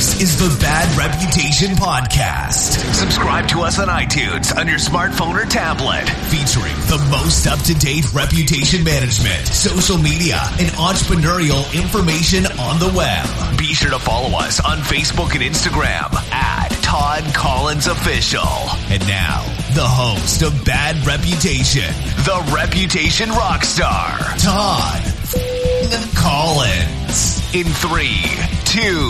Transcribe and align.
This 0.00 0.22
is 0.22 0.38
the 0.38 0.64
Bad 0.64 0.96
Reputation 0.96 1.76
Podcast. 1.76 2.80
Subscribe 2.94 3.46
to 3.48 3.60
us 3.60 3.78
on 3.78 3.88
iTunes 3.88 4.56
on 4.56 4.66
your 4.66 4.78
smartphone 4.78 5.36
or 5.36 5.44
tablet, 5.44 6.08
featuring 6.32 6.72
the 6.88 7.06
most 7.10 7.46
up 7.46 7.58
to 7.68 7.74
date 7.74 8.10
reputation 8.14 8.82
management, 8.82 9.46
social 9.46 9.98
media, 9.98 10.40
and 10.58 10.70
entrepreneurial 10.80 11.60
information 11.76 12.46
on 12.46 12.80
the 12.80 12.90
web. 12.96 13.58
Be 13.58 13.74
sure 13.74 13.90
to 13.90 13.98
follow 13.98 14.38
us 14.38 14.58
on 14.64 14.78
Facebook 14.78 15.34
and 15.34 15.44
Instagram 15.44 16.08
at 16.32 16.70
Todd 16.80 17.22
Collins 17.34 17.86
Official. 17.86 18.48
And 18.88 19.06
now, 19.06 19.44
the 19.74 19.84
host 19.84 20.40
of 20.40 20.64
Bad 20.64 20.96
Reputation, 21.04 21.92
the 22.24 22.40
Reputation 22.56 23.28
Rockstar, 23.28 24.16
Todd 24.40 25.04
Collins. 26.16 27.36
In 27.52 27.66
three, 27.66 28.59
two, 28.70 29.08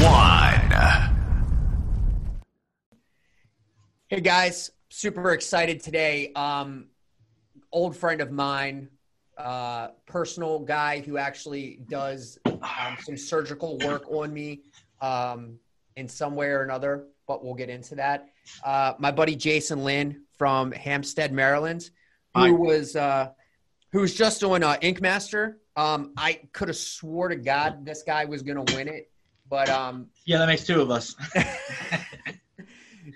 one. 0.00 0.72
Hey 4.08 4.20
guys, 4.22 4.70
super 4.88 5.32
excited 5.32 5.82
today. 5.82 6.32
Um, 6.32 6.86
old 7.70 7.94
friend 7.94 8.22
of 8.22 8.32
mine, 8.32 8.88
uh, 9.36 9.88
personal 10.06 10.58
guy 10.60 11.00
who 11.00 11.18
actually 11.18 11.80
does 11.86 12.38
um, 12.46 12.96
some 13.02 13.18
surgical 13.18 13.76
work 13.84 14.10
on 14.10 14.32
me 14.32 14.62
um, 15.02 15.58
in 15.96 16.08
some 16.08 16.34
way 16.34 16.46
or 16.46 16.62
another, 16.62 17.04
but 17.28 17.44
we'll 17.44 17.52
get 17.52 17.68
into 17.68 17.96
that. 17.96 18.30
Uh, 18.64 18.94
my 18.98 19.10
buddy 19.10 19.36
Jason 19.36 19.84
Lynn 19.84 20.22
from 20.38 20.72
Hampstead, 20.72 21.30
Maryland, 21.30 21.90
who 22.34 22.40
Hi. 22.40 22.50
was 22.52 22.96
uh, 22.96 23.32
who 23.92 24.00
was 24.00 24.14
just 24.14 24.42
on 24.42 24.62
uh, 24.62 24.78
Ink 24.80 25.02
Master. 25.02 25.58
Um, 25.76 26.12
I 26.16 26.40
could 26.52 26.68
have 26.68 26.76
swore 26.76 27.28
to 27.28 27.36
God 27.36 27.84
this 27.84 28.02
guy 28.02 28.24
was 28.24 28.42
going 28.42 28.64
to 28.64 28.74
win 28.74 28.88
it, 28.88 29.10
but 29.48 29.68
um, 29.68 30.08
Yeah, 30.24 30.38
that 30.38 30.46
makes 30.46 30.64
two 30.64 30.80
of 30.80 30.90
us. 30.90 31.16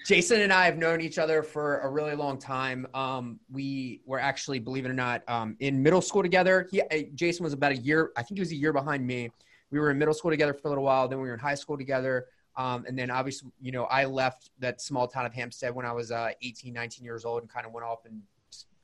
Jason 0.07 0.43
and 0.43 0.53
I 0.53 0.65
have 0.67 0.77
known 0.77 1.01
each 1.01 1.19
other 1.19 1.43
for 1.43 1.79
a 1.81 1.89
really 1.89 2.15
long 2.15 2.39
time. 2.39 2.87
Um, 2.95 3.41
we 3.51 4.01
were 4.05 4.19
actually, 4.19 4.59
believe 4.59 4.85
it 4.85 4.91
or 4.91 4.95
not, 4.95 5.23
um, 5.29 5.57
in 5.61 5.83
middle 5.83 6.03
school 6.03 6.23
together. 6.23 6.69
He, 6.71 6.83
uh, 6.83 6.87
Jason 7.15 7.45
was 7.45 7.53
about 7.53 7.73
a 7.73 7.77
year, 7.77 8.11
I 8.17 8.23
think 8.23 8.39
he 8.39 8.41
was 8.41 8.53
a 8.53 8.57
year 8.57 8.73
behind 8.73 9.07
me. 9.07 9.31
We 9.71 9.79
were 9.79 9.91
in 9.91 9.99
middle 9.99 10.15
school 10.15 10.31
together 10.31 10.53
for 10.53 10.69
a 10.69 10.71
little 10.71 10.85
while. 10.85 11.09
Then 11.09 11.21
we 11.21 11.29
were 11.29 11.35
in 11.35 11.41
high 11.41 11.55
school 11.55 11.77
together. 11.77 12.27
Um, 12.57 12.85
and 12.89 12.99
then 12.99 13.11
obviously, 13.11 13.51
you 13.61 13.71
know, 13.71 13.85
I 13.85 14.05
left 14.05 14.51
that 14.59 14.81
small 14.81 15.07
town 15.07 15.25
of 15.25 15.33
Hampstead 15.33 15.75
when 15.75 15.87
I 15.87 15.93
was 15.93 16.11
uh, 16.11 16.31
18, 16.43 16.75
19 16.75 17.05
years 17.05 17.25
old 17.25 17.43
and 17.43 17.51
kind 17.51 17.65
of 17.65 17.73
went 17.73 17.87
off 17.87 18.05
and 18.05 18.21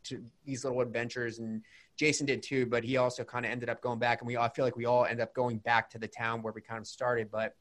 to 0.05 0.23
these 0.45 0.65
little 0.65 0.81
adventures. 0.81 1.39
And 1.39 1.63
Jason 1.97 2.27
did 2.27 2.43
too, 2.43 2.67
but 2.67 2.85
he 2.85 2.97
also 2.97 3.25
kind 3.25 3.45
of 3.45 3.53
ended 3.53 3.69
up 3.69 3.81
going 3.81 3.99
back. 3.99 4.21
And 4.21 4.27
we 4.27 4.37
all 4.37 4.45
I 4.45 4.49
feel 4.49 4.65
like 4.65 4.77
we 4.77 4.87
all 4.87 5.05
end 5.05 5.21
up 5.21 5.35
going 5.35 5.59
back 5.59 5.91
to 5.91 5.99
the 5.99 6.09
town 6.09 6.43
where 6.43 6.53
we 6.53 6.61
kind 6.61 6.81
of 6.81 6.87
started. 6.87 7.31
But 7.31 7.55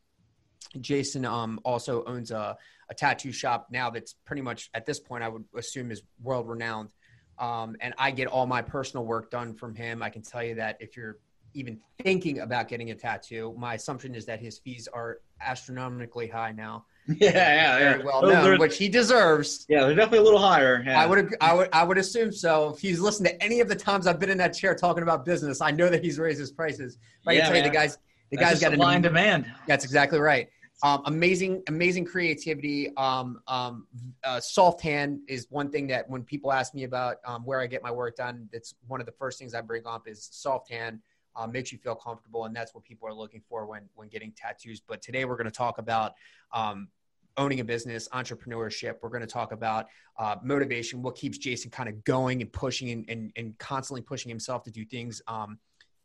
Jason 0.79 1.25
um, 1.25 1.59
also 1.63 2.03
owns 2.05 2.31
a, 2.31 2.57
a 2.89 2.93
tattoo 2.93 3.31
shop 3.31 3.67
now 3.71 3.89
that's 3.89 4.15
pretty 4.25 4.41
much 4.41 4.69
at 4.73 4.85
this 4.85 4.99
point 4.99 5.23
I 5.23 5.29
would 5.29 5.43
assume 5.55 5.91
is 5.91 6.01
world 6.21 6.47
renowned. 6.47 6.93
Um, 7.39 7.75
and 7.81 7.93
I 7.97 8.11
get 8.11 8.27
all 8.27 8.45
my 8.45 8.61
personal 8.61 9.05
work 9.05 9.31
done 9.31 9.53
from 9.53 9.75
him. 9.75 10.03
I 10.03 10.09
can 10.09 10.21
tell 10.21 10.43
you 10.43 10.55
that 10.55 10.77
if 10.79 10.95
you're 10.95 11.17
even 11.53 11.79
thinking 12.01 12.39
about 12.39 12.67
getting 12.67 12.91
a 12.91 12.95
tattoo, 12.95 13.53
my 13.57 13.75
assumption 13.75 14.15
is 14.15 14.25
that 14.25 14.39
his 14.39 14.59
fees 14.59 14.87
are 14.91 15.19
astronomically 15.41 16.27
high 16.27 16.51
now. 16.51 16.85
yeah, 17.19 17.29
yeah, 17.29 17.33
yeah. 17.33 17.79
Very 17.93 18.03
well 18.03 18.21
Those 18.21 18.33
known, 18.33 18.49
are- 18.51 18.57
which 18.59 18.77
he 18.77 18.87
deserves. 18.89 19.65
yeah, 19.67 19.85
they're 19.85 19.95
definitely 19.95 20.19
a 20.19 20.23
little 20.23 20.39
higher. 20.39 20.83
Yeah. 20.85 21.01
I 21.01 21.05
would, 21.05 21.35
I 21.41 21.53
would, 21.53 21.69
I 21.73 21.83
would 21.83 21.97
assume 21.97 22.31
so. 22.31 22.69
If 22.69 22.79
he's 22.79 22.99
listened 22.99 23.27
to 23.27 23.43
any 23.43 23.59
of 23.59 23.67
the 23.67 23.75
times 23.75 24.07
I've 24.07 24.19
been 24.19 24.29
in 24.29 24.37
that 24.37 24.53
chair 24.53 24.73
talking 24.73 25.03
about 25.03 25.25
business, 25.25 25.59
I 25.61 25.71
know 25.71 25.89
that 25.89 26.03
he's 26.03 26.17
raised 26.17 26.39
his 26.39 26.51
prices. 26.51 26.97
But 27.25 27.31
I 27.31 27.37
can 27.37 27.45
tell 27.47 27.55
you, 27.57 27.63
the 27.63 27.67
man. 27.69 27.73
guys, 27.73 27.97
the 28.29 28.37
That's 28.37 28.41
guys 28.45 28.51
just 28.53 28.61
got 28.63 28.71
supply 28.71 28.91
an 28.91 28.95
and 28.97 29.03
demand. 29.03 29.51
That's 29.67 29.83
exactly 29.83 30.19
right. 30.19 30.47
Um, 30.81 31.01
amazing, 31.05 31.63
amazing 31.67 32.03
creativity. 32.05 32.95
Um, 32.97 33.39
um, 33.47 33.87
uh, 34.23 34.39
soft 34.41 34.81
hand 34.81 35.19
is 35.29 35.47
one 35.49 35.69
thing 35.71 35.87
that 35.87 36.09
when 36.09 36.23
people 36.23 36.51
ask 36.51 36.73
me 36.73 36.83
about 36.83 37.17
um, 37.25 37.43
where 37.45 37.61
I 37.61 37.67
get 37.67 37.81
my 37.83 37.91
work 37.91 38.17
done, 38.17 38.49
that's 38.51 38.75
one 38.87 38.99
of 38.99 39.05
the 39.05 39.13
first 39.13 39.39
things 39.39 39.53
I 39.53 39.61
bring 39.61 39.85
up 39.85 40.07
is 40.07 40.27
soft 40.31 40.69
hand. 40.69 40.99
Uh, 41.35 41.47
makes 41.47 41.71
you 41.71 41.77
feel 41.77 41.95
comfortable, 41.95 42.45
and 42.45 42.55
that's 42.55 42.75
what 42.75 42.83
people 42.83 43.07
are 43.07 43.13
looking 43.13 43.41
for 43.49 43.65
when 43.65 43.89
when 43.95 44.07
getting 44.07 44.31
tattoos. 44.31 44.81
But 44.81 45.01
today 45.01 45.25
we're 45.25 45.37
going 45.37 45.45
to 45.45 45.51
talk 45.51 45.77
about 45.79 46.13
um, 46.51 46.89
owning 47.37 47.59
a 47.59 47.63
business, 47.63 48.07
entrepreneurship. 48.09 48.95
We're 49.01 49.09
going 49.09 49.21
to 49.21 49.27
talk 49.27 49.51
about 49.51 49.87
uh, 50.17 50.35
motivation, 50.43 51.01
what 51.01 51.15
keeps 51.15 51.37
Jason 51.37 51.71
kind 51.71 51.89
of 51.89 52.03
going 52.03 52.41
and 52.41 52.51
pushing 52.51 52.91
and, 52.91 53.05
and, 53.09 53.31
and 53.35 53.57
constantly 53.57 54.01
pushing 54.01 54.29
himself 54.29 54.63
to 54.63 54.71
do 54.71 54.85
things 54.85 55.21
um, 55.27 55.57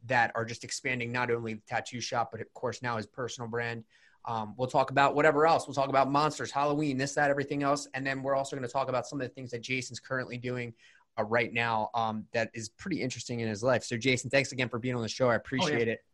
that 0.07 0.33
are 0.35 0.45
just 0.45 0.65
expanding 0.65 1.13
not 1.13 1.31
only 1.31 1.55
the 1.55 1.63
tattoo 1.67 2.01
shop, 2.01 2.31
but 2.33 2.41
of 2.41 2.53
course 2.55 2.83
now 2.83 2.97
his 2.97 3.07
personal 3.07 3.49
brand. 3.49 3.85
Um, 4.25 4.55
we'll 4.59 4.69
talk 4.69 4.91
about 4.91 5.15
whatever 5.15 5.47
else. 5.47 5.67
We'll 5.67 5.75
talk 5.75 5.89
about 5.89 6.11
monsters, 6.11 6.51
Halloween, 6.51 6.99
this, 6.99 7.15
that, 7.15 7.31
everything 7.31 7.63
else. 7.63 7.89
And 7.95 8.07
then 8.07 8.23
we're 8.23 8.35
also 8.35 8.57
going 8.57 8.67
to 8.67 8.73
talk 8.73 8.89
about 8.89 9.07
some 9.07 9.21
of 9.21 9.27
the 9.27 9.33
things 9.33 9.51
that 9.53 9.63
Jason's 9.63 10.01
currently 10.01 10.37
doing 10.37 10.75
uh, 11.19 11.25
right 11.25 11.53
now 11.53 11.91
um, 11.95 12.25
that 12.33 12.51
is 12.55 12.69
pretty 12.69 13.03
interesting 13.03 13.41
in 13.41 13.49
his 13.49 13.63
life. 13.63 13.83
So, 13.85 13.97
Jason, 13.97 14.31
thanks 14.31 14.53
again 14.53 14.69
for 14.69 14.79
being 14.79 14.95
on 14.95 15.03
the 15.03 15.09
show. 15.09 15.29
I 15.29 15.35
appreciate 15.35 15.89
it. 15.89 16.05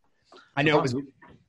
I 0.57 0.63
know 0.63 0.79
it 0.79 0.83
was 0.83 0.97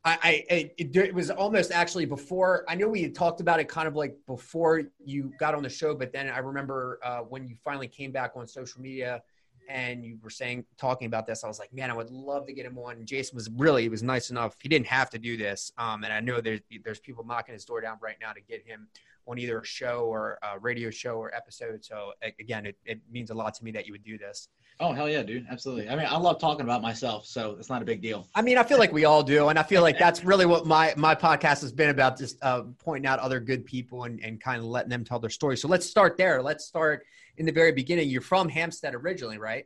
I, 0.06 0.20
I 0.50 0.72
it, 0.78 0.96
it, 0.96 1.16
was 1.16 1.32
almost 1.32 1.72
actually 1.72 2.06
before 2.06 2.64
I 2.68 2.76
know 2.76 2.88
we 2.88 3.02
had 3.02 3.16
talked 3.16 3.42
about 3.42 3.60
it 3.60 3.68
kind 3.68 3.88
of 3.88 3.96
like 3.96 4.16
before 4.28 4.84
you 5.04 5.34
got 5.40 5.56
on 5.56 5.64
the 5.64 5.70
show, 5.70 5.96
but 5.96 6.14
then 6.14 6.30
I 6.30 6.38
remember 6.38 7.00
uh, 7.04 7.20
when 7.22 7.48
you 7.48 7.56
finally 7.64 7.88
came 7.88 8.12
back 8.12 8.34
on 8.36 8.48
social 8.48 8.82
media 8.82 9.24
and 9.68 10.06
you 10.06 10.20
were 10.22 10.30
saying 10.30 10.64
talking 10.78 11.08
about 11.08 11.26
this, 11.26 11.44
I 11.44 11.48
was 11.48 11.58
like, 11.58 11.74
man, 11.74 11.90
I 11.90 11.96
would 11.96 12.12
love 12.12 12.46
to 12.46 12.54
get 12.54 12.68
him 12.68 12.78
on. 12.78 13.04
Jason 13.04 13.36
was 13.36 13.50
really 13.56 13.82
he 13.82 13.90
was 13.90 14.04
nice 14.04 14.30
enough. 14.30 14.56
He 14.62 14.70
didn't 14.70 14.86
have 14.86 15.10
to 15.10 15.18
do 15.18 15.38
this, 15.38 15.72
um, 15.80 16.04
and 16.04 16.14
I 16.14 16.20
know 16.20 16.40
there's 16.40 16.62
there's 16.84 17.00
people 17.00 17.26
knocking 17.26 17.54
his 17.54 17.66
door 17.66 17.82
down 17.82 17.98
right 18.00 18.18
now 18.22 18.32
to 18.32 18.42
get 18.42 18.64
him 18.64 18.88
on 19.28 19.40
either 19.40 19.60
a 19.60 19.66
show 19.66 20.06
or 20.06 20.38
a 20.44 20.60
radio 20.60 20.90
show 20.90 21.16
or 21.16 21.34
episode. 21.34 21.84
So 21.84 22.14
again, 22.40 22.66
it, 22.66 22.78
it 22.86 23.02
means 23.12 23.32
a 23.32 23.34
lot 23.34 23.54
to 23.56 23.64
me 23.64 23.72
that 23.72 23.86
you 23.86 23.94
would 23.94 24.04
do 24.04 24.18
this. 24.18 24.50
Oh 24.80 24.92
hell 24.92 25.10
yeah, 25.10 25.24
dude! 25.24 25.46
Absolutely. 25.50 25.88
I 25.88 25.96
mean, 25.96 26.06
I 26.06 26.18
love 26.18 26.38
talking 26.38 26.66
about 26.66 26.82
myself, 26.82 27.26
so 27.26 27.56
it's 27.58 27.70
not 27.70 27.82
a 27.82 27.86
big 27.86 28.02
deal. 28.02 28.28
I 28.36 28.42
mean, 28.42 28.58
I 28.58 28.64
feel 28.64 28.78
like 28.78 28.92
we 28.92 29.06
all 29.06 29.24
do, 29.24 29.48
and 29.48 29.58
I 29.58 29.64
feel 29.64 29.82
like 29.82 29.98
that's 29.98 30.26
really 30.26 30.46
what 30.46 30.66
my 30.66 30.94
my 30.98 31.16
podcast 31.16 31.62
has 31.62 31.72
been 31.72 31.90
about, 31.90 32.18
just 32.18 32.38
uh, 32.44 32.64
pointing 32.80 33.08
out 33.08 33.20
other 33.20 33.40
good 33.40 33.66
people 33.66 34.04
and, 34.04 34.22
and 34.22 34.42
kind 34.42 34.60
of 34.60 34.66
letting 34.66 34.90
them 34.90 35.06
tell 35.06 35.20
their 35.20 35.30
story. 35.30 35.56
So 35.56 35.70
let's 35.70 35.86
start 35.90 36.18
there. 36.18 36.42
Let's 36.42 36.66
start 36.66 37.06
in 37.38 37.46
the 37.46 37.54
very 37.54 37.72
beginning. 37.72 38.10
You're 38.10 38.20
from 38.20 38.50
Hampstead 38.50 38.96
originally, 38.96 39.38
right? 39.38 39.66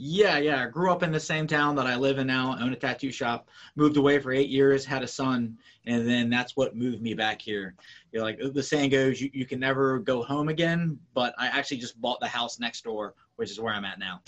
Yeah, 0.00 0.38
yeah. 0.38 0.62
I 0.62 0.66
grew 0.66 0.92
up 0.92 1.02
in 1.02 1.10
the 1.10 1.18
same 1.18 1.48
town 1.48 1.74
that 1.74 1.88
I 1.88 1.96
live 1.96 2.18
in 2.18 2.28
now. 2.28 2.56
Own 2.60 2.72
a 2.72 2.76
tattoo 2.76 3.10
shop. 3.10 3.48
Moved 3.74 3.96
away 3.96 4.20
for 4.20 4.32
eight 4.32 4.48
years. 4.48 4.84
Had 4.84 5.02
a 5.02 5.08
son, 5.08 5.58
and 5.86 6.08
then 6.08 6.30
that's 6.30 6.56
what 6.56 6.76
moved 6.76 7.02
me 7.02 7.14
back 7.14 7.42
here. 7.42 7.74
You're 8.12 8.22
like 8.22 8.38
the 8.38 8.62
saying 8.62 8.90
goes, 8.90 9.20
you, 9.20 9.30
you 9.32 9.46
can 9.46 9.60
never 9.60 9.98
go 9.98 10.22
home 10.22 10.48
again. 10.48 10.98
But 11.14 11.34
I 11.38 11.48
actually 11.48 11.78
just 11.78 12.00
bought 12.00 12.20
the 12.20 12.28
house 12.28 12.58
next 12.58 12.84
door, 12.84 13.14
which 13.36 13.50
is 13.50 13.60
where 13.60 13.72
I'm 13.72 13.84
at 13.84 13.98
now. 13.98 14.22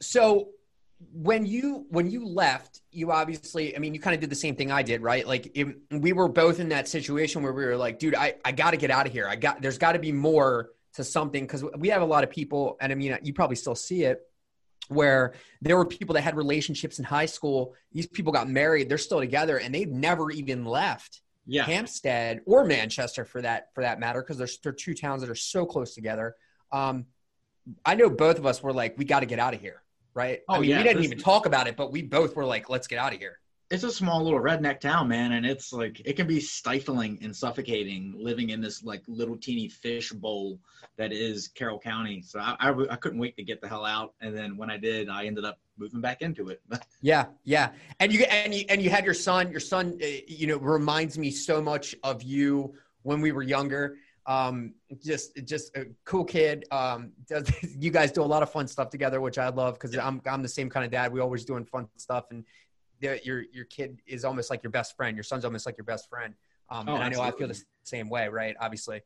So 0.00 0.48
when 1.12 1.46
you 1.46 1.86
when 1.90 2.10
you 2.10 2.26
left, 2.26 2.80
you 2.90 3.12
obviously, 3.12 3.76
I 3.76 3.78
mean, 3.78 3.94
you 3.94 4.00
kind 4.00 4.14
of 4.14 4.20
did 4.20 4.30
the 4.30 4.36
same 4.36 4.56
thing 4.56 4.70
I 4.70 4.82
did, 4.82 5.00
right? 5.00 5.26
Like 5.26 5.50
it, 5.54 5.76
we 5.90 6.12
were 6.12 6.28
both 6.28 6.60
in 6.60 6.68
that 6.70 6.88
situation 6.88 7.42
where 7.42 7.52
we 7.52 7.64
were 7.64 7.76
like, 7.76 7.98
dude, 7.98 8.14
I 8.14 8.34
I 8.44 8.52
got 8.52 8.72
to 8.72 8.76
get 8.76 8.90
out 8.90 9.06
of 9.06 9.12
here. 9.12 9.28
I 9.28 9.36
got 9.36 9.62
there's 9.62 9.78
got 9.78 9.92
to 9.92 9.98
be 9.98 10.12
more 10.12 10.70
to 10.94 11.04
something 11.04 11.44
because 11.44 11.64
we 11.78 11.88
have 11.88 12.02
a 12.02 12.06
lot 12.06 12.24
of 12.24 12.30
people, 12.30 12.76
and 12.80 12.92
I 12.92 12.94
mean, 12.94 13.16
you 13.22 13.32
probably 13.32 13.56
still 13.56 13.74
see 13.74 14.04
it 14.04 14.20
where 14.88 15.32
there 15.62 15.76
were 15.76 15.86
people 15.86 16.14
that 16.14 16.20
had 16.20 16.36
relationships 16.36 16.98
in 16.98 17.04
high 17.04 17.26
school. 17.26 17.74
These 17.92 18.08
people 18.08 18.32
got 18.32 18.48
married, 18.48 18.88
they're 18.88 18.98
still 18.98 19.20
together, 19.20 19.58
and 19.58 19.74
they've 19.74 19.90
never 19.90 20.30
even 20.30 20.64
left 20.64 21.21
Yeah. 21.46 21.64
Hampstead 21.64 22.40
or 22.46 22.64
Manchester 22.64 23.24
for 23.24 23.42
that 23.42 23.74
for 23.74 23.82
that 23.82 23.98
matter, 23.98 24.22
because 24.22 24.38
there's 24.38 24.58
they're 24.58 24.72
two 24.72 24.94
towns 24.94 25.22
that 25.22 25.30
are 25.30 25.34
so 25.34 25.66
close 25.66 25.94
together. 25.94 26.36
Um, 26.70 27.06
I 27.84 27.94
know 27.94 28.08
both 28.10 28.38
of 28.38 28.46
us 28.46 28.62
were 28.62 28.72
like, 28.72 28.96
we 28.98 29.04
got 29.04 29.20
to 29.20 29.26
get 29.26 29.38
out 29.38 29.54
of 29.54 29.60
here, 29.60 29.82
right? 30.14 30.40
I 30.48 30.56
Oh, 30.56 30.60
mean, 30.60 30.70
yeah, 30.70 30.78
we 30.78 30.82
didn't 30.84 30.96
this- 30.98 31.06
even 31.06 31.18
talk 31.18 31.46
about 31.46 31.66
it, 31.68 31.76
but 31.76 31.92
we 31.92 32.02
both 32.02 32.34
were 32.36 32.44
like, 32.44 32.68
let's 32.68 32.86
get 32.86 32.98
out 32.98 33.12
of 33.12 33.18
here. 33.18 33.38
It's 33.72 33.84
a 33.84 33.90
small 33.90 34.22
little 34.22 34.38
redneck 34.38 34.80
town, 34.80 35.08
man, 35.08 35.32
and 35.32 35.46
it's 35.46 35.72
like 35.72 36.02
it 36.04 36.12
can 36.12 36.26
be 36.26 36.38
stifling 36.38 37.18
and 37.22 37.34
suffocating 37.34 38.14
living 38.14 38.50
in 38.50 38.60
this 38.60 38.84
like 38.84 39.02
little 39.08 39.34
teeny 39.34 39.66
fish 39.66 40.12
bowl 40.12 40.60
that 40.98 41.10
is 41.10 41.48
Carroll 41.48 41.78
County. 41.78 42.20
So 42.20 42.38
I 42.38 42.96
couldn't 43.00 43.18
wait 43.18 43.34
to 43.38 43.42
get 43.42 43.62
the 43.62 43.68
hell 43.68 43.86
out, 43.86 44.12
and 44.20 44.36
then 44.36 44.58
when 44.58 44.70
I 44.70 44.76
did, 44.76 45.08
I 45.08 45.24
ended 45.24 45.46
up 45.46 45.58
moving 45.78 46.02
back 46.02 46.20
into 46.20 46.50
it. 46.50 46.60
Yeah, 47.04 47.26
yeah, 47.42 47.70
and 47.98 48.12
you 48.12 48.20
and 48.24 48.54
you 48.54 48.64
and 48.68 48.80
you 48.80 48.88
had 48.88 49.04
your 49.04 49.14
son. 49.14 49.50
Your 49.50 49.58
son, 49.58 49.98
uh, 50.00 50.06
you 50.28 50.46
know, 50.46 50.58
reminds 50.58 51.18
me 51.18 51.32
so 51.32 51.60
much 51.60 51.96
of 52.04 52.22
you 52.22 52.74
when 53.02 53.20
we 53.20 53.32
were 53.32 53.42
younger. 53.42 53.96
Um, 54.26 54.74
just 55.02 55.34
just 55.44 55.76
a 55.76 55.86
cool 56.04 56.24
kid. 56.24 56.64
Um, 56.70 57.10
does, 57.26 57.50
you 57.76 57.90
guys 57.90 58.12
do 58.12 58.22
a 58.22 58.24
lot 58.24 58.44
of 58.44 58.52
fun 58.52 58.68
stuff 58.68 58.90
together, 58.90 59.20
which 59.20 59.36
I 59.38 59.48
love 59.48 59.74
because 59.74 59.96
I'm 59.96 60.20
I'm 60.26 60.42
the 60.42 60.48
same 60.48 60.70
kind 60.70 60.84
of 60.84 60.92
dad. 60.92 61.12
We 61.12 61.20
always 61.20 61.44
doing 61.44 61.64
fun 61.64 61.88
stuff, 61.96 62.26
and 62.30 62.44
the, 63.02 63.20
your 63.24 63.44
your 63.52 63.64
kid 63.66 64.00
is 64.06 64.24
almost 64.24 64.48
like 64.48 64.62
your 64.62 64.70
best 64.70 64.96
friend. 64.96 65.16
Your 65.16 65.24
son's 65.24 65.44
almost 65.44 65.66
like 65.66 65.76
your 65.76 65.84
best 65.84 66.08
friend. 66.08 66.34
Um, 66.70 66.88
Oh, 66.88 66.94
and 66.94 67.04
I 67.04 67.08
know 67.10 67.20
I 67.20 67.32
feel 67.32 67.48
the 67.48 67.62
same 67.82 68.08
way, 68.08 68.28
right? 68.28 68.56
Obviously. 68.58 69.02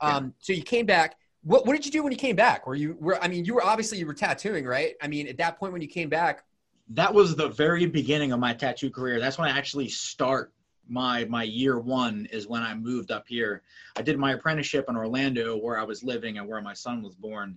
Yeah. 0.00 0.16
Um, 0.16 0.34
so 0.38 0.52
you 0.52 0.62
came 0.62 0.86
back. 0.86 1.16
What, 1.42 1.66
what 1.66 1.74
did 1.74 1.84
you 1.84 1.90
do 1.90 2.02
when 2.02 2.12
you 2.12 2.18
came 2.18 2.36
back? 2.36 2.66
Were 2.66 2.74
you 2.74 2.96
were 3.00 3.20
I 3.22 3.26
mean 3.26 3.44
you 3.44 3.54
were 3.54 3.64
obviously 3.64 3.98
you 3.98 4.06
were 4.06 4.14
tattooing, 4.14 4.64
right? 4.64 4.94
I 5.02 5.08
mean 5.08 5.26
at 5.26 5.38
that 5.38 5.58
point 5.58 5.72
when 5.72 5.82
you 5.82 5.88
came 5.88 6.08
back, 6.08 6.44
that 6.90 7.12
was 7.12 7.34
the 7.34 7.48
very 7.48 7.86
beginning 7.86 8.32
of 8.32 8.38
my 8.38 8.54
tattoo 8.54 8.90
career. 8.90 9.18
That's 9.18 9.38
when 9.38 9.48
I 9.48 9.56
actually 9.56 9.88
start 9.88 10.52
my 10.88 11.24
my 11.24 11.42
year 11.42 11.78
one 11.78 12.28
is 12.30 12.46
when 12.46 12.62
I 12.62 12.74
moved 12.74 13.10
up 13.10 13.24
here. 13.26 13.62
I 13.96 14.02
did 14.02 14.18
my 14.18 14.32
apprenticeship 14.32 14.86
in 14.88 14.96
Orlando, 14.96 15.56
where 15.56 15.78
I 15.78 15.84
was 15.84 16.02
living 16.02 16.38
and 16.38 16.46
where 16.46 16.60
my 16.60 16.74
son 16.74 17.02
was 17.02 17.14
born. 17.14 17.56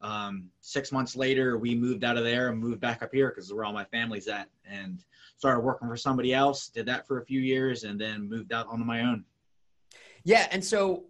Um, 0.00 0.50
six 0.60 0.92
months 0.92 1.16
later, 1.16 1.58
we 1.58 1.74
moved 1.74 2.04
out 2.04 2.16
of 2.16 2.24
there 2.24 2.48
and 2.48 2.58
moved 2.58 2.80
back 2.80 3.02
up 3.02 3.12
here 3.12 3.30
because 3.30 3.52
where 3.52 3.64
all 3.64 3.72
my 3.72 3.84
family's 3.84 4.28
at, 4.28 4.48
and 4.68 5.04
started 5.36 5.60
working 5.60 5.88
for 5.88 5.96
somebody 5.96 6.32
else. 6.32 6.68
Did 6.68 6.86
that 6.86 7.06
for 7.06 7.20
a 7.20 7.24
few 7.24 7.40
years, 7.40 7.84
and 7.84 8.00
then 8.00 8.28
moved 8.28 8.52
out 8.52 8.66
on 8.68 8.84
my 8.86 9.00
own. 9.02 9.24
Yeah, 10.24 10.46
and 10.50 10.64
so 10.64 11.04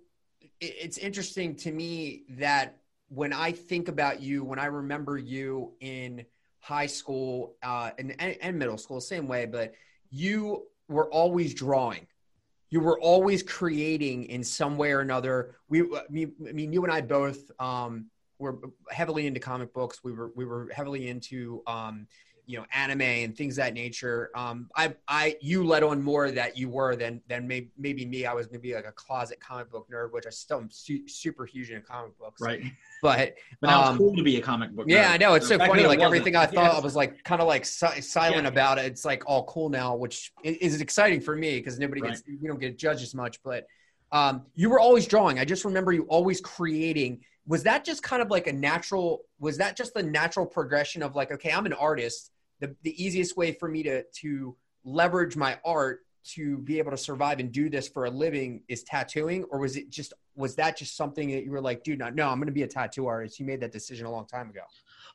it's 0.61 0.99
interesting 0.99 1.55
to 1.56 1.73
me 1.73 2.23
that 2.31 2.79
when 3.08 3.32
I 3.32 3.52
think 3.52 3.88
about 3.88 4.20
you, 4.20 4.44
when 4.44 4.58
I 4.58 4.67
remember 4.67 5.19
you 5.19 5.73
in 5.81 6.25
high 6.61 6.87
school 6.87 7.55
uh, 7.62 7.91
and, 7.99 8.14
and 8.20 8.58
middle 8.58 8.79
school, 8.79 9.00
same 9.00 9.29
way, 9.29 9.46
but 9.46 9.73
you 10.11 10.67
were 10.88 11.11
always 11.11 11.55
drawing. 11.55 12.06
You 12.70 12.81
were 12.81 13.00
always 13.00 13.43
creating 13.43 14.25
in 14.25 14.44
some 14.44 14.76
way 14.76 14.93
or 14.93 15.00
another. 15.00 15.56
We, 15.69 15.82
I 15.82 16.52
mean 16.52 16.73
you 16.73 16.84
and 16.84 16.93
I 16.93 17.00
both 17.00 17.50
um, 17.58 18.06
were 18.38 18.58
heavily 18.90 19.26
into 19.26 19.40
comic 19.40 19.73
books. 19.73 20.02
We 20.02 20.12
were 20.12 20.32
we 20.35 20.44
were 20.44 20.70
heavily 20.75 21.08
into 21.08 21.62
um, 21.67 22.06
you 22.49 22.56
know 22.56 22.64
anime 22.73 23.02
and 23.02 23.37
things 23.37 23.55
that 23.56 23.75
nature. 23.75 24.31
Um 24.35 24.69
i 24.75 24.94
i 25.06 25.37
you 25.40 25.62
let 25.62 25.82
on 25.82 26.02
more 26.02 26.31
that 26.31 26.56
you 26.56 26.70
were 26.70 26.96
than 26.96 27.20
than 27.29 27.46
maybe, 27.46 27.70
maybe 27.76 28.06
me. 28.06 28.25
I 28.25 28.32
was 28.32 28.50
maybe 28.50 28.75
like 28.75 28.87
a 28.87 28.93
closet 28.93 29.38
comic 29.38 29.70
book 29.70 29.87
nerd 29.93 30.12
which 30.12 30.26
i 30.26 30.31
still 30.31 30.58
am 30.58 30.70
su- 30.70 31.06
super 31.06 31.44
huge 31.44 31.70
in 31.70 31.82
comic 31.82 32.19
books. 32.19 32.40
Right. 32.40 32.62
But 33.00 33.37
but 33.61 33.69
now 33.69 33.85
um, 33.85 33.88
it's 33.90 33.99
cool 33.99 34.17
to 34.17 34.25
be 34.25 34.38
a 34.38 34.41
comic 34.41 34.73
book 34.73 34.87
yeah 34.88 35.12
i 35.12 35.17
know. 35.17 35.34
It's 35.34 35.46
so, 35.46 35.56
funny 35.56 35.87
like 35.87 36.00
everything 36.00 36.34
i 36.34 36.46
thought 36.46 36.73
yes. 36.73 36.75
i 36.75 36.81
was 36.81 36.96
like 36.96 37.23
kind 37.23 37.41
of 37.41 37.46
like 37.46 37.64
si- 37.64 38.00
silent 38.00 38.43
yeah. 38.43 38.49
about 38.49 38.79
it 38.79 38.87
it's 38.87 39.05
like 39.05 39.23
all 39.25 39.44
cool 39.44 39.69
now 39.69 39.94
which 39.94 40.32
is 40.43 40.81
exciting 40.81 41.20
for 41.20 41.37
me 41.37 41.58
because 41.58 41.79
nobody 41.79 42.00
gets 42.00 42.25
right. 42.26 42.38
we 42.43 42.49
don't 42.49 42.58
get 42.58 42.76
judged 42.76 43.02
as 43.02 43.14
much. 43.14 43.41
But 43.44 43.69
um 44.11 44.46
you 44.56 44.69
were 44.69 44.81
always 44.81 45.06
drawing. 45.06 45.38
I 45.38 45.44
just 45.44 45.64
remember 45.64 45.93
you 45.93 46.06
always 46.08 46.41
creating 46.41 47.20
was 47.48 47.62
that 47.62 47.84
just 47.84 48.02
kind 48.02 48.22
of 48.22 48.30
like 48.30 48.46
a 48.46 48.52
natural 48.52 49.22
was 49.40 49.56
that 49.56 49.76
just 49.76 49.94
the 49.94 50.02
natural 50.02 50.46
progression 50.46 51.02
of 51.02 51.16
like 51.16 51.32
okay 51.32 51.50
i'm 51.50 51.66
an 51.66 51.72
artist. 51.72 52.30
The, 52.60 52.74
the 52.82 53.02
easiest 53.02 53.36
way 53.36 53.52
for 53.52 53.68
me 53.68 53.84
to 53.84 54.02
to 54.20 54.56
leverage 54.84 55.36
my 55.36 55.58
art 55.64 56.00
to 56.34 56.58
be 56.58 56.78
able 56.78 56.90
to 56.90 56.96
survive 56.96 57.38
and 57.38 57.52
do 57.52 57.70
this 57.70 57.88
for 57.88 58.06
a 58.06 58.10
living 58.10 58.62
is 58.68 58.82
tattooing 58.82 59.44
or 59.44 59.60
was 59.60 59.76
it 59.76 59.90
just 59.90 60.12
was 60.34 60.56
that 60.56 60.76
just 60.76 60.96
something 60.96 61.30
that 61.30 61.44
you 61.44 61.52
were 61.52 61.60
like 61.60 61.84
dude 61.84 62.00
no, 62.00 62.10
no 62.10 62.28
i'm 62.28 62.44
to 62.44 62.52
be 62.52 62.64
a 62.64 62.68
tattoo 62.68 63.06
artist. 63.06 63.40
You 63.40 63.46
made 63.46 63.60
that 63.60 63.72
decision 63.72 64.06
a 64.06 64.10
long 64.10 64.26
time 64.26 64.50
ago. 64.50 64.62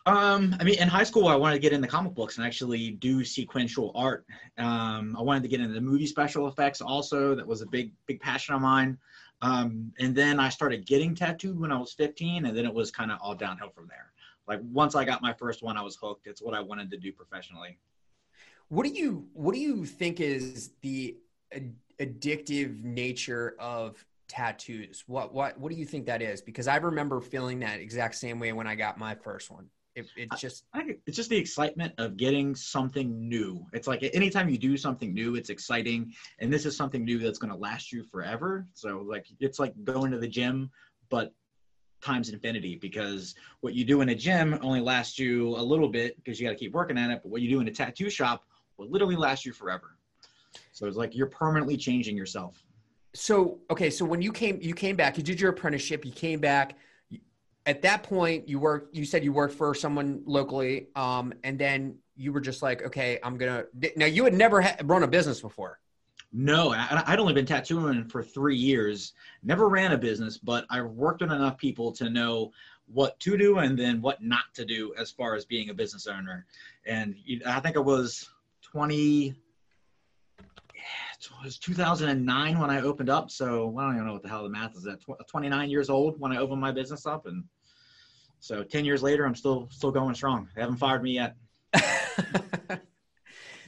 Um 0.06 0.56
i 0.60 0.64
mean 0.64 0.80
in 0.80 0.88
high 0.88 1.04
school 1.04 1.28
i 1.28 1.36
wanted 1.36 1.56
to 1.56 1.60
get 1.60 1.74
into 1.74 1.88
comic 1.88 2.16
books 2.16 2.38
and 2.38 2.48
actually 2.48 2.92
do 2.92 3.26
sequential 3.26 3.92
art. 3.94 4.26
Um 4.58 5.16
i 5.20 5.22
wanted 5.22 5.44
to 5.44 5.50
get 5.50 5.60
into 5.60 5.74
the 5.74 5.82
movie 5.82 6.08
special 6.08 6.48
effects 6.48 6.80
also. 6.80 7.36
That 7.36 7.46
was 7.46 7.62
a 7.62 7.68
big 7.68 7.92
big 8.08 8.22
passion 8.22 8.56
of 8.56 8.62
mine 8.62 8.98
um 9.44 9.94
and 10.00 10.16
then 10.16 10.40
i 10.40 10.50
started 10.50 10.86
getting 10.88 11.14
tattooed 11.14 11.60
when 11.60 11.72
i 11.72 11.78
was 11.78 11.94
15 11.94 12.46
and 12.48 12.58
then 12.58 12.66
it 12.66 12.74
was 12.74 12.90
kind 12.90 13.12
of 13.12 13.20
all 13.22 13.36
downhill 13.36 13.70
from 13.70 13.88
there 13.88 14.14
like 14.48 14.60
once 14.72 14.96
I 14.96 15.06
got 15.06 15.22
my 15.22 15.34
first 15.34 15.64
one, 15.64 15.78
I 15.78 15.82
was 15.82 15.96
hooked. 15.96 16.28
It's 16.28 16.42
what 16.42 16.54
I 16.54 16.60
wanted 16.60 16.92
to 16.92 16.98
do 16.98 17.12
professionally. 17.12 17.78
What 18.70 18.86
do 18.86 18.92
you 18.92 19.28
What 19.34 19.54
do 19.54 19.62
you 19.62 19.86
think 19.86 20.20
is 20.20 20.72
the 20.82 21.18
ad- 21.54 21.76
addictive 22.00 22.84
nature 22.84 23.56
of 23.60 24.04
tattoos? 24.28 25.04
What 25.08 25.34
What 25.34 25.60
What 25.60 25.72
do 25.72 25.78
you 25.78 25.86
think 25.86 26.06
that 26.08 26.22
is? 26.22 26.42
Because 26.42 26.68
I 26.68 26.78
remember 26.78 27.22
feeling 27.22 27.60
that 27.60 27.80
exact 27.80 28.16
same 28.16 28.40
way 28.40 28.52
when 28.54 28.68
I 28.68 28.76
got 28.76 28.98
my 28.98 29.16
first 29.16 29.50
one. 29.52 29.68
It, 29.96 30.08
it's 30.16 30.42
just 30.42 30.66
I, 30.74 30.96
it's 31.06 31.16
just 31.16 31.30
the 31.30 31.38
excitement 31.38 31.94
of 32.00 32.18
getting 32.18 32.56
something 32.56 33.28
new. 33.30 33.66
It's 33.74 33.88
like 33.88 34.04
anytime 34.14 34.50
you 34.50 34.58
do 34.58 34.76
something 34.76 35.14
new, 35.14 35.36
it's 35.36 35.50
exciting, 35.50 36.14
and 36.40 36.52
this 36.52 36.66
is 36.66 36.76
something 36.76 37.06
new 37.06 37.20
that's 37.20 37.38
going 37.38 37.52
to 37.52 37.58
last 37.58 37.92
you 37.92 38.04
forever. 38.04 38.66
So 38.74 39.06
like 39.08 39.28
it's 39.40 39.60
like 39.60 39.74
going 39.84 40.12
to 40.12 40.18
the 40.18 40.28
gym, 40.28 40.72
but 41.10 41.34
times 42.02 42.30
infinity 42.30 42.76
because 42.76 43.36
what 43.62 43.74
you 43.74 43.86
do 43.86 44.02
in 44.02 44.10
a 44.10 44.16
gym 44.16 44.60
only 44.62 44.82
lasts 44.82 45.18
you 45.18 45.50
a 45.50 45.62
little 45.62 45.88
bit 45.88 46.16
because 46.18 46.40
you 46.40 46.46
got 46.46 46.52
to 46.52 46.58
keep 46.58 46.74
working 46.74 46.98
at 46.98 47.12
it. 47.12 47.22
But 47.24 47.32
what 47.32 47.42
you 47.42 47.50
do 47.50 47.60
in 47.60 47.68
a 47.68 47.72
tattoo 47.72 48.10
shop 48.10 48.44
will 48.78 48.90
literally 48.90 49.16
last 49.16 49.46
you 49.46 49.54
forever. 49.54 49.98
So 50.72 50.88
it's 50.88 50.98
like 50.98 51.16
you're 51.16 51.28
permanently 51.28 51.78
changing 51.78 52.18
yourself. 52.18 52.64
So 53.16 53.60
okay, 53.70 53.90
so 53.90 54.06
when 54.06 54.22
you 54.22 54.32
came, 54.32 54.60
you 54.62 54.74
came 54.74 54.96
back. 54.96 55.18
You 55.18 55.24
did 55.24 55.40
your 55.40 55.52
apprenticeship. 55.52 56.04
You 56.04 56.12
came 56.12 56.40
back. 56.40 56.78
At 57.66 57.82
that 57.84 58.04
point, 58.04 58.48
you 58.50 58.60
worked. 58.60 58.94
You 58.96 59.06
said 59.06 59.24
you 59.24 59.32
worked 59.32 59.54
for 59.54 59.74
someone 59.74 60.22
locally, 60.26 60.88
um, 60.96 61.34
and 61.44 61.58
then 61.58 61.98
you 62.16 62.34
were 62.34 62.42
just 62.42 62.62
like, 62.62 62.84
okay, 62.84 63.20
I'm 63.24 63.38
gonna. 63.38 63.66
Now 63.96 64.06
you 64.06 64.26
had 64.26 64.34
never 64.34 64.62
ha- 64.62 64.76
run 64.84 65.04
a 65.04 65.08
business 65.08 65.40
before. 65.40 65.80
No, 66.36 66.74
I, 66.74 67.04
would 67.12 67.20
only 67.20 67.34
been 67.34 67.46
tattooing 67.46 68.06
for 68.06 68.24
three 68.24 68.58
years. 68.58 69.14
Never 69.44 69.70
ran 69.70 69.92
a 69.92 69.98
business, 69.98 70.40
but 70.40 70.66
I 70.72 70.82
worked 70.82 71.22
with 71.22 71.32
enough 71.32 71.60
people 71.60 71.92
to 71.94 72.10
know 72.10 72.52
what 72.88 73.20
to 73.20 73.38
do 73.38 73.60
and 73.60 73.78
then 73.78 74.02
what 74.02 74.22
not 74.22 74.46
to 74.56 74.66
do 74.66 74.94
as 74.98 75.12
far 75.12 75.36
as 75.36 75.46
being 75.46 75.70
a 75.70 75.74
business 75.76 76.08
owner. 76.08 76.48
And 76.88 77.16
I 77.46 77.60
think 77.60 77.76
it 77.76 77.86
was 77.86 78.30
20, 78.64 79.36
it 81.20 81.46
was 81.46 81.58
2009 81.58 82.60
when 82.60 82.70
I 82.70 82.82
opened 82.82 83.10
up. 83.10 83.32
So 83.32 83.76
I 83.78 83.84
don't 83.84 83.96
even 83.96 84.08
know 84.08 84.14
what 84.14 84.24
the 84.24 84.30
hell 84.30 84.44
the 84.44 84.50
math 84.50 84.76
is 84.76 84.88
at. 84.88 85.00
29 85.28 85.70
years 85.70 85.90
old 85.90 86.20
when 86.20 86.32
I 86.32 86.38
opened 86.38 86.62
my 86.62 86.72
business 86.72 87.06
up, 87.06 87.26
and 87.26 87.44
so 88.40 88.64
10 88.64 88.86
years 88.86 89.02
later, 89.02 89.26
I'm 89.26 89.36
still 89.36 89.68
still 89.72 89.92
going 89.92 90.16
strong. 90.16 90.50
They 90.56 90.62
haven't 90.62 90.78
fired 90.78 91.04
me 91.04 91.14
yet. 91.14 91.36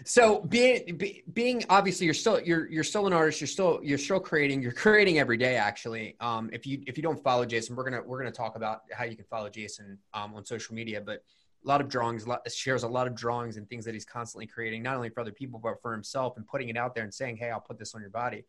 So 0.08 0.42
being 0.42 0.98
be, 0.98 1.24
being 1.34 1.64
obviously 1.68 2.06
you're 2.06 2.14
still 2.14 2.40
you're 2.40 2.70
you're 2.70 2.84
still 2.84 3.08
an 3.08 3.14
artist. 3.14 3.42
You're 3.42 3.48
still 3.48 3.80
you're 3.82 3.98
still 3.98 4.20
creating. 4.20 4.62
You're 4.62 4.72
creating 4.72 5.18
every 5.18 5.36
day. 5.36 5.56
Actually, 5.56 6.16
um, 6.20 6.52
if 6.54 6.68
you 6.68 6.84
if 6.86 6.96
you 6.96 7.02
don't 7.02 7.22
follow 7.24 7.44
Jason, 7.44 7.76
we're 7.76 7.90
gonna 7.90 8.04
we're 8.06 8.20
gonna 8.20 8.32
talk 8.32 8.56
about 8.56 8.82
how 8.94 9.04
you 9.04 9.16
can 9.16 9.26
follow 9.26 9.50
Jason 9.50 9.98
um, 10.14 10.36
on 10.36 10.46
social 10.46 10.76
media. 10.76 11.02
But 11.02 11.24
a 11.66 11.68
lot 11.68 11.82
of 11.82 11.90
drawings, 11.90 12.26
a 12.26 12.30
lot, 12.30 12.52
shares 12.52 12.84
a 12.84 12.88
lot 12.88 13.08
of 13.08 13.16
drawings 13.16 13.58
and 13.58 13.68
things 13.68 13.86
that 13.86 13.94
he's 13.94 14.06
constantly 14.06 14.46
creating, 14.46 14.84
not 14.84 14.96
only 14.96 15.10
for 15.10 15.22
other 15.22 15.32
people 15.32 15.60
but 15.60 15.82
for 15.82 15.92
himself, 15.92 16.38
and 16.38 16.46
putting 16.46 16.70
it 16.70 16.78
out 16.78 16.94
there 16.94 17.04
and 17.04 17.14
saying, 17.14 17.38
"Hey, 17.38 17.50
I'll 17.50 17.60
put 17.60 17.80
this 17.80 17.96
on 17.96 18.02
your 18.02 18.10
body." 18.10 18.46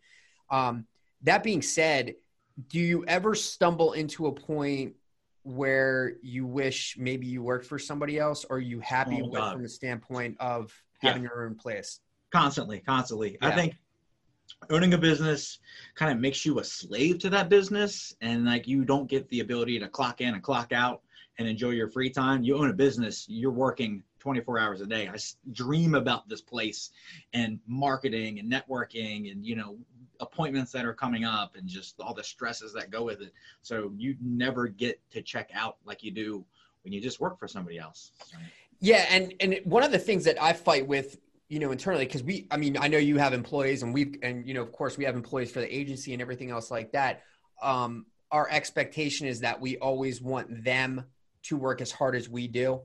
Um, 0.50 0.86
that 1.22 1.42
being 1.42 1.62
said, 1.62 2.14
do 2.68 2.78
you 2.78 3.04
ever 3.06 3.34
stumble 3.34 3.94
into 3.94 4.26
a 4.26 4.32
point 4.32 4.94
where 5.42 6.16
you 6.22 6.44
wish 6.46 6.96
maybe 6.98 7.26
you 7.26 7.42
worked 7.42 7.66
for 7.66 7.78
somebody 7.78 8.18
else, 8.18 8.44
or 8.44 8.56
are 8.56 8.60
you 8.60 8.80
happy 8.80 9.20
oh, 9.22 9.28
with 9.28 9.52
from 9.52 9.62
the 9.62 9.68
standpoint 9.68 10.36
of 10.40 10.72
having 11.00 11.22
yeah. 11.22 11.30
your 11.30 11.46
own 11.46 11.54
place. 11.54 12.00
Constantly, 12.32 12.80
constantly. 12.80 13.38
Yeah. 13.40 13.48
I 13.48 13.54
think 13.54 13.74
owning 14.70 14.94
a 14.94 14.98
business 14.98 15.58
kind 15.94 16.12
of 16.12 16.18
makes 16.18 16.44
you 16.44 16.58
a 16.58 16.64
slave 16.64 17.18
to 17.18 17.30
that 17.30 17.48
business 17.48 18.14
and 18.20 18.44
like 18.44 18.66
you 18.66 18.84
don't 18.84 19.08
get 19.08 19.28
the 19.28 19.40
ability 19.40 19.78
to 19.78 19.88
clock 19.88 20.20
in 20.20 20.34
and 20.34 20.42
clock 20.42 20.72
out 20.72 21.02
and 21.38 21.48
enjoy 21.48 21.70
your 21.70 21.88
free 21.88 22.10
time 22.10 22.42
you 22.42 22.56
own 22.56 22.70
a 22.70 22.74
business 22.74 23.26
you're 23.28 23.50
working 23.50 24.02
24 24.20 24.58
hours 24.58 24.80
a 24.80 24.86
day 24.86 25.08
i 25.08 25.16
dream 25.52 25.94
about 25.94 26.28
this 26.28 26.40
place 26.40 26.90
and 27.32 27.58
marketing 27.66 28.38
and 28.38 28.50
networking 28.50 29.30
and 29.30 29.44
you 29.44 29.56
know 29.56 29.76
appointments 30.20 30.72
that 30.72 30.86
are 30.86 30.94
coming 30.94 31.24
up 31.24 31.56
and 31.56 31.68
just 31.68 32.00
all 32.00 32.14
the 32.14 32.24
stresses 32.24 32.72
that 32.72 32.90
go 32.90 33.02
with 33.04 33.20
it 33.20 33.32
so 33.62 33.92
you 33.96 34.16
never 34.22 34.66
get 34.66 34.98
to 35.10 35.20
check 35.20 35.50
out 35.54 35.76
like 35.84 36.02
you 36.02 36.10
do 36.10 36.44
when 36.86 36.92
you 36.92 37.00
just 37.00 37.18
work 37.18 37.36
for 37.36 37.48
somebody 37.48 37.78
else. 37.78 38.12
Yeah, 38.78 39.04
and 39.10 39.34
and 39.40 39.58
one 39.64 39.82
of 39.82 39.90
the 39.90 39.98
things 39.98 40.22
that 40.24 40.40
I 40.40 40.52
fight 40.52 40.86
with, 40.86 41.18
you 41.48 41.58
know, 41.58 41.72
internally, 41.72 42.04
because 42.04 42.22
we, 42.22 42.46
I 42.48 42.56
mean, 42.56 42.76
I 42.78 42.86
know 42.86 42.98
you 42.98 43.18
have 43.18 43.32
employees, 43.32 43.82
and 43.82 43.92
we've, 43.92 44.14
and 44.22 44.46
you 44.46 44.54
know, 44.54 44.62
of 44.62 44.70
course, 44.70 44.96
we 44.96 45.04
have 45.04 45.16
employees 45.16 45.50
for 45.50 45.58
the 45.58 45.76
agency 45.76 46.12
and 46.12 46.22
everything 46.22 46.52
else 46.52 46.70
like 46.70 46.92
that. 46.92 47.24
Um, 47.60 48.06
our 48.30 48.48
expectation 48.48 49.26
is 49.26 49.40
that 49.40 49.60
we 49.60 49.78
always 49.78 50.22
want 50.22 50.62
them 50.62 51.06
to 51.48 51.56
work 51.56 51.80
as 51.80 51.90
hard 51.90 52.14
as 52.16 52.28
we 52.28 52.48
do, 52.48 52.82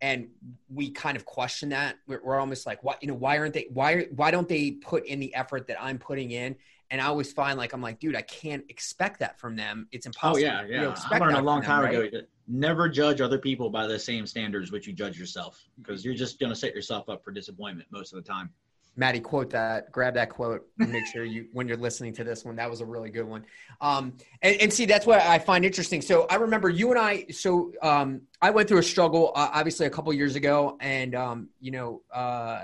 and 0.00 0.28
we 0.68 0.90
kind 0.90 1.16
of 1.16 1.24
question 1.24 1.68
that. 1.68 1.96
We're, 2.06 2.20
we're 2.24 2.40
almost 2.40 2.66
like, 2.66 2.82
why, 2.82 2.96
you 3.00 3.08
know, 3.08 3.14
why 3.14 3.38
aren't 3.38 3.54
they? 3.54 3.68
Why, 3.72 4.06
why 4.14 4.30
don't 4.30 4.48
they 4.48 4.72
put 4.72 5.06
in 5.06 5.20
the 5.20 5.34
effort 5.34 5.68
that 5.68 5.82
I'm 5.82 5.98
putting 5.98 6.32
in? 6.32 6.56
And 6.90 7.00
I 7.00 7.06
always 7.06 7.32
find 7.32 7.56
like 7.56 7.72
I'm 7.72 7.80
like, 7.80 8.00
dude, 8.00 8.16
I 8.16 8.22
can't 8.22 8.64
expect 8.68 9.20
that 9.20 9.40
from 9.40 9.56
them. 9.56 9.88
It's 9.92 10.04
impossible. 10.04 10.46
Oh 10.46 10.64
yeah, 10.66 10.66
yeah. 10.68 10.94
I 11.10 11.18
learned 11.18 11.36
a 11.36 11.40
long 11.40 11.62
time 11.62 11.84
them, 11.84 11.94
right? 11.94 12.08
ago. 12.08 12.20
Never 12.48 12.88
judge 12.88 13.22
other 13.22 13.38
people 13.38 13.70
by 13.70 13.86
the 13.86 13.98
same 13.98 14.26
standards 14.26 14.70
which 14.70 14.86
you 14.86 14.92
judge 14.92 15.18
yourself, 15.18 15.64
because 15.78 16.04
you're 16.04 16.14
just 16.14 16.38
gonna 16.38 16.54
set 16.54 16.74
yourself 16.74 17.08
up 17.08 17.24
for 17.24 17.30
disappointment 17.30 17.88
most 17.90 18.12
of 18.12 18.22
the 18.22 18.28
time. 18.28 18.50
Maddie, 18.94 19.20
quote 19.20 19.50
that. 19.50 19.90
Grab 19.90 20.14
that 20.14 20.28
quote. 20.28 20.66
Make 20.76 21.06
sure 21.06 21.24
you, 21.24 21.48
when 21.52 21.66
you're 21.66 21.78
listening 21.78 22.12
to 22.14 22.24
this 22.24 22.44
one, 22.44 22.56
that 22.56 22.68
was 22.68 22.82
a 22.82 22.84
really 22.84 23.08
good 23.08 23.26
one. 23.26 23.44
Um, 23.80 24.14
and, 24.42 24.60
and 24.60 24.72
see, 24.72 24.84
that's 24.84 25.06
what 25.06 25.20
I 25.22 25.38
find 25.38 25.64
interesting. 25.64 26.02
So 26.02 26.26
I 26.28 26.34
remember 26.34 26.68
you 26.68 26.90
and 26.90 26.98
I. 26.98 27.26
So 27.30 27.72
um, 27.80 28.22
I 28.42 28.50
went 28.50 28.68
through 28.68 28.78
a 28.78 28.82
struggle, 28.82 29.32
uh, 29.34 29.48
obviously, 29.54 29.86
a 29.86 29.90
couple 29.90 30.12
years 30.12 30.36
ago, 30.36 30.76
and 30.80 31.14
um, 31.14 31.48
you 31.60 31.70
know, 31.70 32.02
uh, 32.12 32.60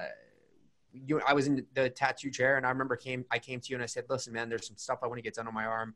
you 0.92 1.20
I 1.26 1.32
was 1.32 1.46
in 1.46 1.64
the 1.74 1.90
tattoo 1.90 2.30
chair 2.30 2.56
and 2.56 2.66
I 2.66 2.70
remember 2.70 2.96
came 2.96 3.24
I 3.30 3.38
came 3.38 3.60
to 3.60 3.68
you 3.70 3.76
and 3.76 3.82
I 3.82 3.86
said, 3.86 4.04
listen, 4.08 4.32
man, 4.32 4.48
there's 4.48 4.66
some 4.66 4.76
stuff 4.76 4.98
I 5.02 5.06
want 5.06 5.18
to 5.18 5.22
get 5.22 5.34
done 5.34 5.46
on 5.46 5.54
my 5.54 5.64
arm. 5.64 5.94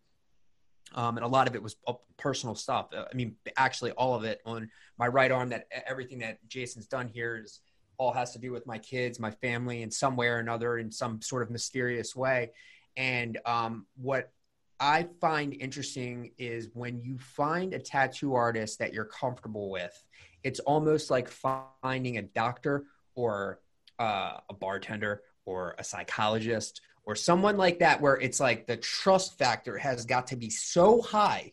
Um, 0.94 1.16
and 1.16 1.24
a 1.24 1.28
lot 1.28 1.48
of 1.48 1.54
it 1.54 1.62
was 1.62 1.76
personal 2.18 2.54
stuff. 2.54 2.88
Uh, 2.94 3.04
I 3.10 3.14
mean, 3.14 3.36
actually, 3.56 3.92
all 3.92 4.14
of 4.14 4.24
it 4.24 4.40
on 4.44 4.70
my 4.98 5.08
right 5.08 5.30
arm. 5.30 5.50
That 5.50 5.66
everything 5.86 6.18
that 6.18 6.46
Jason's 6.48 6.86
done 6.86 7.08
here 7.08 7.40
is 7.42 7.60
all 8.02 8.12
has 8.12 8.32
to 8.32 8.38
do 8.38 8.50
with 8.50 8.66
my 8.66 8.78
kids, 8.78 9.21
my 9.21 9.30
family, 9.30 9.82
in 9.82 9.90
some 9.90 10.16
way 10.16 10.26
or 10.26 10.38
another, 10.38 10.78
in 10.78 10.90
some 10.90 11.23
sort 11.23 11.42
of 11.42 11.50
mysterious 11.50 12.16
way. 12.16 12.50
And 12.97 13.38
um, 13.47 13.87
what 13.97 14.32
I 14.80 15.06
find 15.21 15.54
interesting 15.54 16.32
is 16.38 16.68
when 16.75 17.00
you 17.00 17.16
find 17.18 17.73
a 17.73 17.78
tattoo 17.78 18.35
artist 18.35 18.80
that 18.80 18.92
you're 18.92 19.04
comfortable 19.04 19.71
with, 19.71 19.97
it's 20.42 20.59
almost 20.61 21.11
like 21.11 21.28
finding 21.28 22.18
a 22.18 22.23
doctor 22.23 22.87
or 23.14 23.61
uh, 24.00 24.38
a 24.50 24.54
bartender 24.54 25.23
or 25.44 25.76
a 25.78 25.85
psychologist 25.85 26.80
or 27.04 27.14
someone 27.14 27.56
like 27.56 27.78
that, 27.78 28.00
where 28.00 28.16
it's 28.16 28.40
like 28.40 28.66
the 28.66 28.76
trust 28.76 29.38
factor 29.38 29.78
has 29.78 30.04
got 30.04 30.26
to 30.28 30.37
be 30.37 30.50
so 30.50 31.00
high, 31.00 31.52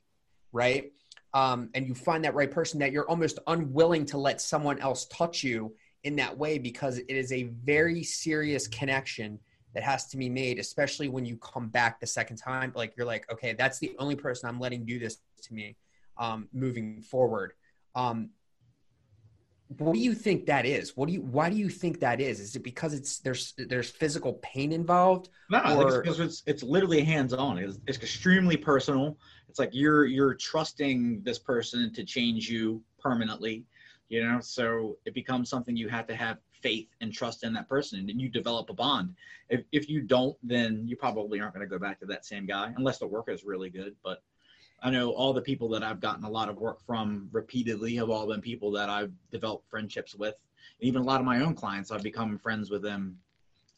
right? 0.52 0.92
Um, 1.34 1.70
and 1.76 1.88
you 1.88 1.94
find 1.94 2.24
that 2.26 2.34
right 2.34 2.50
person 2.50 2.80
that 2.80 2.92
you're 2.92 3.08
almost 3.08 3.38
unwilling 3.46 4.06
to 4.08 4.18
let 4.18 4.42
someone 4.42 4.80
else 4.80 5.06
touch 5.06 5.44
you 5.44 5.76
in 6.04 6.16
that 6.16 6.38
way 6.38 6.58
because 6.58 6.98
it 6.98 7.10
is 7.10 7.32
a 7.32 7.44
very 7.44 8.04
serious 8.04 8.68
connection 8.68 9.40
that 9.74 9.84
has 9.84 10.08
to 10.08 10.18
be 10.18 10.30
made, 10.30 10.58
especially 10.60 11.10
when 11.10 11.26
you 11.26 11.38
come 11.38 11.68
back 11.68 12.00
the 12.00 12.08
second 12.08 12.38
time. 12.38 12.72
Like 12.76 12.94
you're 12.98 13.06
like, 13.06 13.32
okay, 13.32 13.54
that's 13.54 13.80
the 13.80 13.96
only 14.00 14.16
person 14.16 14.50
I'm 14.50 14.60
letting 14.60 14.86
do 14.86 14.98
this 14.98 15.18
to 15.44 15.54
me 15.54 15.76
um, 16.18 16.48
moving 16.54 17.02
forward. 17.02 17.54
Um, 17.96 18.30
what 19.78 19.94
do 19.94 20.00
you 20.00 20.16
think 20.16 20.48
that 20.48 20.66
is? 20.66 20.98
What 20.98 21.08
do 21.08 21.14
you? 21.14 21.22
Why 21.22 21.50
do 21.50 21.56
you 21.56 21.70
think 21.70 22.00
that 22.00 22.20
is? 22.20 22.40
Is 22.40 22.56
it 22.56 22.64
because 22.64 22.96
it's 22.96 23.20
there's 23.20 23.54
there's 23.56 23.90
physical 23.92 24.34
pain 24.42 24.72
involved? 24.72 25.30
No, 25.52 25.60
or... 25.60 25.88
it's 25.88 25.98
because 25.98 26.20
it's 26.20 26.44
it's 26.48 26.64
literally 26.64 27.02
hands 27.02 27.34
on. 27.34 27.60
It's, 27.60 27.78
it's 27.86 28.00
extremely 28.00 28.58
personal. 28.58 29.20
It's 29.48 29.60
like 29.60 29.70
you're 29.72 30.06
you're 30.06 30.34
trusting 30.34 31.22
this 31.22 31.38
person 31.38 31.94
to 31.94 32.04
change 32.04 32.50
you 32.50 32.82
permanently, 33.00 33.66
you 34.10 34.24
know. 34.24 34.40
So 34.42 34.98
it 35.06 35.14
becomes 35.14 35.50
something 35.50 35.76
you 35.76 35.88
have 35.90 36.08
to 36.08 36.16
have 36.16 36.38
faith 36.62 36.90
and 37.02 37.14
trust 37.14 37.44
in 37.44 37.54
that 37.54 37.70
person 37.70 38.10
and 38.10 38.22
you 38.22 38.30
develop 38.30 38.70
a 38.70 38.74
bond. 38.74 39.16
If, 39.50 39.64
if 39.72 39.90
you 39.90 40.02
don't, 40.02 40.38
then 40.44 40.84
you 40.86 40.96
probably 40.96 41.40
aren't 41.40 41.54
going 41.54 41.66
to 41.66 41.70
go 41.70 41.80
back 41.80 42.00
to 42.02 42.06
that 42.08 42.26
same 42.26 42.46
guy 42.46 42.74
unless 42.76 42.98
the 42.98 43.08
work 43.08 43.30
is 43.30 43.44
really 43.44 43.70
good. 43.70 43.96
But 44.04 44.22
I 44.82 44.90
know 44.90 45.12
all 45.12 45.34
the 45.34 45.42
people 45.42 45.70
that 45.70 45.84
I've 45.84 46.00
gotten 46.00 46.24
a 46.24 46.30
lot 46.30 46.50
of 46.50 46.58
work 46.58 46.82
from 46.86 47.30
repeatedly 47.32 47.96
have 47.96 48.10
all 48.10 48.28
been 48.28 48.42
people 48.42 48.72
that 48.72 48.90
I've 48.90 49.12
developed 49.32 49.70
friendships 49.70 50.16
with. 50.16 50.36
And 50.80 50.88
even 50.88 51.02
a 51.02 51.06
lot 51.06 51.20
of 51.20 51.26
my 51.26 51.42
own 51.42 51.54
clients, 51.54 51.92
I've 51.92 52.04
become 52.04 52.38
friends 52.38 52.70
with 52.70 52.82
them 52.82 53.18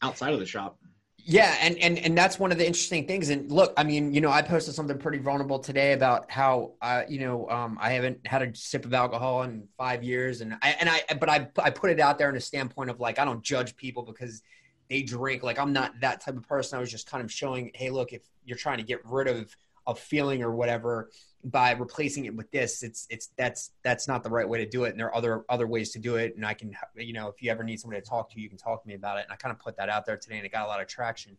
outside 0.00 0.32
of 0.32 0.40
the 0.40 0.46
shop. 0.46 0.78
Yeah, 1.24 1.56
and 1.60 1.78
and 1.78 1.98
and 2.00 2.18
that's 2.18 2.38
one 2.40 2.50
of 2.50 2.58
the 2.58 2.66
interesting 2.66 3.06
things. 3.06 3.28
And 3.30 3.50
look, 3.50 3.72
I 3.76 3.84
mean, 3.84 4.12
you 4.12 4.20
know, 4.20 4.30
I 4.30 4.42
posted 4.42 4.74
something 4.74 4.98
pretty 4.98 5.18
vulnerable 5.18 5.60
today 5.60 5.92
about 5.92 6.28
how, 6.28 6.72
uh, 6.82 7.02
you 7.08 7.20
know, 7.20 7.48
um, 7.48 7.78
I 7.80 7.90
haven't 7.92 8.26
had 8.26 8.42
a 8.42 8.52
sip 8.56 8.84
of 8.84 8.92
alcohol 8.92 9.42
in 9.42 9.68
five 9.78 10.02
years, 10.02 10.40
and 10.40 10.54
I 10.62 10.70
and 10.80 10.88
I, 10.88 11.02
but 11.20 11.28
I 11.28 11.48
I 11.62 11.70
put 11.70 11.90
it 11.90 12.00
out 12.00 12.18
there 12.18 12.28
in 12.28 12.34
a 12.36 12.40
standpoint 12.40 12.90
of 12.90 12.98
like 12.98 13.20
I 13.20 13.24
don't 13.24 13.42
judge 13.42 13.76
people 13.76 14.02
because 14.02 14.42
they 14.90 15.02
drink. 15.02 15.44
Like 15.44 15.60
I'm 15.60 15.72
not 15.72 15.92
that 16.00 16.22
type 16.22 16.36
of 16.36 16.42
person. 16.48 16.76
I 16.76 16.80
was 16.80 16.90
just 16.90 17.08
kind 17.08 17.22
of 17.22 17.30
showing, 17.30 17.70
hey, 17.74 17.90
look, 17.90 18.12
if 18.12 18.22
you're 18.44 18.58
trying 18.58 18.78
to 18.78 18.84
get 18.84 19.00
rid 19.04 19.28
of 19.28 19.54
a 19.86 19.94
feeling 19.94 20.42
or 20.42 20.52
whatever, 20.52 21.10
by 21.44 21.72
replacing 21.72 22.24
it 22.26 22.34
with 22.34 22.50
this 22.52 22.82
it's 22.82 23.06
it's 23.10 23.30
that's 23.36 23.72
that's 23.82 24.06
not 24.06 24.22
the 24.22 24.30
right 24.30 24.48
way 24.48 24.58
to 24.58 24.68
do 24.68 24.84
it. 24.84 24.90
And 24.90 25.00
there 25.00 25.06
are 25.08 25.16
other 25.16 25.44
other 25.48 25.66
ways 25.66 25.90
to 25.92 25.98
do 25.98 26.16
it. 26.16 26.36
And 26.36 26.46
i 26.46 26.54
can 26.54 26.74
you 26.96 27.12
know 27.12 27.28
if 27.28 27.42
you 27.42 27.50
ever 27.50 27.64
need 27.64 27.80
somebody 27.80 28.00
to 28.00 28.08
talk 28.08 28.30
to 28.32 28.40
you 28.40 28.48
can 28.48 28.58
talk 28.58 28.82
to 28.82 28.88
me 28.88 28.94
about 28.94 29.18
it. 29.18 29.24
And 29.24 29.32
i 29.32 29.36
kind 29.36 29.52
of 29.52 29.58
put 29.58 29.76
that 29.76 29.88
out 29.88 30.06
there 30.06 30.16
today 30.16 30.36
and 30.36 30.46
it 30.46 30.52
got 30.52 30.64
a 30.64 30.68
lot 30.68 30.80
of 30.80 30.86
traction. 30.86 31.36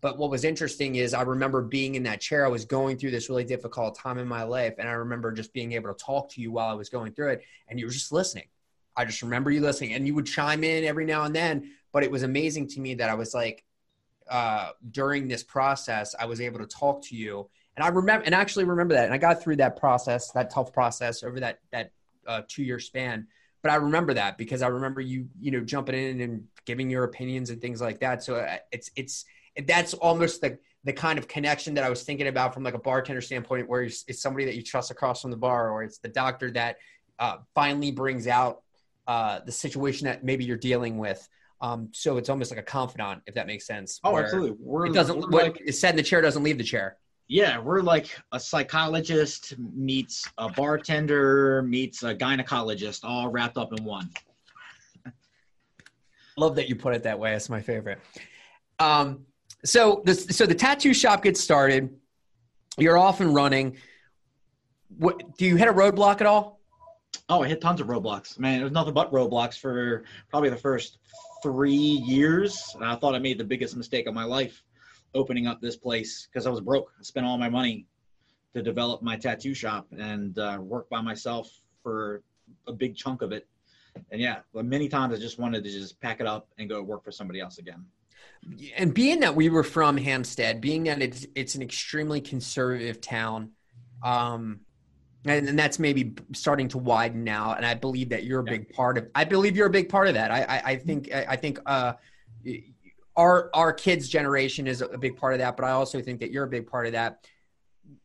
But 0.00 0.18
what 0.18 0.30
was 0.30 0.44
interesting 0.44 0.96
is 0.96 1.14
i 1.14 1.22
remember 1.22 1.62
being 1.62 1.96
in 1.96 2.04
that 2.04 2.20
chair. 2.20 2.46
I 2.46 2.48
was 2.48 2.64
going 2.64 2.96
through 2.96 3.10
this 3.10 3.28
really 3.28 3.44
difficult 3.44 3.98
time 3.98 4.18
in 4.18 4.28
my 4.28 4.44
life. 4.44 4.74
And 4.78 4.88
i 4.88 4.92
remember 4.92 5.32
just 5.32 5.52
being 5.52 5.72
able 5.72 5.92
to 5.92 6.04
talk 6.04 6.30
to 6.30 6.40
you 6.40 6.52
while 6.52 6.68
i 6.68 6.74
was 6.74 6.88
going 6.88 7.12
through 7.12 7.30
it. 7.30 7.42
And 7.68 7.78
you 7.78 7.86
were 7.86 7.92
just 7.92 8.12
listening. 8.12 8.46
I 8.96 9.04
just 9.04 9.22
remember 9.22 9.50
you 9.50 9.62
listening. 9.62 9.94
And 9.94 10.06
you 10.06 10.14
would 10.14 10.26
chime 10.26 10.62
in 10.62 10.84
every 10.84 11.06
now 11.06 11.24
and 11.24 11.34
then. 11.34 11.72
But 11.92 12.04
it 12.04 12.10
was 12.10 12.22
amazing 12.22 12.68
to 12.68 12.80
me 12.80 12.94
that 12.94 13.10
i 13.10 13.14
was 13.14 13.34
like 13.34 13.64
uh, 14.30 14.70
during 14.92 15.26
this 15.26 15.42
process 15.42 16.14
i 16.20 16.24
was 16.24 16.40
able 16.40 16.60
to 16.60 16.66
talk 16.66 17.02
to 17.02 17.16
you 17.16 17.50
and 17.76 17.84
I 17.84 17.88
remember 17.88 18.24
and 18.24 18.34
actually 18.34 18.64
remember 18.64 18.94
that. 18.94 19.04
And 19.04 19.14
I 19.14 19.18
got 19.18 19.42
through 19.42 19.56
that 19.56 19.76
process, 19.76 20.30
that 20.32 20.50
tough 20.50 20.72
process 20.72 21.22
over 21.22 21.40
that 21.40 21.60
that 21.72 21.92
uh, 22.26 22.42
two 22.48 22.62
year 22.62 22.78
span. 22.78 23.26
But 23.62 23.72
I 23.72 23.76
remember 23.76 24.14
that 24.14 24.38
because 24.38 24.62
I 24.62 24.68
remember 24.68 25.00
you, 25.00 25.28
you 25.40 25.50
know, 25.50 25.60
jumping 25.60 25.94
in 25.94 26.20
and 26.20 26.44
giving 26.64 26.90
your 26.90 27.04
opinions 27.04 27.50
and 27.50 27.60
things 27.60 27.80
like 27.80 28.00
that. 28.00 28.22
So 28.22 28.36
uh, 28.36 28.56
it's 28.72 28.90
it's 28.96 29.24
that's 29.66 29.94
almost 29.94 30.40
the 30.40 30.58
the 30.84 30.92
kind 30.92 31.18
of 31.18 31.28
connection 31.28 31.74
that 31.74 31.84
I 31.84 31.90
was 31.90 32.02
thinking 32.02 32.26
about 32.26 32.54
from 32.54 32.62
like 32.62 32.74
a 32.74 32.78
bartender 32.78 33.20
standpoint, 33.20 33.68
where 33.68 33.82
it's, 33.82 34.04
it's 34.08 34.22
somebody 34.22 34.46
that 34.46 34.56
you 34.56 34.62
trust 34.62 34.90
across 34.90 35.20
from 35.22 35.30
the 35.30 35.36
bar, 35.36 35.70
or 35.70 35.82
it's 35.82 35.98
the 35.98 36.08
doctor 36.08 36.50
that 36.52 36.76
uh, 37.18 37.36
finally 37.54 37.90
brings 37.90 38.26
out 38.26 38.62
uh, 39.06 39.40
the 39.44 39.52
situation 39.52 40.06
that 40.06 40.24
maybe 40.24 40.44
you're 40.44 40.56
dealing 40.56 40.96
with. 40.96 41.28
Um, 41.60 41.90
so 41.92 42.16
it's 42.16 42.30
almost 42.30 42.50
like 42.50 42.60
a 42.60 42.62
confidant, 42.62 43.22
if 43.26 43.34
that 43.34 43.46
makes 43.46 43.66
sense. 43.66 44.00
Oh, 44.02 44.16
absolutely. 44.16 44.56
We're, 44.58 44.86
it 44.86 44.94
doesn't. 44.94 45.18
What 45.30 45.44
like, 45.44 45.60
is 45.60 45.78
said 45.78 45.90
in 45.90 45.96
the 45.96 46.02
chair 46.02 46.22
doesn't 46.22 46.42
leave 46.42 46.56
the 46.56 46.64
chair 46.64 46.96
yeah, 47.30 47.60
we're 47.60 47.80
like 47.80 48.18
a 48.32 48.40
psychologist 48.40 49.54
meets 49.56 50.28
a 50.36 50.48
bartender 50.48 51.62
meets 51.62 52.02
a 52.02 52.12
gynecologist, 52.12 53.04
all 53.04 53.28
wrapped 53.28 53.56
up 53.56 53.72
in 53.72 53.84
one. 53.84 54.10
Love 56.36 56.56
that 56.56 56.68
you 56.68 56.74
put 56.74 56.92
it 56.92 57.04
that 57.04 57.16
way. 57.16 57.30
That's 57.30 57.48
my 57.48 57.60
favorite. 57.60 58.00
Um, 58.80 59.26
so 59.64 60.02
the 60.04 60.14
so 60.14 60.44
the 60.44 60.56
tattoo 60.56 60.92
shop 60.92 61.22
gets 61.22 61.40
started. 61.40 61.94
You're 62.76 62.98
off 62.98 63.20
and 63.20 63.32
running. 63.32 63.76
What 64.98 65.36
do 65.36 65.46
you 65.46 65.54
hit 65.54 65.68
a 65.68 65.72
roadblock 65.72 66.20
at 66.20 66.26
all? 66.26 66.60
Oh, 67.28 67.44
I 67.44 67.48
hit 67.48 67.60
tons 67.60 67.80
of 67.80 67.86
roadblocks. 67.86 68.40
Man, 68.40 68.60
it 68.60 68.64
was 68.64 68.72
nothing 68.72 68.94
but 68.94 69.12
roadblocks 69.12 69.56
for 69.56 70.02
probably 70.30 70.50
the 70.50 70.56
first 70.56 70.98
three 71.44 71.70
years. 71.70 72.72
And 72.74 72.84
I 72.84 72.96
thought 72.96 73.14
I 73.14 73.20
made 73.20 73.38
the 73.38 73.44
biggest 73.44 73.76
mistake 73.76 74.08
of 74.08 74.14
my 74.14 74.24
life 74.24 74.64
opening 75.14 75.46
up 75.46 75.60
this 75.60 75.76
place 75.76 76.28
because 76.30 76.46
I 76.46 76.50
was 76.50 76.60
broke. 76.60 76.92
I 76.98 77.02
spent 77.02 77.26
all 77.26 77.38
my 77.38 77.48
money 77.48 77.86
to 78.54 78.62
develop 78.62 79.02
my 79.02 79.16
tattoo 79.16 79.54
shop 79.54 79.86
and 79.96 80.38
uh, 80.38 80.58
work 80.60 80.88
by 80.88 81.00
myself 81.00 81.50
for 81.82 82.22
a 82.66 82.72
big 82.72 82.96
chunk 82.96 83.22
of 83.22 83.32
it. 83.32 83.46
And 84.10 84.20
yeah, 84.20 84.38
but 84.52 84.64
many 84.64 84.88
times 84.88 85.14
I 85.14 85.18
just 85.18 85.38
wanted 85.38 85.64
to 85.64 85.70
just 85.70 86.00
pack 86.00 86.20
it 86.20 86.26
up 86.26 86.48
and 86.58 86.68
go 86.68 86.82
work 86.82 87.04
for 87.04 87.12
somebody 87.12 87.40
else 87.40 87.58
again. 87.58 87.84
And 88.76 88.94
being 88.94 89.20
that 89.20 89.34
we 89.34 89.48
were 89.48 89.64
from 89.64 89.96
Hampstead, 89.96 90.60
being 90.60 90.84
that 90.84 91.02
it's 91.02 91.26
it's 91.34 91.54
an 91.54 91.62
extremely 91.62 92.20
conservative 92.20 93.00
town, 93.00 93.50
um, 94.02 94.60
and, 95.26 95.48
and 95.48 95.58
that's 95.58 95.78
maybe 95.78 96.14
starting 96.32 96.68
to 96.68 96.78
widen 96.78 97.24
now. 97.24 97.54
And 97.54 97.66
I 97.66 97.74
believe 97.74 98.10
that 98.10 98.24
you're 98.24 98.40
a 98.40 98.44
yeah. 98.44 98.58
big 98.58 98.72
part 98.72 98.96
of. 98.96 99.08
I 99.14 99.24
believe 99.24 99.56
you're 99.56 99.66
a 99.66 99.70
big 99.70 99.88
part 99.88 100.08
of 100.08 100.14
that. 100.14 100.30
I 100.30 100.42
I, 100.42 100.62
I 100.64 100.76
think 100.76 101.12
I, 101.12 101.26
I 101.30 101.36
think 101.36 101.58
uh, 101.66 101.94
our 103.16 103.50
our 103.54 103.72
kids 103.72 104.08
generation 104.08 104.66
is 104.66 104.82
a 104.82 104.98
big 104.98 105.16
part 105.16 105.32
of 105.32 105.38
that 105.40 105.56
but 105.56 105.64
i 105.64 105.70
also 105.70 106.00
think 106.00 106.20
that 106.20 106.30
you're 106.30 106.44
a 106.44 106.48
big 106.48 106.66
part 106.66 106.86
of 106.86 106.92
that. 106.92 107.26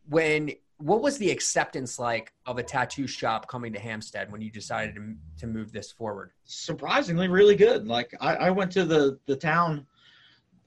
When 0.08 0.52
what 0.78 1.02
was 1.02 1.18
the 1.18 1.32
acceptance 1.32 2.00
like 2.00 2.34
of 2.46 2.58
a 2.58 2.64
tattoo 2.64 3.08
shop 3.08 3.48
coming 3.48 3.72
to 3.74 3.80
hampstead 3.80 4.30
when 4.30 4.42
you 4.42 4.52
decided 4.52 4.96
to, 4.96 5.16
to 5.38 5.48
move 5.48 5.72
this 5.72 5.92
forward? 5.92 6.32
Surprisingly 6.44 7.28
really 7.28 7.56
good. 7.56 7.88
Like 7.88 8.14
i, 8.20 8.36
I 8.36 8.50
went 8.50 8.72
to 8.74 8.86
the 8.86 9.20
the 9.26 9.36
town 9.36 9.86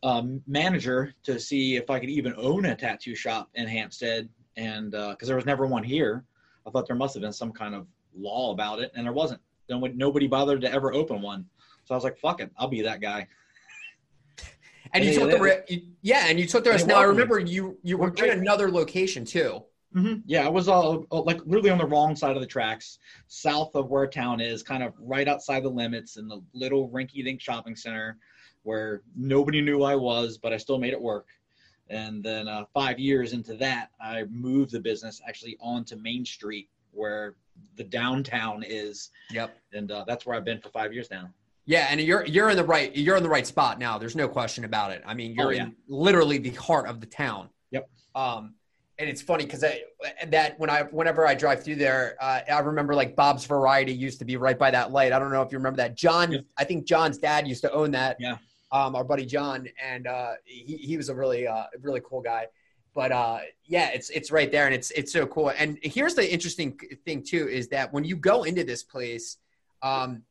um, 0.02 0.40
manager 0.46 1.12
to 1.24 1.40
see 1.40 1.74
if 1.74 1.90
i 1.90 1.98
could 1.98 2.08
even 2.08 2.32
own 2.36 2.66
a 2.66 2.76
tattoo 2.76 3.16
shop 3.16 3.50
in 3.54 3.66
hampstead 3.66 4.28
and 4.56 4.92
because 4.92 5.16
uh, 5.22 5.26
there 5.26 5.36
was 5.36 5.46
never 5.46 5.66
one 5.66 5.84
here. 5.84 6.24
I 6.66 6.70
thought 6.70 6.86
there 6.86 6.96
must 6.96 7.14
have 7.14 7.22
been 7.22 7.32
some 7.32 7.52
kind 7.52 7.74
of 7.74 7.86
law 8.16 8.52
about 8.52 8.78
it 8.78 8.92
and 8.94 9.04
there 9.04 9.12
wasn't. 9.12 9.40
Nobody 9.68 10.26
bothered 10.26 10.62
to 10.62 10.72
ever 10.72 10.94
open 10.94 11.20
one. 11.20 11.44
So 11.84 11.94
i 11.94 11.96
was 11.96 12.04
like 12.04 12.18
fuck 12.18 12.40
it 12.40 12.50
i'll 12.58 12.68
be 12.68 12.82
that 12.82 13.00
guy 13.00 13.26
and 14.92 15.04
you 15.04 15.14
took 15.14 15.30
the 15.30 15.82
yeah, 16.02 16.26
and 16.26 16.38
you 16.38 16.46
took 16.46 16.64
the 16.64 16.70
risk. 16.70 16.86
Now 16.86 16.98
I 16.98 17.04
remember 17.04 17.38
you 17.38 17.78
you 17.82 17.98
were 17.98 18.12
in 18.14 18.38
another 18.38 18.70
location 18.70 19.24
too. 19.24 19.62
Mm-hmm. 19.94 20.20
Yeah, 20.26 20.44
I 20.44 20.48
was 20.48 20.68
all 20.68 21.06
uh, 21.10 21.22
like 21.22 21.40
literally 21.46 21.70
on 21.70 21.78
the 21.78 21.86
wrong 21.86 22.14
side 22.14 22.36
of 22.36 22.42
the 22.42 22.46
tracks, 22.46 22.98
south 23.26 23.74
of 23.74 23.88
where 23.88 24.06
town 24.06 24.40
is, 24.40 24.62
kind 24.62 24.82
of 24.82 24.92
right 25.00 25.26
outside 25.26 25.62
the 25.62 25.70
limits 25.70 26.18
in 26.18 26.28
the 26.28 26.42
little 26.52 26.90
rinky-dink 26.90 27.40
shopping 27.40 27.74
center, 27.74 28.18
where 28.64 29.02
nobody 29.16 29.62
knew 29.62 29.82
I 29.82 29.94
was, 29.94 30.36
but 30.36 30.52
I 30.52 30.58
still 30.58 30.78
made 30.78 30.92
it 30.92 31.00
work. 31.00 31.26
And 31.88 32.22
then 32.22 32.48
uh, 32.48 32.64
five 32.74 32.98
years 32.98 33.32
into 33.32 33.54
that, 33.56 33.88
I 33.98 34.24
moved 34.24 34.72
the 34.72 34.80
business 34.80 35.22
actually 35.26 35.56
onto 35.58 35.96
Main 35.96 36.22
Street, 36.22 36.68
where 36.92 37.36
the 37.76 37.84
downtown 37.84 38.62
is. 38.66 39.10
Yep. 39.30 39.56
And 39.72 39.90
uh, 39.90 40.04
that's 40.06 40.26
where 40.26 40.36
I've 40.36 40.44
been 40.44 40.60
for 40.60 40.68
five 40.68 40.92
years 40.92 41.10
now. 41.10 41.30
Yeah, 41.68 41.88
and 41.90 42.00
you're 42.00 42.24
you're 42.24 42.48
in 42.48 42.56
the 42.56 42.64
right 42.64 42.96
you're 42.96 43.18
in 43.18 43.22
the 43.22 43.28
right 43.28 43.46
spot 43.46 43.78
now. 43.78 43.98
There's 43.98 44.16
no 44.16 44.26
question 44.26 44.64
about 44.64 44.90
it. 44.90 45.02
I 45.04 45.12
mean, 45.12 45.34
you're 45.34 45.48
oh, 45.48 45.50
yeah. 45.50 45.64
in 45.64 45.76
literally 45.86 46.38
the 46.38 46.48
heart 46.52 46.88
of 46.88 46.98
the 46.98 47.06
town. 47.06 47.50
Yep. 47.72 47.90
Um, 48.14 48.54
and 48.98 49.06
it's 49.06 49.20
funny 49.20 49.44
because 49.44 49.60
that 49.60 50.58
when 50.58 50.70
I 50.70 50.84
whenever 50.84 51.26
I 51.26 51.34
drive 51.34 51.62
through 51.62 51.74
there, 51.76 52.16
uh, 52.22 52.40
I 52.50 52.60
remember 52.60 52.94
like 52.94 53.14
Bob's 53.14 53.44
Variety 53.44 53.92
used 53.92 54.18
to 54.20 54.24
be 54.24 54.38
right 54.38 54.58
by 54.58 54.70
that 54.70 54.92
light. 54.92 55.12
I 55.12 55.18
don't 55.18 55.30
know 55.30 55.42
if 55.42 55.52
you 55.52 55.58
remember 55.58 55.76
that. 55.76 55.94
John. 55.94 56.42
I 56.56 56.64
think 56.64 56.86
John's 56.86 57.18
dad 57.18 57.46
used 57.46 57.60
to 57.64 57.72
own 57.72 57.90
that. 57.90 58.16
Yeah. 58.18 58.38
Um, 58.72 58.96
our 58.96 59.04
buddy 59.04 59.26
John, 59.26 59.68
and 59.86 60.06
uh, 60.06 60.32
he 60.46 60.78
he 60.78 60.96
was 60.96 61.10
a 61.10 61.14
really 61.14 61.46
uh, 61.46 61.64
really 61.82 62.00
cool 62.02 62.22
guy. 62.22 62.46
But 62.94 63.12
uh, 63.12 63.40
yeah, 63.66 63.90
it's 63.90 64.08
it's 64.08 64.32
right 64.32 64.50
there, 64.50 64.64
and 64.64 64.74
it's 64.74 64.90
it's 64.92 65.12
so 65.12 65.26
cool. 65.26 65.50
And 65.50 65.78
here's 65.82 66.14
the 66.14 66.32
interesting 66.32 66.80
thing 67.04 67.22
too 67.22 67.46
is 67.46 67.68
that 67.68 67.92
when 67.92 68.04
you 68.04 68.16
go 68.16 68.44
into 68.44 68.64
this 68.64 68.82
place, 68.82 69.36
um, 69.82 70.22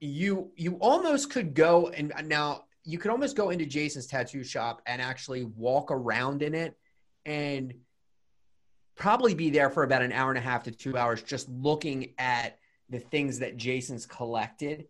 you 0.00 0.50
you 0.56 0.76
almost 0.80 1.30
could 1.30 1.54
go 1.54 1.88
and 1.88 2.12
now 2.24 2.64
you 2.84 2.98
could 2.98 3.10
almost 3.10 3.36
go 3.36 3.50
into 3.50 3.66
Jason's 3.66 4.06
tattoo 4.06 4.42
shop 4.42 4.80
and 4.86 5.00
actually 5.02 5.44
walk 5.44 5.90
around 5.90 6.42
in 6.42 6.54
it 6.54 6.76
and 7.26 7.74
probably 8.96 9.34
be 9.34 9.50
there 9.50 9.70
for 9.70 9.82
about 9.82 10.02
an 10.02 10.12
hour 10.12 10.30
and 10.30 10.38
a 10.38 10.42
half 10.42 10.62
to 10.64 10.70
two 10.70 10.96
hours 10.96 11.22
just 11.22 11.48
looking 11.48 12.14
at 12.18 12.58
the 12.88 12.98
things 12.98 13.38
that 13.38 13.56
Jason's 13.56 14.06
collected 14.06 14.86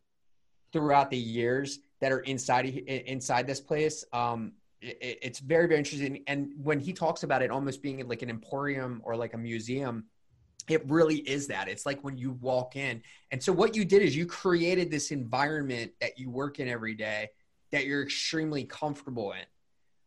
throughout 0.73 1.11
the 1.11 1.19
years 1.19 1.81
that 2.01 2.13
are 2.13 2.21
inside 2.21 2.67
inside 2.67 3.47
this 3.47 3.61
place. 3.61 4.05
Um, 4.13 4.53
it, 4.81 5.19
it's 5.23 5.41
very 5.41 5.67
very 5.67 5.79
interesting, 5.79 6.23
and 6.27 6.53
when 6.63 6.79
he 6.79 6.93
talks 6.93 7.25
about 7.25 7.43
it 7.43 7.51
almost 7.51 7.83
being 7.83 8.07
like 8.09 8.23
an 8.23 8.31
emporium 8.31 9.03
or 9.05 9.17
like 9.17 9.35
a 9.35 9.39
museum, 9.39 10.05
it 10.71 10.89
really 10.89 11.19
is 11.19 11.47
that. 11.49 11.69
It's 11.69 11.85
like 11.87 12.03
when 12.03 12.17
you 12.17 12.33
walk 12.41 12.77
in, 12.77 13.03
and 13.31 13.43
so 13.43 13.53
what 13.53 13.75
you 13.77 13.85
did 13.85 14.03
is 14.03 14.17
you 14.17 14.27
created 14.27 14.91
this 14.91 15.11
environment 15.11 15.93
that 16.01 16.19
you 16.19 16.31
work 16.31 16.61
in 16.61 16.69
every 16.69 16.95
day 16.95 17.31
that 17.73 17.87
you're 17.87 18.03
extremely 18.03 18.65
comfortable 18.65 19.33
in. 19.33 19.45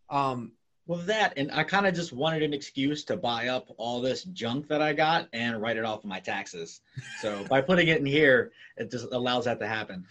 Um, 0.09 0.51
well, 0.85 0.99
that, 0.99 1.33
and 1.37 1.49
I 1.51 1.63
kind 1.63 1.87
of 1.87 1.93
just 1.93 2.11
wanted 2.11 2.43
an 2.43 2.53
excuse 2.53 3.05
to 3.05 3.15
buy 3.15 3.47
up 3.47 3.69
all 3.77 4.01
this 4.01 4.23
junk 4.25 4.67
that 4.67 4.81
I 4.81 4.91
got 4.91 5.29
and 5.31 5.61
write 5.61 5.77
it 5.77 5.85
off 5.85 5.99
of 5.99 6.05
my 6.05 6.19
taxes. 6.19 6.81
So 7.21 7.45
by 7.45 7.61
putting 7.61 7.87
it 7.87 7.99
in 7.99 8.05
here, 8.05 8.51
it 8.75 8.91
just 8.91 9.07
allows 9.13 9.45
that 9.45 9.59
to 9.61 9.67
happen. 9.67 10.05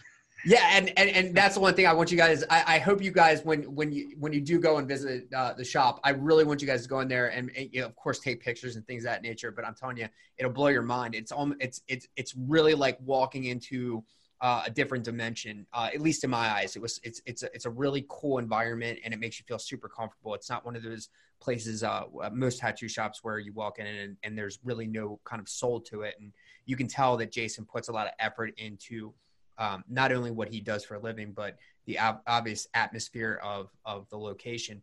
Yeah, 0.45 0.69
and, 0.73 0.91
and 0.97 1.09
and 1.09 1.35
that's 1.35 1.55
the 1.55 1.61
one 1.61 1.73
thing 1.73 1.87
I 1.87 1.93
want 1.93 2.11
you 2.11 2.17
guys. 2.17 2.43
I, 2.49 2.75
I 2.75 2.79
hope 2.79 3.01
you 3.01 3.11
guys 3.11 3.45
when 3.45 3.63
when 3.75 3.93
you 3.93 4.15
when 4.19 4.33
you 4.33 4.41
do 4.41 4.59
go 4.59 4.77
and 4.77 4.87
visit 4.87 5.33
uh, 5.33 5.53
the 5.53 5.63
shop, 5.63 6.01
I 6.03 6.09
really 6.09 6.43
want 6.43 6.61
you 6.61 6.67
guys 6.67 6.83
to 6.83 6.89
go 6.89 6.99
in 6.99 7.07
there 7.07 7.27
and, 7.29 7.49
and 7.55 7.69
you 7.71 7.79
know, 7.79 7.87
of 7.87 7.95
course 7.95 8.19
take 8.19 8.43
pictures 8.43 8.75
and 8.75 8.85
things 8.85 9.03
of 9.03 9.11
that 9.11 9.21
nature. 9.21 9.51
But 9.51 9.65
I'm 9.65 9.73
telling 9.73 9.97
you, 9.97 10.09
it'll 10.37 10.51
blow 10.51 10.67
your 10.67 10.81
mind. 10.81 11.15
It's 11.15 11.31
all 11.31 11.53
it's 11.61 11.81
it's 11.87 12.07
it's 12.17 12.35
really 12.35 12.73
like 12.73 12.97
walking 13.05 13.45
into 13.45 14.03
uh, 14.41 14.63
a 14.65 14.69
different 14.69 15.05
dimension. 15.05 15.65
Uh, 15.71 15.89
at 15.93 16.01
least 16.01 16.25
in 16.25 16.29
my 16.29 16.49
eyes, 16.49 16.75
it 16.75 16.81
was 16.81 16.99
it's 17.03 17.21
it's 17.25 17.43
a, 17.43 17.49
it's 17.53 17.65
a 17.65 17.69
really 17.69 18.05
cool 18.09 18.37
environment 18.37 18.99
and 19.05 19.13
it 19.13 19.21
makes 19.21 19.39
you 19.39 19.45
feel 19.47 19.59
super 19.59 19.87
comfortable. 19.87 20.35
It's 20.35 20.49
not 20.49 20.65
one 20.65 20.75
of 20.75 20.83
those 20.83 21.07
places 21.39 21.83
uh, 21.83 22.03
most 22.33 22.59
tattoo 22.59 22.89
shops 22.89 23.19
where 23.23 23.39
you 23.39 23.53
walk 23.53 23.79
in 23.79 23.85
and, 23.85 24.17
and 24.23 24.37
there's 24.37 24.59
really 24.65 24.87
no 24.87 25.21
kind 25.23 25.41
of 25.41 25.47
soul 25.47 25.79
to 25.79 26.01
it, 26.01 26.15
and 26.19 26.33
you 26.65 26.75
can 26.75 26.87
tell 26.87 27.15
that 27.15 27.31
Jason 27.31 27.65
puts 27.65 27.87
a 27.87 27.93
lot 27.93 28.07
of 28.07 28.13
effort 28.19 28.53
into 28.57 29.13
um, 29.57 29.83
not 29.87 30.11
only 30.11 30.31
what 30.31 30.49
he 30.49 30.59
does 30.59 30.83
for 30.83 30.95
a 30.95 30.99
living, 30.99 31.33
but 31.33 31.57
the 31.85 31.99
ob- 31.99 32.21
obvious 32.27 32.67
atmosphere 32.73 33.39
of 33.43 33.69
of 33.85 34.09
the 34.09 34.17
location. 34.17 34.81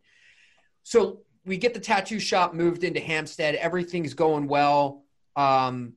So 0.83 1.21
we 1.45 1.57
get 1.57 1.73
the 1.73 1.79
tattoo 1.79 2.19
shop 2.19 2.53
moved 2.53 2.83
into 2.83 2.99
Hampstead. 2.99 3.55
Everything's 3.55 4.13
going 4.13 4.47
well. 4.47 5.03
Um, 5.35 5.93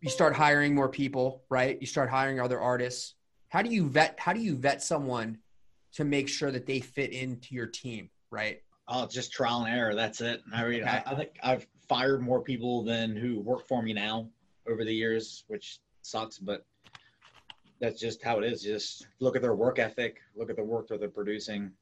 you 0.00 0.10
start 0.10 0.34
hiring 0.34 0.74
more 0.74 0.88
people, 0.88 1.44
right? 1.48 1.78
You 1.80 1.86
start 1.86 2.10
hiring 2.10 2.40
other 2.40 2.60
artists. 2.60 3.14
How 3.48 3.62
do 3.62 3.70
you 3.70 3.88
vet? 3.88 4.18
How 4.18 4.32
do 4.32 4.40
you 4.40 4.56
vet 4.56 4.82
someone 4.82 5.38
to 5.94 6.04
make 6.04 6.28
sure 6.28 6.50
that 6.50 6.66
they 6.66 6.80
fit 6.80 7.12
into 7.12 7.54
your 7.54 7.66
team, 7.66 8.10
right? 8.30 8.60
Oh, 8.88 9.06
just 9.06 9.32
trial 9.32 9.64
and 9.64 9.74
error. 9.74 9.94
That's 9.94 10.20
it. 10.20 10.42
I 10.52 10.64
mean, 10.64 10.82
okay. 10.82 10.90
I, 10.90 11.02
I, 11.06 11.14
think 11.14 11.30
I've 11.42 11.66
fired 11.88 12.22
more 12.22 12.40
people 12.40 12.82
than 12.82 13.16
who 13.16 13.40
work 13.40 13.66
for 13.68 13.82
me 13.82 13.92
now 13.92 14.28
over 14.68 14.84
the 14.84 14.92
years, 14.92 15.44
which 15.48 15.78
sucks, 16.02 16.38
but 16.38 16.64
that's 17.82 18.00
just 18.00 18.22
how 18.22 18.38
it 18.38 18.44
is. 18.44 18.62
Just 18.62 19.08
look 19.18 19.34
at 19.34 19.42
their 19.42 19.54
work 19.54 19.80
ethic, 19.80 20.20
look 20.36 20.48
at 20.48 20.56
the 20.56 20.62
work 20.62 20.86
that 20.88 21.00
they're 21.00 21.08
producing, 21.08 21.72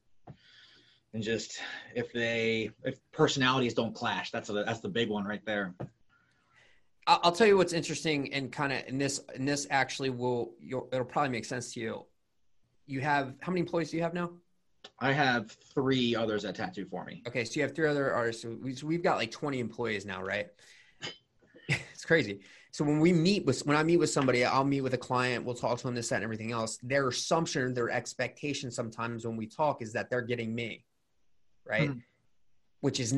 and 1.13 1.21
just 1.21 1.61
if 1.95 2.11
they 2.11 2.71
if 2.83 2.99
personalities 3.11 3.75
don't 3.75 3.93
clash, 3.93 4.31
that's 4.31 4.49
a, 4.49 4.53
that's 4.53 4.79
the 4.79 4.89
big 4.89 5.09
one 5.09 5.23
right 5.23 5.45
there. 5.45 5.75
I'll 7.07 7.31
tell 7.31 7.47
you 7.47 7.57
what's 7.57 7.73
interesting 7.73 8.33
and 8.33 8.51
kind 8.51 8.73
of 8.73 8.83
in 8.87 8.97
this 8.97 9.21
and 9.35 9.47
this 9.47 9.67
actually 9.69 10.09
will 10.09 10.53
it'll 10.91 11.05
probably 11.05 11.29
make 11.29 11.45
sense 11.45 11.73
to 11.73 11.79
you. 11.79 12.05
You 12.87 12.99
have 13.01 13.35
how 13.41 13.51
many 13.51 13.61
employees 13.61 13.91
do 13.91 13.97
you 13.97 14.03
have 14.03 14.13
now? 14.13 14.31
I 14.99 15.11
have 15.11 15.51
three 15.51 16.15
others 16.15 16.43
that 16.43 16.55
tattoo 16.55 16.85
for 16.85 17.05
me. 17.05 17.21
Okay, 17.27 17.45
so 17.45 17.55
you 17.55 17.61
have 17.61 17.75
three 17.75 17.87
other 17.87 18.11
artists. 18.11 18.41
So 18.41 18.57
we've 18.83 19.03
got 19.03 19.17
like 19.17 19.29
20 19.29 19.59
employees 19.59 20.07
now, 20.07 20.23
right? 20.23 20.47
it's 21.69 22.05
crazy. 22.05 22.41
So 22.71 22.85
when 22.85 22.99
we 22.99 23.11
meet 23.11 23.45
with 23.45 23.65
when 23.65 23.75
I 23.75 23.83
meet 23.83 23.97
with 23.97 24.09
somebody, 24.09 24.45
I'll 24.45 24.63
meet 24.63 24.81
with 24.81 24.93
a 24.93 24.97
client, 24.97 25.45
we'll 25.45 25.55
talk 25.55 25.77
to 25.77 25.83
them 25.83 25.95
this, 25.95 26.09
that, 26.09 26.15
and 26.15 26.23
everything 26.23 26.51
else. 26.51 26.77
Their 26.81 27.09
assumption, 27.09 27.73
their 27.73 27.89
expectation 27.89 28.71
sometimes 28.71 29.25
when 29.25 29.35
we 29.35 29.45
talk 29.45 29.81
is 29.81 29.91
that 29.93 30.09
they're 30.09 30.21
getting 30.21 30.55
me. 30.55 30.85
Right. 31.65 31.89
Mm-hmm 31.89 31.99
which 32.81 32.99
is 32.99 33.15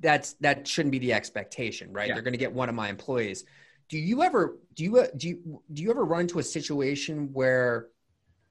that's 0.00 0.34
that 0.34 0.68
shouldn't 0.68 0.92
be 0.92 0.98
the 0.98 1.12
expectation, 1.12 1.92
right? 1.92 2.08
Yeah. 2.08 2.14
They're 2.14 2.22
going 2.22 2.34
to 2.34 2.38
get 2.38 2.52
one 2.52 2.68
of 2.68 2.74
my 2.74 2.88
employees. 2.88 3.44
Do 3.88 3.98
you 3.98 4.22
ever 4.22 4.58
do 4.74 4.84
you 4.84 5.06
do 5.16 5.28
you 5.28 5.62
do 5.72 5.82
you 5.82 5.90
ever 5.90 6.04
run 6.04 6.22
into 6.22 6.40
a 6.40 6.42
situation 6.42 7.30
where 7.32 7.88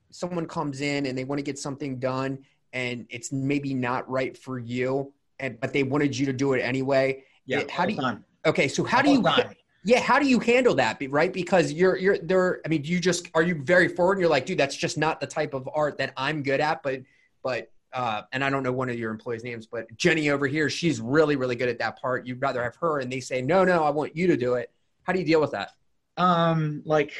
someone 0.09 0.47
comes 0.47 0.81
in 0.81 1.05
and 1.05 1.17
they 1.17 1.25
want 1.25 1.39
to 1.39 1.43
get 1.43 1.59
something 1.59 1.99
done 1.99 2.39
and 2.73 3.05
it's 3.09 3.31
maybe 3.31 3.73
not 3.73 4.09
right 4.09 4.37
for 4.37 4.57
you, 4.57 5.13
and 5.39 5.59
but 5.59 5.73
they 5.73 5.83
wanted 5.83 6.17
you 6.17 6.25
to 6.25 6.33
do 6.33 6.53
it 6.53 6.61
anyway? 6.61 7.23
Yeah. 7.45 7.63
How 7.69 7.85
do 7.85 7.93
you? 7.93 8.01
Time. 8.01 8.25
Okay, 8.45 8.67
so 8.67 8.83
how 8.83 9.01
do 9.01 9.11
you? 9.11 9.21
Time. 9.21 9.53
Yeah, 9.87 10.01
how 10.01 10.19
do 10.19 10.27
you 10.27 10.41
handle 10.41 10.75
that? 10.75 11.01
Right, 11.09 11.31
because 11.31 11.71
you're 11.71 11.95
you're 11.95 12.17
there. 12.17 12.59
I 12.65 12.67
mean, 12.67 12.83
you 12.83 12.99
just 12.99 13.29
are 13.33 13.41
you 13.41 13.63
very 13.63 13.87
forward 13.87 14.13
and 14.15 14.19
you're 14.19 14.29
like, 14.29 14.45
dude, 14.45 14.57
that's 14.57 14.75
just 14.75 14.97
not 14.97 15.21
the 15.21 15.27
type 15.27 15.53
of 15.53 15.69
art 15.73 15.97
that 15.99 16.11
I'm 16.17 16.43
good 16.43 16.59
at. 16.59 16.83
But 16.83 17.03
but 17.41 17.71
uh, 17.93 18.23
and 18.33 18.43
I 18.43 18.49
don't 18.49 18.63
know 18.63 18.73
one 18.73 18.89
of 18.89 18.99
your 18.99 19.11
employees' 19.11 19.45
names, 19.45 19.65
but 19.65 19.87
Jenny 19.95 20.29
over 20.29 20.45
here, 20.45 20.69
she's 20.69 20.99
really, 20.99 21.37
really 21.37 21.55
good 21.55 21.69
at 21.69 21.79
that 21.79 22.01
part. 22.01 22.27
You'd 22.27 22.41
rather 22.41 22.61
have 22.61 22.75
her, 22.75 22.99
and 22.99 23.09
they 23.09 23.21
say, 23.21 23.41
no, 23.41 23.63
no, 23.63 23.85
I 23.85 23.89
want 23.89 24.13
you 24.13 24.27
to 24.27 24.35
do 24.35 24.55
it. 24.55 24.73
How 25.03 25.13
do 25.13 25.19
you 25.19 25.25
deal 25.25 25.39
with 25.39 25.51
that? 25.51 25.71
Um, 26.17 26.81
like 26.83 27.13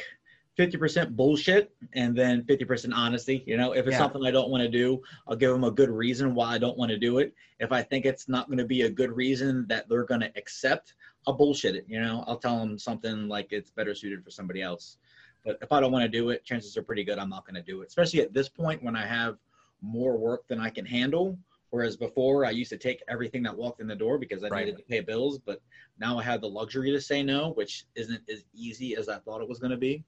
50% 0.58 1.14
bullshit 1.14 1.72
and 1.92 2.16
then 2.16 2.42
50% 2.42 2.92
honesty. 2.92 3.44
You 3.46 3.56
know, 3.56 3.72
if 3.72 3.86
it's 3.86 3.92
yeah. 3.92 3.98
something 3.98 4.26
I 4.26 4.32
don't 4.32 4.50
want 4.50 4.62
to 4.62 4.68
do, 4.68 5.00
I'll 5.28 5.36
give 5.36 5.52
them 5.52 5.64
a 5.64 5.70
good 5.70 5.88
reason 5.88 6.34
why 6.34 6.54
I 6.54 6.58
don't 6.58 6.76
want 6.76 6.90
to 6.90 6.98
do 6.98 7.18
it. 7.18 7.32
If 7.60 7.70
I 7.70 7.82
think 7.82 8.04
it's 8.04 8.28
not 8.28 8.48
going 8.48 8.58
to 8.58 8.64
be 8.64 8.82
a 8.82 8.90
good 8.90 9.12
reason 9.12 9.66
that 9.68 9.88
they're 9.88 10.04
going 10.04 10.20
to 10.20 10.32
accept, 10.36 10.94
I'll 11.26 11.34
bullshit 11.34 11.76
it. 11.76 11.84
You 11.86 12.00
know, 12.00 12.24
I'll 12.26 12.38
tell 12.38 12.58
them 12.58 12.76
something 12.76 13.28
like 13.28 13.52
it's 13.52 13.70
better 13.70 13.94
suited 13.94 14.24
for 14.24 14.30
somebody 14.30 14.60
else. 14.60 14.98
But 15.44 15.58
if 15.62 15.70
I 15.70 15.80
don't 15.80 15.92
want 15.92 16.02
to 16.02 16.08
do 16.08 16.30
it, 16.30 16.44
chances 16.44 16.76
are 16.76 16.82
pretty 16.82 17.04
good 17.04 17.18
I'm 17.18 17.30
not 17.30 17.46
going 17.46 17.54
to 17.54 17.62
do 17.62 17.82
it. 17.82 17.88
Especially 17.88 18.20
at 18.20 18.34
this 18.34 18.48
point 18.48 18.82
when 18.82 18.96
I 18.96 19.06
have 19.06 19.38
more 19.80 20.18
work 20.18 20.48
than 20.48 20.60
I 20.60 20.70
can 20.70 20.84
handle. 20.84 21.38
Whereas 21.70 21.96
before, 21.96 22.46
I 22.46 22.50
used 22.50 22.70
to 22.70 22.78
take 22.78 23.02
everything 23.08 23.42
that 23.44 23.56
walked 23.56 23.80
in 23.80 23.86
the 23.86 23.94
door 23.94 24.18
because 24.18 24.42
I 24.42 24.48
right. 24.48 24.64
needed 24.64 24.78
to 24.78 24.84
pay 24.84 25.00
bills. 25.00 25.38
But 25.38 25.60
now 26.00 26.18
I 26.18 26.22
have 26.22 26.40
the 26.40 26.48
luxury 26.48 26.90
to 26.90 27.00
say 27.00 27.22
no, 27.22 27.50
which 27.52 27.84
isn't 27.94 28.22
as 28.28 28.44
easy 28.54 28.96
as 28.96 29.08
I 29.08 29.18
thought 29.18 29.42
it 29.42 29.48
was 29.48 29.60
going 29.60 29.70
to 29.70 29.76
be. 29.76 30.02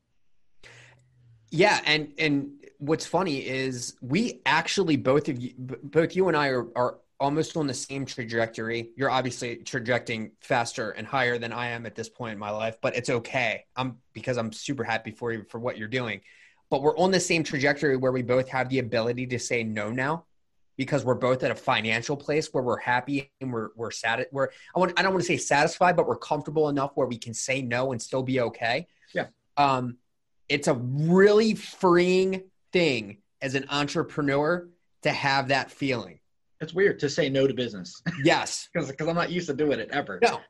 Yeah, 1.50 1.80
and 1.84 2.12
and 2.18 2.52
what's 2.78 3.06
funny 3.06 3.46
is 3.46 3.96
we 4.00 4.40
actually 4.46 4.96
both 4.96 5.28
of 5.28 5.40
you, 5.40 5.52
both 5.56 6.16
you 6.16 6.28
and 6.28 6.36
I 6.36 6.48
are, 6.48 6.66
are 6.76 6.98
almost 7.18 7.56
on 7.56 7.66
the 7.66 7.74
same 7.74 8.06
trajectory. 8.06 8.90
You're 8.96 9.10
obviously 9.10 9.56
trajecting 9.56 10.32
faster 10.40 10.90
and 10.92 11.06
higher 11.06 11.38
than 11.38 11.52
I 11.52 11.68
am 11.68 11.84
at 11.84 11.94
this 11.94 12.08
point 12.08 12.32
in 12.32 12.38
my 12.38 12.50
life, 12.50 12.78
but 12.80 12.96
it's 12.96 13.10
okay. 13.10 13.64
I'm 13.76 13.98
because 14.12 14.38
I'm 14.38 14.52
super 14.52 14.84
happy 14.84 15.10
for 15.10 15.32
you 15.32 15.44
for 15.48 15.58
what 15.58 15.76
you're 15.76 15.88
doing 15.88 16.20
but 16.70 16.82
we're 16.82 16.96
on 16.96 17.10
the 17.10 17.20
same 17.20 17.42
trajectory 17.42 17.96
where 17.96 18.12
we 18.12 18.22
both 18.22 18.48
have 18.48 18.68
the 18.68 18.78
ability 18.78 19.26
to 19.26 19.38
say 19.38 19.62
no 19.62 19.90
now 19.90 20.24
because 20.76 21.04
we're 21.04 21.14
both 21.14 21.42
at 21.42 21.50
a 21.50 21.54
financial 21.54 22.16
place 22.16 22.48
where 22.54 22.62
we're 22.62 22.78
happy 22.78 23.30
and 23.40 23.52
we're 23.52 23.68
we're 23.76 23.90
sad 23.90 24.24
we're 24.32 24.48
I 24.74 24.78
want 24.78 24.98
I 24.98 25.02
don't 25.02 25.12
want 25.12 25.22
to 25.22 25.26
say 25.26 25.36
satisfied 25.36 25.96
but 25.96 26.06
we're 26.06 26.16
comfortable 26.16 26.68
enough 26.68 26.92
where 26.94 27.06
we 27.06 27.18
can 27.18 27.34
say 27.34 27.60
no 27.60 27.92
and 27.92 28.00
still 28.00 28.22
be 28.22 28.40
okay. 28.40 28.86
Yeah. 29.12 29.26
Um 29.56 29.98
it's 30.50 30.68
a 30.68 30.74
really 30.74 31.54
freeing 31.54 32.42
thing 32.72 33.18
as 33.40 33.54
an 33.54 33.64
entrepreneur 33.70 34.68
to 35.02 35.10
have 35.10 35.48
that 35.48 35.70
feeling. 35.70 36.18
It's 36.60 36.74
weird 36.74 36.98
to 36.98 37.08
say 37.08 37.30
no 37.30 37.46
to 37.46 37.54
business. 37.54 38.02
Yes. 38.22 38.68
Cuz 38.76 38.92
I'm 39.00 39.14
not 39.14 39.30
used 39.30 39.46
to 39.46 39.54
doing 39.54 39.80
it 39.80 39.88
ever. 39.92 40.18
No. 40.22 40.40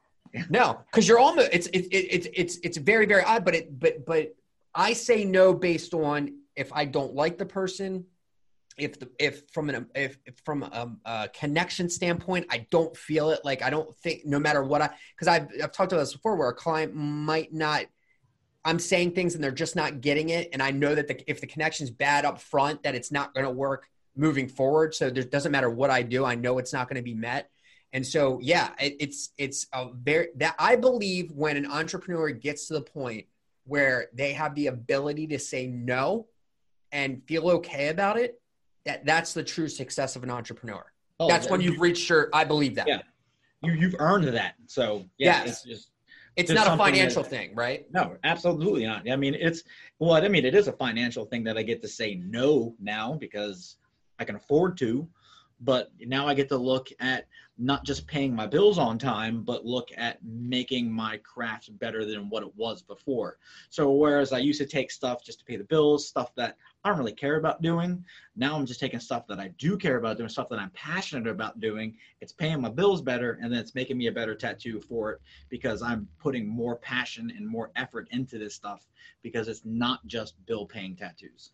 No, 0.48 0.80
cuz 0.92 1.08
you're 1.08 1.18
almost 1.18 1.50
it's 1.52 1.68
it's 1.72 1.88
it's 1.90 2.28
it's 2.32 2.58
it's 2.62 2.76
very 2.78 3.04
very 3.04 3.22
odd 3.22 3.44
but 3.44 3.54
it 3.54 3.78
but 3.78 4.04
but 4.06 4.34
I 4.74 4.92
say 4.92 5.24
no 5.24 5.52
based 5.52 5.92
on 5.94 6.40
if 6.56 6.72
I 6.72 6.84
don't 6.84 7.14
like 7.14 7.38
the 7.38 7.46
person, 7.46 8.06
if 8.76 8.98
the 8.98 9.08
if 9.18 9.42
from 9.52 9.70
an 9.70 9.86
if, 9.94 10.18
if 10.26 10.38
from 10.44 10.62
a, 10.62 10.90
a, 11.04 11.28
connection 11.28 11.88
standpoint, 11.88 12.46
I 12.50 12.66
don't 12.70 12.96
feel 12.96 13.30
it. 13.30 13.40
Like 13.44 13.62
I 13.62 13.70
don't 13.70 13.94
think 13.96 14.24
no 14.24 14.38
matter 14.38 14.62
what 14.62 14.82
I 14.82 14.90
because 15.14 15.28
I've 15.28 15.48
I've 15.62 15.72
talked 15.72 15.92
about 15.92 16.02
this 16.02 16.12
before 16.12 16.36
where 16.36 16.48
a 16.48 16.54
client 16.54 16.94
might 16.94 17.52
not. 17.52 17.86
I'm 18.64 18.78
saying 18.78 19.12
things 19.12 19.34
and 19.34 19.42
they're 19.42 19.50
just 19.50 19.76
not 19.76 20.00
getting 20.00 20.30
it, 20.30 20.50
and 20.52 20.62
I 20.62 20.70
know 20.70 20.94
that 20.94 21.08
the, 21.08 21.30
if 21.30 21.40
the 21.40 21.46
connection's 21.46 21.90
bad 21.90 22.24
up 22.24 22.40
front, 22.40 22.82
that 22.82 22.94
it's 22.94 23.10
not 23.10 23.34
going 23.34 23.46
to 23.46 23.50
work 23.50 23.88
moving 24.16 24.48
forward. 24.48 24.94
So 24.94 25.06
it 25.06 25.30
doesn't 25.30 25.52
matter 25.52 25.70
what 25.70 25.90
I 25.90 26.02
do, 26.02 26.24
I 26.24 26.34
know 26.34 26.58
it's 26.58 26.72
not 26.72 26.88
going 26.88 26.96
to 26.96 27.02
be 27.02 27.14
met. 27.14 27.50
And 27.92 28.06
so, 28.06 28.38
yeah, 28.40 28.70
it, 28.78 28.96
it's 29.00 29.30
it's 29.36 29.66
a 29.72 29.88
very 29.92 30.28
that 30.36 30.54
I 30.58 30.76
believe 30.76 31.32
when 31.32 31.56
an 31.56 31.66
entrepreneur 31.66 32.30
gets 32.30 32.68
to 32.68 32.74
the 32.74 32.82
point 32.82 33.26
where 33.64 34.08
they 34.14 34.32
have 34.32 34.54
the 34.54 34.68
ability 34.68 35.26
to 35.28 35.38
say 35.38 35.66
no 35.66 36.26
and 36.92 37.22
feel 37.26 37.48
okay 37.50 37.88
about 37.88 38.16
it, 38.16 38.40
that 38.84 39.04
that's 39.04 39.34
the 39.34 39.42
true 39.42 39.68
success 39.68 40.14
of 40.14 40.22
an 40.22 40.30
entrepreneur. 40.30 40.84
Oh, 41.18 41.28
that's 41.28 41.50
when 41.50 41.60
you've 41.60 41.80
reached 41.80 42.08
your. 42.08 42.30
I 42.32 42.44
believe 42.44 42.76
that. 42.76 42.86
Yeah, 42.86 43.02
you 43.62 43.72
you've 43.72 43.96
earned 43.98 44.24
that. 44.24 44.54
So 44.66 45.04
yeah, 45.18 45.44
yes. 45.44 45.48
it's 45.48 45.62
just 45.64 45.89
It's 46.36 46.50
not 46.50 46.72
a 46.72 46.76
financial 46.76 47.22
that- 47.22 47.28
thing, 47.28 47.54
right? 47.54 47.86
No, 47.92 48.16
absolutely 48.24 48.86
not. 48.86 49.08
I 49.10 49.16
mean, 49.16 49.34
it's 49.34 49.64
well, 49.98 50.12
I 50.12 50.28
mean, 50.28 50.44
it 50.44 50.54
is 50.54 50.68
a 50.68 50.72
financial 50.72 51.24
thing 51.24 51.44
that 51.44 51.58
I 51.58 51.62
get 51.62 51.82
to 51.82 51.88
say 51.88 52.14
no 52.14 52.74
now 52.80 53.14
because 53.14 53.76
I 54.18 54.24
can 54.24 54.36
afford 54.36 54.76
to, 54.78 55.08
but 55.60 55.90
now 56.00 56.26
I 56.26 56.34
get 56.34 56.48
to 56.48 56.56
look 56.56 56.88
at 57.00 57.26
not 57.58 57.84
just 57.84 58.06
paying 58.06 58.34
my 58.34 58.46
bills 58.46 58.78
on 58.78 58.98
time, 58.98 59.42
but 59.42 59.66
look 59.66 59.90
at 59.94 60.18
making 60.24 60.90
my 60.90 61.18
craft 61.18 61.78
better 61.78 62.06
than 62.06 62.30
what 62.30 62.42
it 62.42 62.56
was 62.56 62.80
before. 62.80 63.36
So 63.68 63.92
whereas 63.92 64.32
I 64.32 64.38
used 64.38 64.60
to 64.60 64.66
take 64.66 64.90
stuff 64.90 65.22
just 65.22 65.40
to 65.40 65.44
pay 65.44 65.56
the 65.56 65.64
bills, 65.64 66.08
stuff 66.08 66.34
that 66.36 66.56
I 66.82 66.88
don't 66.88 66.98
really 66.98 67.12
care 67.12 67.36
about 67.36 67.60
doing, 67.60 68.02
now 68.34 68.56
I'm 68.56 68.64
just 68.64 68.80
taking 68.80 68.98
stuff 68.98 69.26
that 69.26 69.38
I 69.38 69.48
do 69.58 69.76
care 69.76 69.98
about 69.98 70.16
doing, 70.16 70.30
stuff 70.30 70.48
that 70.48 70.58
I'm 70.58 70.70
passionate 70.70 71.28
about 71.28 71.60
doing. 71.60 71.94
It's 72.22 72.32
paying 72.32 72.62
my 72.62 72.70
bills 72.70 73.02
better, 73.02 73.38
and 73.42 73.52
then 73.52 73.60
it's 73.60 73.74
making 73.74 73.98
me 73.98 74.06
a 74.06 74.12
better 74.12 74.34
tattoo 74.34 74.80
for 74.80 75.12
it 75.12 75.20
because 75.50 75.82
I'm 75.82 76.08
putting 76.18 76.48
more 76.48 76.76
passion 76.76 77.30
and 77.36 77.46
more 77.46 77.70
effort 77.76 78.08
into 78.10 78.38
this 78.38 78.54
stuff 78.54 78.88
because 79.20 79.48
it's 79.48 79.66
not 79.66 80.06
just 80.06 80.34
bill 80.46 80.64
paying 80.64 80.96
tattoos. 80.96 81.50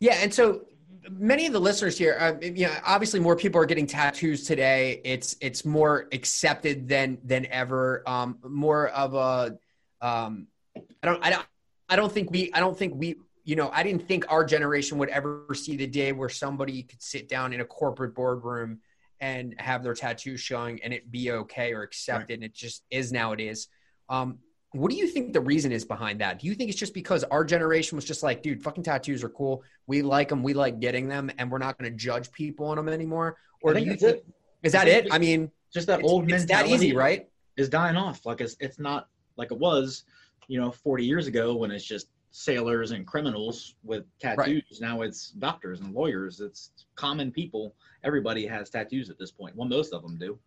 Yeah, 0.00 0.14
and 0.14 0.32
so 0.32 0.62
many 1.10 1.46
of 1.46 1.52
the 1.52 1.60
listeners 1.60 1.98
here, 1.98 2.16
uh, 2.18 2.34
you 2.40 2.66
know, 2.66 2.74
obviously 2.84 3.20
more 3.20 3.36
people 3.36 3.60
are 3.60 3.66
getting 3.66 3.86
tattoos 3.86 4.44
today. 4.44 5.00
It's 5.04 5.36
it's 5.40 5.64
more 5.64 6.08
accepted 6.12 6.88
than 6.88 7.18
than 7.24 7.46
ever. 7.46 8.02
Um, 8.06 8.38
more 8.44 8.88
of 8.88 9.14
a, 9.14 9.58
um, 10.04 10.46
I 10.76 11.06
don't, 11.06 11.24
I 11.24 11.30
don't, 11.30 11.46
I 11.88 11.96
don't 11.96 12.12
think 12.12 12.30
we, 12.30 12.52
I 12.52 12.60
don't 12.60 12.76
think 12.76 12.94
we, 12.96 13.16
you 13.44 13.56
know, 13.56 13.70
I 13.72 13.82
didn't 13.82 14.06
think 14.08 14.24
our 14.30 14.44
generation 14.44 14.98
would 14.98 15.08
ever 15.08 15.46
see 15.54 15.76
the 15.76 15.86
day 15.86 16.12
where 16.12 16.28
somebody 16.28 16.82
could 16.82 17.02
sit 17.02 17.28
down 17.28 17.52
in 17.52 17.60
a 17.60 17.64
corporate 17.64 18.14
boardroom 18.14 18.80
and 19.20 19.54
have 19.58 19.82
their 19.82 19.94
tattoo 19.94 20.36
showing 20.36 20.82
and 20.82 20.92
it 20.92 21.10
be 21.10 21.30
okay 21.30 21.72
or 21.72 21.82
accepted. 21.82 22.34
And 22.34 22.44
it 22.44 22.54
just 22.54 22.84
is 22.90 23.12
nowadays. 23.12 23.68
Um, 24.08 24.38
what 24.72 24.90
do 24.90 24.96
you 24.96 25.06
think 25.06 25.32
the 25.32 25.40
reason 25.40 25.70
is 25.72 25.84
behind 25.84 26.20
that? 26.20 26.38
Do 26.38 26.46
you 26.46 26.54
think 26.54 26.70
it's 26.70 26.78
just 26.78 26.94
because 26.94 27.24
our 27.24 27.44
generation 27.44 27.96
was 27.96 28.04
just 28.04 28.22
like, 28.22 28.42
dude, 28.42 28.62
fucking 28.62 28.82
tattoos 28.84 29.22
are 29.22 29.28
cool. 29.28 29.62
We 29.86 30.02
like 30.02 30.28
them. 30.30 30.42
We 30.42 30.54
like 30.54 30.80
getting 30.80 31.08
them, 31.08 31.30
and 31.38 31.50
we're 31.50 31.58
not 31.58 31.78
going 31.78 31.90
to 31.90 31.96
judge 31.96 32.32
people 32.32 32.66
on 32.66 32.76
them 32.76 32.88
anymore. 32.88 33.36
Or 33.62 33.74
do 33.74 33.80
you 33.80 33.96
think 33.96 34.16
it. 34.16 34.26
is 34.62 34.72
that 34.72 34.88
it? 34.88 35.04
just- 35.04 35.14
I 35.14 35.18
mean, 35.18 35.50
Just 35.72 35.86
that 35.88 36.00
it's, 36.00 36.08
old 36.08 36.30
it's 36.30 36.44
that 36.46 36.62
mentality 36.64 36.86
easy, 36.86 36.96
right? 36.96 37.28
is 37.56 37.68
dying 37.68 37.96
off. 37.96 38.24
Like 38.24 38.40
it's 38.40 38.56
it's 38.60 38.78
not 38.78 39.08
like 39.36 39.52
it 39.52 39.58
was, 39.58 40.04
you 40.48 40.58
know, 40.60 40.70
40 40.70 41.04
years 41.04 41.26
ago 41.26 41.54
when 41.54 41.70
it's 41.70 41.84
just 41.84 42.08
sailors 42.30 42.92
and 42.92 43.06
criminals 43.06 43.74
with 43.84 44.04
tattoos. 44.18 44.78
Now 44.80 45.02
it's 45.02 45.32
doctors 45.32 45.80
and 45.80 45.94
lawyers. 45.94 46.40
It's 46.40 46.70
common 46.94 47.30
people. 47.30 47.74
Everybody 48.04 48.46
has 48.46 48.70
tattoos 48.70 49.10
at 49.10 49.18
this 49.18 49.30
point. 49.30 49.54
Well, 49.54 49.68
most 49.68 49.92
of 49.92 50.02
them 50.02 50.16
do. 50.18 50.38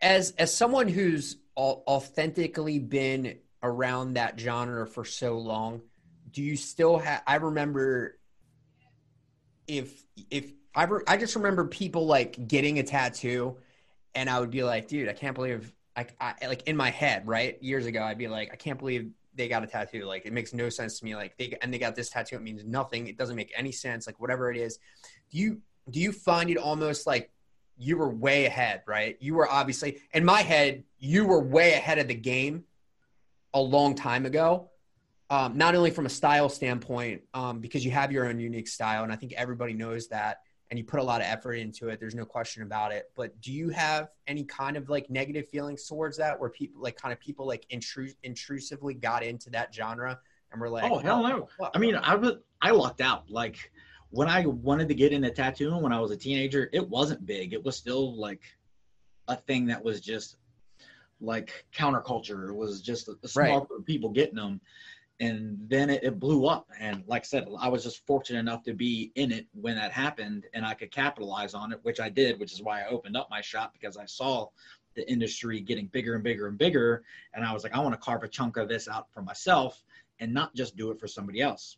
As 0.00 0.32
as 0.32 0.54
someone 0.54 0.86
who's 0.88 1.38
authentically 1.56 2.78
been 2.78 3.38
around 3.64 4.14
that 4.14 4.38
genre 4.38 4.86
for 4.86 5.04
so 5.04 5.38
long, 5.38 5.80
do 6.30 6.42
you 6.42 6.56
still 6.56 6.98
have? 6.98 7.22
I 7.26 7.36
remember 7.36 8.18
if 9.66 10.04
if 10.30 10.52
I 10.74 10.84
re- 10.84 11.02
I 11.08 11.16
just 11.16 11.34
remember 11.34 11.64
people 11.66 12.06
like 12.06 12.46
getting 12.46 12.78
a 12.78 12.82
tattoo, 12.82 13.56
and 14.14 14.28
I 14.28 14.38
would 14.38 14.50
be 14.50 14.62
like, 14.62 14.86
dude, 14.86 15.08
I 15.08 15.14
can't 15.14 15.34
believe 15.34 15.72
I, 15.96 16.06
I 16.20 16.34
like 16.46 16.68
in 16.68 16.76
my 16.76 16.90
head, 16.90 17.26
right? 17.26 17.60
Years 17.62 17.86
ago, 17.86 18.02
I'd 18.02 18.18
be 18.18 18.28
like, 18.28 18.50
I 18.52 18.56
can't 18.56 18.78
believe 18.78 19.10
they 19.34 19.48
got 19.48 19.64
a 19.64 19.66
tattoo. 19.66 20.04
Like 20.04 20.26
it 20.26 20.32
makes 20.32 20.52
no 20.52 20.68
sense 20.68 20.98
to 20.98 21.04
me. 21.04 21.16
Like 21.16 21.36
they 21.38 21.56
and 21.62 21.72
they 21.72 21.78
got 21.78 21.96
this 21.96 22.10
tattoo. 22.10 22.36
It 22.36 22.42
means 22.42 22.64
nothing. 22.64 23.06
It 23.06 23.16
doesn't 23.16 23.36
make 23.36 23.52
any 23.56 23.72
sense. 23.72 24.06
Like 24.06 24.20
whatever 24.20 24.50
it 24.50 24.56
is, 24.56 24.78
do 25.30 25.38
you 25.38 25.60
do 25.90 26.00
you 26.00 26.12
find 26.12 26.50
it 26.50 26.58
almost 26.58 27.06
like 27.06 27.30
you 27.76 27.96
were 27.96 28.08
way 28.08 28.46
ahead, 28.46 28.82
right? 28.86 29.16
You 29.20 29.34
were 29.34 29.48
obviously 29.48 30.00
in 30.12 30.24
my 30.24 30.42
head, 30.42 30.84
you 30.98 31.24
were 31.24 31.40
way 31.40 31.72
ahead 31.72 31.98
of 31.98 32.08
the 32.08 32.14
game 32.14 32.64
a 33.54 33.60
long 33.60 33.94
time 33.94 34.26
ago. 34.26 34.70
Um, 35.30 35.56
not 35.56 35.74
only 35.74 35.90
from 35.90 36.04
a 36.06 36.10
style 36.10 36.48
standpoint, 36.48 37.22
um, 37.32 37.60
because 37.60 37.84
you 37.84 37.90
have 37.90 38.12
your 38.12 38.26
own 38.26 38.38
unique 38.38 38.68
style, 38.68 39.04
and 39.04 39.12
I 39.12 39.16
think 39.16 39.32
everybody 39.32 39.72
knows 39.72 40.06
that, 40.08 40.40
and 40.70 40.78
you 40.78 40.84
put 40.84 41.00
a 41.00 41.02
lot 41.02 41.20
of 41.22 41.26
effort 41.26 41.54
into 41.54 41.88
it. 41.88 41.98
There's 41.98 42.14
no 42.14 42.26
question 42.26 42.62
about 42.62 42.92
it. 42.92 43.10
But 43.16 43.40
do 43.40 43.50
you 43.52 43.70
have 43.70 44.08
any 44.26 44.44
kind 44.44 44.76
of 44.76 44.90
like 44.90 45.08
negative 45.08 45.48
feelings 45.48 45.86
towards 45.86 46.18
that, 46.18 46.38
where 46.38 46.50
people 46.50 46.82
like 46.82 46.96
kind 46.96 47.12
of 47.12 47.20
people 47.20 47.46
like 47.46 47.64
intru- 47.72 48.14
intrusively 48.22 48.92
got 48.94 49.22
into 49.22 49.48
that 49.50 49.74
genre 49.74 50.18
and 50.52 50.60
were 50.60 50.68
like, 50.68 50.84
Oh, 50.84 50.98
hell 50.98 51.22
no. 51.22 51.48
what- 51.56 51.70
I 51.74 51.78
mean, 51.78 51.96
I 51.96 52.14
was 52.16 52.34
I 52.60 52.70
lucked 52.72 53.00
out. 53.00 53.30
Like 53.30 53.72
when 54.10 54.28
I 54.28 54.44
wanted 54.46 54.88
to 54.88 54.94
get 54.94 55.12
into 55.12 55.30
tattooing 55.30 55.80
when 55.82 55.92
I 55.92 56.00
was 56.00 56.10
a 56.10 56.16
teenager, 56.16 56.68
it 56.72 56.86
wasn't 56.88 57.24
big. 57.24 57.52
It 57.54 57.64
was 57.64 57.76
still 57.76 58.14
like 58.14 58.42
a 59.26 59.36
thing 59.36 59.66
that 59.66 59.82
was 59.82 60.00
just 60.00 60.36
like 61.24 61.64
counterculture. 61.74 62.48
It 62.48 62.54
was 62.54 62.80
just 62.80 63.08
a, 63.08 63.16
a 63.22 63.28
small 63.28 63.44
Right. 63.60 63.68
group 63.68 63.80
of 63.80 63.86
people 63.86 64.10
getting 64.10 64.36
them. 64.36 64.60
And 65.20 65.56
then 65.68 65.90
it, 65.90 66.02
it 66.02 66.18
blew 66.18 66.46
up. 66.46 66.68
And 66.80 67.04
like 67.06 67.22
I 67.22 67.24
said, 67.24 67.46
I 67.60 67.68
was 67.68 67.84
just 67.84 68.04
fortunate 68.06 68.40
enough 68.40 68.64
to 68.64 68.74
be 68.74 69.12
in 69.14 69.30
it 69.30 69.46
when 69.52 69.76
that 69.76 69.92
happened 69.92 70.46
and 70.54 70.66
I 70.66 70.74
could 70.74 70.90
capitalize 70.90 71.54
on 71.54 71.72
it, 71.72 71.78
which 71.82 72.00
I 72.00 72.08
did, 72.08 72.38
which 72.40 72.52
is 72.52 72.62
why 72.62 72.82
I 72.82 72.86
opened 72.88 73.16
up 73.16 73.28
my 73.30 73.40
shop 73.40 73.72
because 73.72 73.96
I 73.96 74.06
saw 74.06 74.48
the 74.96 75.08
industry 75.10 75.60
getting 75.60 75.86
bigger 75.86 76.14
and 76.14 76.24
bigger 76.24 76.48
and 76.48 76.58
bigger. 76.58 77.04
And 77.32 77.44
I 77.44 77.52
was 77.52 77.62
like, 77.62 77.74
I 77.74 77.80
want 77.80 77.94
to 77.94 78.00
carve 78.00 78.22
a 78.24 78.28
chunk 78.28 78.56
of 78.56 78.68
this 78.68 78.88
out 78.88 79.06
for 79.12 79.22
myself 79.22 79.82
and 80.20 80.32
not 80.34 80.54
just 80.54 80.76
do 80.76 80.90
it 80.90 80.98
for 80.98 81.06
somebody 81.06 81.40
else. 81.40 81.76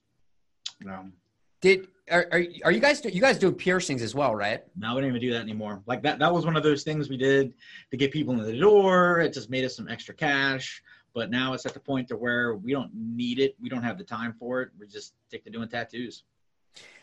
Um, 0.87 1.13
Did 1.61 1.89
are, 2.11 2.27
are 2.31 2.45
are 2.65 2.73
you 2.73 2.81
guys 2.81 3.01
do, 3.01 3.09
you 3.09 3.21
guys 3.21 3.39
do 3.39 3.51
piercings 3.51 4.03
as 4.03 4.15
well, 4.15 4.35
right? 4.35 4.63
No, 4.77 4.95
we 4.95 5.01
don't 5.01 5.11
even 5.11 5.21
do 5.21 5.33
that 5.33 5.41
anymore. 5.41 5.83
Like 5.87 6.03
that, 6.03 6.19
that 6.19 6.33
was 6.33 6.45
one 6.45 6.57
of 6.57 6.63
those 6.63 6.83
things 6.85 7.09
we 7.09 7.17
did 7.17 7.55
to 7.91 7.97
get 7.97 8.13
people 8.13 8.35
in 8.35 8.43
the 8.43 8.59
door. 8.59 9.21
It 9.21 9.33
just 9.33 9.51
made 9.51 9.65
us 9.65 9.77
some 9.77 9.89
extra 9.89 10.15
cash. 10.15 10.83
But 11.15 11.31
now 11.31 11.55
it's 11.55 11.65
at 11.65 11.73
the 11.73 11.81
point 11.81 12.09
to 12.09 12.17
where 12.17 12.57
we 12.57 12.73
don't 12.73 12.91
need 12.95 13.39
it. 13.39 13.57
We 13.59 13.71
don't 13.71 13.83
have 13.83 13.97
the 13.97 14.05
time 14.05 14.35
for 14.39 14.61
it. 14.61 14.69
We 14.79 14.87
just 14.87 15.15
stick 15.27 15.45
to 15.45 15.51
doing 15.51 15.69
tattoos. 15.69 16.25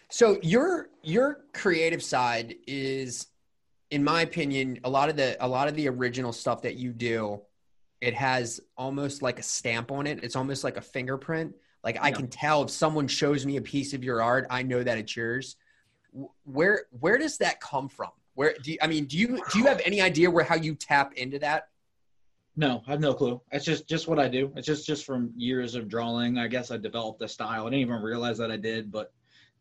So 0.09 0.37
your 0.43 0.89
your 1.01 1.45
creative 1.53 2.03
side 2.03 2.55
is, 2.67 3.25
in 3.89 4.03
my 4.03 4.21
opinion, 4.21 4.79
a 4.83 4.89
lot 4.89 5.09
of 5.09 5.17
the 5.17 5.35
a 5.43 5.47
lot 5.47 5.67
of 5.67 5.75
the 5.75 5.89
original 5.89 6.31
stuff 6.31 6.61
that 6.61 6.75
you 6.75 6.93
do, 6.93 7.41
it 8.01 8.13
has 8.13 8.61
almost 8.77 9.23
like 9.23 9.39
a 9.39 9.43
stamp 9.43 9.91
on 9.91 10.05
it. 10.05 10.23
It's 10.23 10.35
almost 10.35 10.63
like 10.63 10.77
a 10.77 10.81
fingerprint. 10.81 11.55
Like 11.83 11.97
I 12.01 12.09
Yeah. 12.09 12.15
can 12.15 12.27
tell 12.27 12.63
if 12.63 12.69
someone 12.69 13.07
shows 13.07 13.45
me 13.45 13.57
a 13.57 13.61
piece 13.61 13.93
of 13.93 14.03
your 14.03 14.21
art, 14.21 14.47
I 14.49 14.63
know 14.63 14.83
that 14.83 14.97
it's 14.97 15.15
yours. 15.15 15.57
Where 16.45 16.85
where 16.99 17.17
does 17.17 17.37
that 17.39 17.59
come 17.59 17.89
from? 17.89 18.11
Where 18.35 18.55
do 18.63 18.71
you, 18.71 18.77
I 18.81 18.87
mean, 18.87 19.05
do 19.05 19.17
you 19.17 19.41
do 19.51 19.59
you 19.59 19.65
have 19.65 19.81
any 19.85 20.01
idea 20.01 20.31
where 20.31 20.43
how 20.43 20.55
you 20.55 20.75
tap 20.75 21.13
into 21.13 21.39
that? 21.39 21.69
No, 22.55 22.83
I 22.87 22.91
have 22.91 22.99
no 22.99 23.13
clue. 23.13 23.41
It's 23.51 23.65
just 23.65 23.87
just 23.87 24.07
what 24.07 24.19
I 24.19 24.27
do. 24.27 24.53
It's 24.55 24.67
just 24.67 24.85
just 24.85 25.05
from 25.05 25.33
years 25.35 25.75
of 25.75 25.89
drawing. 25.89 26.37
I 26.37 26.47
guess 26.47 26.71
I 26.71 26.77
developed 26.77 27.21
a 27.21 27.27
style. 27.27 27.63
I 27.67 27.69
didn't 27.71 27.81
even 27.81 28.01
realize 28.01 28.37
that 28.37 28.51
I 28.51 28.57
did, 28.57 28.91
but 28.91 29.11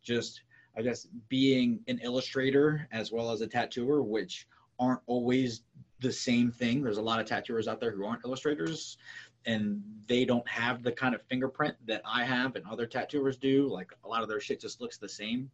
just 0.01 0.41
I 0.77 0.81
guess 0.81 1.07
being 1.27 1.79
an 1.87 1.99
illustrator 1.99 2.87
as 2.91 3.11
well 3.11 3.31
as 3.31 3.41
a 3.41 3.47
tattooer, 3.47 4.01
which 4.01 4.47
aren't 4.79 5.01
always 5.07 5.63
the 5.99 6.11
same 6.11 6.51
thing. 6.51 6.83
There's 6.83 6.97
a 6.97 7.01
lot 7.01 7.19
of 7.19 7.25
tattooers 7.25 7.67
out 7.67 7.79
there 7.79 7.91
who 7.91 8.05
aren't 8.05 8.25
illustrators 8.25 8.97
and 9.45 9.81
they 10.07 10.25
don't 10.25 10.47
have 10.47 10.83
the 10.83 10.91
kind 10.91 11.15
of 11.15 11.21
fingerprint 11.23 11.75
that 11.87 12.01
I 12.05 12.23
have 12.23 12.55
and 12.55 12.65
other 12.65 12.85
tattooers 12.85 13.37
do. 13.37 13.67
Like 13.67 13.91
a 14.03 14.07
lot 14.07 14.21
of 14.21 14.29
their 14.29 14.39
shit 14.39 14.59
just 14.59 14.81
looks 14.81 14.97
the 14.97 15.09
same. 15.09 15.49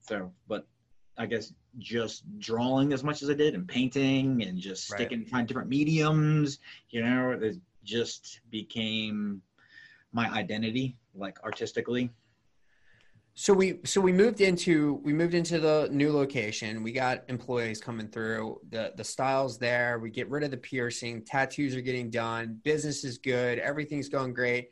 So, 0.00 0.32
but 0.48 0.66
I 1.16 1.26
guess 1.26 1.52
just 1.78 2.24
drawing 2.38 2.92
as 2.92 3.04
much 3.04 3.22
as 3.22 3.30
I 3.30 3.34
did 3.34 3.54
and 3.54 3.68
painting 3.68 4.42
and 4.42 4.58
just 4.58 4.90
Right. 4.90 4.98
sticking, 4.98 5.26
trying 5.26 5.46
different 5.46 5.68
mediums, 5.68 6.58
you 6.90 7.02
know, 7.02 7.32
it 7.32 7.56
just 7.84 8.40
became 8.50 9.42
my 10.12 10.28
identity, 10.30 10.96
like 11.14 11.42
artistically. 11.42 12.10
So 13.34 13.54
we 13.54 13.80
so 13.84 14.00
we 14.00 14.12
moved 14.12 14.42
into 14.42 15.00
we 15.02 15.14
moved 15.14 15.32
into 15.32 15.58
the 15.58 15.88
new 15.90 16.12
location. 16.12 16.82
We 16.82 16.92
got 16.92 17.24
employees 17.28 17.80
coming 17.80 18.08
through. 18.08 18.60
The 18.70 18.92
the 18.96 19.04
styles 19.04 19.58
there. 19.58 19.98
We 19.98 20.10
get 20.10 20.28
rid 20.28 20.44
of 20.44 20.50
the 20.50 20.58
piercing. 20.58 21.24
Tattoos 21.24 21.74
are 21.74 21.80
getting 21.80 22.10
done. 22.10 22.60
Business 22.62 23.04
is 23.04 23.16
good. 23.16 23.58
Everything's 23.58 24.10
going 24.10 24.34
great. 24.34 24.68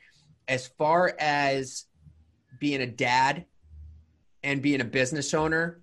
As 0.47 0.67
far 0.67 1.15
as 1.19 1.87
being 2.59 2.83
a 2.83 2.87
dad 2.87 3.47
and 4.43 4.61
being 4.61 4.83
a 4.83 4.85
business 4.85 5.33
owner, 5.33 5.81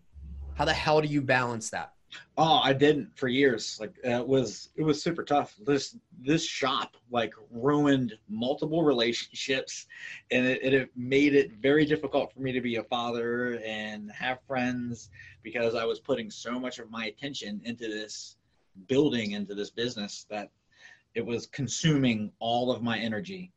how 0.54 0.66
the 0.66 0.74
hell 0.74 1.02
do 1.02 1.08
you 1.08 1.22
balance 1.22 1.72
that? 1.72 1.94
Oh, 2.38 2.60
I 2.64 2.74
didn't 2.74 3.18
for 3.18 3.28
years. 3.28 3.78
Like 3.80 3.96
uh, 4.06 4.22
it 4.22 4.28
was 4.28 4.70
it 4.76 4.84
was 4.84 5.02
super 5.02 5.24
tough. 5.24 5.56
This 5.66 5.98
this 6.20 6.46
shop 6.46 6.96
like 7.12 7.34
ruined 7.52 8.14
multiple 8.30 8.84
relationships, 8.84 9.88
and 10.32 10.46
it, 10.46 10.74
it 10.74 10.90
made 10.96 11.34
it 11.34 11.54
very 11.54 11.86
difficult 11.86 12.32
for 12.34 12.40
me 12.40 12.52
to 12.52 12.62
be 12.62 12.76
a 12.76 12.84
father 12.84 13.60
and 13.66 14.12
have 14.12 14.40
friends 14.48 15.10
because 15.44 15.76
I 15.76 15.86
was 15.86 16.00
putting 16.00 16.30
so 16.30 16.60
much 16.60 16.80
of 16.80 16.92
my 16.92 17.06
attention 17.06 17.62
into 17.66 17.88
this 17.88 18.38
building, 18.88 19.32
into 19.32 19.56
this 19.56 19.72
business 19.72 20.26
that 20.30 20.50
it 21.16 21.26
was 21.26 21.48
consuming 21.48 22.32
all 22.40 22.72
of 22.72 22.84
my 22.84 23.00
energy. 23.00 23.52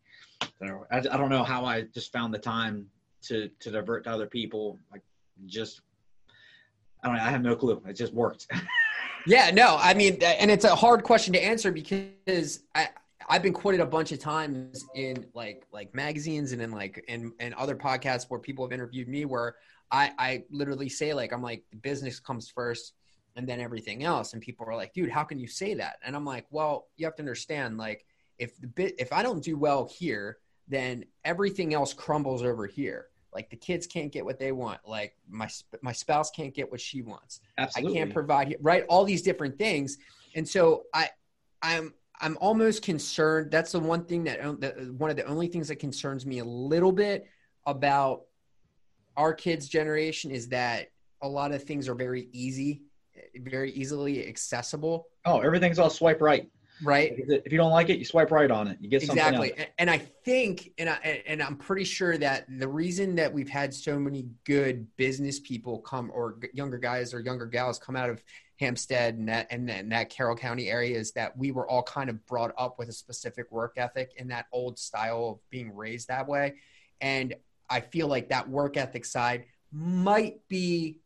So 0.58 0.86
I, 0.90 0.98
I 0.98 1.00
don't 1.00 1.28
know 1.28 1.44
how 1.44 1.64
I 1.64 1.82
just 1.82 2.12
found 2.12 2.32
the 2.32 2.38
time 2.38 2.86
to 3.22 3.50
to 3.60 3.70
divert 3.70 4.04
to 4.04 4.10
other 4.10 4.26
people. 4.26 4.78
Like 4.90 5.02
just 5.46 5.82
I 7.02 7.08
don't 7.08 7.16
know. 7.16 7.22
I 7.22 7.30
have 7.30 7.42
no 7.42 7.56
clue. 7.56 7.82
It 7.86 7.94
just 7.94 8.12
worked. 8.12 8.46
Yeah, 9.26 9.50
no, 9.50 9.76
I 9.78 9.94
mean, 9.94 10.18
and 10.22 10.50
it's 10.50 10.64
a 10.64 10.74
hard 10.74 11.02
question 11.02 11.32
to 11.34 11.44
answer 11.44 11.70
because 11.70 12.60
I, 12.74 12.88
I've 13.28 13.42
been 13.42 13.52
quoted 13.52 13.80
a 13.80 13.86
bunch 13.86 14.12
of 14.12 14.18
times 14.18 14.84
in 14.94 15.26
like 15.34 15.64
like 15.72 15.94
magazines 15.94 16.52
and 16.52 16.62
in 16.62 16.70
like 16.72 17.04
and 17.08 17.32
and 17.38 17.54
other 17.54 17.76
podcasts 17.76 18.28
where 18.28 18.40
people 18.40 18.64
have 18.64 18.72
interviewed 18.72 19.08
me 19.08 19.24
where 19.24 19.56
I 19.90 20.12
I 20.18 20.44
literally 20.50 20.88
say 20.88 21.14
like 21.14 21.32
I'm 21.32 21.42
like 21.42 21.64
business 21.82 22.18
comes 22.18 22.48
first 22.48 22.94
and 23.36 23.48
then 23.48 23.60
everything 23.60 24.02
else 24.02 24.32
and 24.32 24.42
people 24.42 24.66
are 24.66 24.74
like 24.74 24.92
dude 24.94 25.10
how 25.10 25.22
can 25.22 25.38
you 25.38 25.46
say 25.46 25.74
that 25.74 25.98
and 26.04 26.16
I'm 26.16 26.24
like 26.24 26.46
well 26.50 26.88
you 26.96 27.06
have 27.06 27.14
to 27.16 27.22
understand 27.22 27.78
like 27.78 28.04
if 28.38 28.60
the 28.60 28.66
bit 28.66 28.94
if 28.98 29.12
I 29.12 29.22
don't 29.22 29.44
do 29.44 29.56
well 29.56 29.88
here 29.96 30.38
then 30.66 31.04
everything 31.24 31.72
else 31.72 31.92
crumbles 31.92 32.42
over 32.42 32.66
here 32.66 33.06
like 33.32 33.50
the 33.50 33.56
kids 33.56 33.86
can't 33.86 34.12
get 34.12 34.24
what 34.24 34.38
they 34.38 34.52
want 34.52 34.80
like 34.86 35.16
my 35.28 35.48
my 35.82 35.92
spouse 35.92 36.30
can't 36.30 36.54
get 36.54 36.70
what 36.70 36.80
she 36.80 37.02
wants 37.02 37.40
Absolutely. 37.58 37.96
I 37.96 38.02
can't 38.02 38.12
provide 38.12 38.56
right 38.60 38.84
all 38.88 39.04
these 39.04 39.22
different 39.22 39.58
things 39.58 39.98
and 40.34 40.48
so 40.48 40.84
I 40.94 41.10
I'm 41.62 41.94
I'm 42.20 42.36
almost 42.40 42.82
concerned. 42.82 43.50
That's 43.50 43.72
the 43.72 43.80
one 43.80 44.04
thing 44.04 44.24
that, 44.24 44.60
that 44.60 44.94
one 44.94 45.10
of 45.10 45.16
the 45.16 45.24
only 45.24 45.48
things 45.48 45.68
that 45.68 45.76
concerns 45.76 46.26
me 46.26 46.40
a 46.40 46.44
little 46.44 46.92
bit 46.92 47.26
about 47.66 48.24
our 49.16 49.32
kids' 49.32 49.68
generation 49.68 50.30
is 50.30 50.48
that 50.48 50.90
a 51.22 51.28
lot 51.28 51.52
of 51.52 51.62
things 51.62 51.88
are 51.88 51.94
very 51.94 52.28
easy, 52.32 52.82
very 53.36 53.72
easily 53.72 54.26
accessible. 54.26 55.08
Oh, 55.24 55.40
everything's 55.40 55.78
all 55.78 55.90
swipe 55.90 56.20
right. 56.20 56.50
Right. 56.82 57.12
If 57.16 57.52
you 57.52 57.58
don't 57.58 57.72
like 57.72 57.90
it, 57.90 57.98
you 57.98 58.04
swipe 58.04 58.30
right 58.30 58.50
on 58.50 58.68
it. 58.68 58.78
You 58.80 58.88
get 58.88 59.02
something 59.02 59.18
exactly. 59.18 59.58
else. 59.58 59.68
And 59.78 59.90
I 59.90 59.98
think, 59.98 60.72
and 60.78 60.88
I 60.88 61.22
and 61.26 61.42
I'm 61.42 61.56
pretty 61.56 61.84
sure 61.84 62.16
that 62.18 62.46
the 62.48 62.68
reason 62.68 63.14
that 63.16 63.32
we've 63.32 63.48
had 63.48 63.74
so 63.74 63.98
many 63.98 64.26
good 64.44 64.86
business 64.96 65.40
people 65.40 65.80
come, 65.80 66.10
or 66.14 66.38
younger 66.54 66.78
guys 66.78 67.12
or 67.12 67.20
younger 67.20 67.46
gals 67.46 67.78
come 67.78 67.96
out 67.96 68.08
of 68.08 68.22
Hampstead 68.58 69.14
and 69.14 69.28
that 69.28 69.46
and, 69.50 69.70
and 69.70 69.90
that 69.92 70.10
Carroll 70.10 70.36
County 70.36 70.68
area 70.68 70.98
is 70.98 71.12
that 71.12 71.36
we 71.36 71.50
were 71.50 71.68
all 71.68 71.82
kind 71.82 72.10
of 72.10 72.24
brought 72.26 72.52
up 72.58 72.78
with 72.78 72.88
a 72.88 72.92
specific 72.92 73.50
work 73.50 73.74
ethic 73.76 74.12
in 74.16 74.28
that 74.28 74.46
old 74.52 74.78
style 74.78 75.28
of 75.30 75.50
being 75.50 75.74
raised 75.74 76.08
that 76.08 76.28
way. 76.28 76.54
And 77.00 77.34
I 77.68 77.80
feel 77.80 78.06
like 78.06 78.28
that 78.28 78.48
work 78.48 78.76
ethic 78.76 79.04
side 79.04 79.46
might 79.72 80.46
be 80.48 80.98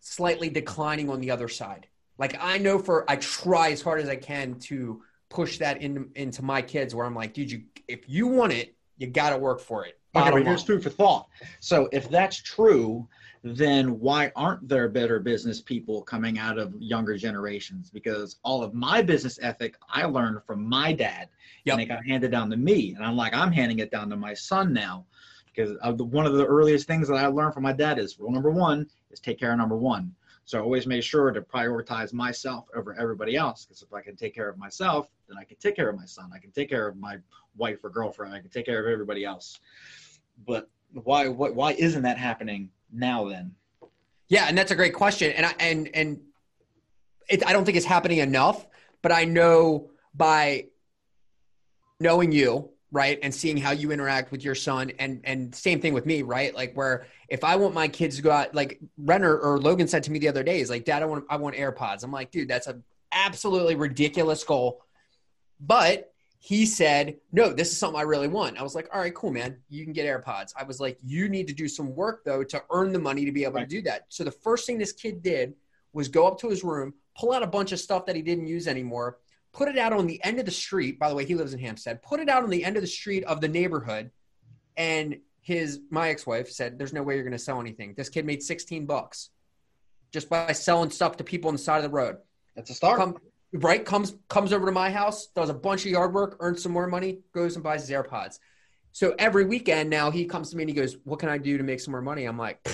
slightly 0.00 0.48
declining 0.48 1.10
on 1.10 1.20
the 1.20 1.30
other 1.30 1.48
side. 1.48 1.86
Like 2.18 2.36
I 2.40 2.58
know 2.58 2.78
for 2.78 3.10
I 3.10 3.16
try 3.16 3.70
as 3.70 3.82
hard 3.82 4.00
as 4.00 4.08
I 4.08 4.16
can 4.16 4.58
to 4.60 5.02
push 5.28 5.58
that 5.58 5.80
in, 5.80 6.10
into 6.14 6.42
my 6.42 6.62
kids 6.62 6.94
where 6.94 7.06
I'm 7.06 7.14
like, 7.14 7.34
dude, 7.34 7.50
you 7.50 7.62
if 7.88 8.08
you 8.08 8.26
want 8.26 8.52
it, 8.52 8.76
you 8.98 9.06
got 9.06 9.30
to 9.30 9.38
work 9.38 9.60
for 9.60 9.84
it. 9.86 9.98
Okay, 10.14 10.30
but 10.30 10.44
here's 10.44 10.62
food 10.62 10.82
for 10.82 10.90
thought. 10.90 11.28
So 11.60 11.88
if 11.90 12.10
that's 12.10 12.36
true, 12.36 13.08
then 13.42 13.98
why 13.98 14.30
aren't 14.36 14.68
there 14.68 14.88
better 14.88 15.18
business 15.18 15.60
people 15.60 16.02
coming 16.02 16.38
out 16.38 16.58
of 16.58 16.74
younger 16.78 17.16
generations? 17.16 17.90
Because 17.90 18.36
all 18.44 18.62
of 18.62 18.74
my 18.74 19.02
business 19.02 19.38
ethic 19.42 19.76
I 19.88 20.04
learned 20.04 20.44
from 20.44 20.68
my 20.68 20.92
dad, 20.92 21.28
Yep. 21.64 21.72
and 21.72 21.82
it 21.82 21.86
got 21.86 22.04
handed 22.04 22.30
down 22.30 22.50
to 22.50 22.56
me, 22.56 22.94
and 22.94 23.04
I'm 23.04 23.16
like 23.16 23.34
I'm 23.34 23.52
handing 23.52 23.78
it 23.78 23.90
down 23.90 24.10
to 24.10 24.16
my 24.16 24.34
son 24.34 24.72
now, 24.72 25.06
because 25.46 25.70
of 25.76 25.94
uh, 25.94 25.96
the, 25.96 26.04
one 26.04 26.26
of 26.26 26.34
the 26.34 26.44
earliest 26.44 26.86
things 26.86 27.08
that 27.08 27.14
I 27.14 27.26
learned 27.26 27.54
from 27.54 27.62
my 27.62 27.72
dad 27.72 27.98
is 27.98 28.18
rule 28.18 28.32
number 28.32 28.50
one 28.50 28.86
is 29.10 29.20
take 29.20 29.38
care 29.38 29.52
of 29.52 29.58
number 29.58 29.76
one. 29.76 30.14
So 30.44 30.58
I 30.58 30.62
always 30.62 30.86
made 30.86 31.04
sure 31.04 31.30
to 31.30 31.40
prioritize 31.40 32.12
myself 32.12 32.66
over 32.74 32.94
everybody 32.98 33.36
else, 33.36 33.64
because 33.64 33.82
if 33.82 33.92
I 33.92 34.02
can 34.02 34.16
take 34.16 34.34
care 34.34 34.48
of 34.48 34.58
myself, 34.58 35.08
then 35.28 35.38
I 35.38 35.44
can 35.44 35.56
take 35.58 35.76
care 35.76 35.88
of 35.88 35.96
my 35.96 36.04
son, 36.04 36.30
I 36.34 36.38
can 36.38 36.50
take 36.50 36.68
care 36.68 36.88
of 36.88 36.96
my 36.96 37.16
wife 37.56 37.84
or 37.84 37.90
girlfriend, 37.90 38.34
I 38.34 38.40
can 38.40 38.50
take 38.50 38.66
care 38.66 38.84
of 38.84 38.92
everybody 38.92 39.24
else. 39.24 39.60
But 40.46 40.68
why 40.92 41.28
why, 41.28 41.50
why 41.50 41.72
isn't 41.72 42.02
that 42.02 42.18
happening 42.18 42.70
now 42.92 43.28
then 43.28 43.54
Yeah, 44.28 44.46
and 44.48 44.58
that's 44.58 44.72
a 44.72 44.74
great 44.74 44.94
question, 44.94 45.32
and 45.32 45.46
I 45.46 45.54
and 45.60 45.88
and 45.94 46.20
it, 47.28 47.46
I 47.46 47.52
don't 47.52 47.64
think 47.64 47.76
it's 47.76 47.86
happening 47.86 48.18
enough. 48.18 48.66
But 49.00 49.12
I 49.12 49.24
know 49.24 49.90
by 50.14 50.66
knowing 51.98 52.32
you, 52.32 52.71
right, 52.92 53.18
and 53.22 53.34
seeing 53.34 53.56
how 53.56 53.72
you 53.72 53.90
interact 53.90 54.30
with 54.30 54.44
your 54.44 54.54
son, 54.54 54.92
and 55.00 55.20
and 55.24 55.52
same 55.54 55.80
thing 55.80 55.94
with 55.94 56.06
me, 56.06 56.22
right? 56.22 56.54
Like 56.54 56.74
where 56.74 57.06
if 57.28 57.42
I 57.42 57.56
want 57.56 57.74
my 57.74 57.88
kids 57.88 58.16
to 58.16 58.22
go 58.22 58.30
out, 58.30 58.54
like 58.54 58.78
Renner 58.96 59.36
or 59.36 59.58
Logan 59.58 59.88
said 59.88 60.04
to 60.04 60.12
me 60.12 60.20
the 60.20 60.28
other 60.28 60.44
day, 60.44 60.60
is 60.60 60.70
like, 60.70 60.84
Dad, 60.84 61.02
I 61.02 61.06
want 61.06 61.24
I 61.28 61.36
want 61.36 61.56
AirPods. 61.56 62.04
I'm 62.04 62.12
like, 62.12 62.30
dude, 62.30 62.48
that's 62.48 62.68
an 62.68 62.84
absolutely 63.10 63.74
ridiculous 63.74 64.44
goal, 64.44 64.82
but 65.58 66.12
he 66.44 66.66
said, 66.66 67.18
No, 67.30 67.52
this 67.52 67.70
is 67.70 67.78
something 67.78 68.00
I 68.00 68.02
really 68.02 68.26
want. 68.26 68.58
I 68.58 68.64
was 68.64 68.74
like, 68.74 68.88
All 68.92 69.00
right, 69.00 69.14
cool, 69.14 69.30
man. 69.30 69.58
You 69.68 69.84
can 69.84 69.92
get 69.92 70.06
AirPods. 70.06 70.52
I 70.58 70.64
was 70.64 70.80
like, 70.80 70.98
You 71.00 71.28
need 71.28 71.46
to 71.46 71.54
do 71.54 71.68
some 71.68 71.94
work, 71.94 72.24
though, 72.24 72.42
to 72.42 72.62
earn 72.72 72.92
the 72.92 72.98
money 72.98 73.24
to 73.24 73.30
be 73.30 73.44
able 73.44 73.54
Right. 73.54 73.68
to 73.70 73.76
do 73.76 73.80
that. 73.82 74.06
So 74.08 74.24
the 74.24 74.32
first 74.32 74.66
thing 74.66 74.76
this 74.76 74.92
kid 74.92 75.22
did 75.22 75.54
was 75.92 76.08
go 76.08 76.26
up 76.26 76.40
to 76.40 76.48
his 76.48 76.64
room, 76.64 76.94
pull 77.16 77.32
out 77.32 77.44
a 77.44 77.46
bunch 77.46 77.70
of 77.70 77.78
stuff 77.78 78.06
that 78.06 78.16
he 78.16 78.22
didn't 78.22 78.48
use 78.48 78.66
anymore, 78.66 79.18
put 79.52 79.68
it 79.68 79.78
out 79.78 79.92
on 79.92 80.06
the 80.06 80.22
end 80.24 80.38
of 80.38 80.44
the 80.44 80.52
street. 80.52 80.98
By 80.98 81.08
the 81.08 81.14
way, 81.14 81.24
he 81.24 81.34
lives 81.34 81.52
in 81.52 81.60
Hampstead, 81.60 82.02
put 82.02 82.20
it 82.20 82.28
out 82.28 82.42
on 82.42 82.50
the 82.50 82.64
end 82.64 82.76
of 82.76 82.82
the 82.82 82.88
street 82.88 83.24
of 83.24 83.40
the 83.40 83.48
neighborhood. 83.48 84.10
And 84.76 85.18
his, 85.40 85.80
my 85.90 86.08
ex 86.08 86.26
wife 86.26 86.50
said, 86.50 86.78
There's 86.78 86.92
no 86.92 87.02
way 87.02 87.14
you're 87.14 87.24
going 87.24 87.32
to 87.32 87.38
sell 87.38 87.60
anything. 87.60 87.94
This 87.96 88.08
kid 88.08 88.24
made 88.24 88.42
16 88.42 88.86
bucks 88.86 89.30
just 90.12 90.28
by 90.28 90.52
selling 90.52 90.90
stuff 90.90 91.16
to 91.16 91.24
people 91.24 91.48
on 91.48 91.54
the 91.54 91.58
side 91.58 91.78
of 91.78 91.84
the 91.84 91.90
road. 91.90 92.16
That's 92.54 92.70
a 92.70 92.74
start. 92.74 92.98
Come 92.98 93.16
right? 93.52 93.84
Comes 93.84 94.14
comes 94.28 94.52
over 94.52 94.66
to 94.66 94.72
my 94.72 94.90
house 94.90 95.28
does 95.34 95.50
a 95.50 95.54
bunch 95.54 95.84
of 95.84 95.90
yard 95.90 96.14
work 96.14 96.36
earns 96.40 96.62
some 96.62 96.72
more 96.72 96.86
money 96.86 97.20
goes 97.34 97.54
and 97.54 97.62
buys 97.62 97.86
his 97.86 97.90
airpods. 97.90 98.38
So 98.92 99.14
every 99.18 99.44
weekend 99.44 99.90
now 99.90 100.10
he 100.10 100.24
comes 100.24 100.50
to 100.50 100.56
me 100.56 100.64
and 100.64 100.70
he 100.70 100.76
goes 100.76 100.96
what 101.04 101.18
can 101.18 101.28
i 101.28 101.38
do 101.38 101.56
to 101.58 101.64
make 101.64 101.80
some 101.80 101.92
more 101.92 102.02
money? 102.02 102.24
I'm 102.24 102.38
like 102.38 102.66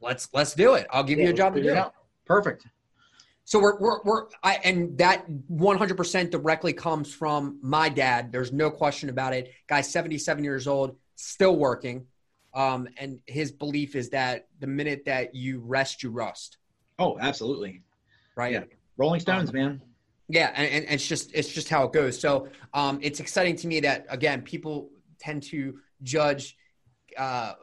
let's 0.00 0.28
let's 0.32 0.54
do 0.54 0.74
it. 0.74 0.86
I'll 0.90 1.04
give 1.04 1.18
you 1.18 1.30
a 1.30 1.32
job 1.32 1.54
to 1.54 1.62
do 1.62 1.70
it 1.70 1.86
perfect 2.26 2.66
so 3.44 3.58
we're 3.58 3.78
we're, 3.78 4.02
we're 4.04 4.26
I, 4.42 4.54
and 4.64 4.96
that 4.98 5.26
100% 5.28 6.30
directly 6.30 6.72
comes 6.72 7.12
from 7.12 7.58
my 7.62 7.88
dad. 7.88 8.32
There's 8.32 8.52
no 8.52 8.70
question 8.70 9.08
about 9.10 9.34
it. 9.34 9.52
Guy's 9.68 9.90
77 9.90 10.42
years 10.42 10.66
old 10.66 10.96
still 11.16 11.56
working. 11.56 12.06
Um, 12.54 12.88
and 12.96 13.18
his 13.26 13.50
belief 13.50 13.96
is 13.96 14.10
that 14.10 14.46
the 14.60 14.66
minute 14.66 15.04
that 15.06 15.34
you 15.34 15.60
rest 15.60 16.02
you 16.02 16.10
rust. 16.10 16.58
Oh 16.98 17.18
absolutely. 17.20 17.82
Right? 18.36 18.52
Yeah. 18.52 18.64
rolling 18.96 19.20
stones 19.20 19.52
man. 19.52 19.82
Yeah, 20.28 20.52
and, 20.54 20.84
and 20.84 20.94
it's 20.94 21.06
just 21.06 21.32
it's 21.34 21.52
just 21.52 21.68
how 21.68 21.84
it 21.84 21.92
goes. 21.92 22.18
So 22.18 22.48
um, 22.72 22.98
it's 23.02 23.20
exciting 23.20 23.56
to 23.56 23.66
me 23.66 23.80
that 23.80 24.06
again 24.08 24.42
people 24.42 24.90
tend 25.18 25.42
to 25.44 25.78
judge 26.02 26.56
uh, 27.18 27.54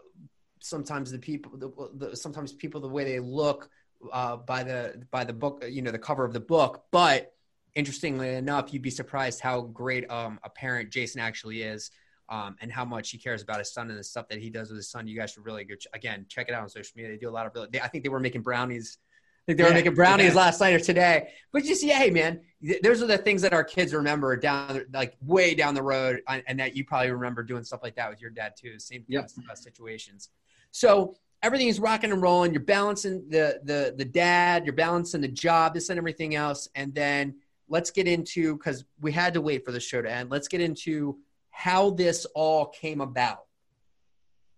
sometimes 0.59 1.11
the 1.11 1.17
people 1.17 1.57
the, 1.57 2.07
the, 2.09 2.15
sometimes 2.15 2.53
people 2.53 2.81
the 2.81 2.87
way 2.87 3.03
they 3.03 3.19
look 3.19 3.69
uh, 4.11 4.37
by 4.37 4.63
the 4.63 5.03
by 5.11 5.23
the 5.23 5.33
book 5.33 5.63
you 5.69 5.81
know 5.81 5.91
the 5.91 5.99
cover 5.99 6.25
of 6.25 6.33
the 6.33 6.39
book. 6.39 6.85
But 6.91 7.33
interestingly 7.75 8.35
enough, 8.35 8.73
you'd 8.73 8.81
be 8.81 8.89
surprised 8.89 9.39
how 9.39 9.61
great 9.61 10.09
um, 10.11 10.39
a 10.43 10.49
parent 10.49 10.91
Jason 10.91 11.21
actually 11.21 11.63
is. 11.63 11.91
Um, 12.29 12.55
and 12.61 12.71
how 12.71 12.85
much 12.85 13.09
he 13.09 13.17
cares 13.17 13.41
about 13.41 13.59
his 13.59 13.73
son 13.73 13.89
and 13.89 13.99
the 13.99 14.03
stuff 14.05 14.29
that 14.29 14.39
he 14.39 14.49
does 14.49 14.69
with 14.69 14.77
his 14.77 14.89
son. 14.89 15.05
You 15.05 15.17
guys 15.17 15.31
should 15.31 15.43
really 15.43 15.65
go 15.65 15.75
ch- 15.75 15.87
again 15.93 16.25
check 16.29 16.47
it 16.47 16.53
out 16.53 16.61
on 16.61 16.69
social 16.69 16.93
media. 16.95 17.11
They 17.11 17.17
do 17.17 17.27
a 17.27 17.29
lot 17.29 17.45
of 17.45 17.51
really. 17.53 17.67
They, 17.69 17.81
I 17.81 17.89
think 17.89 18.05
they 18.05 18.09
were 18.09 18.21
making 18.21 18.41
brownies. 18.41 18.99
I 19.03 19.43
think 19.47 19.57
they 19.57 19.65
were 19.65 19.73
making 19.73 19.95
brownies 19.95 20.33
yeah. 20.33 20.39
last 20.39 20.61
night 20.61 20.73
or 20.73 20.79
today. 20.79 21.27
But 21.51 21.65
just 21.65 21.83
yeah, 21.83 21.97
hey 21.97 22.09
man, 22.09 22.39
th- 22.63 22.81
those 22.83 23.01
are 23.01 23.07
the 23.07 23.17
things 23.17 23.41
that 23.41 23.51
our 23.51 23.63
kids 23.63 23.93
remember 23.93 24.37
down 24.37 24.85
like 24.93 25.17
way 25.21 25.55
down 25.55 25.73
the 25.73 25.83
road 25.83 26.21
and 26.27 26.43
and 26.47 26.59
that 26.59 26.75
you 26.75 26.85
probably 26.85 27.11
remember 27.11 27.43
doing 27.43 27.63
stuff 27.63 27.81
like 27.83 27.95
that 27.95 28.09
with 28.09 28.21
your 28.21 28.29
dad 28.29 28.53
too 28.57 28.79
same 28.79 29.03
Yep. 29.07 29.21
kinds 29.21 29.37
of, 29.37 29.49
uh, 29.49 29.55
situations 29.55 30.29
so 30.71 31.15
everything 31.43 31.67
is 31.67 31.79
rocking 31.79 32.11
and 32.11 32.21
rolling. 32.21 32.53
You're 32.53 32.61
balancing 32.63 33.27
the 33.29 33.59
the 33.63 33.93
the 33.97 34.05
dad 34.05 34.65
you're 34.65 34.73
balancing 34.73 35.21
the 35.21 35.27
job 35.27 35.73
this 35.73 35.89
and 35.89 35.97
everything 35.97 36.35
else. 36.35 36.67
And 36.75 36.93
then 36.93 37.35
let's 37.69 37.91
get 37.91 38.07
into 38.07 38.57
because 38.57 38.85
we 38.99 39.11
had 39.11 39.33
to 39.33 39.41
wait 39.41 39.65
for 39.65 39.71
the 39.71 39.79
show 39.79 40.01
to 40.01 40.11
end. 40.11 40.29
Let's 40.29 40.47
get 40.47 40.61
into 40.61 41.17
how 41.49 41.91
this 41.91 42.25
all 42.33 42.67
came 42.67 43.01
about 43.01 43.45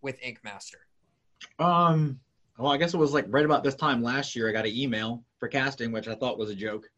with 0.02 0.18
ink 0.22 0.40
master 0.44 0.80
um 1.60 2.20
well 2.58 2.72
i 2.72 2.78
guess 2.78 2.94
it 2.94 2.98
was 2.98 3.14
like 3.14 3.26
right 3.30 3.46
about 3.46 3.64
this 3.64 3.76
time 3.76 4.04
last 4.04 4.36
year 4.36 4.48
i 4.48 4.52
got 4.52 4.66
an 4.66 4.76
email 4.76 5.24
for 5.40 5.48
casting 5.48 5.92
which 5.92 6.08
i 6.08 6.16
thought 6.16 6.38
was 6.38 6.50
a 6.50 6.56
joke 6.56 6.90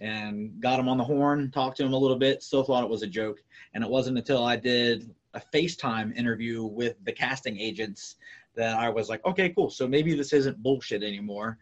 and 0.00 0.60
got 0.60 0.78
him 0.80 0.88
on 0.88 0.98
the 0.98 1.04
horn 1.04 1.50
talked 1.50 1.76
to 1.76 1.84
him 1.84 1.92
a 1.92 1.98
little 1.98 2.18
bit 2.18 2.42
still 2.42 2.62
thought 2.62 2.82
it 2.82 2.90
was 2.90 3.02
a 3.02 3.06
joke. 3.06 3.42
And 3.74 3.84
it 3.84 3.90
wasn't 3.90 4.18
until 4.18 4.44
i 4.44 4.56
did 4.56 5.14
a 5.34 5.42
facetime 5.54 6.14
interview 6.16 6.64
with 6.64 6.96
the 7.04 7.12
casting 7.12 7.58
agents 7.58 8.16
that 8.54 8.76
i 8.78 8.88
was 8.88 9.08
like 9.08 9.24
okay 9.24 9.50
cool 9.50 9.70
so 9.70 9.86
maybe 9.86 10.14
this 10.14 10.32
isn't 10.32 10.62
bullshit 10.62 11.02
anymore 11.02 11.58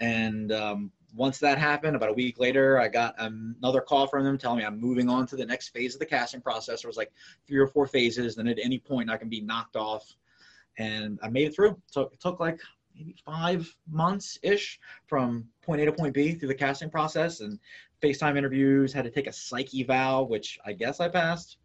and 0.00 0.52
um, 0.52 0.92
once 1.14 1.38
that 1.38 1.58
happened 1.58 1.96
about 1.96 2.10
a 2.10 2.12
week 2.12 2.38
later 2.38 2.78
i 2.78 2.88
got 2.88 3.14
another 3.18 3.80
call 3.80 4.06
from 4.06 4.24
them 4.24 4.38
telling 4.38 4.58
me 4.58 4.64
i'm 4.64 4.80
moving 4.80 5.08
on 5.08 5.26
to 5.26 5.36
the 5.36 5.44
next 5.44 5.68
phase 5.70 5.94
of 5.94 6.00
the 6.00 6.06
casting 6.06 6.40
process 6.40 6.82
there 6.82 6.88
was 6.88 6.96
like 6.96 7.12
three 7.46 7.58
or 7.58 7.66
four 7.66 7.86
phases 7.86 8.38
and 8.38 8.48
at 8.48 8.58
any 8.62 8.78
point 8.78 9.10
i 9.10 9.16
can 9.16 9.28
be 9.28 9.40
knocked 9.40 9.76
off 9.76 10.14
and 10.78 11.18
I 11.22 11.28
made 11.28 11.48
it 11.48 11.54
through. 11.54 11.76
So 11.86 12.02
it 12.02 12.20
took 12.20 12.40
like 12.40 12.60
maybe 12.94 13.14
five 13.24 13.72
months 13.90 14.38
ish 14.42 14.80
from 15.06 15.46
point 15.62 15.80
A 15.82 15.84
to 15.84 15.92
point 15.92 16.14
B 16.14 16.32
through 16.32 16.48
the 16.48 16.54
casting 16.54 16.90
process 16.90 17.40
and 17.40 17.58
FaceTime 18.02 18.36
interviews. 18.36 18.92
Had 18.92 19.04
to 19.04 19.10
take 19.10 19.26
a 19.26 19.32
psyche 19.32 19.82
eval, 19.82 20.28
which 20.28 20.58
I 20.64 20.72
guess 20.72 21.00
I 21.00 21.08
passed, 21.08 21.58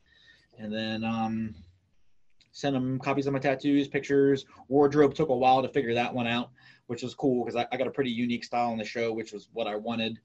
and 0.58 0.74
then 0.74 1.04
um, 1.04 1.56
sent 2.54 2.74
them 2.74 3.00
copies 3.00 3.28
of 3.28 3.34
my 3.34 3.40
tattoos, 3.40 3.90
pictures. 3.90 4.46
Wardrobe 4.70 5.14
took 5.14 5.30
a 5.30 5.36
while 5.36 5.62
to 5.62 5.68
figure 5.68 5.94
that 5.96 6.14
one 6.14 6.28
out, 6.28 6.52
which 6.88 7.04
was 7.04 7.14
cool 7.14 7.44
because 7.44 7.58
I, 7.58 7.68
I 7.72 7.78
got 7.78 7.88
a 7.88 7.92
pretty 7.92 8.12
unique 8.12 8.46
style 8.46 8.72
on 8.72 8.78
the 8.78 8.86
show, 8.86 9.12
which 9.12 9.34
was 9.34 9.50
what 9.52 9.68
I 9.68 9.76
wanted, 9.76 10.20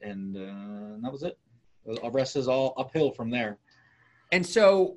and 0.00 0.36
uh, 0.36 0.98
that 1.02 1.12
was 1.12 1.22
it. 1.22 1.38
The 1.84 2.10
rest 2.10 2.36
is 2.36 2.48
all 2.48 2.74
uphill 2.76 3.12
from 3.12 3.30
there. 3.30 3.58
And 4.32 4.44
so 4.44 4.96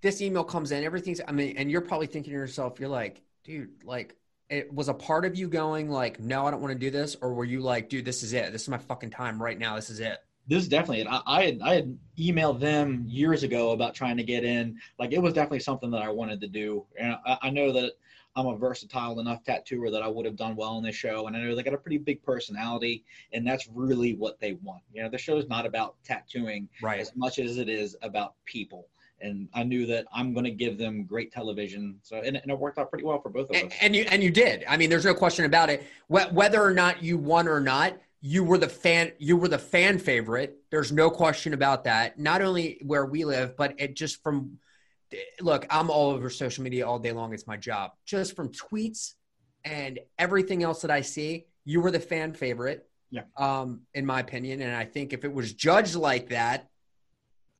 this 0.00 0.22
email 0.22 0.44
comes 0.44 0.70
in, 0.70 0.84
everything's, 0.84 1.20
I 1.26 1.32
mean, 1.32 1.56
and 1.56 1.70
you're 1.70 1.80
probably 1.80 2.06
thinking 2.06 2.32
to 2.32 2.38
yourself, 2.38 2.78
you're 2.78 2.88
like, 2.88 3.22
dude, 3.42 3.70
like, 3.84 4.16
it 4.50 4.72
was 4.72 4.88
a 4.88 4.94
part 4.94 5.24
of 5.24 5.36
you 5.36 5.48
going 5.48 5.90
like, 5.90 6.20
no, 6.20 6.46
I 6.46 6.50
don't 6.50 6.60
want 6.60 6.72
to 6.72 6.78
do 6.78 6.90
this, 6.90 7.16
or 7.20 7.34
were 7.34 7.44
you 7.44 7.60
like, 7.60 7.88
dude, 7.88 8.04
this 8.04 8.22
is 8.22 8.32
it. 8.32 8.52
This 8.52 8.62
is 8.62 8.68
my 8.68 8.78
fucking 8.78 9.10
time 9.10 9.42
right 9.42 9.58
now. 9.58 9.74
This 9.74 9.90
is 9.90 10.00
it. 10.00 10.18
This 10.46 10.62
is 10.62 10.68
definitely 10.68 11.00
it. 11.00 11.06
I, 11.10 11.22
I 11.26 11.44
had 11.44 11.60
I 11.62 11.74
had 11.74 11.98
emailed 12.18 12.60
them 12.60 13.04
years 13.06 13.42
ago 13.42 13.70
about 13.72 13.94
trying 13.94 14.16
to 14.18 14.22
get 14.24 14.44
in. 14.44 14.78
Like 14.98 15.12
it 15.12 15.20
was 15.22 15.32
definitely 15.32 15.60
something 15.60 15.90
that 15.92 16.02
I 16.02 16.10
wanted 16.10 16.40
to 16.42 16.48
do, 16.48 16.84
and 16.98 17.16
I, 17.26 17.38
I 17.42 17.50
know 17.50 17.72
that 17.72 17.92
I'm 18.36 18.46
a 18.46 18.56
versatile 18.56 19.20
enough 19.20 19.44
tattooer 19.44 19.90
that 19.90 20.02
I 20.02 20.08
would 20.08 20.26
have 20.26 20.36
done 20.36 20.56
well 20.56 20.76
in 20.78 20.82
this 20.84 20.96
show. 20.96 21.28
And 21.28 21.36
I 21.36 21.40
know 21.40 21.54
they 21.54 21.62
got 21.62 21.72
a 21.72 21.78
pretty 21.78 21.98
big 21.98 22.20
personality, 22.24 23.04
and 23.32 23.46
that's 23.46 23.68
really 23.72 24.14
what 24.14 24.40
they 24.40 24.54
want. 24.54 24.82
You 24.92 25.02
know, 25.04 25.08
the 25.08 25.18
show 25.18 25.36
is 25.38 25.48
not 25.48 25.66
about 25.66 25.94
tattooing 26.04 26.68
Right. 26.82 26.98
as 27.00 27.14
much 27.14 27.38
as 27.38 27.58
it 27.58 27.68
is 27.68 27.96
about 28.02 28.34
people. 28.44 28.88
And 29.20 29.48
I 29.54 29.62
knew 29.62 29.86
that 29.86 30.06
I'm 30.12 30.34
going 30.34 30.44
to 30.44 30.50
give 30.50 30.76
them 30.76 31.04
great 31.04 31.30
television. 31.32 32.00
So, 32.02 32.16
and, 32.16 32.36
and 32.36 32.50
it 32.50 32.58
worked 32.58 32.78
out 32.78 32.90
pretty 32.90 33.04
well 33.04 33.20
for 33.22 33.28
both 33.30 33.48
of 33.50 33.56
And, 33.56 33.68
us. 33.68 33.78
and 33.80 33.94
you 33.94 34.04
and 34.10 34.20
you 34.22 34.30
did. 34.32 34.64
I 34.68 34.76
mean, 34.76 34.90
there's 34.90 35.04
no 35.04 35.14
question 35.14 35.44
about 35.44 35.70
it. 35.70 35.84
Wh- 36.08 36.30
Whether 36.34 36.60
or 36.62 36.74
not 36.74 37.02
you 37.04 37.16
won 37.16 37.46
or 37.46 37.60
not, 37.60 37.96
you 38.26 38.42
were 38.42 38.56
the 38.56 38.70
fan. 38.70 39.12
You 39.18 39.36
were 39.36 39.48
the 39.48 39.58
fan 39.58 39.98
favorite. 39.98 40.56
There's 40.70 40.90
no 40.90 41.10
question 41.10 41.52
about 41.52 41.84
that. 41.84 42.18
Not 42.18 42.40
only 42.40 42.80
where 42.82 43.04
we 43.04 43.26
live, 43.26 43.54
but 43.54 43.74
it 43.78 43.94
just 43.94 44.22
from. 44.22 44.58
Look, 45.42 45.66
I'm 45.68 45.90
all 45.90 46.12
over 46.12 46.30
social 46.30 46.64
media 46.64 46.88
all 46.88 46.98
day 46.98 47.12
long. 47.12 47.34
It's 47.34 47.46
my 47.46 47.58
job. 47.58 47.90
Just 48.06 48.34
from 48.34 48.48
tweets 48.48 49.12
and 49.62 50.00
everything 50.18 50.62
else 50.62 50.80
that 50.82 50.90
I 50.90 51.02
see, 51.02 51.44
you 51.66 51.82
were 51.82 51.90
the 51.90 52.00
fan 52.00 52.32
favorite. 52.32 52.88
Yeah. 53.10 53.24
Um, 53.36 53.82
in 53.92 54.06
my 54.06 54.20
opinion, 54.20 54.62
and 54.62 54.74
I 54.74 54.86
think 54.86 55.12
if 55.12 55.26
it 55.26 55.32
was 55.32 55.52
judged 55.52 55.94
like 55.94 56.30
that, 56.30 56.70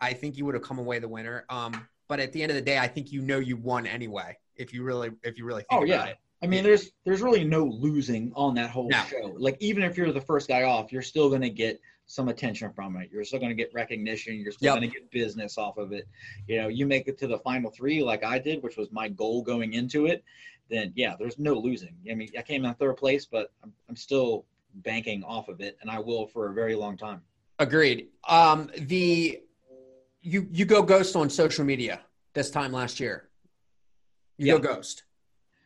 I 0.01 0.15
think 0.15 0.39
you 0.39 0.47
would 0.47 0.55
have 0.55 0.65
come 0.65 0.79
away 0.79 0.99
the 0.99 1.09
winner. 1.09 1.45
Um, 1.51 1.87
but 2.09 2.21
at 2.21 2.33
the 2.33 2.43
end 2.43 2.51
of 2.51 2.57
the 2.57 2.63
day, 2.63 2.79
I 2.79 2.89
think 2.89 3.13
you 3.13 3.21
know 3.21 3.39
you 3.39 3.59
won 3.59 3.87
anyway. 3.87 4.39
If 4.57 4.73
you 4.73 4.83
really, 4.83 5.11
if 5.23 5.37
you 5.37 5.45
really 5.45 5.65
think 5.69 5.73
Oh, 5.73 5.85
about 5.85 5.89
yeah. 5.89 6.05
it. 6.07 6.17
I 6.45 6.47
mean, 6.47 6.63
there's 6.63 6.91
there's 7.07 7.23
really 7.23 7.43
no 7.43 7.65
losing 7.65 8.31
on 8.37 8.55
that 8.57 8.69
whole 8.69 8.91
No. 8.91 9.03
show. 9.05 9.35
Like 9.39 9.57
even 9.61 9.83
if 9.83 9.97
you're 9.97 10.13
the 10.13 10.21
first 10.21 10.47
guy 10.47 10.65
off, 10.65 10.93
you're 10.93 11.01
still 11.01 11.31
going 11.31 11.41
to 11.41 11.49
get 11.49 11.81
some 12.07 12.29
attention 12.29 12.71
from 12.75 12.97
it. 12.99 13.09
You're 13.11 13.25
still 13.25 13.39
going 13.39 13.49
to 13.49 13.55
get 13.57 13.73
recognition. 13.73 14.39
You're 14.39 14.53
still 14.53 14.75
Yep. 14.75 14.81
going 14.81 14.91
to 14.91 14.95
get 15.01 15.11
business 15.11 15.57
off 15.57 15.79
of 15.79 15.93
it. 15.93 16.07
You 16.47 16.59
know, 16.61 16.69
you 16.69 16.85
make 16.87 17.09
it 17.09 17.17
to 17.21 17.27
the 17.27 17.39
final 17.39 17.71
three 17.71 18.03
like 18.03 18.23
I 18.25 18.39
did, 18.39 18.63
which 18.63 18.77
was 18.77 18.93
my 18.93 19.09
goal 19.09 19.41
going 19.41 19.73
into 19.73 20.05
it. 20.05 20.23
Then 20.69 20.93
yeah, 20.95 21.15
there's 21.19 21.39
no 21.39 21.55
losing. 21.55 21.97
I 22.11 22.15
mean, 22.15 22.29
I 22.39 22.43
came 22.43 22.67
in 22.67 22.75
third 22.75 22.99
place, 22.99 23.25
but 23.25 23.51
I'm, 23.63 23.73
I'm 23.89 23.97
still 23.97 24.45
banking 24.75 25.25
off 25.25 25.49
of 25.49 25.63
it, 25.63 25.79
and 25.81 25.91
I 25.91 25.99
will 25.99 26.27
for 26.27 26.51
a 26.51 26.53
very 26.53 26.75
long 26.75 26.99
time. 26.99 27.23
Agreed. 27.59 28.09
Um, 28.29 28.71
the 28.77 29.41
you 30.21 30.47
you 30.53 30.67
go 30.67 30.83
ghost 30.83 31.17
on 31.17 31.31
social 31.31 31.65
media 31.65 32.01
this 32.35 32.51
time 32.51 32.71
last 32.71 33.01
year. 33.01 33.31
You 34.37 34.49
Yeah. 34.49 34.53
go 34.55 34.75
ghost, 34.75 35.05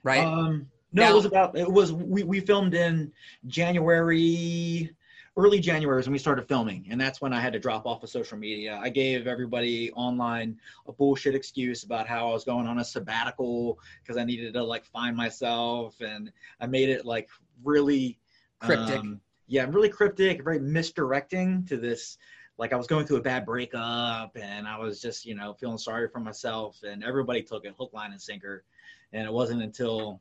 right? 0.02 0.24
Um, 0.24 0.68
no, 0.92 1.02
Now- 1.02 1.10
it 1.12 1.14
was 1.14 1.24
about 1.24 1.56
it 1.56 1.70
was 1.70 1.92
we, 1.92 2.22
we 2.22 2.40
filmed 2.40 2.74
in 2.74 3.12
January, 3.46 4.90
early 5.36 5.60
January 5.60 6.00
is 6.00 6.06
when 6.06 6.12
we 6.12 6.18
started 6.18 6.48
filming, 6.48 6.86
and 6.90 7.00
that's 7.00 7.20
when 7.20 7.32
I 7.32 7.40
had 7.40 7.52
to 7.52 7.58
drop 7.58 7.86
off 7.86 8.02
of 8.02 8.08
social 8.10 8.38
media. 8.38 8.78
I 8.82 8.88
gave 8.88 9.26
everybody 9.26 9.92
online 9.92 10.58
a 10.86 10.92
bullshit 10.92 11.34
excuse 11.34 11.84
about 11.84 12.06
how 12.08 12.28
I 12.30 12.32
was 12.32 12.44
going 12.44 12.66
on 12.66 12.78
a 12.78 12.84
sabbatical 12.84 13.78
because 14.02 14.16
I 14.16 14.24
needed 14.24 14.54
to 14.54 14.64
like 14.64 14.84
find 14.84 15.16
myself, 15.16 16.00
and 16.00 16.32
I 16.60 16.66
made 16.66 16.88
it 16.88 17.04
like 17.04 17.28
really 17.62 18.18
Cryptic. 18.60 18.98
um, 18.98 19.20
yeah, 19.46 19.66
really 19.68 19.88
cryptic, 19.88 20.42
very 20.42 20.58
misdirecting 20.58 21.64
to 21.66 21.76
this. 21.76 22.18
Like 22.58 22.72
I 22.72 22.76
was 22.76 22.88
going 22.88 23.06
through 23.06 23.18
a 23.18 23.22
bad 23.22 23.46
breakup, 23.46 24.36
and 24.36 24.66
I 24.66 24.78
was 24.78 25.00
just 25.00 25.24
you 25.24 25.34
know 25.34 25.54
feeling 25.54 25.78
sorry 25.78 26.08
for 26.08 26.18
myself, 26.20 26.78
and 26.82 27.04
everybody 27.04 27.42
took 27.42 27.64
it 27.64 27.74
hook, 27.78 27.92
line, 27.92 28.10
and 28.12 28.20
sinker. 28.20 28.64
And 29.12 29.26
it 29.26 29.32
wasn't 29.32 29.62
until 29.62 30.20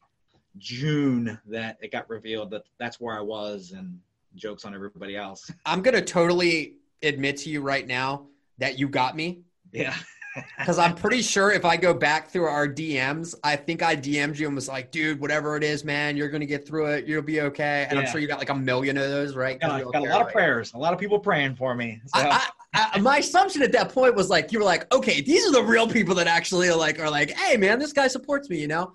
June 0.58 1.40
that 1.46 1.78
it 1.82 1.92
got 1.92 2.10
revealed 2.10 2.52
that 2.52 2.64
that's 2.80 3.00
where 3.00 3.18
I 3.18 3.22
was, 3.22 3.74
and 3.76 4.00
jokes 4.36 4.66
on 4.66 4.74
everybody 4.74 5.16
else. 5.16 5.52
I'm 5.66 5.82
gonna 5.82 6.02
totally 6.02 6.76
admit 7.04 7.38
to 7.38 7.50
you 7.50 7.62
right 7.62 7.86
now 7.86 8.28
that 8.58 8.80
you 8.80 8.88
got 8.88 9.16
me 9.16 9.42
Yeah, 9.72 9.96
because 10.58 10.80
I'm 10.80 10.96
pretty 10.96 11.22
sure 11.22 11.52
if 11.52 11.66
I 11.66 11.78
go 11.78 11.94
back 11.94 12.30
through 12.30 12.46
our 12.46 12.68
DMs, 12.68 13.36
I 13.44 13.56
think 13.56 13.84
I 13.84 13.96
DM'd 13.96 14.40
you 14.40 14.48
and 14.48 14.56
was 14.56 14.68
like, 14.68 14.92
"Dude, 14.92 15.20
whatever 15.20 15.58
it 15.58 15.64
is, 15.64 15.84
man, 15.84 16.18
you're 16.18 16.30
gonna 16.30 16.46
get 16.46 16.68
through 16.68 16.88
it. 16.88 17.06
You'll 17.06 17.22
be 17.22 17.42
okay." 17.42 17.88
And 17.90 18.00
I'm 18.00 18.08
sure 18.08 18.20
you 18.22 18.28
got 18.28 18.40
like 18.40 18.50
a 18.50 18.56
million 18.56 18.98
of 18.98 19.10
those, 19.10 19.36
right? 19.36 19.60
we 19.62 19.68
all 19.68 19.92
got 19.92 20.04
a 20.04 20.10
lot 20.10 20.22
of 20.22 20.32
prayers, 20.32 20.74
a 20.74 20.78
lot 20.78 20.94
of 20.94 21.00
people 21.00 21.20
praying 21.20 21.56
for 21.56 21.76
me. 21.76 22.02
So, 22.08 22.22
I, 22.22 22.28
I, 22.30 22.50
I, 22.74 23.00
my 23.00 23.18
assumption 23.18 23.64
at 23.64 23.72
that 23.72 23.90
point 23.90 24.16
was 24.16 24.30
like 24.30 24.52
you 24.52 24.60
were 24.60 24.66
like, 24.66 24.92
okay, 24.94 25.22
these 25.22 25.46
are 25.48 25.52
the 25.52 25.64
real 25.64 25.88
people 25.88 26.16
that 26.16 26.28
actually 26.28 26.70
are 26.70 26.76
like 26.76 27.00
are 27.00 27.10
like, 27.10 27.32
hey 27.32 27.58
man, 27.58 27.80
this 27.80 27.94
guy 27.94 28.08
supports 28.08 28.50
me, 28.50 28.60
you 28.60 28.68
know, 28.68 28.94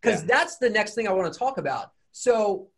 because 0.00 0.20
Yeah. 0.20 0.28
that's 0.28 0.58
the 0.58 0.70
next 0.70 0.94
thing 0.94 1.08
I 1.08 1.12
want 1.12 1.32
to 1.32 1.38
talk 1.38 1.58
about. 1.58 1.92
So 2.12 2.68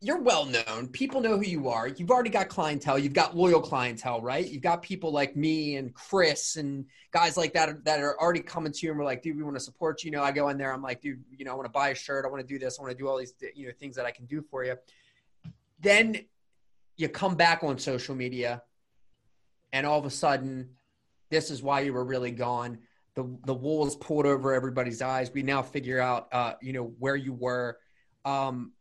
you're 0.00 0.20
well 0.20 0.46
known, 0.46 0.88
people 0.88 1.20
know 1.20 1.36
who 1.36 1.44
you 1.44 1.68
are. 1.68 1.86
You've 1.86 2.10
already 2.10 2.30
got 2.30 2.48
clientele, 2.48 2.98
you've 2.98 3.12
got 3.12 3.36
loyal 3.36 3.60
clientele, 3.60 4.20
right? 4.20 4.48
You've 4.48 4.62
got 4.62 4.82
people 4.82 5.12
like 5.12 5.36
me 5.36 5.76
and 5.76 5.94
Chris 5.94 6.56
and 6.56 6.86
guys 7.12 7.36
like 7.36 7.52
that 7.54 7.84
that 7.84 8.00
are 8.00 8.20
already 8.20 8.40
coming 8.40 8.72
to 8.72 8.86
you 8.86 8.90
and 8.90 8.98
we're 8.98 9.04
like, 9.04 9.22
dude, 9.22 9.36
we 9.36 9.42
want 9.44 9.54
to 9.56 9.60
support 9.60 10.02
you. 10.02 10.10
You 10.10 10.16
know, 10.16 10.22
I 10.24 10.32
go 10.32 10.48
in 10.48 10.58
there, 10.58 10.72
I'm 10.72 10.82
like, 10.82 11.00
dude, 11.00 11.22
you 11.30 11.44
know, 11.44 11.52
I 11.52 11.54
want 11.54 11.66
to 11.66 11.70
buy 11.72 11.90
a 11.90 11.94
shirt, 11.94 12.24
I 12.24 12.28
want 12.28 12.40
to 12.40 12.46
do 12.46 12.58
this, 12.58 12.78
I 12.78 12.82
want 12.82 12.92
to 12.92 12.98
do 12.98 13.08
all 13.08 13.18
these 13.18 13.34
you 13.54 13.66
know 13.66 13.72
things 13.78 13.94
that 13.96 14.06
I 14.06 14.10
can 14.10 14.26
do 14.26 14.42
for 14.42 14.64
you. 14.64 14.76
Then 15.80 16.18
you 16.96 17.08
come 17.08 17.36
back 17.36 17.62
on 17.62 17.78
social 17.78 18.14
media 18.14 18.62
and 19.72 19.86
all 19.86 19.98
of 19.98 20.04
a 20.04 20.10
sudden 20.10 20.70
this 21.30 21.50
is 21.50 21.62
why 21.62 21.80
you 21.80 21.92
were 21.92 22.04
really 22.04 22.30
gone. 22.30 22.78
The 23.14 23.24
the 23.44 23.54
wool 23.54 23.86
is 23.86 23.96
pulled 23.96 24.26
over 24.26 24.52
everybody's 24.52 25.02
eyes. 25.02 25.30
We 25.32 25.42
now 25.42 25.62
figure 25.62 26.00
out 26.00 26.28
uh 26.32 26.54
you 26.60 26.72
know 26.72 26.92
where 26.98 27.16
you 27.16 27.32
were. 27.32 27.78
Um 28.24 28.72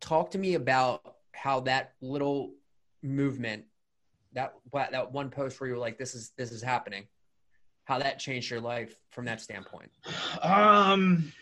talk 0.00 0.30
to 0.32 0.38
me 0.38 0.54
about 0.54 1.16
how 1.32 1.60
that 1.60 1.92
little 2.00 2.52
movement 3.02 3.64
that 4.32 4.54
that 4.72 5.12
one 5.12 5.30
post 5.30 5.60
where 5.60 5.68
you 5.68 5.74
were 5.74 5.80
like 5.80 5.98
this 5.98 6.14
is 6.14 6.32
this 6.36 6.52
is 6.52 6.62
happening. 6.62 7.06
How 7.84 7.98
that 7.98 8.18
changed 8.18 8.50
your 8.50 8.60
life 8.60 8.96
from 9.10 9.24
that 9.26 9.40
standpoint? 9.40 9.90
Um, 10.42 11.32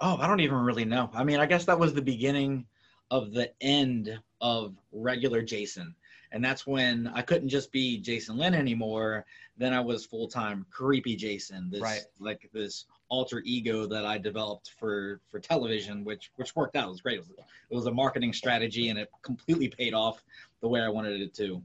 oh, 0.00 0.16
I 0.20 0.26
don't 0.28 0.40
even 0.40 0.58
really 0.58 0.84
know. 0.84 1.10
I 1.12 1.24
mean, 1.24 1.40
I 1.40 1.46
guess 1.46 1.64
that 1.64 1.78
was 1.78 1.94
the 1.94 2.02
beginning 2.02 2.64
of 3.10 3.32
the 3.32 3.52
end 3.60 4.16
of 4.40 4.76
regular 4.92 5.42
Jason. 5.42 5.94
And 6.32 6.44
that's 6.44 6.66
when 6.66 7.08
I 7.08 7.22
couldn't 7.22 7.48
just 7.48 7.72
be 7.72 7.98
Jason 7.98 8.36
Lynn 8.36 8.54
anymore. 8.54 9.24
Then 9.58 9.72
I 9.74 9.80
was 9.80 10.06
full 10.06 10.28
time 10.28 10.64
creepy 10.70 11.16
Jason, 11.16 11.68
this 11.70 11.80
Right. 11.80 12.02
like 12.18 12.48
this 12.52 12.84
alter 13.08 13.42
ego 13.44 13.86
that 13.86 14.06
I 14.06 14.16
developed 14.18 14.70
for 14.78 15.20
for 15.30 15.40
television, 15.40 16.04
which 16.04 16.30
which 16.36 16.54
worked 16.54 16.76
out. 16.76 16.86
It 16.86 16.90
was 16.92 17.00
great. 17.00 17.16
It 17.18 17.20
was, 17.20 17.30
it 17.70 17.74
was 17.74 17.86
a 17.86 17.92
marketing 17.92 18.32
strategy, 18.32 18.88
and 18.90 18.98
it 18.98 19.10
completely 19.22 19.68
paid 19.68 19.92
off 19.92 20.22
the 20.60 20.68
way 20.68 20.80
I 20.80 20.88
wanted 20.88 21.20
it 21.20 21.34
to. 21.34 21.62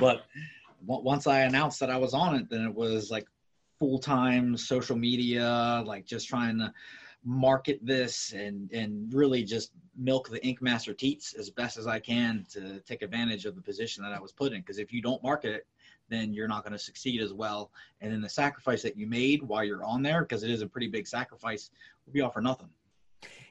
But 0.00 0.24
on- 0.88 1.04
once 1.04 1.26
I 1.26 1.40
announced 1.40 1.78
that 1.80 1.90
I 1.90 1.96
was 1.98 2.14
on 2.14 2.34
it, 2.36 2.48
then 2.48 2.62
it 2.64 2.74
was 2.74 3.10
like 3.10 3.26
full 3.78 3.98
time 3.98 4.56
social 4.56 4.96
media, 4.96 5.82
like 5.86 6.06
just 6.06 6.26
trying 6.26 6.58
to 6.58 6.72
market 7.24 7.78
this 7.82 8.32
and 8.32 8.70
and 8.72 9.12
really 9.12 9.42
just 9.42 9.72
milk 9.96 10.28
the 10.28 10.44
ink 10.46 10.60
master 10.60 10.92
teats 10.92 11.34
as 11.34 11.50
best 11.50 11.76
as 11.76 11.86
I 11.86 11.98
can 11.98 12.46
to 12.50 12.80
take 12.80 13.02
advantage 13.02 13.46
of 13.46 13.54
the 13.54 13.62
position 13.62 14.02
that 14.04 14.12
I 14.12 14.20
was 14.20 14.32
put 14.32 14.52
in. 14.52 14.60
Because 14.60 14.78
if 14.78 14.92
you 14.92 15.00
don't 15.00 15.22
market 15.22 15.52
it, 15.52 15.66
then 16.08 16.34
you're 16.34 16.48
not 16.48 16.62
going 16.62 16.72
to 16.72 16.78
succeed 16.78 17.20
as 17.20 17.32
well. 17.32 17.70
And 18.00 18.12
then 18.12 18.20
the 18.20 18.28
sacrifice 18.28 18.82
that 18.82 18.96
you 18.96 19.06
made 19.06 19.42
while 19.42 19.64
you're 19.64 19.84
on 19.84 20.02
there, 20.02 20.22
because 20.22 20.42
it 20.42 20.50
is 20.50 20.62
a 20.62 20.66
pretty 20.66 20.88
big 20.88 21.06
sacrifice, 21.06 21.70
will 22.06 22.12
be 22.12 22.20
all 22.20 22.30
for 22.30 22.42
nothing. 22.42 22.68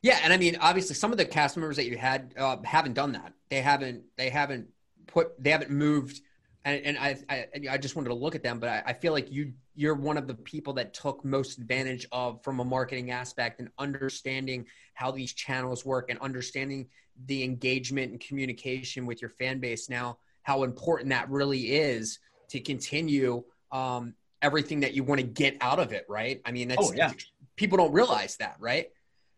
Yeah, 0.02 0.20
and 0.22 0.34
I 0.34 0.38
mean, 0.38 0.58
obviously, 0.60 0.96
some 0.96 1.12
of 1.12 1.18
the 1.18 1.26
cast 1.26 1.56
members 1.58 1.78
that 1.78 1.86
you 1.86 1.98
had 1.98 2.34
uh, 2.38 2.58
haven't 2.64 2.94
done 2.94 3.14
that. 3.14 3.34
They 3.50 3.62
haven't. 3.62 4.04
They 4.18 4.30
haven't 4.30 4.68
put. 5.08 5.42
They 5.42 5.50
haven't 5.50 5.72
moved. 5.72 6.22
And, 6.66 6.86
and 6.86 6.98
I, 6.98 7.18
I, 7.30 7.48
I 7.72 7.78
just 7.78 7.96
wanted 7.96 8.10
to 8.10 8.16
look 8.16 8.36
at 8.36 8.44
them, 8.44 8.60
but 8.60 8.70
I, 8.70 8.84
I 8.88 8.94
feel 8.94 9.12
like 9.12 9.32
you, 9.32 9.54
you're 9.76 9.96
one 9.96 10.18
of 10.18 10.28
the 10.28 10.36
people 10.36 10.74
that 10.74 10.94
took 10.94 11.26
most 11.26 11.58
advantage 11.58 12.08
of 12.12 12.42
from 12.44 12.60
a 12.62 12.66
marketing 12.66 13.12
aspect 13.12 13.60
and 13.60 13.70
understanding 13.78 14.66
how 14.94 15.12
these 15.12 15.34
channels 15.34 15.86
work 15.86 16.10
and 16.10 16.18
understanding 16.20 16.88
the 17.26 17.44
engagement 17.44 18.12
and 18.12 18.20
communication 18.20 19.06
with 19.06 19.22
your 19.22 19.30
fan 19.32 19.60
base. 19.60 19.90
Now, 19.90 20.20
how 20.44 20.64
important 20.64 21.10
that 21.10 21.30
really 21.30 21.74
is 21.74 22.20
to 22.50 22.60
continue 22.60 23.44
um, 23.72 24.14
everything 24.42 24.82
that 24.82 24.94
you 24.94 25.04
want 25.04 25.20
to 25.20 25.28
get 25.28 25.58
out 25.60 25.80
of 25.80 25.92
it, 25.92 26.06
right? 26.08 26.42
I 26.46 26.52
mean, 26.52 26.70
that's 26.70 26.90
Oh, 26.90 26.94
yeah. 26.94 27.12
people 27.56 27.78
don't 27.78 27.94
realize 27.94 28.38
that, 28.38 28.56
right? 28.60 28.88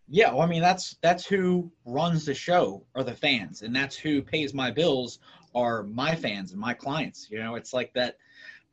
Yeah, 0.08 0.32
well, 0.32 0.42
I 0.42 0.46
mean 0.46 0.62
that's 0.62 0.98
that's 1.02 1.26
who 1.26 1.72
runs 1.84 2.26
the 2.26 2.36
show 2.36 2.86
are 2.94 3.04
the 3.04 3.16
fans, 3.16 3.64
and 3.64 3.76
that's 3.76 3.96
who 3.96 4.22
pays 4.22 4.54
my 4.54 4.70
bills 4.70 5.18
are 5.56 5.84
my 5.84 6.14
fans 6.14 6.52
and 6.52 6.60
my 6.60 6.74
clients. 6.74 7.28
You 7.32 7.40
know, 7.40 7.56
it's 7.56 7.74
like 7.74 7.94
that 7.94 8.18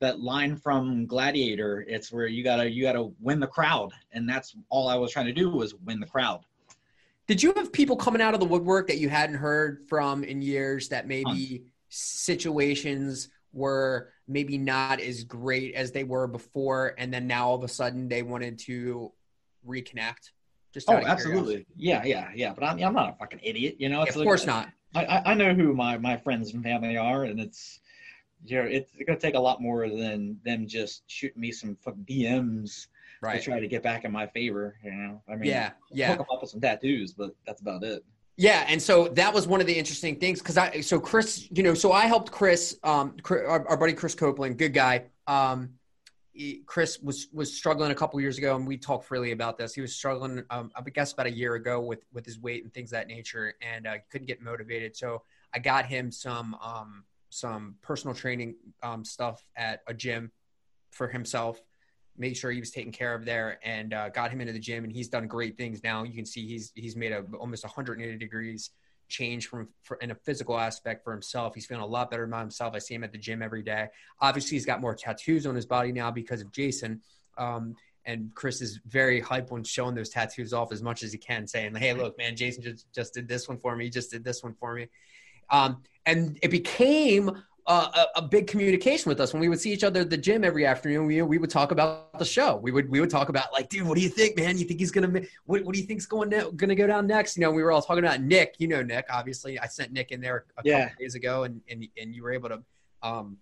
that 0.01 0.21
line 0.21 0.57
from 0.57 1.07
Gladiator. 1.07 1.87
It's 1.89 2.13
where 2.13 2.27
you 2.27 2.45
gotta 2.45 2.69
you 2.69 2.83
gotta 2.83 3.11
win 3.21 3.41
the 3.41 3.47
crowd, 3.47 3.93
and 4.13 4.29
that's 4.29 4.55
all 4.69 4.89
I 4.89 4.97
was 4.97 5.13
trying 5.13 5.27
to 5.27 5.33
do 5.33 5.49
was 5.49 5.75
win 5.75 6.01
the 6.01 6.07
crowd. 6.07 6.45
Did 7.29 7.43
you 7.43 7.55
have 7.57 7.73
people 7.73 7.97
coming 7.97 8.21
out 8.21 8.35
of 8.35 8.41
the 8.41 8.47
woodwork 8.47 8.89
that 8.89 8.99
you 8.99 9.09
hadn't 9.09 9.37
heard 9.37 9.85
from 9.89 10.25
in 10.25 10.43
years 10.43 10.89
that 10.89 11.07
maybe 11.07 11.63
situations 11.89 13.31
were 13.53 14.09
maybe 14.27 14.59
not 14.59 15.01
as 15.01 15.25
great 15.25 15.75
as 15.75 15.93
they 15.93 16.05
were 16.05 16.27
before, 16.27 16.95
and 16.99 17.15
then 17.15 17.27
now 17.27 17.49
all 17.49 17.55
of 17.55 17.63
a 17.63 17.69
sudden 17.69 18.09
they 18.09 18.23
wanted 18.23 18.59
to 18.59 19.13
reconnect? 19.67 20.33
Just 20.75 20.91
oh, 20.91 20.97
absolutely, 20.97 21.67
yeah, 21.77 22.03
yeah, 22.05 22.31
yeah. 22.35 22.53
But 22.55 22.65
I'm, 22.65 22.83
I'm 22.83 22.95
not 22.95 23.11
a 23.11 23.17
fucking 23.19 23.41
idiot, 23.43 23.77
you 23.79 23.89
know. 23.89 24.03
Yeah, 24.03 24.11
of 24.11 24.17
like, 24.17 24.27
course 24.27 24.47
not. 24.47 24.71
I, 24.95 25.23
I 25.27 25.35
know 25.35 25.55
who 25.55 25.75
my, 25.75 25.97
my 25.99 26.17
friends 26.17 26.53
and 26.53 26.63
family 26.63 26.97
are, 26.97 27.25
and 27.25 27.41
it's 27.41 27.81
you 28.45 28.57
know 28.57 28.69
it's 28.69 28.93
gonna 29.07 29.19
take 29.19 29.35
a 29.35 29.41
lot 29.41 29.63
more 29.63 29.89
than 29.89 30.39
them 30.45 30.67
just 30.67 31.05
shooting 31.07 31.41
me 31.41 31.53
some 31.53 31.77
fucking 31.77 32.05
DMs 32.05 32.89
right. 33.21 33.39
to 33.39 33.45
try 33.45 33.61
to 33.61 33.67
get 33.67 33.83
back 33.83 34.05
in 34.05 34.13
my 34.13 34.27
favor. 34.27 34.77
You 34.85 34.93
know, 34.93 35.23
I 35.29 35.37
mean, 35.37 35.51
yeah, 35.51 35.71
yeah. 35.91 36.09
Hook 36.09 36.19
them 36.19 36.27
up 36.31 36.43
with 36.43 36.51
some 36.51 36.61
tattoos, 36.61 37.13
but 37.13 37.35
that's 37.47 37.61
about 37.61 37.83
it. 37.85 38.05
Yeah, 38.37 38.65
and 38.69 38.81
so 38.81 39.09
that 39.09 39.33
was 39.33 39.47
one 39.47 39.61
of 39.61 39.67
the 39.67 39.75
interesting 39.75 40.17
things 40.17 40.41
because 40.41 40.59
I 40.59 40.81
so 40.81 40.99
Chris, 40.99 41.49
you 41.51 41.63
know, 41.63 41.75
so 41.75 41.93
I 41.93 42.07
helped 42.07 42.31
Chris, 42.31 42.79
um, 42.83 43.17
our, 43.31 43.69
our 43.69 43.77
buddy 43.77 43.93
Chris 43.93 44.15
Copeland, 44.15 44.59
good 44.59 44.75
guy. 44.75 45.05
Um, 45.27 45.75
Chris 46.67 46.99
was 47.01 47.29
was 47.33 47.55
struggling 47.55 47.91
a 47.91 47.95
couple 47.95 48.21
years 48.21 48.39
ago, 48.39 48.57
and 48.57 48.67
we 48.67 48.79
talked 48.79 49.05
freely 49.05 49.33
about 49.33 49.59
this. 49.59 49.75
He 49.75 49.81
was 49.81 49.95
struggling, 49.95 50.43
um, 50.51 50.71
I 50.75 50.81
guess, 50.91 51.13
about 51.13 51.27
a 51.27 51.33
year 51.33 51.55
ago 51.55 51.81
with 51.81 52.05
with 52.13 52.25
his 52.25 52.39
weight 52.39 52.63
and 52.63 52.73
things 52.73 52.91
that 52.91 53.07
nature, 53.07 53.55
and 53.61 53.87
uh, 53.87 53.97
couldn't 54.11 54.27
get 54.27 54.41
motivated. 54.41 54.97
So 54.97 55.23
I 55.55 55.59
got 55.59 55.87
him 55.87 56.11
some 56.11 56.55
um, 56.63 57.05
some 57.29 57.77
personal 57.83 58.15
training 58.15 58.57
um, 58.83 59.05
stuff 59.05 59.45
at 59.57 59.83
a 59.87 59.95
gym 59.95 60.31
for 60.91 61.09
himself 61.09 61.61
made 62.17 62.37
sure 62.37 62.51
he 62.51 62.61
was 62.61 62.71
taken 62.71 62.93
care 62.93 63.15
of 63.15 63.25
there 63.25 63.59
and 63.65 63.95
uh, 63.95 64.09
got 64.11 64.31
him 64.31 64.41
into 64.41 64.53
the 64.53 64.59
gym 64.59 64.85
and 64.85 64.93
he's 64.93 65.09
done 65.09 65.27
great 65.27 65.57
things 65.57 65.83
now 65.83 66.03
you 66.03 66.13
can 66.13 66.27
see 66.27 66.47
he's 66.47 66.71
he's 66.75 66.95
made 66.95 67.11
a 67.11 67.25
almost 67.39 67.65
180 67.65 68.19
degrees 68.19 68.71
change 69.13 69.47
from 69.47 69.69
for, 69.83 69.97
in 69.99 70.11
a 70.11 70.15
physical 70.15 70.59
aspect 70.59 71.05
for 71.05 71.13
himself 71.13 71.55
he's 71.55 71.67
feeling 71.67 71.83
a 71.83 71.87
lot 71.87 72.11
better 72.11 72.25
about 72.25 72.41
himself 72.41 72.75
i 72.75 72.79
see 72.79 72.95
him 72.95 73.05
at 73.05 73.13
the 73.13 73.19
gym 73.19 73.43
every 73.43 73.63
day 73.63 73.87
obviously 74.21 74.57
he's 74.57 74.67
got 74.67 74.81
more 74.81 74.95
tattoos 74.95 75.47
on 75.47 75.55
his 75.55 75.67
body 75.67 75.93
now 75.93 76.11
because 76.11 76.41
of 76.41 76.51
jason 76.51 77.01
um, 77.39 77.77
and 78.05 78.35
Chris 78.35 78.61
is 78.61 78.81
very 78.87 79.21
hype 79.21 79.51
when 79.51 79.63
showing 79.63 79.95
those 79.95 80.11
tattoos 80.11 80.53
off 80.53 80.73
as 80.73 80.83
much 80.83 81.03
as 81.03 81.13
he 81.13 81.19
can, 81.19 81.47
saying, 81.47 81.75
"Hey, 81.77 81.95
look, 81.95 82.19
man, 82.19 82.35
Jason 82.35 82.63
just, 82.63 82.93
just 82.93 83.15
did 83.15 83.29
this 83.29 83.49
one 83.49 83.59
for 83.59 83.77
me. 83.77 83.85
He 83.85 83.91
just 83.91 84.11
did 84.11 84.25
this 84.25 84.43
one 84.43 84.55
for 84.55 84.75
me." 84.75 84.89
Um, 85.51 85.83
and 86.05 86.39
it 86.43 86.51
became 86.51 87.31
uh, 87.67 88.07
a, 88.17 88.19
a, 88.19 88.23
big 88.23 88.49
communication 88.49 89.09
with 89.09 89.21
us 89.21 89.33
when 89.33 89.41
we 89.41 89.49
would 89.49 89.61
see 89.61 89.73
each 89.73 89.85
other 89.85 90.01
at 90.01 90.11
the 90.11 90.17
gym 90.17 90.43
every 90.43 90.67
afternoon. 90.67 91.07
We, 91.07 91.23
we 91.23 91.39
would 91.39 91.51
talk 91.51 91.71
about 91.71 92.19
the 92.19 92.25
show. 92.25 92.57
We 92.57 92.73
would 92.73 92.91
we 92.91 93.01
would 93.01 93.11
talk 93.11 93.29
about 93.29 93.53
like, 93.53 93.69
dude, 93.69 93.87
what 93.87 93.97
do 93.97 94.03
you 94.03 94.09
think, 94.09 94.37
man? 94.37 94.59
You 94.59 94.65
think 94.65 94.81
he's 94.81 94.91
gonna 94.91 95.23
what, 95.45 95.65
what 95.65 95.75
do 95.75 95.81
you 95.81 95.87
think's 95.87 96.07
going 96.07 96.31
ne- 96.31 96.51
gonna 96.57 96.75
go 96.75 96.89
down 96.89 97.07
next? 97.07 97.37
You 97.37 97.43
know, 97.43 97.53
we 97.53 97.63
were 97.63 97.71
all 97.71 97.81
talking 97.81 98.05
about 98.05 98.21
Nick. 98.21 98.57
You 98.59 98.67
know, 98.67 98.83
Nick. 98.83 99.07
Obviously, 99.11 99.61
I 99.61 99.67
sent 99.67 99.93
Nick 99.93 100.11
in 100.11 100.21
there 100.21 100.45
a 100.59 100.63
yeah. 100.65 100.89
couple 100.89 101.05
days 101.05 101.15
ago, 101.15 101.45
and 101.45 101.61
and 101.69 101.87
and 101.97 102.15
you 102.15 102.23
were 102.23 102.33
able 102.33 102.49
to. 102.49 102.63
Um, 103.03 103.37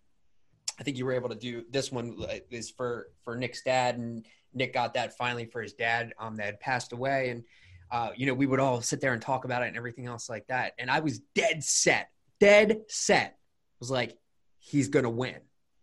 I 0.79 0.83
think 0.83 0.99
you 0.99 1.05
were 1.07 1.12
able 1.12 1.29
to 1.31 1.35
do 1.35 1.64
this 1.71 1.91
one 1.91 2.16
is 2.51 2.68
for 2.68 3.09
for 3.25 3.37
Nick's 3.37 3.62
dad, 3.62 3.97
and 3.97 4.27
Nick 4.53 4.75
got 4.75 4.95
that 4.95 5.16
finally 5.16 5.47
for 5.47 5.62
his 5.62 5.73
dad 5.73 6.12
um, 6.18 6.37
that 6.37 6.47
had 6.47 6.61
passed 6.61 6.93
away, 6.93 7.31
and 7.31 7.45
uh, 7.91 8.11
you 8.14 8.27
know 8.27 8.35
we 8.35 8.45
would 8.45 8.61
all 8.61 8.83
sit 8.83 9.01
there 9.01 9.14
and 9.14 9.23
talk 9.23 9.47
about 9.47 9.62
it 9.62 9.68
and 9.68 9.79
everything 9.79 10.07
else 10.07 10.29
like 10.29 10.47
that. 10.49 10.75
And 10.79 10.91
I 10.91 11.01
was 11.01 11.21
dead 11.35 11.64
set, 11.64 12.11
dead 12.39 12.83
set 12.89 13.39
was 13.81 13.91
like, 13.91 14.16
he's 14.59 14.89
going 14.89 15.05
to 15.05 15.11
win. 15.11 15.37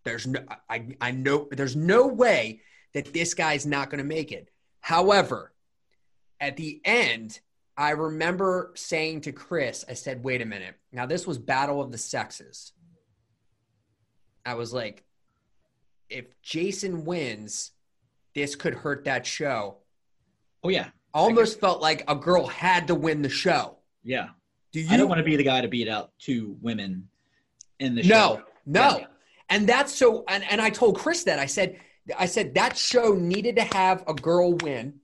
There's 0.03 0.25
no, 0.25 0.39
I, 0.69 0.95
I 1.01 1.11
know 1.11 1.47
there's 1.51 1.75
no 1.75 2.07
way 2.07 2.61
that 2.93 3.13
this 3.13 3.33
guy's 3.33 3.65
not 3.65 3.89
going 3.89 3.97
to 3.97 4.05
make 4.05 4.31
it. 4.31 4.49
However, 4.79 5.51
at 6.39 6.55
the 6.55 6.79
end, 6.85 7.39
I 7.75 7.91
remember 7.91 8.71
saying 8.75 9.21
to 9.21 9.31
Chris, 9.31 9.83
I 9.89 9.93
said, 9.93 10.23
wait 10.23 10.41
a 10.41 10.45
minute. 10.45 10.75
Now, 10.91 11.05
this 11.05 11.27
was 11.27 11.37
Battle 11.37 11.81
of 11.81 11.91
the 11.91 11.97
Sexes. 11.97 12.71
I 14.45 14.53
was 14.53 14.73
like, 14.73 15.03
if 16.09 16.25
Jason 16.41 17.03
wins, 17.03 17.71
this 18.33 18.55
could 18.55 18.73
hurt 18.73 19.03
that 19.05 19.25
show. 19.25 19.79
Oh, 20.63 20.69
yeah. 20.69 20.89
Almost 21.13 21.59
felt 21.59 21.81
like 21.81 22.03
a 22.07 22.15
girl 22.15 22.47
had 22.47 22.87
to 22.87 22.95
win 22.95 23.21
the 23.21 23.29
show. 23.29 23.77
Yeah. 24.03 24.29
Do 24.71 24.79
you? 24.79 24.87
I 24.89 24.97
don't 24.97 25.09
want 25.09 25.19
to 25.19 25.23
be 25.23 25.35
the 25.35 25.43
guy 25.43 25.61
to 25.61 25.67
beat 25.67 25.89
out 25.89 26.11
two 26.19 26.55
women 26.61 27.09
in 27.79 27.95
the 27.95 28.03
show. 28.03 28.41
No, 28.65 28.81
no. 28.91 28.97
Yeah. 28.99 29.05
And 29.49 29.67
that's 29.67 29.93
so 29.93 30.23
and, 30.27 30.43
and 30.49 30.61
I 30.61 30.69
told 30.69 30.97
Chris 30.97 31.23
that. 31.23 31.39
I 31.39 31.45
said 31.45 31.79
I 32.17 32.25
said 32.25 32.55
that 32.55 32.77
show 32.77 33.13
needed 33.13 33.55
to 33.57 33.63
have 33.63 34.03
a 34.07 34.13
girl 34.13 34.53
win. 34.53 34.99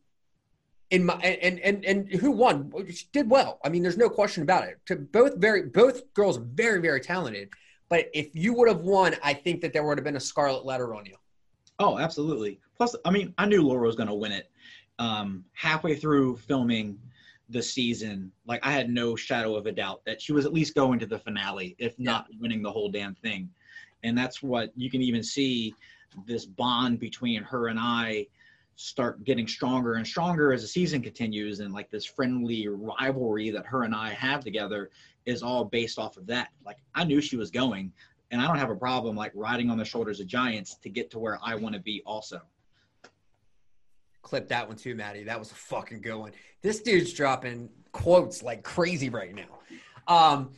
In 0.90 1.06
my 1.06 1.16
and 1.16 1.60
and 1.60 1.86
and 1.86 2.12
who 2.12 2.32
won? 2.32 2.72
She 2.90 3.06
did 3.12 3.30
well. 3.30 3.60
I 3.64 3.70
mean, 3.70 3.82
there's 3.82 3.98
no 3.98 4.10
question 4.10 4.44
about 4.44 4.66
it. 4.66 4.80
To 4.88 4.98
both 4.98 5.38
very 5.38 5.64
both 5.64 6.14
girls 6.14 6.38
very 6.38 6.82
very 6.82 7.00
talented. 7.00 7.50
But 7.90 8.10
if 8.14 8.36
you 8.36 8.54
would 8.54 8.68
have 8.68 8.82
won, 8.82 9.16
I 9.24 9.34
think 9.34 9.62
that 9.62 9.74
there 9.74 9.84
would 9.84 9.98
have 9.98 10.06
been 10.06 10.16
a 10.16 10.20
scarlet 10.20 10.66
letter 10.66 10.96
on 10.96 11.06
you. 11.06 11.16
Oh, 11.80 12.00
absolutely. 12.00 12.60
Plus, 12.76 12.96
I 13.06 13.12
mean, 13.12 13.34
I 13.38 13.46
knew 13.46 13.62
Laura 13.62 13.86
was 13.86 13.96
going 13.96 14.08
to 14.08 14.16
win 14.16 14.32
it. 14.32 14.50
Um, 15.00 15.46
halfway 15.54 15.96
through 15.96 16.38
filming, 16.38 17.00
the 17.54 17.64
season, 17.64 18.32
like 18.46 18.60
I 18.66 18.72
had 18.72 18.90
no 18.90 19.16
shadow 19.16 19.56
of 19.56 19.66
a 19.66 19.72
doubt 19.72 20.02
that 20.06 20.22
she 20.22 20.34
was 20.34 20.46
at 20.46 20.54
least 20.54 20.76
going 20.76 21.00
to 21.00 21.06
the 21.06 21.20
finale, 21.20 21.76
if 21.80 21.98
not 22.00 22.28
winning 22.40 22.62
the 22.62 22.72
whole 22.72 22.90
damn 22.90 23.16
thing. 23.16 23.50
And 24.04 24.18
that's 24.18 24.44
what 24.44 24.72
you 24.76 24.90
can 24.90 25.02
even 25.02 25.24
see 25.24 25.74
this 26.26 26.46
bond 26.46 27.00
between 27.00 27.44
her 27.44 27.68
and 27.68 27.80
I 27.80 28.28
start 28.76 29.24
getting 29.24 29.48
stronger 29.48 29.94
and 29.94 30.06
stronger 30.06 30.52
as 30.52 30.64
the 30.64 30.68
season 30.68 31.02
continues 31.02 31.60
and 31.60 31.74
like 31.74 31.92
this 31.92 32.06
friendly 32.06 32.68
rivalry 32.68 33.52
that 33.52 33.66
her 33.66 33.84
and 33.84 33.94
I 33.94 34.10
have 34.10 34.44
together 34.44 34.90
is 35.26 35.44
all 35.44 35.64
based 35.64 36.00
off 36.00 36.18
of 36.18 36.26
that. 36.28 36.50
Like 36.66 36.78
I 36.96 37.04
knew 37.04 37.22
she 37.22 37.38
was 37.38 37.52
going 37.52 37.94
and 38.32 38.42
I 38.42 38.48
don't 38.48 38.58
have 38.58 38.72
a 38.72 38.76
problem 38.76 39.16
like 39.16 39.32
riding 39.36 39.70
on 39.70 39.78
the 39.78 39.86
shoulders 39.86 40.20
of 40.20 40.28
giants 40.28 40.76
to 40.76 40.90
get 40.90 41.12
to 41.12 41.20
where 41.20 41.40
I 41.44 41.56
want 41.56 41.76
to 41.76 41.82
be 41.82 42.02
also 42.06 42.42
clip 44.24 44.48
that 44.48 44.68
one 44.68 44.78
too, 44.78 44.96
Maddie. 44.96 45.24
That 45.24 45.38
was 45.38 45.52
a 45.52 45.56
fucking 45.56 46.02
good 46.02 46.16
one. 46.16 46.32
This 46.62 46.82
dude's 46.82 47.14
dropping 47.14 47.70
quotes 47.92 48.42
like 48.42 48.64
crazy 48.64 49.10
right 49.10 49.36
now. 49.36 49.60
Um, 50.08 50.52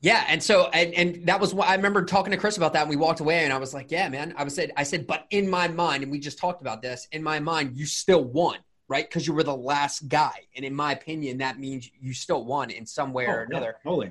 yeah, 0.00 0.24
and 0.28 0.40
so 0.40 0.66
and 0.68 0.94
and 0.94 1.26
that 1.26 1.40
was 1.40 1.52
what 1.52 1.68
I 1.68 1.74
remember 1.74 2.04
talking 2.04 2.30
to 2.30 2.36
Chris 2.36 2.56
about 2.56 2.74
that. 2.74 2.82
and 2.82 2.90
we 2.90 2.96
walked 2.96 3.20
away, 3.20 3.44
and 3.44 3.52
I 3.52 3.58
was 3.58 3.74
like, 3.74 3.90
"Yeah, 3.90 4.08
man." 4.08 4.34
I 4.36 4.44
was 4.44 4.54
said, 4.54 4.70
I 4.76 4.84
said, 4.84 5.06
but 5.06 5.26
in 5.30 5.50
my 5.50 5.66
mind, 5.66 6.04
and 6.04 6.12
we 6.12 6.20
just 6.20 6.38
talked 6.38 6.60
about 6.60 6.82
this. 6.82 7.08
In 7.10 7.22
my 7.22 7.40
mind, 7.40 7.76
you 7.76 7.86
still 7.86 8.22
won, 8.22 8.58
right? 8.88 9.08
Because 9.08 9.26
you 9.26 9.32
were 9.32 9.42
the 9.42 9.56
last 9.56 10.08
guy, 10.08 10.46
and 10.54 10.64
in 10.64 10.74
my 10.74 10.92
opinion, 10.92 11.38
that 11.38 11.58
means 11.58 11.90
you 11.98 12.12
still 12.12 12.44
won 12.44 12.70
in 12.70 12.86
some 12.86 13.12
way 13.12 13.26
oh, 13.26 13.32
or 13.32 13.40
another. 13.42 13.76
Yeah, 13.84 13.90
totally 13.90 14.10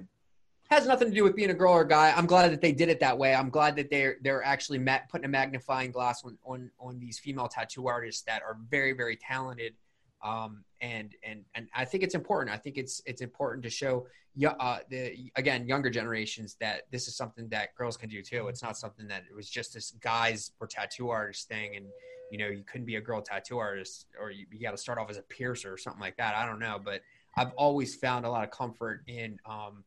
has 0.70 0.88
nothing 0.88 1.09
to 1.09 1.13
do 1.13 1.24
with 1.24 1.36
being 1.36 1.51
a 1.51 1.53
girl 1.53 1.74
or 1.74 1.82
a 1.82 1.88
guy. 1.88 2.11
I'm 2.16 2.26
glad 2.26 2.51
that 2.51 2.61
they 2.61 2.72
did 2.72 2.89
it 2.89 2.99
that 2.99 3.18
way. 3.18 3.36
I'm 3.36 3.49
glad 3.49 3.76
that 3.76 3.89
they're 3.89 4.18
they're 4.22 4.43
actually 4.43 4.84
putting 5.09 5.26
a 5.26 5.30
magnifying 5.30 5.91
glass 5.91 6.24
on, 6.24 6.38
on 6.43 6.72
on 6.80 6.99
these 6.99 7.20
female 7.20 7.47
tattoo 7.47 7.88
artists 7.88 8.24
that 8.24 8.41
are 8.41 8.57
very 8.70 8.93
very 8.93 9.16
talented. 9.16 9.74
Um, 10.24 10.63
and 10.82 11.16
and 11.24 11.45
and 11.53 11.68
I 11.76 11.86
think 11.86 12.03
it's 12.03 12.16
important. 12.16 12.55
I 12.55 12.57
think 12.57 12.78
it's 12.78 13.01
it's 13.05 13.22
important 13.22 13.63
to 13.63 13.70
show 13.70 14.07
uh, 14.43 14.80
the 14.89 15.32
again 15.36 15.68
younger 15.68 15.89
generations 15.89 16.57
that 16.59 16.84
this 16.91 17.07
is 17.07 17.16
something 17.16 17.47
that 17.49 17.76
girls 17.76 17.95
can 17.95 18.09
do 18.09 18.22
too. 18.24 18.47
It's 18.47 18.63
not 18.63 18.76
something 18.78 19.07
that 19.07 19.24
it 19.30 19.36
was 19.36 19.49
just 19.49 19.74
this 19.74 19.91
guys 20.01 20.51
or 20.59 20.68
tattoo 20.68 21.09
artist 21.09 21.47
thing, 21.47 21.76
and 21.76 21.86
you 22.32 22.39
know 22.39 22.47
you 22.47 22.63
couldn't 22.63 22.88
be 22.88 22.95
a 22.95 23.01
girl 23.01 23.22
tattoo 23.22 23.59
artist 23.59 24.07
or 24.20 24.32
you, 24.32 24.47
you 24.51 24.59
got 24.59 24.72
to 24.72 24.78
start 24.78 24.97
off 24.97 25.11
as 25.11 25.18
a 25.18 25.22
piercer 25.22 25.72
or 25.72 25.78
something 25.78 26.01
like 26.01 26.18
that. 26.18 26.36
I 26.36 26.45
don't 26.47 26.59
know, 26.59 26.80
but 26.84 27.01
I've 27.38 27.51
always 27.51 27.95
found 27.95 28.26
a 28.26 28.30
lot 28.30 28.43
of 28.43 28.51
comfort 28.51 29.03
in 29.07 29.38
um, 29.45 29.84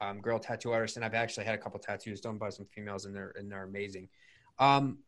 um, 0.00 0.20
girl 0.20 0.38
tattoo 0.38 0.72
artist, 0.72 0.96
and 0.96 1.04
I've 1.04 1.14
actually 1.14 1.44
had 1.44 1.54
a 1.54 1.58
couple 1.58 1.78
tattoos 1.78 2.20
done 2.20 2.38
by 2.38 2.50
some 2.50 2.66
females, 2.66 3.04
and 3.04 3.14
they're 3.14 3.32
and 3.36 3.50
they're 3.50 3.64
amazing. 3.64 4.08
Um, 4.58 4.98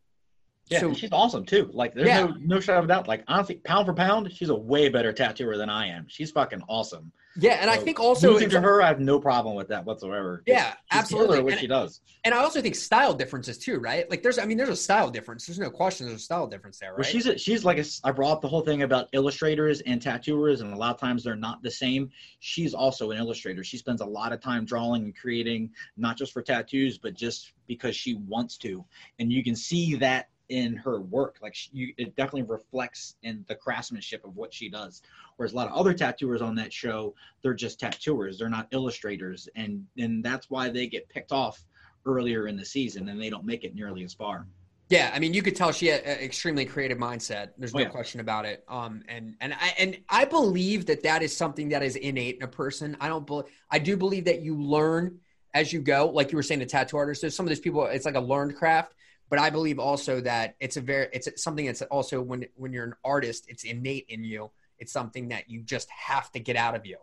yeah, 0.68 0.80
so, 0.80 0.94
she's 0.94 1.12
awesome 1.12 1.44
too. 1.44 1.70
Like, 1.72 1.94
there's 1.94 2.08
yeah. 2.08 2.24
no 2.24 2.34
no 2.40 2.60
shadow 2.60 2.80
of 2.80 2.88
doubt. 2.88 3.08
Like, 3.08 3.24
honestly, 3.28 3.56
pound 3.56 3.86
for 3.86 3.94
pound, 3.94 4.32
she's 4.32 4.48
a 4.48 4.54
way 4.54 4.88
better 4.88 5.12
tattooer 5.12 5.56
than 5.56 5.68
I 5.68 5.88
am. 5.88 6.06
She's 6.08 6.30
fucking 6.30 6.62
awesome. 6.68 7.12
Yeah, 7.36 7.54
and 7.54 7.70
so, 7.70 7.80
I 7.80 7.82
think 7.82 7.98
also 7.98 8.32
losing 8.32 8.50
to 8.50 8.60
her, 8.60 8.82
I 8.82 8.88
have 8.88 9.00
no 9.00 9.18
problem 9.18 9.54
with 9.54 9.68
that 9.68 9.86
whatsoever. 9.86 10.42
Yeah, 10.46 10.74
absolutely. 10.90 11.42
What 11.42 11.54
and, 11.54 11.60
she 11.60 11.66
does, 11.66 12.02
and 12.24 12.34
I 12.34 12.38
also 12.38 12.60
think 12.60 12.74
style 12.74 13.14
differences 13.14 13.58
too, 13.58 13.78
right? 13.78 14.08
Like, 14.10 14.22
there's, 14.22 14.38
I 14.38 14.44
mean, 14.44 14.58
there's 14.58 14.68
a 14.68 14.76
style 14.76 15.10
difference. 15.10 15.46
There's 15.46 15.58
no 15.58 15.70
question. 15.70 16.06
There's 16.06 16.20
a 16.20 16.24
style 16.24 16.46
difference 16.46 16.78
there, 16.78 16.90
right? 16.90 16.98
Well, 16.98 17.08
she's 17.08 17.26
a, 17.26 17.38
she's 17.38 17.64
like 17.64 17.78
a, 17.78 17.84
I 18.04 18.12
brought 18.12 18.32
up 18.32 18.42
the 18.42 18.48
whole 18.48 18.60
thing 18.60 18.82
about 18.82 19.08
illustrators 19.12 19.80
and 19.80 20.00
tattooers, 20.00 20.60
and 20.60 20.74
a 20.74 20.76
lot 20.76 20.94
of 20.94 21.00
times 21.00 21.24
they're 21.24 21.34
not 21.34 21.62
the 21.62 21.70
same. 21.70 22.10
She's 22.40 22.74
also 22.74 23.10
an 23.12 23.18
illustrator. 23.18 23.64
She 23.64 23.78
spends 23.78 24.02
a 24.02 24.06
lot 24.06 24.32
of 24.32 24.40
time 24.40 24.66
drawing 24.66 25.04
and 25.04 25.16
creating, 25.16 25.70
not 25.96 26.18
just 26.18 26.34
for 26.34 26.42
tattoos, 26.42 26.98
but 26.98 27.14
just 27.14 27.52
because 27.66 27.96
she 27.96 28.14
wants 28.14 28.58
to, 28.58 28.84
and 29.18 29.32
you 29.32 29.42
can 29.42 29.56
see 29.56 29.94
that 29.96 30.28
in 30.52 30.76
her 30.76 31.00
work. 31.00 31.38
Like 31.40 31.54
she, 31.54 31.70
you, 31.72 31.94
it 31.96 32.14
definitely 32.14 32.42
reflects 32.42 33.16
in 33.22 33.42
the 33.48 33.54
craftsmanship 33.54 34.22
of 34.24 34.36
what 34.36 34.52
she 34.52 34.68
does. 34.68 35.00
Whereas 35.36 35.54
a 35.54 35.56
lot 35.56 35.66
of 35.66 35.72
other 35.72 35.94
tattooers 35.94 36.42
on 36.42 36.54
that 36.56 36.72
show, 36.72 37.14
they're 37.40 37.54
just 37.54 37.80
tattooers. 37.80 38.38
They're 38.38 38.50
not 38.50 38.68
illustrators, 38.70 39.48
and 39.56 39.86
and 39.96 40.22
that's 40.22 40.50
why 40.50 40.68
they 40.68 40.86
get 40.86 41.08
picked 41.08 41.32
off 41.32 41.64
earlier 42.04 42.48
in 42.48 42.56
the 42.56 42.64
season, 42.64 43.08
and 43.08 43.20
they 43.20 43.30
don't 43.30 43.46
make 43.46 43.64
it 43.64 43.74
nearly 43.74 44.04
as 44.04 44.12
far. 44.12 44.46
Yeah, 44.90 45.10
I 45.14 45.20
mean, 45.20 45.32
you 45.32 45.40
could 45.40 45.56
tell 45.56 45.72
she 45.72 45.86
had 45.86 46.02
an 46.02 46.18
extremely 46.18 46.66
creative 46.66 46.98
mindset. 46.98 47.52
There's 47.56 47.72
no 47.72 47.80
oh, 47.80 47.84
yeah. 47.84 47.88
question 47.88 48.20
about 48.20 48.44
it. 48.44 48.62
Um, 48.68 49.02
and 49.08 49.34
and 49.40 49.54
I 49.54 49.74
and 49.78 49.98
I 50.10 50.26
believe 50.26 50.84
that 50.84 51.02
that 51.04 51.22
is 51.22 51.34
something 51.34 51.70
that 51.70 51.82
is 51.82 51.96
innate 51.96 52.36
in 52.36 52.42
a 52.42 52.48
person. 52.48 52.94
I 53.00 53.08
don't 53.08 53.26
believe. 53.26 53.46
I 53.70 53.78
do 53.78 53.96
believe 53.96 54.26
that 54.26 54.42
you 54.42 54.54
learn 54.54 55.18
as 55.54 55.72
you 55.72 55.80
go. 55.80 56.10
Like 56.10 56.30
you 56.30 56.36
were 56.36 56.42
saying, 56.42 56.60
the 56.60 56.66
tattoo 56.66 56.98
artist. 56.98 57.22
There's 57.22 57.34
some 57.34 57.46
of 57.46 57.48
these 57.48 57.60
people. 57.60 57.86
It's 57.86 58.04
like 58.04 58.16
a 58.16 58.20
learned 58.20 58.56
craft. 58.56 58.92
But 59.32 59.38
I 59.38 59.48
believe 59.48 59.78
also 59.78 60.20
that 60.20 60.56
it's 60.60 60.76
a 60.76 60.82
very 60.82 61.08
it's 61.10 61.42
something 61.42 61.64
that's 61.64 61.80
also 61.80 62.20
when 62.20 62.44
when 62.54 62.70
you're 62.70 62.84
an 62.84 62.92
artist, 63.02 63.46
it's 63.48 63.64
innate 63.64 64.04
in 64.10 64.22
you. 64.24 64.50
It's 64.78 64.92
something 64.92 65.28
that 65.28 65.48
you 65.48 65.62
just 65.62 65.88
have 65.88 66.30
to 66.32 66.38
get 66.38 66.54
out 66.54 66.74
of 66.74 66.84
you. 66.84 66.98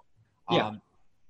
Yeah. 0.52 0.68
Um, 0.68 0.82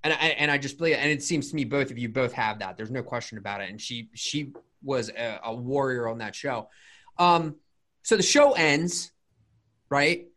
and 0.04 0.12
I 0.12 0.18
and 0.18 0.52
I 0.52 0.58
just 0.58 0.78
believe, 0.78 0.98
and 0.98 1.10
it 1.10 1.24
seems 1.24 1.52
to 1.52 1.56
me 1.56 1.64
both 1.64 1.90
of 1.90 1.98
you 1.98 2.10
both 2.10 2.34
have 2.34 2.60
that. 2.60 2.76
There's 2.76 2.92
no 2.92 3.02
question 3.02 3.38
about 3.38 3.62
it. 3.62 3.70
And 3.70 3.80
she 3.80 4.10
she 4.14 4.52
was 4.84 5.08
a, 5.08 5.40
a 5.46 5.56
warrior 5.56 6.10
on 6.10 6.18
that 6.18 6.36
show. 6.36 6.68
Um, 7.18 7.56
so 8.04 8.18
the 8.18 8.24
show 8.24 8.52
ends, 8.52 9.14
right? 9.90 10.28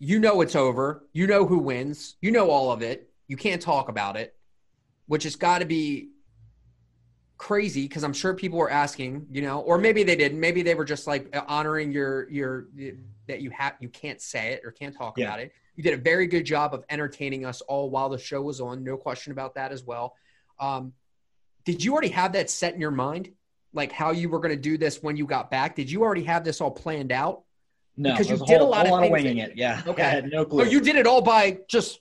You 0.00 0.18
know 0.18 0.42
it's 0.42 0.54
over. 0.54 1.06
You 1.14 1.26
know 1.26 1.46
who 1.46 1.56
wins. 1.60 2.16
You 2.20 2.30
know 2.30 2.50
all 2.50 2.70
of 2.70 2.82
it. 2.82 3.08
You 3.26 3.38
can't 3.38 3.62
talk 3.62 3.88
about 3.88 4.18
it, 4.18 4.36
which 5.06 5.22
has 5.22 5.36
got 5.36 5.60
to 5.60 5.64
be 5.64 6.10
crazy 7.38 7.82
because 7.88 8.04
I'm 8.04 8.12
sure 8.12 8.34
people 8.34 8.58
were 8.58 8.70
asking, 8.70 9.26
you 9.30 9.42
know, 9.42 9.60
or 9.60 9.78
maybe 9.78 10.02
they 10.04 10.16
didn't. 10.16 10.38
Maybe 10.38 10.62
they 10.62 10.74
were 10.74 10.84
just 10.84 11.06
like 11.06 11.34
honoring 11.48 11.92
your 11.92 12.28
your 12.30 12.66
that 13.26 13.40
you 13.40 13.50
have 13.50 13.74
you 13.80 13.88
can't 13.88 14.20
say 14.20 14.52
it 14.52 14.62
or 14.64 14.70
can't 14.70 14.96
talk 14.96 15.18
Yeah. 15.18 15.26
about 15.26 15.40
it. 15.40 15.52
You 15.76 15.82
did 15.82 15.94
a 15.94 15.96
very 15.96 16.26
good 16.26 16.44
job 16.44 16.72
of 16.74 16.84
entertaining 16.88 17.44
us 17.44 17.60
all 17.62 17.90
while 17.90 18.08
the 18.08 18.18
show 18.18 18.40
was 18.42 18.60
on. 18.60 18.84
No 18.84 18.96
question 18.96 19.32
about 19.32 19.54
that 19.56 19.72
as 19.72 19.82
well. 19.82 20.14
Um, 20.60 20.92
did 21.64 21.82
you 21.82 21.92
already 21.92 22.08
have 22.08 22.32
that 22.34 22.48
set 22.50 22.74
in 22.74 22.80
your 22.80 22.90
mind, 22.92 23.30
like 23.72 23.90
how 23.90 24.12
you 24.12 24.28
were 24.28 24.38
going 24.38 24.54
to 24.54 24.60
do 24.60 24.78
this 24.78 25.02
when 25.02 25.16
you 25.16 25.26
got 25.26 25.50
back? 25.50 25.74
Did 25.74 25.90
you 25.90 26.02
already 26.02 26.24
have 26.24 26.44
this 26.44 26.60
all 26.60 26.70
planned 26.70 27.10
out? 27.10 27.42
No, 27.96 28.10
Because 28.12 28.28
you 28.30 28.36
did 28.46 28.56
a 28.56 28.58
whole- 28.58 28.70
lot 28.70 28.86
of 28.86 29.10
winging 29.10 29.38
that- 29.38 29.50
it. 29.50 29.56
Yeah. 29.56 29.82
Okay. 29.86 30.02
I 30.02 30.10
had 30.10 30.30
no 30.30 30.44
clue. 30.44 30.62
Or 30.62 30.66
you 30.66 30.80
did 30.80 30.96
it 30.96 31.06
all 31.06 31.22
by 31.22 31.58
just 31.68 32.00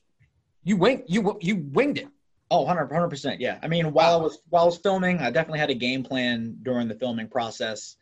you 0.63 0.77
wing 0.77 1.03
you 1.07 1.37
you 1.41 1.55
winged 1.71 1.97
it. 1.97 2.07
Oh, 2.53 2.61
100 2.61 3.09
percent. 3.09 3.41
Yeah. 3.41 3.57
I 3.63 3.67
mean, 3.67 3.93
while 3.93 4.13
I 4.19 4.21
was 4.21 4.37
while 4.49 4.63
I 4.63 4.65
was 4.67 4.77
filming, 4.77 5.17
I 5.19 5.31
definitely 5.31 5.59
had 5.59 5.71
a 5.71 5.75
game 5.75 6.03
plan 6.03 6.55
during 6.61 6.87
the 6.87 6.93
filming 6.93 7.27
process, 7.27 7.97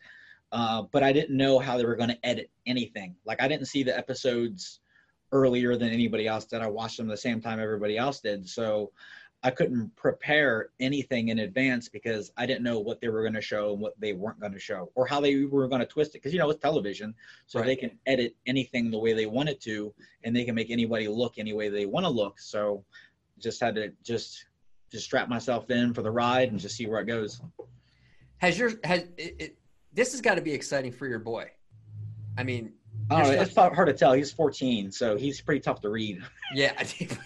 uh, 0.52 0.82
but 0.92 1.04
I 1.04 1.14
didn't 1.14 1.38
know 1.38 1.58
how 1.58 1.78
they 1.78 1.86
were 1.86 1.96
going 1.96 2.10
to 2.10 2.26
edit 2.26 2.50
anything. 2.66 3.16
Like 3.26 3.42
I 3.42 3.48
didn't 3.48 3.68
see 3.68 3.84
the 3.84 3.98
episodes 3.98 4.82
earlier 5.32 5.78
than 5.78 5.90
anybody 5.90 6.28
else 6.28 6.44
did. 6.46 6.62
I 6.62 6.68
watched 6.68 6.98
them 6.98 7.08
the 7.08 7.16
same 7.16 7.40
time 7.40 7.62
everybody 7.62 7.98
else 7.98 8.20
did, 8.20 8.50
so 8.50 8.92
I 9.42 9.52
couldn't 9.52 9.96
prepare 9.96 10.70
anything 10.82 11.30
in 11.30 11.40
advance 11.40 11.88
because 11.88 12.32
I 12.38 12.46
didn't 12.46 12.64
know 12.64 12.80
what 12.80 13.00
they 13.00 13.08
were 13.08 13.22
going 13.22 13.34
to 13.34 13.42
show 13.42 13.72
and 13.72 13.82
what 13.82 14.00
they 14.00 14.12
weren't 14.12 14.42
going 14.42 14.52
to 14.52 14.60
show, 14.60 14.92
or 14.96 15.08
how 15.08 15.22
they 15.22 15.46
were 15.46 15.70
going 15.70 15.80
to 15.80 15.88
twist 15.88 16.12
it. 16.12 16.20
Because 16.20 16.34
you 16.34 16.40
know 16.40 16.50
it's 16.50 16.62
television, 16.62 17.16
so 17.48 17.60
Right. 17.60 17.68
they 17.68 17.76
can 17.78 17.98
edit 18.06 18.36
anything 18.46 18.92
the 18.92 19.00
way 19.00 19.14
they 19.14 19.28
want 19.28 19.48
it 19.48 19.62
to, 19.62 19.94
and 20.26 20.36
they 20.36 20.44
can 20.44 20.56
make 20.56 20.70
anybody 20.70 21.08
look 21.08 21.38
any 21.38 21.54
way 21.54 21.70
they 21.70 21.86
want 21.86 22.06
to 22.06 22.10
look. 22.10 22.38
So 22.40 22.84
just 23.42 23.60
had 23.60 23.76
to 23.76 23.92
just 24.04 24.46
just 24.92 25.06
strap 25.06 25.30
myself 25.30 25.70
in 25.70 25.94
for 25.94 26.02
the 26.02 26.12
ride 26.12 26.52
and 26.52 26.60
just 26.60 26.76
see 26.76 26.86
where 26.86 27.00
it 27.00 27.06
goes. 27.06 27.42
Has 28.38 28.58
your 28.58 28.72
has 28.84 29.02
it, 29.18 29.36
it, 29.40 29.58
this 29.94 30.12
has 30.12 30.22
got 30.22 30.36
to 30.36 30.42
be 30.42 30.54
exciting 30.54 30.92
for 30.92 31.08
your 31.08 31.20
boy? 31.20 31.50
I 32.38 32.44
mean, 32.44 32.74
I 33.10 33.16
don't 33.16 33.24
know, 33.24 33.34
You're 33.34 33.44
it's 33.44 33.56
hard 33.56 33.74
hard 33.76 33.88
to 33.88 33.94
tell. 33.94 34.14
He's 34.14 34.32
14, 34.32 34.92
so 34.92 35.18
he's 35.18 35.42
pretty 35.42 35.62
tough 35.62 35.82
to 35.82 35.90
read. 35.90 36.22
yeah. 36.56 36.74
I 36.78 36.84
think 36.84 37.18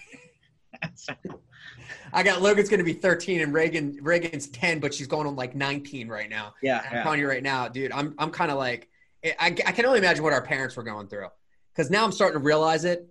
I 2.12 2.22
got 2.22 2.42
Logan's 2.42 2.68
going 2.68 2.78
to 2.78 2.84
be 2.84 2.92
13 2.92 3.40
and 3.40 3.52
Reagan 3.52 3.98
Reagan's 4.02 4.48
10, 4.48 4.80
but 4.80 4.94
she's 4.94 5.06
going 5.06 5.26
on 5.26 5.36
like 5.36 5.54
19 5.54 6.08
right 6.08 6.28
now. 6.28 6.54
yeah, 6.62 6.82
I'm 6.86 6.96
yeah. 6.96 7.02
telling 7.02 7.20
you 7.20 7.28
right 7.28 7.42
now, 7.42 7.68
dude. 7.68 7.92
I'm 7.92 8.14
I'm 8.18 8.30
kind 8.30 8.50
of 8.50 8.58
like 8.58 8.88
I, 9.24 9.46
I 9.46 9.50
can 9.50 9.86
only 9.86 9.98
imagine 9.98 10.22
what 10.22 10.32
our 10.32 10.42
parents 10.42 10.76
were 10.76 10.82
going 10.82 11.08
through 11.08 11.28
because 11.74 11.90
now 11.90 12.04
I'm 12.04 12.12
starting 12.12 12.40
to 12.40 12.44
realize 12.44 12.84
it. 12.84 13.06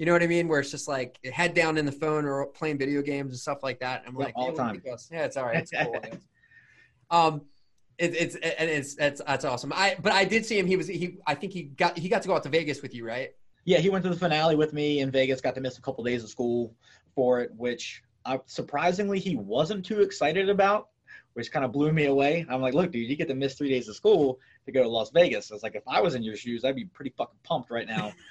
You 0.00 0.06
know 0.06 0.12
what 0.12 0.22
I 0.22 0.28
mean? 0.28 0.48
Where 0.48 0.60
it's 0.60 0.70
just 0.70 0.88
like 0.88 1.22
head 1.30 1.52
down 1.52 1.76
in 1.76 1.84
the 1.84 1.92
phone 1.92 2.24
or 2.24 2.46
playing 2.46 2.78
video 2.78 3.02
games 3.02 3.32
and 3.32 3.38
stuff 3.38 3.62
like 3.62 3.80
that. 3.80 4.02
I'm 4.06 4.14
Yeah, 4.14 4.24
like, 4.24 4.32
all 4.34 4.50
time. 4.54 4.80
yeah, 4.82 5.24
it's 5.26 5.36
all 5.36 5.44
right. 5.44 5.58
It's 5.58 5.70
cool. 5.70 6.00
Um, 7.10 7.42
it, 7.98 8.14
it's 8.14 8.36
and 8.36 8.70
it's 8.70 8.94
that's 8.94 9.20
that's 9.26 9.44
awesome. 9.44 9.72
I 9.74 9.96
but 10.00 10.12
I 10.12 10.24
did 10.24 10.46
see 10.46 10.56
him. 10.58 10.64
He 10.64 10.76
was 10.76 10.86
he. 10.86 11.18
I 11.26 11.34
think 11.34 11.52
he 11.52 11.64
got 11.64 11.98
he 11.98 12.08
got 12.08 12.22
to 12.22 12.28
go 12.28 12.36
out 12.36 12.44
to 12.44 12.48
Vegas 12.48 12.82
with 12.82 12.94
you, 12.94 13.04
right? 13.04 13.30
Yeah, 13.64 13.78
he 13.78 13.90
went 13.90 14.04
to 14.04 14.10
the 14.10 14.16
finale 14.16 14.54
with 14.54 14.72
me 14.72 15.00
in 15.00 15.10
Vegas. 15.10 15.40
Got 15.40 15.56
to 15.56 15.60
miss 15.60 15.76
a 15.76 15.82
couple 15.82 16.04
days 16.04 16.22
of 16.22 16.30
school 16.30 16.72
for 17.16 17.40
it, 17.40 17.50
which 17.56 18.02
uh, 18.24 18.38
surprisingly 18.46 19.18
he 19.18 19.34
wasn't 19.34 19.84
too 19.84 20.02
excited 20.02 20.48
about, 20.48 20.90
which 21.34 21.50
kind 21.50 21.64
of 21.64 21.72
blew 21.72 21.92
me 21.92 22.06
away. 22.06 22.46
I'm 22.48 22.62
like, 22.62 22.74
look, 22.74 22.92
dude, 22.92 23.10
you 23.10 23.16
get 23.16 23.26
to 23.28 23.34
miss 23.34 23.54
three 23.54 23.68
days 23.68 23.88
of 23.88 23.96
school 23.96 24.38
to 24.66 24.72
go 24.72 24.84
to 24.84 24.88
Las 24.88 25.10
Vegas. 25.10 25.50
I 25.50 25.54
was 25.54 25.64
like, 25.64 25.74
if 25.74 25.82
I 25.88 26.00
was 26.00 26.14
in 26.14 26.22
your 26.22 26.36
shoes, 26.36 26.64
I'd 26.64 26.76
be 26.76 26.84
pretty 26.84 27.12
fucking 27.18 27.40
pumped 27.42 27.70
right 27.70 27.88
now. 27.88 28.12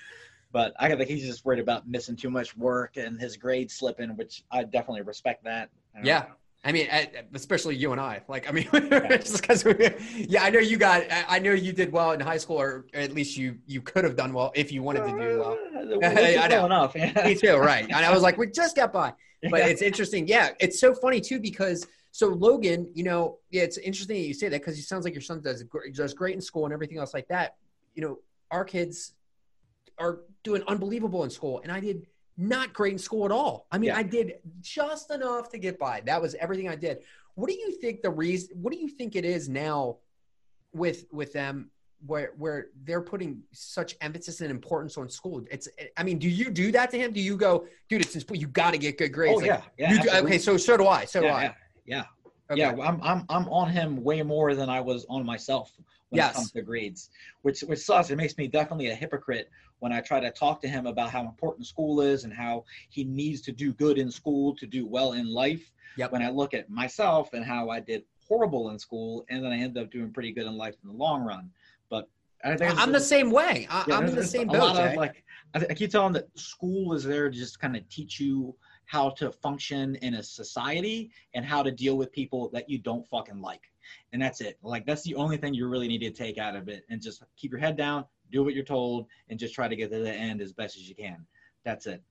but 0.51 0.73
I 0.79 0.89
think 0.95 1.09
he's 1.09 1.25
just 1.25 1.45
worried 1.45 1.59
about 1.59 1.87
missing 1.87 2.15
too 2.15 2.29
much 2.29 2.57
work 2.57 2.97
and 2.97 3.19
his 3.19 3.37
grades 3.37 3.73
slipping, 3.73 4.15
which 4.17 4.43
I 4.51 4.63
definitely 4.63 5.01
respect 5.01 5.43
that. 5.43 5.69
Uh, 5.95 6.01
Yeah. 6.03 6.25
I 6.61 6.73
mean, 6.73 6.89
especially 7.33 7.77
you 7.77 7.93
and 7.93 8.01
I. 8.01 8.21
Like, 8.27 8.49
I 8.49 8.51
mean, 8.51 8.67
just 8.73 9.41
because 9.41 9.63
we, 9.63 9.75
yeah, 10.27 10.43
I 10.43 10.49
know 10.49 10.59
you 10.59 10.75
got, 10.77 11.03
I 11.09 11.37
I 11.37 11.39
know 11.39 11.53
you 11.53 11.71
did 11.71 11.89
well 11.89 12.11
in 12.11 12.19
high 12.19 12.35
school, 12.37 12.59
or 12.59 12.85
at 12.93 13.13
least 13.13 13.37
you 13.37 13.57
you 13.65 13.81
could 13.81 14.03
have 14.03 14.17
done 14.17 14.33
well 14.33 14.51
if 14.55 14.69
you 14.69 14.83
wanted 14.83 15.05
to 15.05 15.11
do 15.11 15.39
well. 15.39 15.57
well. 15.73 15.99
I 16.43 16.47
know. 16.49 16.65
enough. 16.65 16.95
Me 16.95 17.33
too, 17.33 17.55
right? 17.55 17.85
And 17.85 18.05
I 18.05 18.13
was 18.13 18.21
like, 18.21 18.37
we 18.37 18.47
just 18.47 18.75
got 18.75 18.91
by. 18.91 19.13
But 19.49 19.61
it's 19.61 19.81
interesting. 19.81 20.27
Yeah, 20.27 20.49
it's 20.59 20.81
so 20.81 20.93
funny 20.93 21.21
too 21.21 21.39
because 21.39 21.87
so 22.11 22.27
Logan, 22.27 22.91
you 22.93 23.05
know, 23.05 23.37
yeah, 23.51 23.61
it's 23.61 23.77
interesting 23.77 24.17
that 24.17 24.27
you 24.27 24.33
say 24.33 24.49
that 24.49 24.59
because 24.59 24.75
he 24.75 24.81
sounds 24.81 25.05
like 25.05 25.13
your 25.13 25.21
son 25.21 25.39
does 25.39 25.63
does 25.93 26.13
great 26.13 26.35
in 26.35 26.41
school 26.41 26.65
and 26.65 26.73
everything 26.73 26.97
else 26.97 27.13
like 27.13 27.29
that. 27.29 27.55
You 27.95 28.01
know, 28.03 28.19
our 28.51 28.65
kids 28.65 29.13
are 29.99 30.19
doing 30.43 30.63
unbelievable 30.67 31.23
in 31.23 31.29
school, 31.29 31.59
and 31.63 31.71
I 31.71 31.79
did 31.79 32.07
not 32.37 32.73
great 32.73 32.93
in 32.93 32.99
school 32.99 33.25
at 33.25 33.31
all. 33.31 33.67
I 33.71 33.77
mean, 33.77 33.89
Yeah. 33.89 33.97
I 33.97 34.03
did 34.03 34.35
just 34.61 35.11
enough 35.11 35.49
to 35.49 35.57
get 35.57 35.77
by. 35.77 36.01
That 36.05 36.21
was 36.21 36.35
everything 36.35 36.69
I 36.69 36.75
did. 36.75 36.99
What 37.35 37.49
do 37.49 37.55
you 37.55 37.71
think 37.79 38.01
the 38.01 38.09
reason? 38.09 38.49
What 38.61 38.71
do 38.73 38.79
you 38.79 38.87
think 38.87 39.15
it 39.15 39.25
is 39.25 39.49
now 39.49 39.97
with 40.73 41.05
with 41.11 41.33
them? 41.33 41.71
Where, 42.05 42.31
where 42.37 42.67
they're 42.85 43.01
putting 43.01 43.43
such 43.51 43.97
emphasis 43.99 44.39
and 44.39 44.49
importance 44.49 44.97
on 44.97 45.09
school. 45.09 45.43
It's, 45.51 45.67
I 45.97 46.03
mean, 46.03 46.17
do 46.17 46.29
you 46.29 46.49
do 46.49 46.71
that 46.71 46.91
to 46.91 46.97
him? 46.97 47.11
Do 47.11 47.19
you 47.19 47.35
go, 47.35 47.65
dude? 47.89 47.99
It's 47.99 48.13
just 48.13 48.33
you 48.33 48.47
got 48.47 48.71
to 48.71 48.77
get 48.77 48.97
good 48.97 49.11
grades. 49.11 49.33
Oh 49.35 49.45
Like, 49.45 49.63
yeah, 49.77 49.91
yeah. 49.95 50.01
do, 50.03 50.09
okay, 50.25 50.37
so 50.37 50.55
so 50.55 50.77
do 50.77 50.87
I. 50.87 51.03
So 51.03 51.19
do 51.19 51.27
I. 51.27 51.43
yeah, 51.43 51.53
yeah. 51.85 52.03
Okay. 52.51 52.61
Yeah, 52.61 52.71
I'm 52.81 53.01
I'm 53.03 53.25
I'm 53.27 53.49
on 53.49 53.69
him 53.69 54.01
way 54.01 54.21
more 54.23 54.55
than 54.55 54.69
I 54.69 54.79
was 54.79 55.05
on 55.09 55.25
myself 55.25 55.73
when 56.07 56.19
Yes. 56.19 56.31
it 56.31 56.35
comes 56.35 56.51
to 56.53 56.61
grades, 56.61 57.09
which 57.41 57.59
which 57.63 57.79
sucks. 57.79 58.09
It 58.11 58.15
makes 58.15 58.37
me 58.37 58.47
definitely 58.47 58.87
a 58.91 58.95
hypocrite 58.95 59.49
when 59.79 59.91
I 59.91 60.01
try 60.01 60.19
to 60.19 60.31
talk 60.31 60.61
to 60.61 60.67
him 60.67 60.85
about 60.85 61.09
how 61.09 61.21
important 61.21 61.67
school 61.67 62.01
is 62.01 62.23
and 62.23 62.33
how 62.33 62.65
he 62.89 63.03
needs 63.03 63.41
to 63.41 63.51
do 63.51 63.73
good 63.73 63.97
in 63.97 64.11
school 64.11 64.55
to 64.55 64.67
do 64.67 64.85
well 64.85 65.13
in 65.13 65.27
life. 65.27 65.71
Yep. 65.97 66.11
When 66.11 66.21
I 66.21 66.29
look 66.29 66.53
at 66.53 66.69
myself 66.69 67.33
and 67.33 67.43
how 67.43 67.69
I 67.69 67.79
did 67.79 68.03
horrible 68.27 68.69
in 68.69 68.79
school, 68.79 69.25
and 69.29 69.43
then 69.43 69.51
I 69.51 69.57
ended 69.57 69.83
up 69.83 69.91
doing 69.91 70.11
pretty 70.11 70.31
good 70.31 70.45
in 70.45 70.55
life 70.55 70.75
in 70.83 70.89
the 70.89 70.95
long 70.95 71.23
run. 71.23 71.49
But 71.89 72.07
I 72.43 72.55
think 72.55 72.79
I'm 72.79 72.91
the 72.91 72.99
same 72.99 73.31
way. 73.31 73.67
I, 73.69 73.83
yeah, 73.87 73.97
I'm 73.97 74.05
in 74.05 74.15
the 74.15 74.23
same 74.23 74.47
boat. 74.47 74.77
of, 74.77 74.95
like 74.95 75.23
I, 75.55 75.65
I 75.69 75.73
keep 75.73 75.91
telling 75.91 76.13
that 76.13 76.27
school 76.37 76.93
is 76.93 77.03
there 77.03 77.29
to 77.29 77.35
just 77.35 77.59
kind 77.59 77.75
of 77.75 77.87
teach 77.89 78.19
you 78.19 78.55
how 78.85 79.09
to 79.11 79.31
function 79.31 79.95
in 79.97 80.15
a 80.15 80.23
society 80.23 81.11
and 81.33 81.43
how 81.43 81.61
to 81.61 81.71
deal 81.71 81.97
with 81.97 82.11
people 82.11 82.49
that 82.53 82.69
you 82.69 82.77
don't 82.77 83.05
fucking 83.07 83.41
like, 83.41 83.61
and 84.13 84.21
that's 84.21 84.41
it. 84.41 84.57
Like 84.63 84.85
that's 84.85 85.03
the 85.03 85.15
only 85.15 85.37
thing 85.37 85.53
you 85.53 85.67
really 85.67 85.87
need 85.87 85.99
to 85.99 86.11
take 86.11 86.37
out 86.37 86.55
of 86.55 86.69
it, 86.69 86.85
and 86.89 87.01
just 87.01 87.23
keep 87.35 87.51
your 87.51 87.59
head 87.59 87.75
down, 87.75 88.05
do 88.31 88.43
what 88.43 88.53
you're 88.53 88.63
told, 88.63 89.07
and 89.29 89.39
just 89.39 89.53
try 89.53 89.67
to 89.67 89.75
get 89.75 89.91
to 89.91 89.99
the 89.99 90.13
end 90.13 90.41
as 90.41 90.53
best 90.53 90.77
as 90.77 90.87
you 90.87 90.95
can. 90.95 91.25
That's 91.65 91.87
it. 91.87 92.01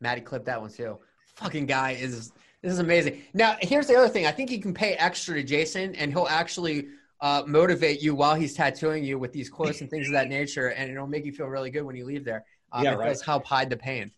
Maddie 0.00 0.20
clipped 0.20 0.46
that 0.46 0.60
one 0.60 0.70
too. 0.70 0.98
Fucking 1.36 1.66
guy 1.66 1.92
is 1.92 2.32
this 2.62 2.72
is 2.72 2.78
amazing. 2.78 3.22
Now 3.34 3.56
here's 3.60 3.86
the 3.86 3.96
other 3.96 4.08
thing. 4.08 4.26
I 4.26 4.32
think 4.32 4.50
you 4.50 4.60
can 4.60 4.74
pay 4.74 4.94
extra 4.94 5.34
to 5.36 5.42
Jason, 5.42 5.94
and 5.94 6.12
he'll 6.12 6.26
actually 6.28 6.88
uh, 7.20 7.42
motivate 7.46 8.00
you 8.02 8.14
while 8.14 8.34
he's 8.34 8.54
tattooing 8.54 9.04
you 9.04 9.18
with 9.18 9.32
these 9.32 9.48
quotes 9.50 9.80
and 9.80 9.90
things 9.90 10.06
of 10.06 10.12
that 10.12 10.28
nature, 10.38 10.68
and 10.68 10.90
it'll 10.90 11.06
make 11.06 11.24
you 11.24 11.32
feel 11.32 11.46
really 11.46 11.70
good 11.70 11.82
when 11.82 11.96
you 11.96 12.04
leave 12.04 12.24
there. 12.24 12.44
Uh, 12.72 12.80
Yeah, 12.82 12.92
it 12.94 12.98
right. 12.98 13.08
does 13.08 13.22
help 13.22 13.44
hide 13.44 13.70
the 13.70 13.76
pain. 13.76 14.10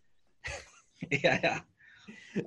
yeah, 1.11 1.39
yeah. 1.43 1.59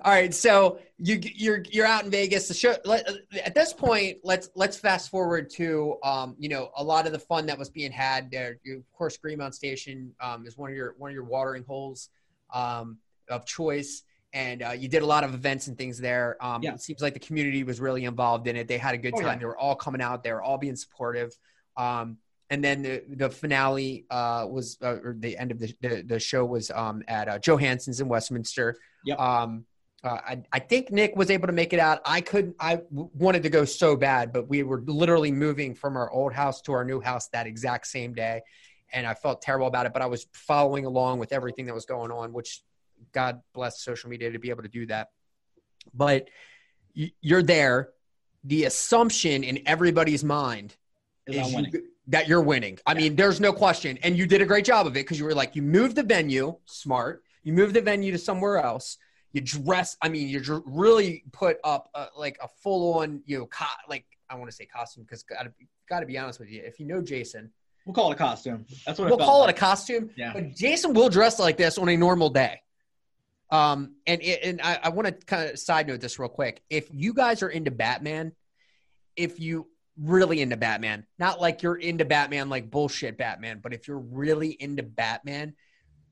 All 0.02 0.12
right, 0.12 0.34
so 0.34 0.80
you 0.98 1.20
you're 1.22 1.62
you're 1.70 1.86
out 1.86 2.04
in 2.04 2.10
Vegas. 2.10 2.48
The 2.48 2.54
show 2.54 2.76
let, 2.84 3.08
at 3.44 3.54
this 3.54 3.72
point, 3.72 4.18
let's 4.24 4.50
let's 4.56 4.76
fast 4.76 5.10
forward 5.10 5.48
to 5.50 5.96
um, 6.02 6.34
you 6.38 6.48
know 6.48 6.70
a 6.76 6.82
lot 6.82 7.06
of 7.06 7.12
the 7.12 7.18
fun 7.18 7.46
that 7.46 7.58
was 7.58 7.70
being 7.70 7.92
had 7.92 8.30
there. 8.30 8.58
You, 8.64 8.78
of 8.78 8.92
course, 8.92 9.16
Greenmount 9.16 9.54
Station 9.54 10.12
um, 10.20 10.46
is 10.46 10.56
one 10.58 10.70
of 10.70 10.76
your 10.76 10.94
one 10.98 11.10
of 11.10 11.14
your 11.14 11.24
watering 11.24 11.64
holes 11.64 12.08
um, 12.52 12.98
of 13.30 13.46
choice, 13.46 14.02
and 14.32 14.62
uh, 14.62 14.70
you 14.70 14.88
did 14.88 15.02
a 15.02 15.06
lot 15.06 15.22
of 15.22 15.34
events 15.34 15.68
and 15.68 15.78
things 15.78 15.98
there. 15.98 16.36
Um, 16.40 16.62
Yeah. 16.62 16.74
It 16.74 16.82
seems 16.82 17.00
like 17.00 17.14
the 17.14 17.20
community 17.20 17.62
was 17.62 17.78
really 17.80 18.04
involved 18.04 18.48
in 18.48 18.56
it. 18.56 18.66
They 18.66 18.78
had 18.78 18.94
a 18.94 18.98
good 18.98 19.14
Oh, 19.14 19.20
time. 19.20 19.34
yeah. 19.34 19.38
They 19.38 19.44
were 19.46 19.58
all 19.58 19.76
coming 19.76 20.00
out. 20.02 20.24
They 20.24 20.32
were 20.32 20.42
all 20.42 20.58
being 20.58 20.76
supportive. 20.76 21.32
Um, 21.76 22.18
and 22.50 22.62
then 22.62 22.82
the 22.82 23.02
the 23.08 23.30
finale 23.30 24.06
uh, 24.10 24.46
was 24.48 24.78
uh, 24.82 24.96
or 25.02 25.16
the 25.18 25.36
end 25.36 25.50
of 25.52 25.58
the 25.58 25.74
the, 25.80 26.02
the 26.02 26.18
show 26.20 26.44
was 26.44 26.70
um, 26.70 27.02
at 27.08 27.28
uh, 27.28 27.38
Johansson's 27.38 28.00
in 28.00 28.08
Westminster. 28.08 28.76
Yep. 29.06 29.18
Um, 29.18 29.64
uh, 30.04 30.20
I, 30.24 30.42
I 30.52 30.58
think 30.58 30.92
Nick 30.92 31.16
was 31.16 31.30
able 31.30 31.46
to 31.46 31.52
make 31.52 31.72
it 31.72 31.80
out. 31.80 32.00
I 32.04 32.20
couldn't. 32.20 32.54
I 32.60 32.76
w- 32.76 33.10
wanted 33.14 33.42
to 33.44 33.48
go 33.48 33.64
so 33.64 33.96
bad, 33.96 34.32
but 34.32 34.48
we 34.48 34.62
were 34.62 34.82
literally 34.86 35.32
moving 35.32 35.74
from 35.74 35.96
our 35.96 36.10
old 36.10 36.32
house 36.32 36.60
to 36.62 36.72
our 36.72 36.84
new 36.84 37.00
house 37.00 37.28
that 37.28 37.46
exact 37.46 37.86
same 37.86 38.12
day, 38.12 38.42
and 38.92 39.06
I 39.06 39.14
felt 39.14 39.42
terrible 39.42 39.66
about 39.66 39.86
it. 39.86 39.92
But 39.92 40.02
I 40.02 40.06
was 40.06 40.26
following 40.32 40.84
along 40.84 41.18
with 41.18 41.32
everything 41.32 41.66
that 41.66 41.74
was 41.74 41.86
going 41.86 42.10
on, 42.10 42.32
which 42.32 42.62
God 43.12 43.40
bless 43.54 43.82
social 43.82 44.10
media 44.10 44.30
to 44.30 44.38
be 44.38 44.50
able 44.50 44.62
to 44.62 44.68
do 44.68 44.86
that. 44.86 45.08
But 45.94 46.28
y- 46.96 47.12
you're 47.20 47.42
there. 47.42 47.90
The 48.44 48.64
assumption 48.64 49.42
in 49.42 49.60
everybody's 49.66 50.22
mind 50.22 50.76
Is 51.26 51.52
you, 51.52 51.88
that 52.08 52.28
you're 52.28 52.42
winning. 52.42 52.78
I 52.86 52.94
mean, 52.94 53.16
there's 53.16 53.40
no 53.40 53.52
question. 53.52 53.98
And 54.04 54.16
you 54.16 54.26
did 54.26 54.40
a 54.40 54.46
great 54.46 54.64
job 54.64 54.86
of 54.86 54.92
it 54.92 55.00
because 55.00 55.18
you 55.18 55.24
were 55.24 55.34
like, 55.34 55.56
you 55.56 55.62
moved 55.62 55.96
the 55.96 56.04
venue, 56.04 56.56
smart. 56.66 57.24
You 57.46 57.52
moved 57.52 57.74
the 57.74 57.80
venue 57.80 58.10
to 58.10 58.18
somewhere 58.18 58.58
else. 58.58 58.98
You 59.32 59.40
dress. 59.40 59.96
I 60.02 60.08
mean, 60.08 60.28
you 60.28 60.62
really 60.66 61.22
put 61.32 61.58
up 61.62 61.88
a, 61.94 62.08
like 62.16 62.36
a 62.42 62.48
full 62.62 62.98
on, 62.98 63.22
you 63.24 63.38
know, 63.38 63.46
co- 63.46 63.66
like 63.88 64.04
I 64.28 64.34
want 64.34 64.50
to 64.50 64.56
say 64.56 64.66
costume 64.66 65.04
because 65.04 65.22
gotta 65.22 65.52
gotta 65.88 66.06
be 66.06 66.18
honest 66.18 66.40
with 66.40 66.50
you. 66.50 66.62
If 66.64 66.80
you 66.80 66.86
know 66.86 67.00
Jason, 67.00 67.52
We'll 67.86 67.94
call 67.94 68.10
it 68.10 68.16
a 68.16 68.18
costume. 68.18 68.66
That's 68.84 68.98
what 68.98 69.08
we'll 69.08 69.18
call 69.18 69.42
like. 69.42 69.50
it 69.50 69.56
a 69.56 69.60
costume. 69.60 70.10
Yeah. 70.16 70.32
But 70.34 70.56
Jason 70.56 70.92
will 70.92 71.08
dress 71.08 71.38
like 71.38 71.56
this 71.56 71.78
on 71.78 71.88
a 71.88 71.96
normal 71.96 72.30
day. 72.30 72.60
Um, 73.52 73.94
and 74.08 74.20
and 74.20 74.60
I, 74.60 74.80
I 74.82 74.88
want 74.88 75.06
to 75.06 75.12
kind 75.12 75.48
of 75.48 75.58
side 75.58 75.86
note 75.86 76.00
this 76.00 76.18
real 76.18 76.28
quick. 76.28 76.62
If 76.68 76.88
you 76.92 77.14
guys 77.14 77.44
are 77.44 77.48
into 77.48 77.70
Batman, 77.70 78.32
if 79.14 79.38
you 79.38 79.68
really 79.96 80.40
into 80.40 80.56
Batman, 80.56 81.06
not 81.20 81.40
like 81.40 81.62
you're 81.62 81.76
into 81.76 82.04
Batman 82.04 82.48
like 82.48 82.72
bullshit 82.72 83.16
Batman, 83.16 83.60
but 83.62 83.72
if 83.72 83.86
you're 83.86 84.00
really 84.00 84.50
into 84.50 84.82
Batman, 84.82 85.54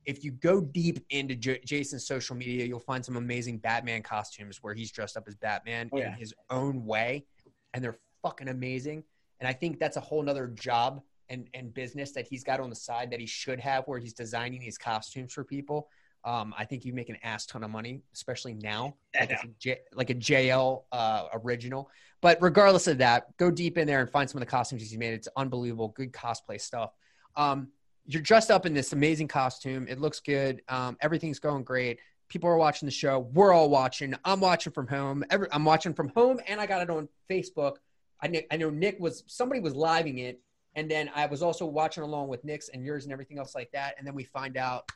if 0.07 0.25
you 0.25 0.33
go 0.33 0.61
deep 0.61 1.05
into 1.11 1.35
J- 1.35 1.61
Jason's 1.65 2.07
social 2.07 2.37
media, 2.37 2.65
you'll 2.65 2.81
find 2.81 3.05
some 3.05 3.17
amazing 3.17 3.59
Batman 3.59 4.03
costumes 4.03 4.59
where 4.63 4.75
he's 4.75 4.91
dressed 4.91 5.17
up 5.17 5.25
as 5.27 5.35
Batman 5.35 5.91
Oh, 5.93 5.99
in 5.99 6.13
his 6.13 6.35
own 6.51 6.85
way, 6.85 7.27
and 7.73 7.83
they're 7.83 7.99
fucking 8.23 8.49
amazing. 8.49 9.05
And 9.41 9.49
I 9.49 9.53
think 9.53 9.79
that's 9.79 9.97
a 9.97 10.01
whole 10.01 10.23
nother 10.23 10.47
job 10.49 11.03
and, 11.29 11.49
and 11.55 11.73
business 11.73 12.13
that 12.13 12.27
he's 12.27 12.45
got 12.45 12.61
on 12.61 12.71
the 12.71 12.77
side 12.77 13.11
that 13.11 13.21
he 13.21 13.27
should 13.27 13.61
have 13.61 13.85
where 13.85 13.99
he's 13.99 14.13
designing 14.13 14.61
these 14.61 14.79
costumes 14.79 15.33
for 15.33 15.45
people. 15.45 15.89
Um, 16.25 16.55
I 16.57 16.65
think 16.65 16.87
you 16.87 16.95
make 16.95 17.11
an 17.11 17.19
ass 17.23 17.45
ton 17.45 17.63
of 17.65 17.71
money, 17.71 18.01
especially 18.15 18.55
now, 18.55 18.95
like, 19.19 19.31
it's 19.31 19.45
a 19.45 19.49
J, 19.59 19.79
like 19.93 20.09
a 20.09 20.15
JL 20.15 20.85
uh, 20.91 21.25
original. 21.35 21.91
But 22.23 22.39
regardless 22.41 22.87
of 22.87 22.99
that, 22.99 23.37
go 23.37 23.51
deep 23.51 23.77
in 23.77 23.87
there 23.87 24.01
and 24.01 24.11
find 24.11 24.29
some 24.31 24.39
of 24.39 24.47
the 24.47 24.51
costumes 24.51 24.81
he's 24.81 24.97
made. 24.97 25.13
It's 25.13 25.29
unbelievable, 25.37 25.89
good 25.89 26.13
cosplay 26.13 26.59
stuff. 26.59 26.93
Um, 27.37 27.69
you're 28.07 28.23
dressed 28.23 28.51
up 28.51 28.67
in 28.67 28.75
this 28.75 28.93
amazing 28.93 29.29
costume. 29.29 29.87
It 29.89 30.01
looks 30.01 30.21
good. 30.21 30.63
Um, 30.69 30.97
everything's 31.01 31.39
going 31.39 31.65
great. 31.65 31.99
People 32.29 32.49
are 32.51 32.57
watching 32.57 32.87
the 32.87 32.93
show. 32.93 33.31
We're 33.33 33.53
all 33.53 33.71
watching. 33.71 34.15
I'm 34.25 34.41
watching 34.41 34.73
from 34.73 34.87
home. 34.87 35.25
Every, 35.31 35.49
I'm 35.53 35.65
watching 35.65 35.95
from 35.95 36.09
home, 36.09 36.41
and 36.47 36.61
I 36.61 36.67
got 36.67 36.83
it 36.83 36.91
on 36.91 37.09
Facebook. 37.31 37.77
I 38.21 38.29
know, 38.29 38.41
I 38.51 38.57
know 38.57 38.71
Nick 38.71 38.99
was 38.99 39.25
somebody 39.27 39.61
was 39.61 39.75
living 39.75 40.19
it, 40.19 40.41
and 40.75 40.91
then 40.91 41.11
I 41.15 41.27
was 41.27 41.43
also 41.43 41.67
watching 41.67 42.03
along 42.03 42.29
with 42.29 42.45
Nick's 42.45 42.69
and 42.71 42.85
yours 42.85 43.05
and 43.05 43.13
everything 43.13 43.39
else 43.39 43.55
like 43.55 43.71
that. 43.73 43.95
And 43.99 44.07
then 44.07 44.15
we 44.15 44.25
find 44.25 44.57
out 44.57 44.91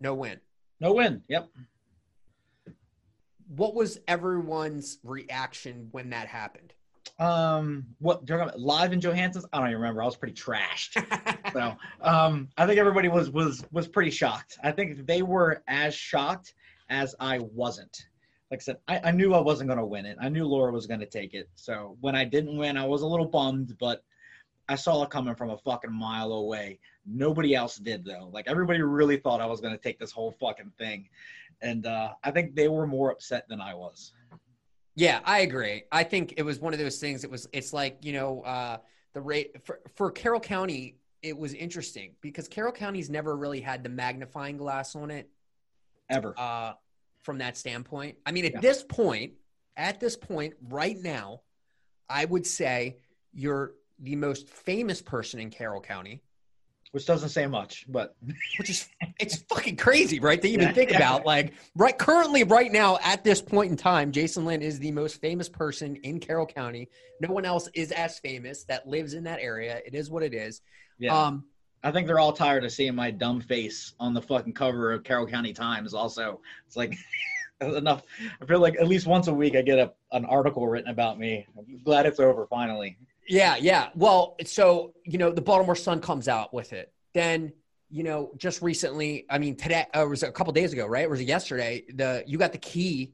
no 0.00 0.14
win. 0.14 0.40
No 0.80 0.94
win. 0.94 1.22
Yep. 1.28 1.48
What 3.48 3.74
was 3.74 3.98
everyone's 4.08 4.98
reaction 5.02 5.88
when 5.92 6.10
that 6.10 6.26
happened? 6.26 6.72
Um, 7.18 7.86
what 7.98 8.22
you're 8.26 8.38
talking 8.38 8.50
about 8.50 8.60
live 8.60 8.92
in 8.92 9.00
Johansson's? 9.00 9.46
I 9.52 9.58
don't 9.58 9.68
even 9.68 9.80
remember. 9.80 10.02
I 10.02 10.06
was 10.06 10.16
pretty 10.16 10.34
trashed. 10.34 11.02
So, 11.52 11.76
um, 12.00 12.48
I 12.56 12.64
think 12.64 12.78
everybody 12.78 13.08
was 13.08 13.28
was 13.28 13.62
was 13.72 13.86
pretty 13.86 14.10
shocked. 14.10 14.58
I 14.64 14.72
think 14.72 15.06
they 15.06 15.20
were 15.20 15.62
as 15.68 15.94
shocked 15.94 16.54
as 16.88 17.14
I 17.20 17.40
wasn't. 17.40 18.06
Like 18.50 18.60
I 18.60 18.62
said, 18.62 18.76
I, 18.88 19.00
I 19.04 19.10
knew 19.10 19.34
I 19.34 19.40
wasn't 19.40 19.68
going 19.68 19.78
to 19.78 19.84
win 19.84 20.06
it. 20.06 20.16
I 20.18 20.30
knew 20.30 20.46
Laura 20.46 20.72
was 20.72 20.86
going 20.86 21.00
to 21.00 21.06
take 21.06 21.34
it. 21.34 21.50
So 21.54 21.98
when 22.00 22.16
I 22.16 22.24
didn't 22.24 22.56
win, 22.56 22.78
I 22.78 22.86
was 22.86 23.02
a 23.02 23.06
little 23.06 23.26
bummed, 23.26 23.76
but 23.78 24.02
I 24.68 24.74
saw 24.74 25.02
it 25.02 25.10
coming 25.10 25.34
from 25.34 25.50
a 25.50 25.58
fucking 25.58 25.92
mile 25.92 26.32
away. 26.32 26.78
Nobody 27.04 27.54
else 27.54 27.76
did 27.76 28.04
though. 28.04 28.30
Like 28.32 28.46
everybody 28.48 28.80
really 28.80 29.18
thought 29.18 29.40
I 29.40 29.46
was 29.46 29.60
going 29.60 29.74
to 29.74 29.82
take 29.82 29.98
this 29.98 30.12
whole 30.12 30.32
fucking 30.40 30.72
thing, 30.78 31.08
and 31.60 31.86
uh, 31.86 32.12
I 32.24 32.30
think 32.30 32.54
they 32.54 32.68
were 32.68 32.86
more 32.86 33.10
upset 33.10 33.46
than 33.48 33.60
I 33.60 33.74
was. 33.74 34.12
Yeah, 34.94 35.20
I 35.24 35.40
agree. 35.40 35.84
I 35.90 36.04
think 36.04 36.34
it 36.36 36.42
was 36.42 36.60
one 36.60 36.72
of 36.72 36.78
those 36.78 36.98
things. 36.98 37.24
It 37.24 37.30
was. 37.30 37.48
It's 37.52 37.72
like 37.72 37.98
you 38.02 38.12
know, 38.12 38.42
uh, 38.42 38.78
the 39.14 39.20
rate 39.20 39.64
for 39.64 39.80
for 39.94 40.10
Carroll 40.10 40.40
County. 40.40 40.98
It 41.22 41.36
was 41.38 41.54
interesting 41.54 42.14
because 42.20 42.48
Carroll 42.48 42.72
County's 42.72 43.08
never 43.08 43.36
really 43.36 43.60
had 43.60 43.84
the 43.84 43.88
magnifying 43.88 44.56
glass 44.56 44.96
on 44.96 45.10
it 45.12 45.30
Ever. 46.10 46.34
uh, 46.36 46.72
from 47.22 47.38
that 47.38 47.56
standpoint. 47.56 48.18
I 48.26 48.32
mean, 48.32 48.44
at 48.44 48.54
Yeah. 48.54 48.60
this 48.60 48.82
point, 48.82 49.34
at 49.76 50.00
this 50.00 50.16
point, 50.16 50.54
right 50.68 50.98
now, 50.98 51.42
I 52.08 52.24
would 52.24 52.44
say 52.44 52.98
you're 53.32 53.74
the 54.00 54.16
most 54.16 54.48
famous 54.50 55.00
person 55.00 55.38
in 55.38 55.50
Carroll 55.50 55.80
County, 55.80 56.22
which 56.92 57.06
doesn't 57.06 57.30
say 57.30 57.46
much, 57.46 57.84
but 57.88 58.14
which 58.58 58.70
is 58.70 58.88
it's 59.18 59.36
fucking 59.42 59.76
crazy, 59.76 60.20
right? 60.20 60.40
To 60.40 60.48
even 60.48 60.68
Yeah. 60.68 60.72
think 60.72 60.90
about 60.92 61.26
like 61.26 61.54
right 61.74 61.96
currently, 61.98 62.44
right 62.44 62.70
now, 62.70 62.98
at 63.02 63.24
this 63.24 63.42
point 63.42 63.70
in 63.70 63.76
time, 63.76 64.12
Jason 64.12 64.44
Lynn 64.44 64.62
is 64.62 64.78
the 64.78 64.92
most 64.92 65.20
famous 65.20 65.48
person 65.48 65.96
in 65.96 66.20
Carroll 66.20 66.46
County. 66.46 66.88
No 67.20 67.32
one 67.32 67.44
else 67.44 67.68
is 67.74 67.92
as 67.92 68.18
famous 68.18 68.64
that 68.64 68.86
lives 68.86 69.14
in 69.14 69.24
that 69.24 69.40
area. 69.40 69.80
It 69.84 69.94
is 69.94 70.10
what 70.10 70.22
it 70.22 70.34
is. 70.34 70.60
yeah. 70.98 71.16
Um, 71.26 71.44
I 71.84 71.90
think 71.90 72.06
they're 72.06 72.20
all 72.20 72.32
tired 72.32 72.64
of 72.64 72.70
seeing 72.70 72.94
my 72.94 73.10
dumb 73.10 73.40
face 73.40 73.94
on 73.98 74.14
the 74.14 74.22
fucking 74.22 74.52
cover 74.52 74.92
of 74.92 75.02
Carroll 75.02 75.26
County 75.26 75.52
Times. 75.52 75.94
Also, 75.94 76.40
it's 76.64 76.76
like 76.76 76.94
enough. 77.60 78.02
I 78.40 78.44
feel 78.44 78.60
like 78.60 78.76
at 78.78 78.86
least 78.86 79.06
once 79.08 79.26
a 79.26 79.34
week 79.34 79.56
I 79.56 79.62
get 79.62 79.78
a, 79.80 79.92
an 80.12 80.24
article 80.26 80.68
written 80.68 80.90
about 80.90 81.18
me. 81.18 81.44
I'm 81.58 81.82
glad 81.82 82.06
it's 82.06 82.20
over 82.20 82.46
finally. 82.46 82.98
Yeah, 83.28 83.56
yeah. 83.56 83.90
Well, 83.94 84.36
so 84.44 84.94
you 85.04 85.18
know, 85.18 85.30
the 85.32 85.40
Baltimore 85.42 85.76
Sun 85.76 86.00
comes 86.00 86.28
out 86.28 86.52
with 86.52 86.72
it. 86.72 86.92
Then 87.14 87.52
you 87.90 88.02
know, 88.02 88.32
just 88.38 88.62
recently, 88.62 89.26
I 89.28 89.38
mean, 89.38 89.54
today 89.54 89.84
uh, 89.94 90.04
it 90.04 90.08
was 90.08 90.22
a 90.22 90.32
couple 90.32 90.52
days 90.54 90.72
ago, 90.72 90.86
right? 90.86 91.06
Or 91.06 91.10
was 91.10 91.20
it 91.20 91.28
yesterday? 91.28 91.84
The 91.94 92.24
you 92.26 92.38
got 92.38 92.52
the 92.52 92.58
key, 92.58 93.12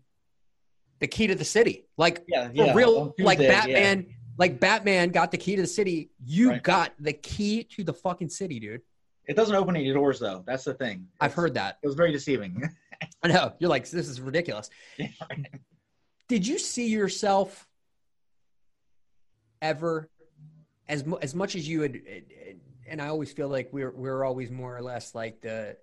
the 1.01 1.07
key 1.09 1.27
to 1.27 1.35
the 1.35 1.45
city, 1.45 1.87
like 1.97 2.25
Yeah, 2.29 2.49
yeah. 2.55 2.73
real, 2.75 2.99
on 2.99 3.13
like 3.25 3.39
Tuesday, 3.39 3.53
Batman, 3.53 4.07
like 4.39 4.61
Batman 4.61 5.11
got 5.11 5.31
the 5.33 5.37
key 5.39 5.57
to 5.57 5.63
the 5.63 5.69
city. 5.69 6.11
You 6.25 6.51
Right. 6.51 6.63
got 6.63 6.93
the 7.01 7.13
key 7.13 7.65
to 7.65 7.85
the 7.85 7.93
fucking 7.93 8.29
city, 8.31 8.61
dude. 8.61 8.83
It 9.27 9.37
doesn't 9.37 9.55
open 9.55 9.77
any 9.77 9.93
doors 9.93 10.21
though. 10.21 10.43
That's 10.47 10.65
the 10.65 10.73
thing. 10.75 11.07
I've 11.21 11.35
heard 11.35 11.55
that. 11.55 11.79
it 11.83 11.87
was 11.87 11.97
very 11.97 12.13
deceiving. 12.13 12.63
I 13.23 13.29
know 13.29 13.53
you're 13.59 13.69
like, 13.71 13.83
this 13.91 14.09
is 14.09 14.21
ridiculous. 14.23 14.71
Did 16.29 16.47
you 16.47 16.59
see 16.59 16.89
yourself 16.89 17.68
ever 19.63 20.09
as 20.89 21.05
as 21.23 21.35
much 21.35 21.55
as 21.55 21.69
you 21.69 21.83
had 21.83 22.01
and 22.89 23.03
I 23.03 23.09
always 23.09 23.33
feel 23.33 23.49
like 23.49 23.69
we're 23.73 23.93
we're 23.93 24.25
always 24.25 24.51
more 24.51 24.77
or 24.77 24.83
less 24.83 25.15
like 25.15 25.41
the 25.41 25.77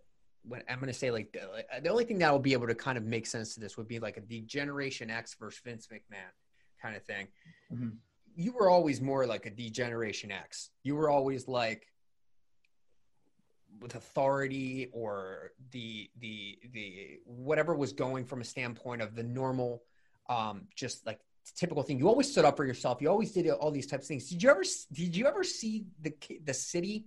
when 0.48 0.62
I'm 0.70 0.80
going 0.80 0.92
to 0.92 0.94
say 0.94 1.12
like 1.12 1.32
the, 1.34 1.82
the 1.82 1.90
only 1.90 2.06
thing 2.06 2.20
that 2.20 2.32
will 2.32 2.40
be 2.40 2.54
able 2.54 2.68
to 2.68 2.76
kind 2.76 2.98
of 2.98 3.04
make 3.04 3.26
sense 3.26 3.56
to 3.56 3.60
this 3.60 3.78
would 3.78 3.88
be 3.88 4.00
like 4.00 4.18
a 4.18 4.22
D-Generation 4.22 5.10
X 5.10 5.36
versus 5.40 5.60
Vince 5.66 5.88
McMahon 5.92 6.32
kind 6.80 6.96
of 6.96 7.04
thing. 7.04 7.28
Mhm. 7.74 7.98
You 8.36 8.52
were 8.52 8.70
always 8.70 9.02
more 9.02 9.26
like 9.26 9.46
a 9.48 9.50
D-Generation 9.50 10.32
X. 10.32 10.70
You 10.84 10.96
were 10.96 11.10
always 11.10 11.48
like 11.48 11.88
with 13.80 13.96
authority 13.96 14.90
or 14.94 15.52
the 15.72 16.10
the 16.20 16.58
the 16.74 17.20
whatever 17.26 17.76
was 17.76 17.94
going 17.94 18.26
from 18.26 18.42
a 18.42 18.44
standpoint 18.46 19.02
of 19.02 19.16
the 19.16 19.24
normal 19.24 19.84
um 20.30 20.68
just 20.76 21.06
like 21.06 21.20
typical 21.52 21.84
thing. 21.84 22.00
You 22.00 22.08
always 22.08 22.32
stood 22.32 22.46
up 22.46 22.58
for 22.58 22.66
yourself. 22.66 23.02
You 23.02 23.10
always 23.10 23.32
did 23.32 23.50
all 23.50 23.72
these 23.72 23.88
types 23.88 24.06
of 24.06 24.08
things. 24.08 24.30
Did 24.30 24.42
you 24.42 24.50
ever 24.50 24.64
did 24.92 25.16
you 25.16 25.28
ever 25.28 25.44
see 25.44 25.86
the 26.02 26.14
the 26.44 26.54
city 26.54 27.06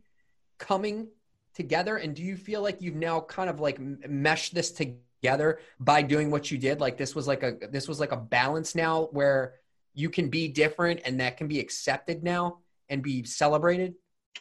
coming 0.59 1.09
together? 1.55 1.97
And 1.97 2.14
do 2.14 2.22
you 2.22 2.36
feel 2.36 2.62
like 2.62 2.80
you've 2.80 2.95
now 2.97 3.20
kind 3.20 3.51
of 3.51 3.61
like 3.61 3.78
meshed 3.80 4.55
this 4.55 4.70
together 4.70 5.61
by 5.80 6.03
doing 6.03 6.30
what 6.30 6.51
you 6.51 6.59
did? 6.59 6.80
Like 6.80 6.97
this 6.97 7.14
was 7.14 7.26
like 7.26 7.43
a 7.43 7.57
this 7.70 7.89
was 7.89 8.01
like 8.01 8.12
a 8.12 8.16
balance 8.16 8.74
now 8.74 9.09
where 9.12 9.55
you 9.95 10.11
can 10.11 10.28
be 10.28 10.49
different 10.49 11.01
and 11.05 11.18
that 11.20 11.36
can 11.36 11.49
be 11.49 11.59
accepted 11.59 12.22
now 12.22 12.59
and 12.89 13.03
be 13.03 13.24
celebrated? 13.24 13.95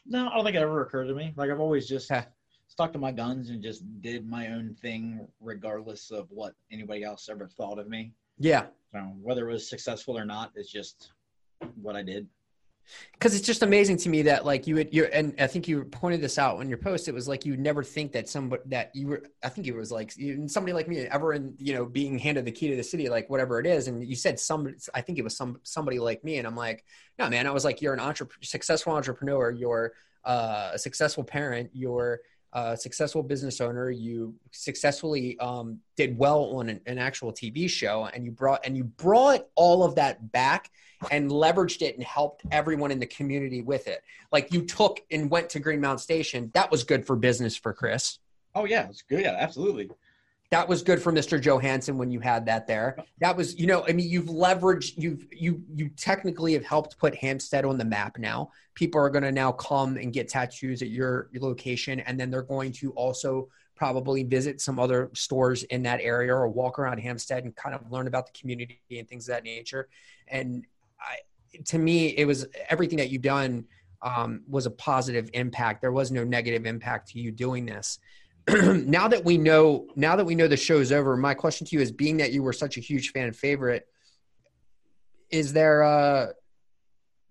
No, 0.06 0.30
I 0.30 0.36
don't 0.36 0.44
think 0.44 0.56
it 0.56 0.62
ever 0.62 0.82
occurred 0.82 1.08
to 1.08 1.16
me. 1.16 1.34
Like 1.36 1.50
I've 1.50 1.60
always 1.60 1.88
just 1.88 2.12
stuck 2.68 2.94
to 2.94 3.00
my 3.00 3.12
guns 3.12 3.50
and 3.50 3.64
just 3.64 3.84
did 4.02 4.30
my 4.30 4.50
own 4.50 4.76
thing, 4.82 5.28
regardless 5.40 6.12
of 6.12 6.28
what 6.30 6.54
anybody 6.72 7.04
else 7.04 7.28
ever 7.30 7.48
thought 7.48 7.80
of 7.80 7.88
me. 7.88 8.14
yeah 8.38 8.66
So 8.94 9.00
whether 9.22 9.50
it 9.50 9.54
was 9.54 9.70
successful 9.70 10.18
or 10.18 10.26
not, 10.26 10.52
is 10.56 10.70
just 10.70 11.12
what 11.82 11.96
I 11.96 12.04
did. 12.04 12.28
because 13.14 13.36
it's 13.36 13.46
just 13.46 13.64
amazing 13.64 13.98
to 13.98 14.10
me 14.10 14.22
that 14.24 14.46
like 14.46 14.68
you 14.68 14.76
would 14.76 14.94
you 14.94 15.06
and 15.06 15.34
I 15.40 15.48
think 15.48 15.68
you 15.68 15.84
pointed 15.84 16.22
this 16.22 16.38
out 16.38 16.62
in 16.62 16.70
your 16.70 16.78
post. 16.78 17.08
It 17.08 17.14
was 17.14 17.28
like 17.28 17.46
you 17.46 17.58
never 17.58 17.84
think 17.84 18.12
that 18.14 18.30
somebody 18.30 18.62
that 18.68 18.92
you 18.96 19.08
were. 19.08 19.24
I 19.44 19.50
think 19.50 19.68
it 19.68 19.76
was 19.76 19.92
like 19.92 20.14
somebody 20.48 20.74
like 20.74 20.88
me 20.88 21.00
ever 21.00 21.34
in 21.34 21.56
you 21.58 21.74
know 21.74 21.86
being 21.86 22.18
handed 22.18 22.46
the 22.46 22.52
key 22.52 22.70
to 22.70 22.76
the 22.76 22.84
city, 22.84 23.10
like 23.10 23.30
whatever 23.30 23.60
it 23.60 23.66
is. 23.66 23.88
And 23.88 24.08
you 24.08 24.16
said 24.16 24.40
some. 24.40 24.74
I 24.94 25.02
think 25.02 25.18
it 25.18 25.24
was 25.24 25.36
some 25.36 25.60
somebody 25.64 26.00
like 26.00 26.24
me, 26.24 26.38
and 26.38 26.48
I'm 26.48 26.56
like, 26.56 26.86
no, 27.20 27.30
man. 27.30 27.48
I 27.48 27.52
was 27.52 27.66
like, 27.66 27.82
you're 27.82 27.94
an 27.94 28.00
entrepreneur, 28.00 28.44
successful 28.44 28.94
entrepreneur. 28.94 29.52
You're 29.52 29.94
uh, 30.24 30.72
a 30.74 30.80
successful 30.80 31.24
parent. 31.24 31.70
You're 31.74 32.22
a 32.54 32.78
successful 32.78 33.24
business 33.24 33.62
owner. 33.62 33.90
You 33.90 34.36
successfully 34.52 35.38
um, 35.40 35.80
did 35.96 36.18
well 36.18 36.56
on 36.58 36.70
an, 36.70 36.82
an 36.86 36.98
actual 36.98 37.32
TV 37.32 37.70
show, 37.70 38.10
and 38.14 38.26
you 38.26 38.32
brought 38.32 38.66
and 38.66 38.76
you 38.76 38.84
brought 38.84 39.48
all 39.56 39.84
of 39.84 39.96
that 39.96 40.32
back 40.32 40.72
and 41.12 41.30
leveraged 41.30 41.82
it 41.82 41.96
and 41.96 42.04
helped 42.04 42.44
everyone 42.52 42.92
in 42.92 43.00
the 43.00 43.06
community 43.06 43.62
with 43.62 43.88
it. 43.88 44.04
Like 44.32 44.52
you 44.52 44.64
took 44.64 45.02
and 45.12 45.30
went 45.30 45.50
to 45.52 45.60
Greenmount 45.60 46.00
Station. 46.00 46.52
That 46.54 46.72
was 46.72 46.84
good 46.84 47.06
for 47.06 47.16
business 47.16 47.56
for 47.56 47.74
Chris. 47.74 48.20
Oh 48.56 48.66
yeah, 48.66 48.88
it's 48.90 49.04
good. 49.04 49.22
Yeah, 49.22 49.36
absolutely. 49.38 49.90
That 50.50 50.68
was 50.70 50.82
good 50.82 51.02
for 51.02 51.12
Mr. 51.12 51.42
Johansson 51.42 51.98
when 51.98 52.10
you 52.10 52.22
had 52.22 52.46
that 52.46 52.68
there. 52.68 52.98
That 53.20 53.36
was, 53.36 53.60
you 53.60 53.68
know, 53.68 53.84
I 53.86 53.92
mean, 53.92 54.10
you've 54.10 54.28
leveraged, 54.28 54.94
you've 54.96 55.28
you 55.32 55.62
you 55.76 55.90
technically 55.90 56.54
have 56.54 56.66
helped 56.66 56.98
put 56.98 57.14
Hampstead 57.16 57.66
on 57.66 57.78
the 57.78 57.84
map 57.84 58.18
now. 58.18 58.52
People 58.74 59.02
are 59.02 59.10
going 59.10 59.24
to 59.24 59.32
now 59.32 59.52
come 59.52 59.98
and 59.98 60.14
get 60.14 60.30
tattoos 60.30 60.82
at 60.82 60.90
your, 60.90 61.30
your 61.34 61.42
location, 61.42 62.00
and 62.02 62.18
then 62.18 62.30
they're 62.30 62.44
going 62.44 62.72
to 62.74 62.92
also 62.92 63.50
probably 63.76 64.24
visit 64.24 64.60
some 64.60 64.80
other 64.80 65.12
stores 65.14 65.64
in 65.64 65.84
that 65.84 66.00
area 66.02 66.34
or 66.34 66.48
walk 66.48 66.80
around 66.80 66.98
Hampstead 66.98 67.44
and 67.44 67.56
kind 67.56 67.76
of 67.76 67.92
learn 67.92 68.08
about 68.08 68.26
the 68.26 68.40
community 68.40 68.80
and 68.98 69.08
things 69.08 69.28
of 69.28 69.36
that 69.36 69.44
nature. 69.44 69.88
And 70.30 70.66
I, 71.00 71.18
to 71.66 71.78
me, 71.78 72.08
it 72.08 72.26
was 72.26 72.48
everything 72.70 72.98
that 72.98 73.10
you've 73.10 73.22
done 73.22 73.66
um, 74.02 74.42
was 74.48 74.66
a 74.66 74.72
positive 74.72 75.30
impact. 75.34 75.82
There 75.82 75.92
was 75.92 76.12
no 76.12 76.24
negative 76.24 76.66
impact 76.66 77.10
to 77.10 77.20
you 77.20 77.32
doing 77.32 77.66
this. 77.66 78.00
now 78.86 79.08
that 79.08 79.24
we 79.26 79.38
know, 79.38 79.88
now 79.96 80.16
that 80.16 80.26
we 80.26 80.36
know 80.36 80.48
the 80.48 80.58
show's 80.58 80.92
over, 80.92 81.18
my 81.18 81.34
question 81.34 81.68
to 81.68 81.76
you 81.76 81.82
is: 81.82 81.92
being 81.92 82.18
that 82.18 82.32
you 82.32 82.44
were 82.44 82.54
such 82.54 82.78
a 82.78 82.80
huge 82.80 83.12
fan 83.12 83.26
and 83.26 83.36
favorite, 83.36 83.88
is 85.30 85.54
there? 85.54 85.84
Uh, 85.84 86.28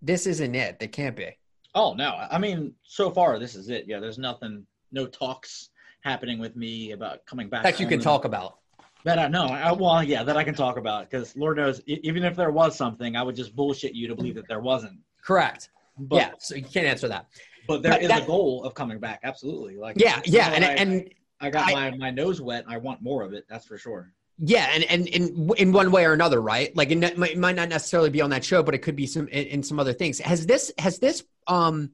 this 0.02 0.26
isn't 0.26 0.54
it. 0.54 0.78
They 0.78 0.88
can't 0.88 1.16
be. 1.16 1.36
Oh 1.74 1.94
no! 1.94 2.14
I 2.30 2.38
mean, 2.38 2.74
so 2.82 3.10
far 3.10 3.38
this 3.38 3.54
is 3.54 3.70
it. 3.70 3.84
Yeah, 3.86 3.98
there's 3.98 4.18
nothing, 4.18 4.66
no 4.92 5.06
talks 5.06 5.70
happening 6.02 6.38
with 6.38 6.54
me 6.54 6.92
about 6.92 7.24
coming 7.26 7.48
back. 7.48 7.62
That 7.62 7.80
you 7.80 7.86
can 7.86 8.00
talk 8.00 8.24
about. 8.24 8.58
That 9.04 9.18
I 9.18 9.28
know. 9.28 9.46
I, 9.46 9.72
well, 9.72 10.02
yeah, 10.02 10.22
that 10.22 10.36
I 10.36 10.44
can 10.44 10.54
talk 10.54 10.76
about 10.76 11.08
because 11.08 11.36
Lord 11.36 11.56
knows, 11.56 11.80
even 11.86 12.24
if 12.24 12.36
there 12.36 12.50
was 12.50 12.76
something, 12.76 13.16
I 13.16 13.22
would 13.22 13.36
just 13.36 13.54
bullshit 13.54 13.94
you 13.94 14.08
to 14.08 14.14
believe 14.16 14.34
that 14.34 14.48
there 14.48 14.60
wasn't. 14.60 14.98
Correct. 15.22 15.70
But, 15.98 16.16
yeah. 16.16 16.30
So 16.38 16.56
you 16.56 16.64
can't 16.64 16.86
answer 16.86 17.08
that. 17.08 17.26
But 17.66 17.82
there 17.82 17.92
But 17.92 18.02
is 18.02 18.08
that- 18.08 18.22
a 18.22 18.26
goal 18.26 18.64
of 18.64 18.74
coming 18.74 18.98
back. 18.98 19.20
Absolutely. 19.22 19.76
Like 19.76 19.96
Yeah. 19.98 20.20
Yeah. 20.24 20.50
And 20.52 20.64
I, 20.64 20.68
and 20.74 21.10
I 21.40 21.50
got 21.50 21.68
I- 21.68 21.90
my, 21.90 21.96
my 21.96 22.10
nose 22.10 22.40
wet. 22.40 22.64
I 22.68 22.76
want 22.78 23.02
more 23.02 23.22
of 23.22 23.32
it. 23.32 23.44
That's 23.48 23.66
for 23.66 23.78
sure. 23.78 24.12
Yeah, 24.38 24.68
and 24.74 24.84
and 24.84 25.06
in 25.06 25.50
in 25.56 25.72
one 25.72 25.90
way 25.90 26.04
or 26.04 26.12
another, 26.12 26.42
right? 26.42 26.74
Like 26.76 26.90
it, 26.90 26.98
might- 27.18 27.30
it 27.30 27.38
might 27.38 27.56
not 27.56 27.70
necessarily 27.70 28.10
be 28.10 28.20
on 28.20 28.28
that 28.30 28.44
show, 28.44 28.62
but 28.62 28.74
it 28.74 28.78
could 28.82 28.94
be 28.94 29.06
some 29.06 29.28
in, 29.28 29.46
in 29.46 29.62
some 29.62 29.80
other 29.80 29.94
things. 29.94 30.18
Has 30.18 30.44
this 30.44 30.70
has 30.78 30.98
this 30.98 31.24
um 31.46 31.90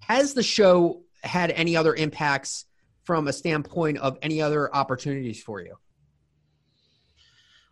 has 0.00 0.34
the 0.34 0.42
show 0.44 1.02
had 1.24 1.50
any 1.50 1.76
other 1.76 1.96
impacts 1.96 2.64
from 3.02 3.26
a 3.26 3.32
standpoint 3.32 3.98
of 3.98 4.18
any 4.22 4.40
other 4.40 4.72
opportunities 4.72 5.42
for 5.42 5.60
you? 5.60 5.74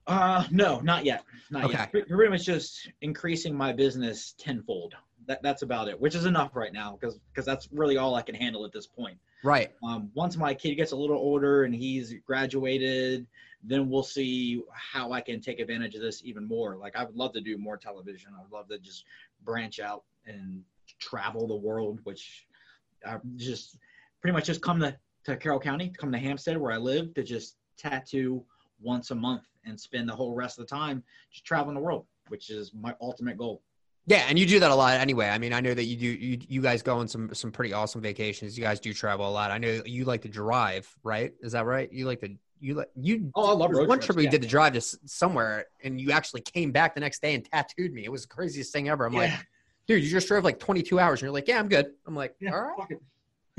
Uh, 0.07 0.45
no, 0.51 0.81
not 0.81 1.05
yet. 1.05 1.23
Not 1.51 1.64
Okay. 1.67 1.75
yet. 1.79 1.91
Pre- 1.93 2.05
Pretty 2.05 2.31
much 2.31 2.45
just 2.45 2.91
increasing 3.03 3.55
my 3.55 3.73
business 3.73 4.35
tenfold. 4.39 4.95
That 5.27 5.43
that's 5.43 5.62
about 5.62 5.89
it, 5.89 6.01
which 6.01 6.14
is 6.14 6.24
enough 6.24 6.55
right 6.55 6.72
now 6.72 6.97
because 6.99 7.18
because 7.33 7.45
that's 7.45 7.68
really 7.72 7.97
all 7.97 8.14
I 8.14 8.22
can 8.22 8.35
handle 8.35 8.64
at 8.64 8.72
this 8.72 8.87
point. 8.87 9.18
Right. 9.43 9.72
Um, 9.83 10.11
once 10.14 10.37
my 10.37 10.55
kid 10.55 10.77
gets 10.77 10.93
a 10.93 10.97
little 10.97 11.16
older 11.16 11.64
and 11.64 11.74
he's 11.74 12.14
graduated, 12.27 13.27
then 13.62 13.91
we'll 13.91 14.03
see 14.03 14.62
how 14.72 15.12
I 15.12 15.20
can 15.20 15.41
take 15.41 15.61
advantage 15.61 15.95
of 15.95 16.01
this 16.01 16.22
even 16.24 16.47
more. 16.47 16.77
Like 16.77 16.97
I 16.97 17.05
would 17.05 17.16
love 17.16 17.33
to 17.35 17.41
do 17.41 17.59
more 17.59 17.77
television. 17.77 18.33
I 18.37 18.43
would 18.43 18.53
love 18.53 18.68
to 18.68 18.79
just 18.79 19.05
branch 19.45 19.81
out 19.81 20.05
and 20.27 20.62
travel 20.99 21.47
the 21.47 21.57
world, 21.57 22.01
which 22.05 22.47
I 23.07 23.18
just 23.37 23.77
pretty 24.20 24.33
much 24.33 24.47
just 24.47 24.62
come 24.62 24.81
to, 24.81 24.97
to 25.24 25.37
Carroll 25.37 25.61
County, 25.61 25.93
come 25.97 26.12
to 26.12 26.18
Hampstead 26.18 26.57
where 26.57 26.72
I 26.72 26.77
live 26.77 27.14
to 27.14 27.22
just 27.22 27.57
tattoo 27.77 28.45
once 28.81 29.11
a 29.11 29.14
month 29.14 29.43
and 29.64 29.79
spend 29.79 30.09
the 30.09 30.14
whole 30.14 30.35
rest 30.35 30.59
of 30.59 30.66
the 30.66 30.74
time 30.74 31.03
just 31.31 31.45
traveling 31.45 31.74
the 31.74 31.81
world, 31.81 32.07
which 32.29 32.51
is 32.51 32.72
my 32.74 32.95
ultimate 33.01 33.37
goal. 33.37 33.62
Yeah, 34.09 34.25
and 34.29 34.39
you 34.39 34.47
do 34.47 34.61
that 34.61 34.71
a 34.71 34.75
lot 34.75 35.01
anyway. 35.01 35.29
I 35.29 35.39
mean, 35.39 35.53
I 35.53 35.61
know 35.61 35.75
that 35.75 35.85
you 35.85 35.97
do. 35.97 36.07
You 36.07 36.39
you 36.49 36.63
guys 36.63 36.81
go 36.81 36.99
on 36.99 37.09
some 37.09 37.35
some 37.35 37.51
pretty 37.51 37.73
awesome 37.73 38.01
vacations. 38.01 38.57
You 38.57 38.63
guys 38.63 38.79
do 38.79 38.95
travel 38.95 39.29
a 39.29 39.31
lot. 39.31 39.51
I 39.51 39.59
know 39.59 39.83
you 39.85 40.05
like 40.05 40.23
to 40.23 40.29
drive, 40.29 40.89
right? 41.03 41.33
Is 41.41 41.53
that 41.53 41.67
right? 41.67 41.93
You 41.93 42.07
like 42.07 42.21
to 42.21 42.37
you 42.61 42.75
like 42.75 42.89
you. 42.95 43.33
Oh, 43.35 43.51
I 43.51 43.53
love 43.53 43.71
road 43.73 43.89
one 43.89 43.99
trips, 43.99 44.07
trip 44.07 44.17
we 44.19 44.25
yeah. 44.25 44.31
did 44.31 44.43
to 44.43 44.49
drive 44.49 44.75
to 44.75 44.81
somewhere, 44.81 45.67
and 45.83 46.01
you 46.01 46.13
actually 46.13 46.43
came 46.43 46.71
back 46.71 46.95
the 46.95 47.01
next 47.01 47.21
day 47.21 47.35
and 47.35 47.45
tattooed 47.45 47.93
me. 47.93 48.05
It 48.05 48.13
was 48.13 48.23
the 48.23 48.29
craziest 48.29 48.73
thing 48.73 48.89
ever. 48.89 49.07
I'm 49.07 49.13
like, 49.13 49.33
dude, 49.89 50.05
you 50.05 50.09
just 50.09 50.29
drove 50.29 50.45
like 50.45 50.61
22 50.61 51.01
hours, 51.01 51.21
and 51.21 51.27
you're 51.27 51.33
like, 51.33 51.49
yeah, 51.49 51.59
I'm 51.59 51.69
good. 51.69 51.93
I'm 52.07 52.15
like, 52.15 52.37
Yeah, 52.41 52.55
all 52.55 52.87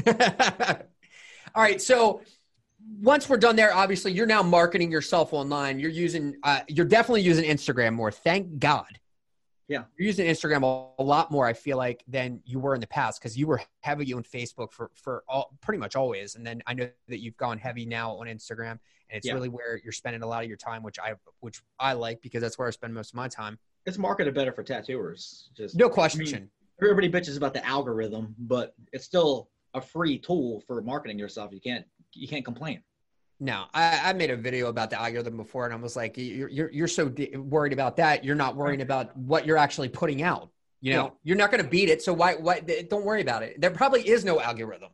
right, 0.06 0.86
all 1.56 1.62
right. 1.62 1.82
So 1.82 2.22
once 3.02 3.28
we're 3.28 3.38
done 3.38 3.58
there, 3.58 3.74
obviously 3.74 4.14
you're 4.14 4.26
now 4.26 4.44
marketing 4.44 4.92
yourself 4.92 5.34
online. 5.34 5.80
You're 5.80 5.92
using, 5.92 6.36
uh, 6.44 6.62
you're 6.68 6.86
definitely 6.86 7.22
using 7.22 7.44
Instagram 7.44 7.94
more. 7.94 8.12
Thank 8.12 8.60
God. 8.60 9.00
Yeah. 9.68 9.84
You're 9.98 10.08
using 10.08 10.28
Instagram 10.28 10.64
a, 10.98 11.04
lot 11.04 11.30
more, 11.32 11.46
I 11.46 11.54
feel 11.54 11.78
like, 11.78 12.04
than 12.08 12.42
you 12.46 12.60
were 12.60 12.74
in 12.74 12.82
the 12.82 12.88
past 12.88 13.20
because 13.20 13.38
you 13.38 13.48
were 13.48 13.62
heavy 13.82 14.14
on 14.14 14.24
Facebook 14.24 14.72
for, 14.72 14.92
for 14.96 15.24
all, 15.28 15.58
pretty 15.62 15.78
much 15.80 15.96
always. 15.96 16.36
And 16.36 16.46
then 16.46 16.62
I 16.66 16.74
know 16.74 16.90
that 17.10 17.20
you've 17.20 17.38
gone 17.38 17.58
heavy 17.58 17.86
now 17.86 18.12
on 18.14 18.28
Instagram 18.28 18.72
and 18.72 18.80
it's 19.18 19.28
Yeah. 19.28 19.34
really 19.34 19.50
where 19.50 19.80
you're 19.84 19.92
spending 19.92 20.22
a 20.22 20.28
lot 20.28 20.44
of 20.44 20.48
your 20.48 20.58
time, 20.58 20.84
which 20.84 21.00
I, 21.00 21.16
which 21.42 21.62
I 21.80 21.94
like 21.94 22.22
because 22.22 22.42
that's 22.42 22.58
where 22.58 22.68
I 22.68 22.72
spend 22.72 22.94
most 22.94 23.10
of 23.12 23.16
my 23.16 23.28
time. 23.28 23.60
It's 23.86 23.98
marketed 23.98 24.34
better 24.34 24.52
for 24.54 24.64
tattooers. 24.64 25.50
Just 25.56 25.76
No 25.76 25.88
I 25.88 25.90
question. 25.90 26.20
mean, 26.24 26.50
everybody 26.82 27.10
bitches 27.10 27.36
about 27.38 27.54
the 27.54 27.66
algorithm, 27.66 28.36
but 28.40 28.74
it's 28.94 29.06
still 29.06 29.50
a 29.74 29.82
free 29.82 30.18
tool 30.18 30.62
for 30.62 30.82
marketing 30.82 31.20
yourself. 31.20 31.52
You 31.54 31.60
can't 31.62 31.86
you 32.14 32.28
can't 32.28 32.44
complain. 32.46 32.82
No, 33.40 33.66
I, 33.74 34.02
I 34.10 34.14
made 34.14 34.32
a 34.32 34.36
video 34.36 34.68
about 34.68 34.90
the 34.90 35.00
algorithm 35.00 35.38
before, 35.38 35.66
and 35.66 35.74
I 35.74 35.78
was 35.78 35.96
like, 35.96 36.18
"You're 36.18 36.50
you're, 36.50 36.72
you're 36.72 36.88
so 36.88 37.08
d- 37.08 37.36
worried 37.38 37.74
about 37.74 37.96
that. 37.98 38.24
You're 38.26 38.36
not 38.36 38.56
worrying 38.56 38.82
about 38.82 39.16
what 39.16 39.46
you're 39.46 39.58
actually 39.58 39.90
putting 39.90 40.24
out. 40.24 40.50
You 40.82 40.94
know, 40.94 41.04
Yeah. 41.06 41.10
you're 41.24 41.38
not 41.38 41.52
going 41.52 41.64
to 41.64 41.70
beat 41.70 41.90
it. 41.90 42.02
So 42.02 42.14
why 42.14 42.34
why 42.36 42.60
don't 42.62 43.06
worry 43.06 43.22
about 43.22 43.44
it. 43.44 43.62
There 43.62 43.70
probably 43.70 44.08
is 44.08 44.26
no 44.26 44.40
algorithm. 44.42 44.90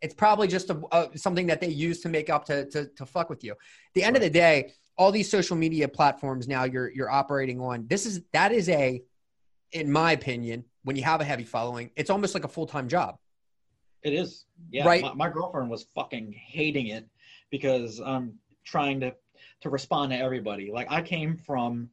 It's 0.00 0.14
probably 0.14 0.48
just 0.48 0.70
a, 0.70 0.80
uh, 0.92 1.08
something 1.14 1.46
that 1.48 1.60
they 1.60 1.68
use 1.68 2.00
to 2.02 2.08
make 2.08 2.30
up 2.30 2.46
to, 2.46 2.66
to 2.70 2.86
to 2.86 3.04
fuck 3.06 3.28
with 3.28 3.44
you. 3.44 3.52
At 3.52 3.58
the 3.94 4.02
end 4.04 4.16
of 4.16 4.22
the 4.22 4.30
day, 4.30 4.72
all 4.96 5.12
these 5.12 5.30
social 5.30 5.56
media 5.56 5.88
platforms 5.88 6.48
now 6.48 6.64
you're 6.64 6.90
you're 6.90 7.10
operating 7.10 7.60
on. 7.60 7.86
This 7.86 8.06
is 8.06 8.22
that 8.32 8.50
is 8.52 8.70
a, 8.70 9.02
in 9.72 9.92
my 9.92 10.12
opinion, 10.12 10.64
when 10.84 10.96
you 10.96 11.02
have 11.02 11.20
a 11.20 11.24
heavy 11.24 11.44
following, 11.44 11.90
it's 11.96 12.08
almost 12.08 12.32
like 12.32 12.44
a 12.44 12.48
full 12.48 12.66
time 12.66 12.88
job. 12.88 13.18
It 14.02 14.12
is. 14.14 14.44
Yeah. 14.70 14.86
Right. 14.86 15.02
My, 15.02 15.14
my 15.14 15.28
girlfriend 15.30 15.68
was 15.68 15.84
fucking 15.94 16.32
hating 16.32 16.86
it 16.88 17.06
because 17.50 18.00
I'm 18.00 18.38
trying 18.64 19.00
to 19.00 19.14
to 19.60 19.70
respond 19.70 20.12
to 20.12 20.18
everybody. 20.18 20.70
Like 20.70 20.90
I 20.90 21.02
came 21.02 21.36
from 21.36 21.90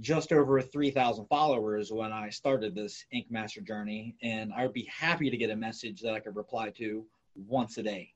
just 0.00 0.32
over 0.32 0.60
3,000 0.62 1.26
followers 1.26 1.92
when 1.92 2.12
I 2.12 2.30
started 2.30 2.74
this 2.74 3.04
Ink 3.12 3.26
Master 3.30 3.60
journey, 3.60 4.16
and 4.22 4.52
I 4.56 4.62
would 4.62 4.72
be 4.72 4.88
happy 4.90 5.30
to 5.30 5.36
get 5.36 5.50
a 5.50 5.56
message 5.56 6.00
that 6.00 6.14
I 6.14 6.20
could 6.20 6.36
reply 6.36 6.70
to 6.78 7.04
once 7.34 7.76
a 7.78 7.82
day. 7.82 8.12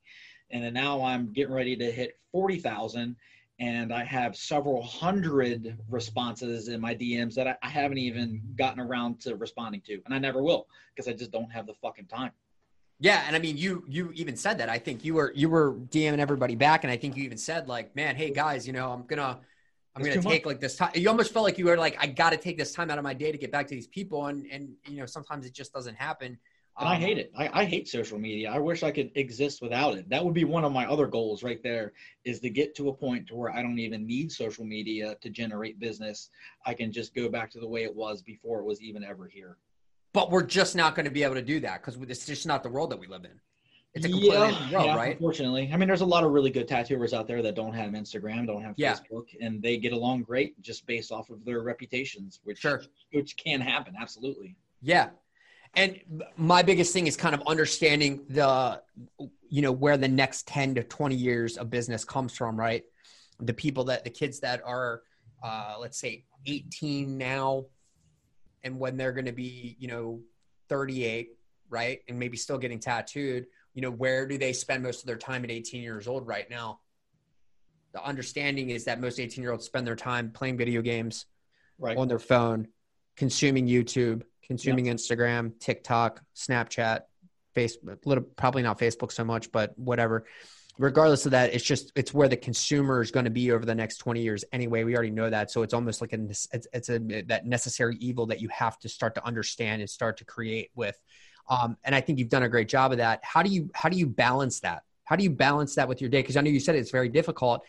And 0.50 0.62
then 0.62 0.74
now 0.74 1.02
I'm 1.02 1.32
getting 1.32 1.52
ready 1.52 1.76
to 1.76 1.90
hit 1.90 2.18
40,000, 2.32 3.16
and 3.58 3.92
I 3.92 4.04
have 4.04 4.36
several 4.36 4.82
hundred 4.82 5.76
responses 5.90 6.68
in 6.68 6.80
my 6.80 6.94
DMs 6.94 7.34
that 7.34 7.46
I, 7.46 7.56
I 7.62 7.68
haven't 7.68 7.98
even 7.98 8.40
gotten 8.56 8.80
around 8.80 9.20
to 9.22 9.36
responding 9.36 9.82
to, 9.86 10.00
and 10.04 10.14
I 10.14 10.18
never 10.18 10.42
will 10.42 10.66
because 10.94 11.08
I 11.08 11.12
just 11.12 11.32
don't 11.32 11.52
have 11.52 11.66
the 11.66 11.74
fucking 11.74 12.06
time. 12.06 12.32
Yeah, 13.00 13.24
and 13.26 13.34
I 13.36 13.38
mean, 13.38 13.56
you 13.56 13.84
you 13.88 14.12
even 14.14 14.36
said 14.36 14.58
that. 14.58 14.68
I 14.68 14.78
think 14.78 15.04
you 15.04 15.14
were 15.14 15.32
you 15.34 15.48
were 15.48 15.74
DMing 15.74 16.18
everybody 16.20 16.54
back, 16.54 16.84
and 16.84 16.90
I 16.90 16.96
think 16.96 17.16
you 17.16 17.24
even 17.24 17.38
said 17.38 17.68
like, 17.68 17.94
"Man, 17.96 18.16
hey 18.16 18.30
guys, 18.30 18.66
you 18.66 18.72
know, 18.72 18.92
I'm 18.92 19.04
gonna 19.06 19.40
I'm 19.94 20.02
It's 20.02 20.08
gonna 20.08 20.16
take 20.18 20.46
like 20.46 20.60
this 20.60 20.76
time." 20.76 20.92
You 20.94 21.08
almost 21.08 21.32
felt 21.32 21.44
like 21.44 21.58
you 21.58 21.66
were 21.66 21.76
like, 21.76 21.96
"I 22.00 22.06
got 22.06 22.30
to 22.30 22.36
take 22.36 22.56
this 22.56 22.72
time 22.72 22.90
out 22.90 22.98
of 22.98 23.04
my 23.04 23.14
day 23.14 23.32
to 23.32 23.38
get 23.38 23.50
back 23.52 23.66
to 23.68 23.74
these 23.74 23.88
people," 23.88 24.26
and 24.26 24.46
and 24.50 24.76
you 24.86 24.98
know, 24.98 25.06
sometimes 25.06 25.44
it 25.46 25.52
just 25.54 25.72
doesn't 25.72 25.96
happen. 25.96 26.38
And 26.80 26.88
I 26.88 26.96
Um, 26.96 26.96
hate 26.96 27.18
it. 27.18 27.32
I, 27.36 27.62
I 27.62 27.64
hate 27.64 27.88
social 27.88 28.18
media. 28.18 28.50
I 28.50 28.58
wish 28.58 28.82
I 28.82 28.90
could 28.90 29.10
exist 29.16 29.62
without 29.62 29.96
it. 29.96 30.08
That 30.08 30.24
would 30.24 30.34
be 30.34 30.44
one 30.44 30.64
of 30.64 30.72
my 30.72 30.86
other 30.86 31.06
goals 31.06 31.42
right 31.42 31.62
there 31.62 31.92
is 32.24 32.40
to 32.40 32.50
get 32.50 32.74
to 32.76 32.88
a 32.88 32.94
point 32.94 33.28
to 33.28 33.36
where 33.36 33.50
I 33.50 33.62
don't 33.62 33.78
even 33.78 34.06
need 34.06 34.30
social 34.32 34.64
media 34.64 35.16
to 35.20 35.30
generate 35.30 35.78
business. 35.78 36.30
I 36.66 36.74
can 36.74 36.90
just 36.92 37.14
go 37.14 37.28
back 37.28 37.50
to 37.52 37.60
the 37.60 37.68
way 37.68 37.84
it 37.84 37.94
was 37.94 38.22
before 38.22 38.58
it 38.60 38.64
was 38.64 38.82
even 38.82 39.04
ever 39.04 39.26
here. 39.28 39.58
But 40.14 40.30
we're 40.30 40.44
just 40.44 40.74
not 40.74 40.94
going 40.94 41.04
to 41.04 41.10
be 41.10 41.24
able 41.24 41.34
to 41.34 41.42
do 41.42 41.60
that 41.60 41.82
because 41.82 42.00
it's 42.08 42.24
just 42.24 42.46
not 42.46 42.62
the 42.62 42.70
world 42.70 42.90
that 42.90 42.98
we 42.98 43.06
live 43.06 43.24
in. 43.24 43.38
It's 43.94 44.06
a 44.06 44.08
completely 44.08 44.36
yeah, 44.36 44.50
different 44.50 44.72
world, 44.72 44.86
yeah, 44.86 44.96
right? 44.96 45.12
Unfortunately. 45.12 45.70
I 45.72 45.76
mean, 45.76 45.86
there's 45.86 46.00
a 46.00 46.06
lot 46.06 46.24
of 46.24 46.32
really 46.32 46.50
good 46.50 46.66
tattooers 46.66 47.12
out 47.12 47.28
there 47.28 47.42
that 47.42 47.54
don't 47.54 47.74
have 47.74 47.90
Instagram, 47.92 48.46
don't 48.46 48.62
have 48.62 48.74
Yeah. 48.76 48.94
Facebook, 48.94 49.26
and 49.40 49.60
they 49.60 49.76
get 49.76 49.92
along 49.92 50.22
great 50.22 50.60
just 50.62 50.86
based 50.86 51.12
off 51.12 51.30
of 51.30 51.44
their 51.44 51.60
reputations, 51.62 52.40
which 52.44 52.60
Sure. 52.60 52.82
which 53.12 53.36
can 53.36 53.60
happen, 53.60 53.94
absolutely. 54.00 54.56
Yeah. 54.82 55.10
And 55.76 56.00
my 56.36 56.62
biggest 56.62 56.92
thing 56.92 57.06
is 57.08 57.16
kind 57.16 57.34
of 57.34 57.42
understanding 57.46 58.24
the, 58.28 58.82
you 59.48 59.62
know, 59.62 59.72
where 59.72 59.96
the 59.96 60.08
next 60.08 60.46
10 60.46 60.76
to 60.76 60.84
20 60.84 61.16
years 61.16 61.56
of 61.56 61.70
business 61.70 62.04
comes 62.04 62.36
from, 62.36 62.58
right? 62.58 62.84
The 63.40 63.54
people 63.54 63.84
that, 63.84 64.04
the 64.04 64.10
kids 64.10 64.40
that 64.40 64.62
are, 64.64 65.02
uh, 65.42 65.76
let's 65.80 65.98
say 65.98 66.24
18 66.46 67.18
now, 67.18 67.66
and 68.64 68.78
when 68.78 68.96
they're 68.96 69.12
going 69.12 69.26
to 69.26 69.32
be, 69.32 69.76
you 69.78 69.86
know, 69.86 70.20
38, 70.68 71.36
right? 71.68 72.00
And 72.08 72.18
maybe 72.18 72.36
still 72.36 72.58
getting 72.58 72.80
tattooed, 72.80 73.46
you 73.74 73.82
know, 73.82 73.90
where 73.90 74.26
do 74.26 74.38
they 74.38 74.52
spend 74.52 74.82
most 74.82 75.00
of 75.00 75.06
their 75.06 75.18
time 75.18 75.44
at 75.44 75.50
18 75.50 75.82
years 75.82 76.08
old 76.08 76.26
right 76.26 76.48
now? 76.50 76.80
The 77.92 78.02
understanding 78.02 78.70
is 78.70 78.86
that 78.86 79.00
most 79.00 79.20
18 79.20 79.42
year 79.42 79.52
olds 79.52 79.66
spend 79.66 79.86
their 79.86 79.94
time 79.94 80.32
playing 80.32 80.56
video 80.56 80.82
games, 80.82 81.26
Right. 81.78 81.96
on 81.96 82.08
their 82.08 82.18
phone, 82.18 82.68
consuming 83.16 83.66
YouTube, 83.66 84.22
consuming 84.44 84.86
Instagram, 84.86 85.58
TikTok, 85.60 86.22
Snapchat, 86.34 87.02
Facebook, 87.54 88.06
little 88.06 88.24
probably 88.24 88.62
not 88.62 88.78
Facebook 88.78 89.12
so 89.12 89.24
much, 89.24 89.52
but 89.52 89.78
whatever. 89.78 90.24
Regardless 90.78 91.24
of 91.24 91.32
that, 91.32 91.54
it's 91.54 91.64
just 91.64 91.92
it's 91.94 92.12
where 92.12 92.28
the 92.28 92.36
consumer 92.36 93.00
is 93.00 93.10
going 93.10 93.24
to 93.24 93.30
be 93.30 93.52
over 93.52 93.64
the 93.64 93.74
next 93.74 93.98
20 93.98 94.20
years 94.20 94.44
anyway. 94.52 94.84
We 94.84 94.94
already 94.94 95.10
know 95.10 95.30
that, 95.30 95.50
so 95.50 95.62
it's 95.62 95.74
almost 95.74 96.00
like 96.00 96.12
a 96.12 96.20
it's, 96.24 96.48
it's 96.52 96.88
a 96.88 96.98
that 97.26 97.46
necessary 97.46 97.96
evil 98.00 98.26
that 98.26 98.40
you 98.40 98.48
have 98.48 98.78
to 98.80 98.88
start 98.88 99.14
to 99.16 99.24
understand 99.24 99.82
and 99.82 99.88
start 99.88 100.16
to 100.18 100.24
create 100.24 100.70
with. 100.74 101.00
Um, 101.48 101.76
and 101.84 101.94
I 101.94 102.00
think 102.00 102.18
you've 102.18 102.30
done 102.30 102.42
a 102.42 102.48
great 102.48 102.68
job 102.68 102.92
of 102.92 102.98
that. 102.98 103.20
How 103.22 103.42
do 103.42 103.50
you 103.50 103.70
how 103.74 103.88
do 103.88 103.96
you 103.96 104.06
balance 104.06 104.60
that? 104.60 104.82
How 105.04 105.16
do 105.16 105.22
you 105.22 105.30
balance 105.30 105.74
that 105.76 105.88
with 105.88 106.00
your 106.00 106.10
day? 106.10 106.22
Because 106.22 106.36
I 106.36 106.40
know 106.40 106.50
you 106.50 106.60
said 106.60 106.74
it's 106.74 106.90
very 106.90 107.08
difficult 107.08 107.64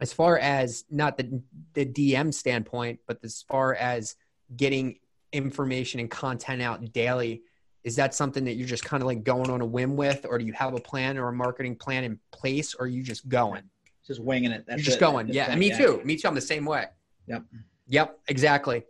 as 0.00 0.12
far 0.12 0.38
as 0.38 0.84
not 0.90 1.16
the 1.16 1.42
the 1.74 1.86
DM 1.86 2.32
standpoint, 2.32 3.00
but 3.06 3.18
as 3.22 3.44
far 3.48 3.74
as 3.74 4.16
getting 4.56 4.98
information 5.32 6.00
and 6.00 6.10
content 6.10 6.62
out 6.62 6.92
daily 6.92 7.42
is 7.84 7.96
that 7.96 8.14
something 8.14 8.44
that 8.44 8.54
you're 8.54 8.66
just 8.66 8.84
kind 8.84 9.02
of 9.02 9.06
like 9.06 9.24
going 9.24 9.50
on 9.50 9.60
a 9.60 9.66
whim 9.66 9.96
with 9.96 10.26
or 10.28 10.38
do 10.38 10.44
you 10.44 10.52
have 10.52 10.74
a 10.74 10.80
plan 10.80 11.16
or 11.16 11.28
a 11.28 11.32
marketing 11.32 11.76
plan 11.76 12.04
in 12.04 12.18
place 12.30 12.74
or 12.74 12.84
are 12.84 12.88
you 12.88 13.02
just 13.02 13.28
going? 13.28 13.62
Just 14.06 14.20
winging 14.20 14.52
it 14.52 14.64
That's 14.66 14.78
you're 14.78 14.84
just 14.84 14.96
it. 14.98 15.00
going 15.00 15.28
yeah. 15.28 15.50
And 15.50 15.60
me 15.60 15.76
too. 15.76 16.00
Me 16.04 16.16
too. 16.16 16.28
I'm 16.28 16.34
the 16.34 16.40
same 16.40 16.64
way. 16.64 16.86
Yep. 17.26 17.44
Yep 17.88 18.18
exactly. 18.28 18.84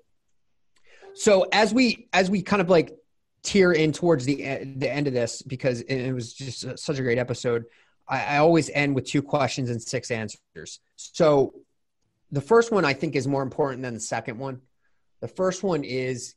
So 1.15 1.47
as 1.53 1.75
we 1.75 2.09
as 2.13 2.31
we 2.31 2.43
kind 2.43 2.63
of 2.63 2.71
like 2.71 2.97
tear 3.43 3.73
in 3.73 3.93
towards 3.93 4.25
the 4.25 4.45
eh, 4.45 4.65
the 4.77 4.91
end 4.91 5.07
of 5.07 5.13
this 5.13 5.43
because 5.43 5.81
it 5.83 6.13
was 6.13 6.33
just 6.33 6.65
uh, 6.65 6.77
such 6.77 6.99
a 6.99 7.03
great 7.03 7.19
episode 7.19 7.65
I, 8.09 8.25
I 8.25 8.39
always 8.39 8.71
end 8.71 8.95
with 8.95 9.05
two 9.05 9.23
questions 9.23 9.71
and 9.71 9.81
six 9.81 10.11
answers. 10.11 10.81
So 10.97 11.55
the 12.31 12.41
first 12.41 12.73
one 12.73 12.85
i 12.85 12.93
think 12.93 13.17
is 13.17 13.27
more 13.27 13.43
important 13.43 13.83
than 13.83 13.95
the 13.95 14.01
second 14.01 14.39
one. 14.39 14.61
The 15.21 15.29
first 15.29 15.63
one 15.63 15.85
is 15.85 16.35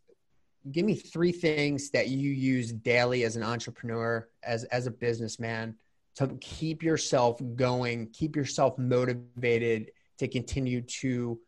give 0.71 0.85
me 0.85 0.95
three 0.95 1.31
things 1.31 1.89
that 1.91 2.09
you 2.09 2.29
use 2.29 2.71
daily 2.71 3.23
as 3.23 3.35
an 3.35 3.43
entrepreneur, 3.43 4.27
as 4.43 4.63
as 4.65 4.87
a 4.87 4.91
businessman, 4.91 5.75
to 6.15 6.27
keep 6.41 6.83
yourself 6.83 7.41
going, 7.55 8.09
keep 8.13 8.35
yourself 8.35 8.77
motivated 8.77 9.91
to 10.19 10.27
continue 10.27 10.81
to 10.81 11.39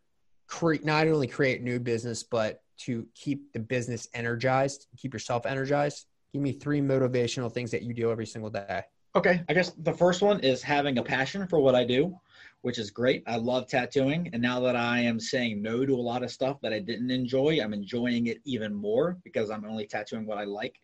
create 0.48 0.84
not 0.84 1.08
only 1.08 1.28
create 1.28 1.62
new 1.62 1.80
business, 1.80 2.24
but 2.24 2.62
to 2.80 3.06
keep 3.14 3.52
the 3.54 3.60
business 3.60 4.08
energized, 4.14 4.88
keep 4.98 5.14
yourself 5.14 5.46
energized. 5.46 6.06
Give 6.34 6.42
me 6.42 6.52
three 6.52 6.82
motivational 6.82 7.52
things 7.52 7.70
that 7.72 7.84
you 7.84 7.94
do 7.94 8.10
every 8.10 8.26
single 8.26 8.50
day. 8.50 8.82
Okay, 9.16 9.44
I 9.48 9.54
guess 9.54 9.70
the 9.78 9.94
first 9.94 10.24
one 10.24 10.40
is 10.40 10.64
having 10.64 10.98
a 10.98 11.04
passion 11.04 11.48
for 11.48 11.60
what 11.60 11.76
I 11.76 11.84
do 11.84 12.18
which 12.64 12.80
is 12.80 12.90
great. 12.90 13.24
I 13.28 13.36
love 13.36 13.68
tattooing. 13.68 14.30
And 14.32 14.42
now 14.42 14.62
that 14.62 14.76
I 14.78 15.02
am 15.02 15.20
saying 15.20 15.62
no 15.62 15.86
to 15.86 15.94
a 15.94 15.96
lot 15.96 16.24
of 16.24 16.32
stuff 16.32 16.62
that 16.62 16.72
I 16.72 16.80
didn't 16.80 17.12
enjoy, 17.12 17.60
I'm 17.62 17.74
enjoying 17.74 18.28
it 18.28 18.40
even 18.46 18.74
more 18.74 19.18
because 19.26 19.52
I'm 19.52 19.66
only 19.66 19.86
tattooing 19.86 20.26
what 20.26 20.38
I 20.38 20.46
like. 20.46 20.80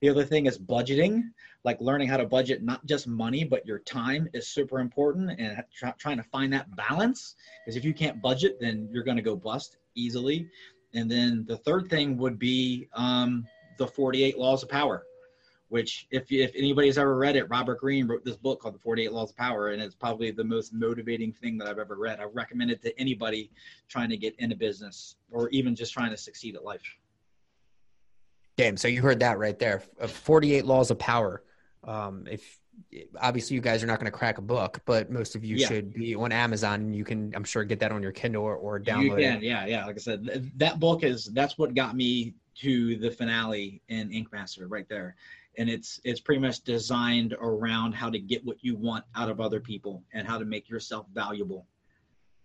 The 0.00 0.08
other 0.08 0.24
thing 0.24 0.46
is 0.46 0.60
budgeting, 0.60 1.24
like 1.64 1.80
learning 1.80 2.06
how 2.06 2.18
to 2.18 2.24
budget 2.24 2.62
not 2.62 2.86
just 2.86 3.08
money, 3.08 3.42
but 3.42 3.66
your 3.66 3.80
time 3.80 4.28
is 4.32 4.46
super 4.46 4.78
important 4.78 5.32
and 5.40 5.60
trying 5.98 6.18
to 6.18 6.22
find 6.22 6.52
that 6.52 6.74
balance. 6.76 7.34
Because 7.66 7.76
if 7.76 7.84
you 7.84 7.92
can't 7.92 8.22
budget, 8.22 8.58
then 8.60 8.88
you're 8.92 9.02
going 9.02 9.16
to 9.16 9.22
go 9.22 9.34
bust 9.34 9.76
easily. 9.96 10.48
And 10.94 11.10
then 11.10 11.44
the 11.48 11.56
third 11.56 11.90
thing 11.90 12.16
would 12.18 12.38
be 12.38 12.88
um, 12.94 13.44
the 13.76 13.88
48 13.88 14.38
laws 14.38 14.62
of 14.62 14.68
power 14.68 15.02
which 15.68 16.06
if 16.10 16.30
if 16.32 16.52
anybody's 16.54 16.98
ever 16.98 17.16
read 17.16 17.36
it, 17.36 17.48
Robert 17.50 17.80
Greene 17.80 18.06
wrote 18.06 18.24
this 18.24 18.36
book 18.36 18.60
called 18.60 18.74
The 18.74 18.78
48 18.78 19.12
Laws 19.12 19.30
of 19.30 19.36
Power, 19.36 19.68
and 19.68 19.82
it's 19.82 19.94
probably 19.94 20.30
the 20.30 20.44
most 20.44 20.72
motivating 20.72 21.32
thing 21.32 21.58
that 21.58 21.68
I've 21.68 21.78
ever 21.78 21.96
read. 21.96 22.20
I 22.20 22.24
recommend 22.24 22.70
it 22.70 22.82
to 22.82 22.98
anybody 22.98 23.50
trying 23.88 24.08
to 24.10 24.16
get 24.16 24.34
into 24.38 24.56
business 24.56 25.16
or 25.30 25.48
even 25.50 25.74
just 25.74 25.92
trying 25.92 26.10
to 26.10 26.16
succeed 26.16 26.56
at 26.56 26.64
life. 26.64 26.82
Damn, 28.56 28.76
so 28.76 28.88
you 28.88 29.02
heard 29.02 29.20
that 29.20 29.38
right 29.38 29.58
there. 29.58 29.80
48 29.80 30.64
Laws 30.64 30.90
of 30.90 30.98
Power. 30.98 31.44
Um, 31.84 32.26
if 32.28 32.58
obviously 33.20 33.54
you 33.54 33.60
guys 33.60 33.84
are 33.84 33.86
not 33.86 34.00
going 34.00 34.10
to 34.10 34.16
crack 34.16 34.38
a 34.38 34.42
book, 34.42 34.80
but 34.84 35.10
most 35.10 35.36
of 35.36 35.44
you 35.44 35.56
yeah. 35.56 35.68
should 35.68 35.92
be 35.92 36.16
on 36.16 36.32
Amazon 36.32 36.80
and 36.80 36.96
you 36.96 37.04
can, 37.04 37.32
I'm 37.36 37.44
sure, 37.44 37.62
get 37.62 37.78
that 37.80 37.92
on 37.92 38.02
your 38.02 38.10
Kindle 38.10 38.42
or, 38.42 38.56
or 38.56 38.80
download 38.80 39.02
you 39.04 39.10
can, 39.10 39.20
it. 39.20 39.42
Yeah, 39.42 39.64
yeah. 39.64 39.66
Yeah. 39.66 39.86
Like 39.86 39.96
I 39.96 40.00
said, 40.00 40.50
that 40.56 40.80
book 40.80 41.04
is 41.04 41.26
that's 41.26 41.56
what 41.56 41.74
got 41.74 41.94
me 41.94 42.34
to 42.56 42.96
the 42.96 43.10
finale 43.10 43.80
in 43.88 44.10
Ink 44.10 44.32
Master 44.32 44.66
right 44.66 44.88
there 44.88 45.14
and 45.58 45.68
it's 45.68 46.00
it's 46.04 46.20
pretty 46.20 46.40
much 46.40 46.62
designed 46.62 47.34
around 47.40 47.92
how 47.92 48.08
to 48.08 48.18
get 48.18 48.44
what 48.44 48.56
you 48.62 48.76
want 48.76 49.04
out 49.14 49.28
of 49.28 49.40
other 49.40 49.60
people 49.60 50.02
and 50.12 50.26
how 50.26 50.38
to 50.38 50.44
make 50.44 50.68
yourself 50.68 51.06
valuable. 51.12 51.66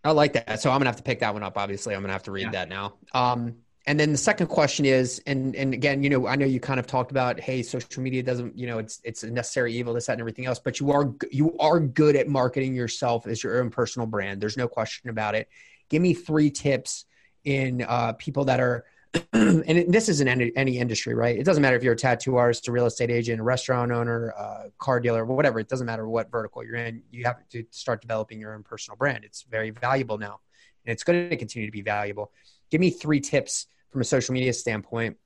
I 0.04 0.12
like 0.12 0.34
that. 0.34 0.60
So 0.60 0.70
i'm 0.70 0.80
gonna 0.80 0.90
have 0.90 0.98
to 0.98 1.04
pick 1.04 1.20
that 1.20 1.34
one 1.34 1.44
up 1.44 1.58
obviously. 1.58 1.96
I'm 1.96 2.02
gonna 2.02 2.14
have 2.14 2.24
to 2.24 2.32
read 2.32 2.44
yeah. 2.44 2.52
that 2.52 2.70
now. 2.70 2.96
Um, 3.14 3.56
and 3.86 4.00
then 4.00 4.12
the 4.12 4.18
second 4.18 4.48
question 4.48 4.86
is 4.86 5.22
and 5.28 5.56
and 5.56 5.74
again 5.74 6.02
you 6.04 6.10
know 6.10 6.26
i 6.26 6.36
know 6.36 6.46
you 6.46 6.60
kind 6.60 6.80
of 6.80 6.88
talked 6.88 7.12
about 7.12 7.38
hey 7.40 7.62
social 7.62 8.02
media 8.02 8.24
doesn't 8.24 8.58
you 8.58 8.66
know 8.66 8.78
it's 8.78 9.02
it's 9.04 9.24
a 9.24 9.30
necessary 9.30 9.74
evil 9.74 9.94
this 9.94 10.06
that 10.06 10.14
and 10.14 10.22
everything 10.22 10.46
else 10.46 10.58
but 10.58 10.80
you 10.80 10.90
are 10.90 11.14
you 11.32 11.54
are 11.60 11.82
good 11.82 12.16
at 12.16 12.30
marketing 12.30 12.74
yourself 12.74 13.28
as 13.28 13.44
your 13.44 13.62
own 13.62 13.70
personal 13.70 14.06
brand. 14.06 14.42
There's 14.42 14.58
no 14.58 14.68
question 14.68 15.10
about 15.10 15.36
it. 15.36 15.50
Give 15.90 16.02
me 16.02 16.14
three 16.14 16.50
tips 16.50 17.06
in 17.44 17.82
uh, 17.82 18.14
people 18.14 18.46
that 18.46 18.60
are 18.60 18.86
and 19.34 19.94
this 19.94 20.10
isn't 20.10 20.28
any, 20.28 20.52
any 20.56 20.80
industry, 20.80 21.14
right? 21.14 21.38
It 21.38 21.44
doesn't 21.44 21.62
matter 21.62 21.76
if 21.76 21.84
you're 21.84 21.94
a 21.94 21.98
tattoo 21.98 22.38
artist, 22.38 22.68
a 22.68 22.72
real 22.72 22.88
estate 22.88 23.12
agent, 23.12 23.40
a 23.40 23.44
restaurant 23.44 23.92
owner, 23.92 24.30
a 24.30 24.72
car 24.80 25.00
dealer, 25.00 25.24
whatever. 25.26 25.60
It 25.60 25.70
doesn't 25.70 25.86
matter 25.86 26.08
what 26.08 26.32
vertical 26.32 26.64
you're 26.64 26.76
in. 26.76 27.04
You 27.12 27.26
have 27.26 27.48
to 27.50 27.64
start 27.70 28.02
developing 28.02 28.40
your 28.40 28.56
own 28.56 28.64
personal 28.64 28.98
brand. 28.98 29.24
It's 29.24 29.44
very 29.44 29.70
valuable 29.70 30.18
now, 30.18 30.40
and 30.86 30.94
it's 30.94 31.04
going 31.04 31.30
to 31.30 31.38
continue 31.38 31.68
to 31.68 31.72
be 31.72 31.82
valuable. 31.82 32.32
Give 32.72 32.82
me 32.82 32.90
three 32.90 33.20
tips 33.20 33.68
from 33.92 34.02
a 34.02 34.04
social 34.04 34.34
media 34.34 34.54
standpoint, 34.54 35.18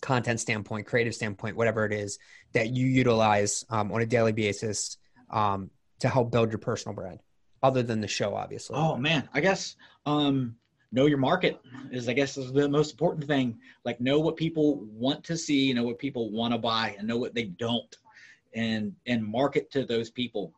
content 0.00 0.40
standpoint, 0.40 0.86
creative 0.86 1.14
standpoint, 1.14 1.56
whatever 1.56 1.84
it 1.84 1.92
is 1.92 2.18
that 2.52 2.70
you 2.70 2.86
utilize 2.86 3.64
um, 3.68 3.92
on 3.92 4.00
a 4.00 4.06
daily 4.06 4.32
basis 4.32 4.96
um, 5.30 5.70
to 5.98 6.08
help 6.08 6.30
build 6.30 6.50
your 6.50 6.58
personal 6.58 6.94
brand, 6.94 7.20
other 7.62 7.82
than 7.82 8.00
the 8.00 8.08
show, 8.08 8.34
obviously. 8.34 8.76
Oh 8.78 8.96
man, 8.96 9.28
I 9.34 9.40
guess. 9.40 9.76
Um 10.06 10.56
know 10.92 11.06
your 11.06 11.18
market 11.18 11.60
is 11.90 12.08
i 12.08 12.12
guess 12.12 12.36
is 12.36 12.52
the 12.52 12.68
most 12.68 12.92
important 12.92 13.26
thing. 13.26 13.58
Like 13.84 14.00
know 14.00 14.18
what 14.18 14.36
people 14.36 14.84
want 14.92 15.24
to 15.24 15.36
see 15.36 15.72
know 15.72 15.84
what 15.84 15.98
people 15.98 16.30
want 16.30 16.52
to 16.54 16.58
buy 16.58 16.94
and 16.98 17.06
know 17.06 17.18
what 17.18 17.34
they 17.34 17.44
don't 17.44 17.94
and 18.54 18.94
and 19.06 19.24
market 19.24 19.70
to 19.72 19.84
those 19.84 20.10
people. 20.10 20.52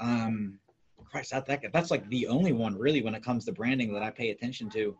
Um 0.00 0.58
Christ, 1.04 1.30
that, 1.30 1.46
that 1.46 1.72
that's 1.72 1.90
like 1.90 2.08
the 2.08 2.26
only 2.26 2.52
one 2.52 2.76
really 2.76 3.02
when 3.02 3.14
it 3.14 3.22
comes 3.22 3.44
to 3.44 3.52
branding 3.52 3.92
that 3.94 4.02
i 4.02 4.10
pay 4.10 4.30
attention 4.30 4.68
to. 4.70 4.96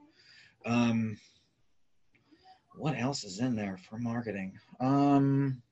Um 0.65 1.19
what 2.77 2.97
else 2.99 3.25
is 3.25 3.41
in 3.41 3.55
there 3.55 3.79
for 3.89 3.99
marketing? 3.99 4.59
Um 4.81 5.63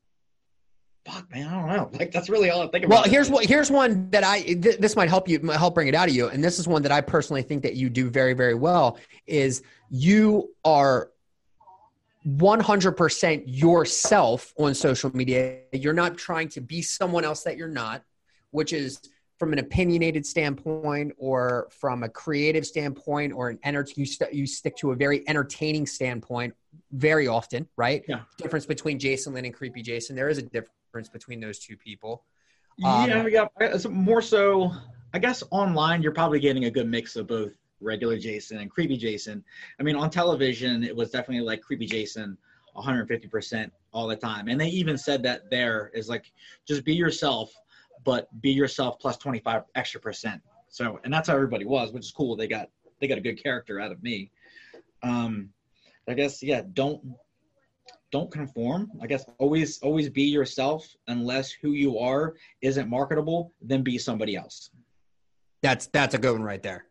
fuck 1.05 1.31
man 1.33 1.49
i 1.49 1.67
don't 1.67 1.77
know. 1.77 1.91
Like 1.99 2.13
that's 2.13 2.29
really 2.29 2.51
all 2.51 2.63
i 2.63 2.69
think 2.69 2.85
about 2.85 2.95
well 2.95 3.11
here's 3.11 3.31
what 3.31 3.45
here's 3.45 3.71
one 3.71 4.09
that 4.11 4.25
i 4.25 4.41
th- 4.41 4.79
this 4.79 4.97
might 4.97 5.09
help 5.09 5.29
you 5.29 5.39
help 5.51 5.75
bring 5.75 5.89
it 5.89 5.95
out 5.95 6.09
of 6.09 6.15
you 6.15 6.29
and 6.29 6.43
this 6.43 6.59
is 6.59 6.69
one 6.69 6.83
that 6.83 6.93
i 6.93 7.01
personally 7.01 7.43
think 7.43 7.63
that 7.63 7.75
you 7.75 7.91
do 7.91 8.11
very 8.11 8.35
very 8.35 8.55
well 8.55 8.99
is 9.27 9.63
you 9.91 10.55
are 10.65 11.11
100% 12.25 13.43
yourself 13.47 14.55
on 14.57 14.75
social 14.75 15.11
media. 15.15 15.59
You're 15.73 15.93
not 15.93 16.17
trying 16.17 16.49
to 16.51 16.61
be 16.61 16.81
someone 16.81 17.25
else 17.25 17.43
that 17.43 17.57
you're 17.57 17.67
not 17.67 18.05
which 18.53 18.73
is 18.73 19.01
from 19.43 19.53
an 19.53 19.59
opinionated 19.59 20.25
standpoint 20.25 21.13
or 21.19 21.67
from 21.71 22.05
a 22.05 22.09
creative 22.09 22.65
standpoint 22.65 23.33
or 23.33 23.51
an 23.51 23.59
enter 23.65 23.85
you, 23.97 24.07
st- 24.07 24.33
you 24.33 24.47
stick 24.47 24.77
to 24.77 24.93
a 24.93 24.95
very 24.95 25.29
entertaining 25.29 25.85
standpoint 25.87 26.55
very 26.93 27.27
often 27.27 27.67
right 27.77 28.05
yeah. 28.09 28.21
difference 28.39 28.67
between 28.67 28.99
jason 28.99 29.35
lynn 29.35 29.45
and 29.45 29.55
creepy 29.55 29.83
jason 29.83 30.15
there 30.15 30.29
is 30.29 30.39
a 30.39 30.43
difference 30.93 31.09
between 31.09 31.41
those 31.41 31.59
two 31.59 31.77
people. 31.77 32.25
Um, 32.85 33.09
yeah, 33.09 33.47
yeah. 33.61 33.79
More 33.89 34.21
so, 34.21 34.71
I 35.15 35.19
guess 35.19 35.43
online 35.51 36.03
you're 36.03 36.13
probably 36.13 36.41
getting 36.41 36.67
a 36.67 36.71
good 36.71 36.89
mix 36.89 37.17
of 37.17 37.27
both 37.27 37.53
regular 37.81 38.19
Jason 38.19 38.59
and 38.59 38.71
creepy 38.71 38.97
Jason. 38.97 39.43
I 39.81 39.83
mean, 39.83 39.97
on 39.97 40.11
television 40.11 40.85
it 40.85 40.95
was 40.95 41.11
definitely 41.11 41.45
like 41.45 41.63
creepy 41.63 41.87
Jason, 41.87 42.37
150% 42.77 43.71
all 43.93 44.07
the 44.07 44.17
time, 44.17 44.49
and 44.49 44.61
they 44.61 44.69
even 44.69 44.97
said 44.99 45.23
that 45.23 45.51
there 45.51 45.91
is 45.95 46.09
like 46.09 46.31
just 46.67 46.85
be 46.85 46.95
yourself, 46.95 47.53
but 48.05 48.29
be 48.41 48.51
yourself 48.51 48.99
plus 48.99 49.17
25 49.17 49.63
extra 49.75 50.01
percent. 50.01 50.41
So, 50.69 51.01
and 51.05 51.13
that's 51.13 51.29
how 51.29 51.35
everybody 51.35 51.65
was, 51.65 51.93
which 51.93 52.05
is 52.07 52.13
cool. 52.13 52.37
They 52.37 52.49
got 52.49 52.69
they 53.01 53.09
got 53.09 53.19
a 53.19 53.23
good 53.23 53.43
character 53.43 53.81
out 53.81 53.93
of 53.93 54.03
me. 54.03 54.31
Um, 55.03 55.51
I 56.09 56.15
guess 56.15 56.43
yeah, 56.43 56.63
don't 56.73 57.03
don't 58.11 58.31
conform. 58.31 58.91
I 59.01 59.07
guess 59.07 59.25
always 59.39 59.79
always 59.81 60.09
be 60.09 60.25
yourself 60.25 60.87
unless 61.09 61.51
who 61.51 61.73
you 61.73 61.99
are 61.99 62.35
isn't 62.61 62.89
marketable, 62.89 63.53
then 63.61 63.83
be 63.83 63.99
somebody 63.99 64.37
else. 64.37 64.71
That's 65.63 65.87
that's 65.87 66.15
a 66.15 66.19
good 66.19 66.33
one 66.33 66.43
right 66.43 66.63
there. 66.63 66.87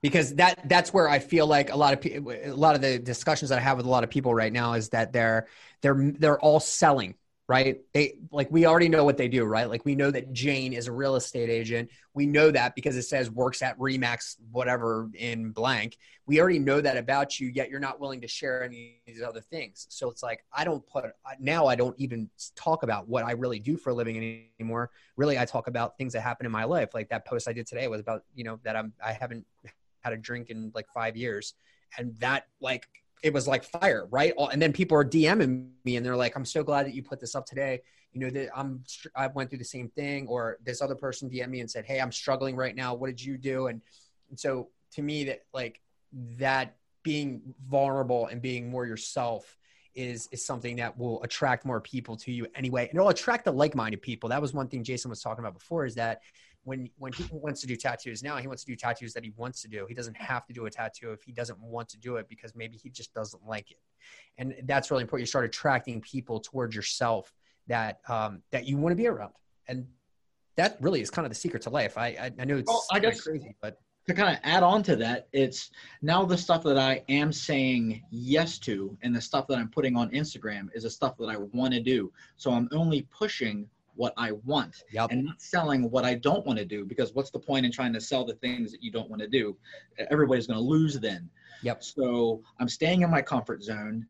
Because 0.00 0.34
that 0.34 0.68
that's 0.68 0.92
where 0.92 1.08
I 1.08 1.20
feel 1.20 1.46
like 1.46 1.70
a 1.70 1.76
lot 1.76 1.92
of 1.92 2.00
people 2.00 2.32
a 2.32 2.50
lot 2.50 2.74
of 2.74 2.80
the 2.80 2.98
discussions 2.98 3.50
that 3.50 3.58
I 3.58 3.62
have 3.62 3.76
with 3.76 3.86
a 3.86 3.90
lot 3.90 4.02
of 4.02 4.10
people 4.10 4.34
right 4.34 4.52
now 4.52 4.72
is 4.72 4.88
that 4.88 5.12
they're 5.12 5.46
they're 5.80 6.12
they're 6.18 6.40
all 6.40 6.58
selling, 6.58 7.14
right? 7.52 7.82
They 7.92 8.14
like 8.30 8.50
we 8.50 8.64
already 8.64 8.88
know 8.88 9.04
what 9.04 9.18
they 9.18 9.28
do, 9.28 9.44
right? 9.44 9.68
Like 9.68 9.84
we 9.84 9.94
know 9.94 10.10
that 10.10 10.32
Jane 10.32 10.72
is 10.72 10.86
a 10.86 10.92
real 10.92 11.16
estate 11.16 11.50
agent. 11.50 11.90
We 12.14 12.24
know 12.24 12.50
that 12.50 12.74
because 12.74 12.96
it 12.96 13.02
says 13.02 13.30
works 13.30 13.60
at 13.60 13.78
Remax, 13.78 14.36
whatever 14.50 15.10
in 15.12 15.50
blank. 15.50 15.98
We 16.24 16.40
already 16.40 16.58
know 16.58 16.80
that 16.80 16.96
about 16.96 17.38
you, 17.38 17.48
yet 17.48 17.68
you're 17.68 17.78
not 17.78 18.00
willing 18.00 18.22
to 18.22 18.28
share 18.28 18.64
any 18.64 19.02
of 19.06 19.12
these 19.12 19.22
other 19.22 19.42
things. 19.42 19.86
So 19.90 20.10
it's 20.10 20.22
like 20.22 20.42
I 20.50 20.64
don't 20.64 20.82
put 20.86 21.04
now. 21.38 21.66
I 21.66 21.74
don't 21.74 21.94
even 21.98 22.30
talk 22.56 22.84
about 22.84 23.06
what 23.06 23.22
I 23.22 23.32
really 23.32 23.58
do 23.58 23.76
for 23.76 23.90
a 23.90 23.94
living 23.94 24.48
anymore. 24.58 24.90
Really, 25.16 25.38
I 25.38 25.44
talk 25.44 25.66
about 25.66 25.98
things 25.98 26.14
that 26.14 26.22
happen 26.22 26.46
in 26.46 26.52
my 26.52 26.64
life. 26.64 26.94
Like 26.94 27.10
that 27.10 27.26
post 27.26 27.48
I 27.48 27.52
did 27.52 27.66
today 27.66 27.86
was 27.86 28.00
about 28.00 28.24
you 28.34 28.44
know 28.44 28.60
that 28.64 28.76
I'm 28.76 28.94
I 29.04 29.12
haven't 29.12 29.44
had 30.00 30.14
a 30.14 30.16
drink 30.16 30.48
in 30.48 30.72
like 30.74 30.86
five 30.94 31.18
years, 31.18 31.52
and 31.98 32.18
that 32.20 32.46
like 32.62 32.86
it 33.22 33.32
was 33.32 33.46
like 33.46 33.64
fire, 33.64 34.06
right? 34.10 34.34
And 34.52 34.60
then 34.60 34.72
people 34.72 34.96
are 34.96 35.04
DMing 35.04 35.68
me 35.84 35.96
and 35.96 36.04
they're 36.04 36.16
like, 36.16 36.36
"I'm 36.36 36.44
so 36.44 36.62
glad 36.62 36.86
that 36.86 36.94
you 36.94 37.02
put 37.02 37.20
this 37.20 37.34
up 37.34 37.46
today." 37.46 37.80
You 38.12 38.20
know 38.20 38.30
that 38.30 38.50
I'm 38.54 38.84
I 39.16 39.28
went 39.28 39.50
through 39.50 39.60
the 39.60 39.64
same 39.64 39.88
thing, 39.88 40.26
or 40.26 40.58
this 40.64 40.82
other 40.82 40.94
person 40.94 41.30
DM 41.30 41.48
me 41.48 41.60
and 41.60 41.70
said, 41.70 41.84
"Hey, 41.86 42.00
I'm 42.00 42.12
struggling 42.12 42.56
right 42.56 42.74
now. 42.74 42.94
What 42.94 43.06
did 43.06 43.22
you 43.22 43.38
do?" 43.38 43.68
And, 43.68 43.80
and 44.28 44.38
so 44.38 44.68
to 44.94 45.02
me, 45.02 45.24
that 45.24 45.42
like 45.54 45.80
that 46.38 46.76
being 47.02 47.54
vulnerable 47.68 48.26
and 48.26 48.42
being 48.42 48.68
more 48.68 48.86
yourself 48.86 49.56
is 49.94 50.28
is 50.32 50.44
something 50.44 50.76
that 50.76 50.98
will 50.98 51.22
attract 51.22 51.64
more 51.64 51.80
people 51.80 52.16
to 52.16 52.32
you 52.32 52.46
anyway, 52.54 52.88
and 52.88 52.98
it'll 52.98 53.10
attract 53.10 53.44
the 53.44 53.52
like-minded 53.52 54.02
people. 54.02 54.28
That 54.30 54.42
was 54.42 54.52
one 54.52 54.68
thing 54.68 54.82
Jason 54.82 55.08
was 55.10 55.22
talking 55.22 55.44
about 55.44 55.54
before, 55.54 55.86
is 55.86 55.94
that 55.94 56.22
when 56.64 56.88
when 56.98 57.12
he 57.12 57.24
wants 57.32 57.60
to 57.60 57.66
do 57.66 57.76
tattoos 57.76 58.22
now, 58.22 58.36
he 58.36 58.46
wants 58.46 58.64
to 58.64 58.70
do 58.70 58.76
tattoos 58.76 59.12
that 59.14 59.24
he 59.24 59.32
wants 59.36 59.62
to 59.62 59.68
do. 59.68 59.86
He 59.88 59.94
doesn't 59.94 60.16
have 60.16 60.46
to 60.46 60.52
do 60.52 60.66
a 60.66 60.70
tattoo 60.70 61.12
if 61.12 61.22
he 61.22 61.32
doesn't 61.32 61.58
want 61.60 61.88
to 61.90 61.98
do 61.98 62.16
it 62.16 62.28
because 62.28 62.54
maybe 62.54 62.76
he 62.76 62.90
just 62.90 63.12
doesn't 63.14 63.44
like 63.46 63.70
it. 63.70 63.78
And 64.38 64.54
that's 64.64 64.90
really 64.90 65.02
important. 65.02 65.22
You 65.22 65.26
start 65.26 65.44
attracting 65.44 66.00
people 66.00 66.40
towards 66.40 66.74
yourself 66.74 67.32
that 67.66 68.00
um, 68.08 68.42
that 68.50 68.66
you 68.66 68.76
want 68.76 68.92
to 68.92 68.96
be 68.96 69.08
around, 69.08 69.32
and 69.68 69.86
that 70.56 70.76
really 70.80 71.00
is 71.00 71.10
kind 71.10 71.26
of 71.26 71.30
the 71.30 71.36
secret 71.38 71.62
to 71.62 71.70
life. 71.70 71.98
I 71.98 72.06
I, 72.06 72.32
I 72.38 72.44
know 72.44 72.56
it's 72.56 72.68
well, 72.68 72.84
I 72.92 73.00
guess, 73.00 73.20
crazy, 73.20 73.56
but 73.60 73.78
to 74.08 74.14
kind 74.14 74.34
of 74.36 74.40
add 74.42 74.62
on 74.62 74.82
to 74.84 74.96
that, 74.96 75.28
it's 75.32 75.70
now 76.00 76.24
the 76.24 76.36
stuff 76.36 76.64
that 76.64 76.78
I 76.78 77.02
am 77.08 77.32
saying 77.32 78.02
yes 78.10 78.58
to, 78.60 78.96
and 79.02 79.14
the 79.14 79.20
stuff 79.20 79.46
that 79.48 79.58
I'm 79.58 79.68
putting 79.68 79.96
on 79.96 80.10
Instagram 80.10 80.68
is 80.74 80.82
the 80.82 80.90
stuff 80.90 81.16
that 81.18 81.28
I 81.28 81.36
want 81.36 81.72
to 81.74 81.80
do. 81.80 82.12
So 82.36 82.50
I'm 82.52 82.68
only 82.72 83.02
pushing 83.16 83.68
what 83.94 84.14
I 84.16 84.32
want 84.44 84.82
yep. 84.90 85.10
and 85.10 85.24
not 85.24 85.40
selling 85.40 85.90
what 85.90 86.04
I 86.04 86.14
don't 86.14 86.46
want 86.46 86.58
to 86.58 86.64
do 86.64 86.84
because 86.84 87.14
what's 87.14 87.30
the 87.30 87.38
point 87.38 87.66
in 87.66 87.72
trying 87.72 87.92
to 87.92 88.00
sell 88.00 88.24
the 88.24 88.34
things 88.34 88.72
that 88.72 88.82
you 88.82 88.90
don't 88.90 89.10
want 89.10 89.20
to 89.22 89.28
do? 89.28 89.56
Everybody's 90.10 90.46
going 90.46 90.58
to 90.58 90.64
lose 90.64 90.98
then. 90.98 91.28
Yep. 91.62 91.82
So 91.84 92.42
I'm 92.58 92.68
staying 92.68 93.02
in 93.02 93.10
my 93.10 93.22
comfort 93.22 93.62
zone 93.62 94.06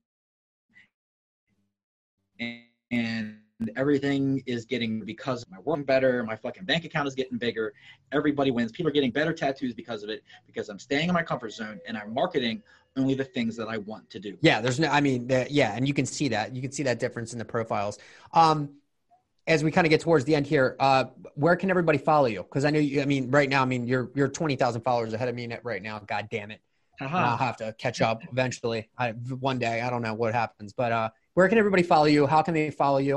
and, 2.39 2.63
and 2.91 3.39
everything 3.77 4.43
is 4.47 4.65
getting 4.65 5.05
because 5.05 5.45
my 5.51 5.59
work 5.61 5.87
better, 5.87 6.25
my 6.25 6.37
fucking 6.37 6.65
bank 6.65 6.85
account 6.85 7.09
is 7.09 7.15
getting 7.15 7.39
bigger. 7.39 7.73
Everybody 8.13 8.51
wins. 8.51 8.73
People 8.73 8.89
are 8.91 8.93
getting 8.93 9.11
better 9.11 9.33
tattoos 9.33 9.75
because 9.75 10.03
of 10.03 10.11
it 10.11 10.23
because 10.47 10.69
I'm 10.69 10.79
staying 10.79 11.09
in 11.09 11.15
my 11.15 11.23
comfort 11.23 11.53
zone 11.53 11.81
and 11.87 11.97
I'm 11.97 12.13
marketing 12.13 12.63
only 12.97 13.15
the 13.15 13.25
things 13.25 13.57
that 13.57 13.69
I 13.69 13.79
want 13.79 14.09
to 14.11 14.19
do. 14.19 14.37
Yeah, 14.43 14.61
there's 14.61 14.79
no 14.79 14.89
I 14.89 15.01
mean, 15.01 15.27
the, 15.27 15.47
yeah, 15.51 15.75
and 15.75 15.87
you 15.87 15.95
can 15.95 16.07
see 16.07 16.29
that. 16.29 16.55
You 16.55 16.61
can 16.61 16.73
see 16.73 16.83
that 16.83 16.99
difference 16.99 17.33
in 17.33 17.39
the 17.39 17.45
profiles. 17.45 17.99
Um 18.33 18.75
as 19.47 19.65
we 19.65 19.71
kind 19.71 19.87
of 19.87 19.91
get 19.91 20.01
towards 20.01 20.25
the 20.25 20.35
end 20.35 20.47
here, 20.47 20.77
uh, 20.79 21.05
where 21.35 21.57
can 21.57 21.71
everybody 21.71 21.99
follow 21.99 22.27
you? 22.27 22.43
Because 22.43 22.65
I 22.65 22.71
know 22.71 22.79
you. 22.79 23.03
I 23.03 23.07
mean, 23.07 23.31
right 23.31 23.49
now, 23.49 23.63
I 23.63 23.65
mean, 23.65 23.87
you're 23.87 24.11
you're 24.15 24.29
twenty 24.29 24.57
thousand 24.57 24.83
followers 24.83 25.13
ahead 25.13 25.29
of 25.29 25.35
me 25.35 25.53
right 25.63 25.83
now. 25.83 25.99
God 26.01 26.29
damn 26.31 26.51
it! 26.51 26.61
Uh-huh. 27.01 27.17
I'll 27.17 27.37
have 27.37 27.57
to 27.59 27.75
catch 27.79 28.01
up 28.01 28.23
eventually. 28.31 28.89
I, 28.99 29.11
one 29.11 29.59
day, 29.59 29.81
I 29.81 29.91
don't 29.91 30.03
know 30.03 30.15
what 30.15 30.35
happens, 30.35 30.73
but 30.73 30.93
uh, 30.93 31.11
where 31.35 31.49
can 31.49 31.59
everybody 31.59 31.83
follow 31.83 32.07
you? 32.07 32.27
How 32.27 32.43
can 32.43 32.55
they 32.55 32.71
follow 32.71 32.99
you? 32.99 33.17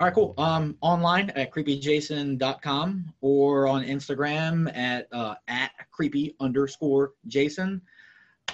All 0.00 0.08
right, 0.08 0.14
cool. 0.14 0.34
Um, 0.38 0.76
online 0.80 1.30
at 1.30 1.52
creepyjason.com 1.52 3.14
or 3.20 3.68
on 3.68 3.84
Instagram 3.84 4.76
at 4.76 5.06
uh, 5.12 5.36
at 5.46 5.70
creepy 5.92 6.34
underscore 6.40 7.12
Jason, 7.28 7.80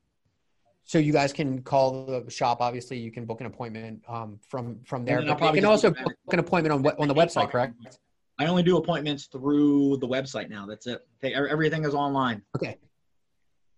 So 0.83 0.97
you 0.97 1.13
guys 1.13 1.31
can 1.31 1.61
call 1.61 2.07
the 2.07 2.25
shop. 2.31 2.61
Obviously, 2.61 2.97
you 2.97 3.11
can 3.11 3.25
book 3.25 3.39
an 3.41 3.47
appointment 3.47 4.01
um, 4.07 4.39
from 4.47 4.79
from 4.85 5.05
there. 5.05 5.21
But 5.21 5.39
you 5.41 5.61
can 5.61 5.65
also 5.65 5.91
book 5.91 6.15
an 6.31 6.39
appointment 6.39 6.73
on 6.73 6.83
on 6.99 7.07
the 7.07 7.13
website, 7.13 7.51
correct? 7.51 7.75
I 8.39 8.47
only 8.47 8.63
do 8.63 8.77
appointments 8.77 9.25
through 9.25 9.97
the 9.97 10.07
website 10.07 10.49
now. 10.49 10.65
That's 10.65 10.87
it. 10.87 11.05
Okay, 11.23 11.35
Everything 11.35 11.85
is 11.85 11.93
online. 11.93 12.41
Okay. 12.55 12.77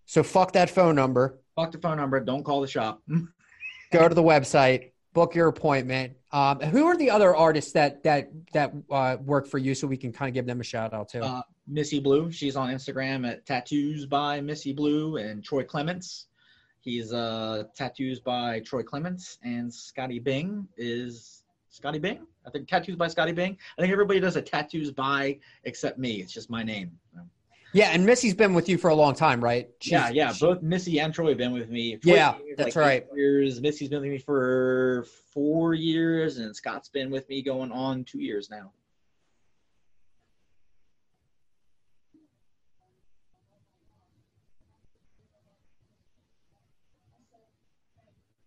So 0.06 0.24
fuck 0.24 0.54
that 0.54 0.70
phone 0.70 0.96
number. 0.96 1.40
Fuck 1.56 1.72
the 1.72 1.80
phone 1.80 1.98
number. 1.98 2.22
Don't 2.22 2.44
call 2.44 2.62
the 2.62 2.68
shop. 2.68 3.02
Go 3.92 4.08
to 4.08 4.16
the 4.16 4.24
website 4.24 4.91
book 5.14 5.36
your 5.36 5.48
appointment. 5.48 6.14
Um, 6.32 6.60
who 6.60 6.86
are 6.86 6.96
the 6.96 7.10
other 7.10 7.36
artists 7.36 7.74
that 7.74 8.04
that 8.04 8.32
that 8.54 8.74
uh, 8.90 9.18
work 9.24 9.48
for 9.48 9.58
you, 9.58 9.76
so 9.76 9.88
we 9.88 9.98
can 9.98 10.12
kind 10.12 10.30
of 10.30 10.34
give 10.34 10.46
them 10.46 10.62
a 10.62 10.64
shout 10.64 10.94
out 10.94 11.10
too? 11.10 11.22
Uh, 11.22 11.42
Missy 11.68 12.00
Blue, 12.00 12.32
she's 12.32 12.56
on 12.56 12.70
Instagram 12.70 13.28
at 13.28 13.46
Tattoos 13.46 14.06
by 14.06 14.42
Missy 14.42 14.74
Blue, 14.74 15.18
and 15.18 15.44
Troy 15.44 15.64
Clements, 15.64 16.28
he's 16.80 17.14
uh, 17.14 17.64
Tattoos 17.76 18.20
by 18.20 18.60
Troy 18.62 18.84
Clements, 18.84 19.38
and 19.44 19.74
Scotty 19.74 20.20
Bing 20.20 20.68
is 20.78 21.44
Scotty 21.70 22.00
Bing. 22.00 22.26
I 22.46 22.50
think 22.50 22.68
Tattoos 22.68 22.96
by 22.96 23.08
Scotty 23.08 23.32
Bing. 23.32 23.58
I 23.78 23.82
think 23.82 23.94
everybody 23.94 24.20
does 24.20 24.36
a 24.36 24.42
Tattoos 24.42 24.92
by 24.92 25.40
except 25.64 25.98
me. 25.98 26.22
It's 26.22 26.34
just 26.34 26.50
my 26.50 26.64
name. 26.64 26.92
Yeah, 27.74 27.90
and 27.92 28.06
Missy's 28.06 28.34
been 28.34 28.54
with 28.54 28.68
you 28.68 28.78
for 28.78 28.90
a 28.90 28.96
long 28.96 29.16
time, 29.16 29.42
right? 29.42 29.70
She's, 29.80 29.94
yeah, 29.94 30.10
yeah. 30.10 30.34
She, 30.34 30.46
Both 30.46 30.62
Missy 30.62 31.00
and 31.00 31.14
Troy 31.14 31.30
have 31.30 31.38
been 31.38 31.54
with 31.54 31.70
me. 31.70 31.98
yeah, 32.04 32.38
years, 32.38 32.58
that's 32.58 32.76
like 32.76 32.86
right. 32.86 33.08
Years. 33.16 33.62
Missy's 33.62 33.88
been 33.88 34.02
with 34.02 34.12
me 34.12 34.18
for 34.18 35.06
four 35.34 35.74
years, 35.74 36.38
and 36.38 36.54
Scott's 36.54 36.90
been 36.90 37.10
with 37.10 37.30
me 37.30 37.42
going 37.42 37.72
on 37.72 38.04
two 38.04 38.20
years 38.20 38.50
now. 38.50 38.72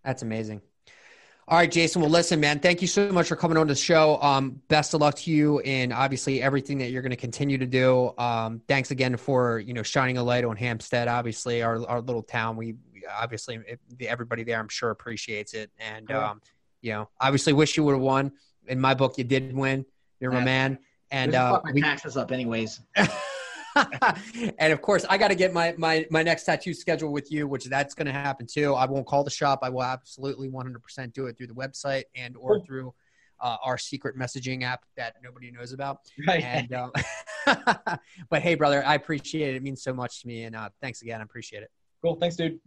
That's 0.04 0.20
amazing. 0.20 0.60
All 1.46 1.58
right, 1.58 1.70
Jason. 1.70 2.00
Well, 2.00 2.10
listen, 2.10 2.40
man, 2.40 2.58
thank 2.58 2.80
you 2.80 2.88
so 2.88 3.12
much 3.12 3.28
for 3.28 3.36
coming 3.36 3.58
on 3.58 3.66
the 3.66 3.74
show. 3.74 4.18
Um, 4.22 4.62
best 4.68 4.94
of 4.94 5.02
luck 5.02 5.16
to 5.16 5.30
you 5.30 5.60
and 5.60 5.92
obviously 5.92 6.40
everything 6.40 6.78
that 6.78 6.90
you're 6.90 7.02
going 7.02 7.10
to 7.10 7.16
continue 7.16 7.58
to 7.58 7.66
do. 7.66 8.14
Um, 8.16 8.62
thanks 8.66 8.90
again 8.90 9.14
for, 9.18 9.58
you 9.58 9.74
know, 9.74 9.82
shining 9.82 10.16
a 10.16 10.22
light 10.22 10.44
on 10.44 10.56
Hampstead, 10.56 11.06
obviously 11.06 11.62
our, 11.62 11.86
our 11.86 12.00
little 12.00 12.22
town. 12.22 12.56
We, 12.56 12.76
we 12.94 13.02
obviously 13.06 13.58
everybody 14.00 14.42
there, 14.42 14.58
I'm 14.58 14.70
sure 14.70 14.88
appreciates 14.88 15.52
it. 15.52 15.70
And, 15.78 16.10
um, 16.12 16.40
you 16.80 16.92
know, 16.92 17.10
obviously 17.20 17.52
wish 17.52 17.76
you 17.76 17.84
would 17.84 17.92
have 17.92 18.00
won 18.00 18.32
in 18.66 18.80
my 18.80 18.94
book. 18.94 19.18
You 19.18 19.24
did 19.24 19.54
win. 19.54 19.84
You're 20.20 20.32
my 20.32 20.42
man. 20.42 20.78
And, 21.10 21.34
uh, 21.34 21.60
my 21.62 21.78
taxes 21.78 22.16
up 22.16 22.32
anyways. 22.32 22.80
and 24.58 24.72
of 24.72 24.82
course, 24.82 25.04
I 25.08 25.18
got 25.18 25.28
to 25.28 25.34
get 25.34 25.52
my, 25.52 25.74
my 25.76 26.06
my 26.10 26.22
next 26.22 26.44
tattoo 26.44 26.74
schedule 26.74 27.12
with 27.12 27.30
you, 27.30 27.46
which 27.48 27.64
that's 27.66 27.94
going 27.94 28.06
to 28.06 28.12
happen 28.12 28.46
too. 28.46 28.74
I 28.74 28.86
won't 28.86 29.06
call 29.06 29.24
the 29.24 29.30
shop. 29.30 29.60
I 29.62 29.70
will 29.70 29.82
absolutely 29.82 30.48
100% 30.48 31.12
do 31.12 31.26
it 31.26 31.36
through 31.36 31.48
the 31.48 31.54
website 31.54 32.04
and 32.14 32.36
or 32.36 32.56
cool. 32.56 32.66
through 32.66 32.94
uh, 33.40 33.56
our 33.62 33.76
secret 33.76 34.16
messaging 34.18 34.62
app 34.62 34.84
that 34.96 35.16
nobody 35.22 35.50
knows 35.50 35.72
about. 35.72 35.98
Right. 36.26 36.42
And, 36.42 36.72
um, 36.72 36.92
but 38.30 38.42
hey, 38.42 38.54
brother, 38.54 38.84
I 38.86 38.94
appreciate 38.94 39.54
it. 39.54 39.56
It 39.56 39.62
means 39.62 39.82
so 39.82 39.92
much 39.92 40.22
to 40.22 40.28
me, 40.28 40.44
and 40.44 40.56
uh, 40.56 40.70
thanks 40.80 41.02
again. 41.02 41.20
I 41.20 41.24
appreciate 41.24 41.62
it. 41.62 41.70
Cool. 42.02 42.16
Thanks, 42.16 42.36
dude. 42.36 42.60